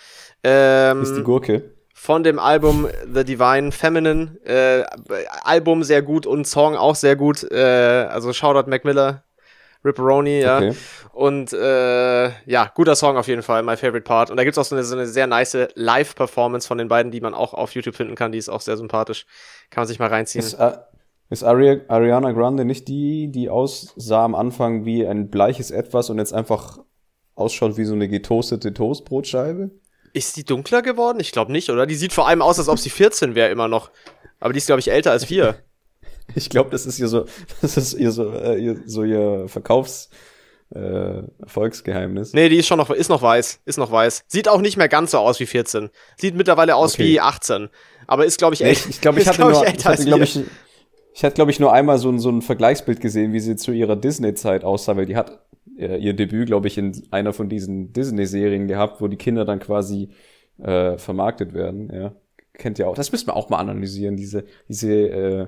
Ähm, 0.44 1.04
ist 1.04 1.16
die 1.16 1.24
Gurke. 1.24 1.64
von 1.94 2.24
dem 2.24 2.40
Album 2.40 2.88
The 3.14 3.24
Divine 3.24 3.72
Feminine. 3.72 4.38
Äh, 4.46 4.84
Album 5.44 5.84
sehr 5.84 6.02
gut 6.02 6.26
und 6.26 6.46
Song 6.48 6.76
auch 6.76 6.96
sehr 6.96 7.16
gut. 7.16 7.44
Äh, 7.52 7.58
also 8.10 8.34
Shoutout 8.34 8.70
Mac 8.70 8.84
Miller, 8.86 9.24
Ripperoni, 9.86 10.42
ja. 10.42 10.58
Okay. 10.58 10.74
Und 11.12 11.54
äh, 11.54 12.30
ja, 12.46 12.72
guter 12.74 12.96
Song 12.96 13.18
auf 13.18 13.28
jeden 13.28 13.44
Fall, 13.44 13.64
My 13.64 13.78
Favorite 13.78 14.02
Part. 14.02 14.32
Und 14.32 14.38
da 14.38 14.44
gibt's 14.44 14.58
auch 14.58 14.66
so 14.66 14.76
eine, 14.76 14.84
so 14.84 14.96
eine 14.96 15.06
sehr 15.06 15.28
nice 15.28 15.68
Live-Performance 15.76 16.68
von 16.68 16.78
den 16.78 16.88
beiden, 16.88 17.12
die 17.12 17.22
man 17.22 17.34
auch 17.34 17.54
auf 17.54 17.74
YouTube 17.76 17.96
finden 17.96 18.16
kann. 18.16 18.32
Die 18.32 18.38
ist 18.38 18.50
auch 18.50 18.62
sehr 18.62 18.78
sympathisch. 18.78 19.26
Kann 19.70 19.82
man 19.82 19.88
sich 19.88 20.00
mal 20.00 20.08
reinziehen. 20.10 20.44
Ist, 20.44 20.54
äh, 20.56 20.78
ist 21.30 21.44
Ari 21.44 21.82
Ariana 21.88 22.32
Grande 22.32 22.66
nicht 22.66 22.88
die, 22.88 23.30
die 23.30 23.50
aussah 23.50 24.24
am 24.24 24.36
Anfang 24.36 24.86
wie 24.86 25.06
ein 25.06 25.30
bleiches 25.30 25.72
Etwas 25.72 26.10
und 26.10 26.18
jetzt 26.18 26.34
einfach 26.34 26.80
ausschaut 27.36 27.78
wie 27.78 27.86
so 27.86 27.94
eine 27.94 28.08
getoastete 28.08 28.74
Toastbrotscheibe? 28.74 29.72
Ist 30.14 30.38
die 30.38 30.44
dunkler 30.44 30.82
geworden? 30.82 31.20
Ich 31.20 31.32
glaube 31.32 31.52
nicht, 31.52 31.70
oder? 31.70 31.86
Die 31.86 31.96
sieht 31.96 32.14
vor 32.14 32.28
allem 32.28 32.42
aus, 32.42 32.60
als 32.60 32.70
ob 32.70 32.78
sie 32.78 32.90
14 32.92 33.36
wäre 33.36 33.50
immer 33.50 33.68
noch. 33.68 33.90
Aber 34.40 34.54
die 34.54 34.58
ist, 34.60 34.68
glaube 34.68 34.80
ich, 34.80 34.92
älter 34.92 35.12
als 35.12 35.30
wir. 35.30 35.56
Ich 36.36 36.50
glaube, 36.50 36.70
das 36.70 36.86
ist 36.86 37.00
ihr 37.00 37.10
so, 37.10 37.26
das 37.62 37.76
ist 37.76 37.94
ihr 37.96 38.12
so, 38.14 38.32
äh, 38.32 38.58
ihr, 38.58 38.82
so 38.86 39.04
ihr 39.04 39.44
Verkaufs 39.50 40.10
äh, 40.74 41.22
Erfolgsgeheimnis. 41.42 42.32
Nee, 42.32 42.48
die 42.48 42.56
ist 42.56 42.68
schon 42.68 42.78
noch, 42.78 42.90
ist 42.92 43.10
noch 43.10 43.22
weiß. 43.22 43.60
Ist 43.66 43.78
noch 43.78 43.92
weiß. 43.92 44.24
Sieht 44.28 44.48
auch 44.48 44.62
nicht 44.62 44.78
mehr 44.78 44.88
ganz 44.88 45.12
so 45.12 45.18
aus 45.18 45.42
wie 45.42 45.46
14. 45.46 45.90
Sieht 46.18 46.36
mittlerweile 46.36 46.78
aus 46.78 46.94
Okay. 46.94 47.04
wie 47.04 47.20
18. 47.20 47.68
Aber 48.08 48.26
ist, 48.26 48.38
glaube 48.38 48.54
ich, 48.54 48.62
Nee, 48.62 48.70
echt. 48.70 48.86
ich 48.86 48.92
ich 48.92 49.02
glaube, 49.02 49.20
ich 49.20 49.24
ist, 49.24 49.28
hatte 49.28 49.40
glaub 49.40 49.52
nur, 49.52 49.64
ich 49.64 49.68
älter 49.68 49.84
hatte, 49.84 49.98
als 49.98 50.06
glaube 50.06 50.24
ich, 50.24 50.40
ich 51.14 51.24
hatte, 51.26 51.36
glaube 51.36 51.52
ich, 51.52 51.60
nur 51.60 51.74
einmal 51.74 51.98
so 52.00 52.10
ein, 52.10 52.20
so 52.20 52.30
ein 52.30 52.42
Vergleichsbild 52.42 53.02
gesehen, 53.02 53.34
wie 53.34 53.42
sie 53.42 53.58
zu 53.58 53.74
ihrer 53.74 53.98
Disney-Zeit 53.98 54.64
aussah, 54.64 54.96
weil 54.96 55.06
die 55.06 55.18
hat 55.18 55.46
äh, 55.78 55.98
ihr 55.98 56.14
Debüt, 56.14 56.48
glaube 56.48 56.68
ich, 56.68 56.78
in 56.78 57.04
einer 57.12 57.34
von 57.34 57.50
diesen 57.50 57.94
Disney-Serien 57.94 58.68
gehabt, 58.68 59.02
wo 59.02 59.08
die 59.08 59.18
Kinder 59.18 59.46
dann 59.46 59.60
quasi 59.60 60.10
äh, 60.60 60.98
vermarktet 60.98 61.54
werden, 61.54 61.92
ja. 61.94 62.16
Kennt 62.54 62.78
ihr 62.78 62.88
auch. 62.88 62.96
Das 62.96 63.12
müssen 63.12 63.28
wir 63.28 63.36
auch 63.36 63.50
mal 63.50 63.58
analysieren, 63.58 64.16
diese, 64.16 64.46
diese, 64.68 64.92
äh, 64.92 65.48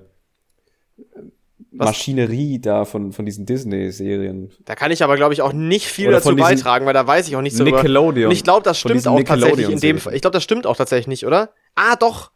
Was? 1.71 1.89
Maschinerie 1.89 2.59
da 2.59 2.83
von, 2.83 3.13
von 3.13 3.25
diesen 3.25 3.45
Disney-Serien. 3.45 4.51
Da 4.65 4.73
kann 4.73 4.89
ich 4.89 5.03
aber, 5.03 5.15
glaube 5.15 5.35
ich, 5.35 5.43
auch 5.43 5.53
nicht 5.53 5.85
viel 5.85 6.07
Oder 6.07 6.17
dazu 6.17 6.35
beitragen, 6.35 6.87
weil 6.87 6.93
da 6.95 7.05
weiß 7.05 7.27
ich 7.27 7.35
auch 7.35 7.41
nichts 7.41 7.59
darüber. 7.59 7.77
Nickelodeon. 7.77 8.29
Und 8.29 8.31
ich 8.33 8.43
glaube, 8.43 8.63
das 8.63 8.79
stimmt 8.79 9.07
auch 9.07 9.21
tatsächlich 9.21 9.69
in 9.69 9.79
dem. 9.79 9.99
Fall. 9.99 10.15
Ich 10.15 10.21
glaube, 10.21 10.33
das 10.33 10.43
stimmt 10.43 10.65
auch 10.65 10.75
tatsächlich 10.75 11.07
nicht, 11.07 11.27
oder? 11.27 11.51
Ah, 11.75 11.95
doch. 11.95 12.31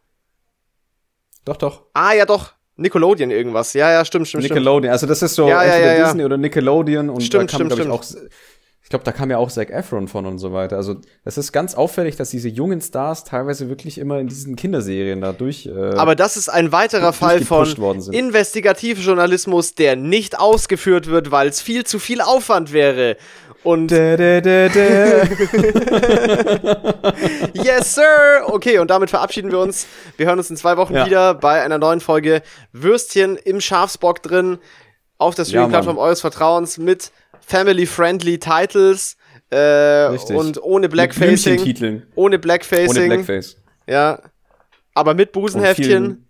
Doch, 1.44 1.56
doch. 1.56 1.86
Ah, 1.92 2.12
ja, 2.12 2.26
doch. 2.26 2.52
Nickelodeon 2.80 3.30
irgendwas. 3.30 3.72
Ja, 3.74 3.90
ja, 3.90 4.04
stimmt, 4.04 4.28
stimmt, 4.28 4.44
stimmt. 4.44 4.56
Nickelodeon. 4.56 4.92
Also 4.92 5.06
das 5.06 5.22
ist 5.22 5.34
so 5.34 5.48
Ja, 5.48 5.62
entweder 5.62 5.98
ja. 5.98 6.04
Disney 6.04 6.24
oder 6.24 6.36
Nickelodeon 6.36 7.10
und 7.10 7.22
Stimmt, 7.22 7.52
da 7.52 7.58
kam, 7.58 7.66
stimmt, 7.70 7.82
glaube 7.82 7.82
ich, 7.82 7.88
auch. 7.90 8.20
Ich 8.82 8.90
glaube, 8.90 9.04
da 9.04 9.12
kam 9.12 9.30
ja 9.30 9.36
auch 9.38 9.48
Zac 9.48 9.70
Efron 9.70 10.08
von 10.08 10.26
und 10.26 10.38
so 10.38 10.52
weiter. 10.52 10.76
Also 10.76 10.96
das 11.24 11.38
ist 11.38 11.52
ganz 11.52 11.76
auffällig, 11.76 12.16
dass 12.16 12.30
diese 12.30 12.48
jungen 12.48 12.80
Stars 12.80 13.22
teilweise 13.22 13.68
wirklich 13.68 13.98
immer 13.98 14.18
in 14.18 14.26
diesen 14.26 14.56
Kinderserien 14.56 15.20
da 15.20 15.32
durch. 15.32 15.66
Äh, 15.66 15.94
Aber 15.94 16.16
das 16.16 16.36
ist 16.36 16.48
ein 16.48 16.72
weiterer 16.72 17.12
Fall 17.12 17.40
von. 17.42 17.68
Investigativjournalismus, 18.10 19.76
der 19.76 19.94
nicht 19.94 20.40
ausgeführt 20.40 21.06
wird, 21.06 21.30
weil 21.30 21.46
es 21.46 21.60
viel 21.60 21.84
zu 21.84 22.00
viel 22.00 22.20
Aufwand 22.20 22.72
wäre. 22.72 23.16
Und 23.62 23.88
dä, 23.90 24.16
dä, 24.16 24.40
dä. 24.40 25.22
yes, 27.54 27.94
sir! 27.94 28.42
Okay, 28.46 28.78
und 28.78 28.90
damit 28.90 29.10
verabschieden 29.10 29.50
wir 29.50 29.58
uns. 29.58 29.86
Wir 30.16 30.26
hören 30.26 30.38
uns 30.38 30.48
in 30.50 30.56
zwei 30.56 30.76
Wochen 30.76 30.94
Ja. 30.94 31.04
wieder 31.06 31.34
bei 31.34 31.62
einer 31.62 31.78
neuen 31.78 32.00
Folge 32.00 32.42
Würstchen 32.72 33.36
im 33.36 33.60
Schafsbock 33.60 34.22
drin 34.22 34.58
auf 35.18 35.34
der 35.34 35.44
Streaming-Plattform 35.44 35.96
Mann. 35.96 36.04
eures 36.04 36.20
Vertrauens 36.22 36.78
mit 36.78 37.12
family-friendly 37.46 38.38
Titles 38.38 39.16
äh, 39.50 39.56
Richtig. 39.58 40.36
und 40.36 40.62
ohne 40.62 40.88
Blackfacing. 40.88 42.02
Ohne 42.14 42.38
Blackfacing. 42.38 42.88
Ohne 42.88 43.06
Blackface. 43.16 43.56
Ja. 43.86 44.20
Aber 44.94 45.14
mit 45.14 45.32
Busenheftchen. 45.32 46.26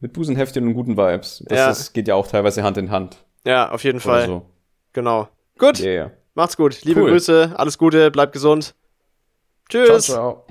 Mit 0.00 0.12
Busenheftchen 0.12 0.66
und 0.66 0.74
guten 0.74 0.96
Vibes. 0.96 1.42
Das 1.48 1.58
Ja. 1.58 1.70
ist, 1.70 1.92
geht 1.94 2.06
ja 2.08 2.14
auch 2.14 2.26
teilweise 2.26 2.62
Hand 2.62 2.76
in 2.76 2.90
Hand. 2.90 3.16
Ja, 3.44 3.70
auf 3.70 3.82
jeden 3.84 3.96
Oder 3.98 4.04
Fall. 4.04 4.26
so. 4.26 4.46
Genau. 4.92 5.28
Gut. 5.58 5.80
Yeah. 5.80 6.12
Macht's 6.40 6.56
gut. 6.56 6.82
Liebe 6.84 7.02
Cool. 7.02 7.10
Grüße. 7.10 7.52
Alles 7.54 7.76
Gute. 7.76 8.10
Bleibt 8.10 8.32
gesund. 8.32 8.74
Ciao, 9.68 9.84
Tschüss. 9.84 10.06
ciao. 10.06 10.46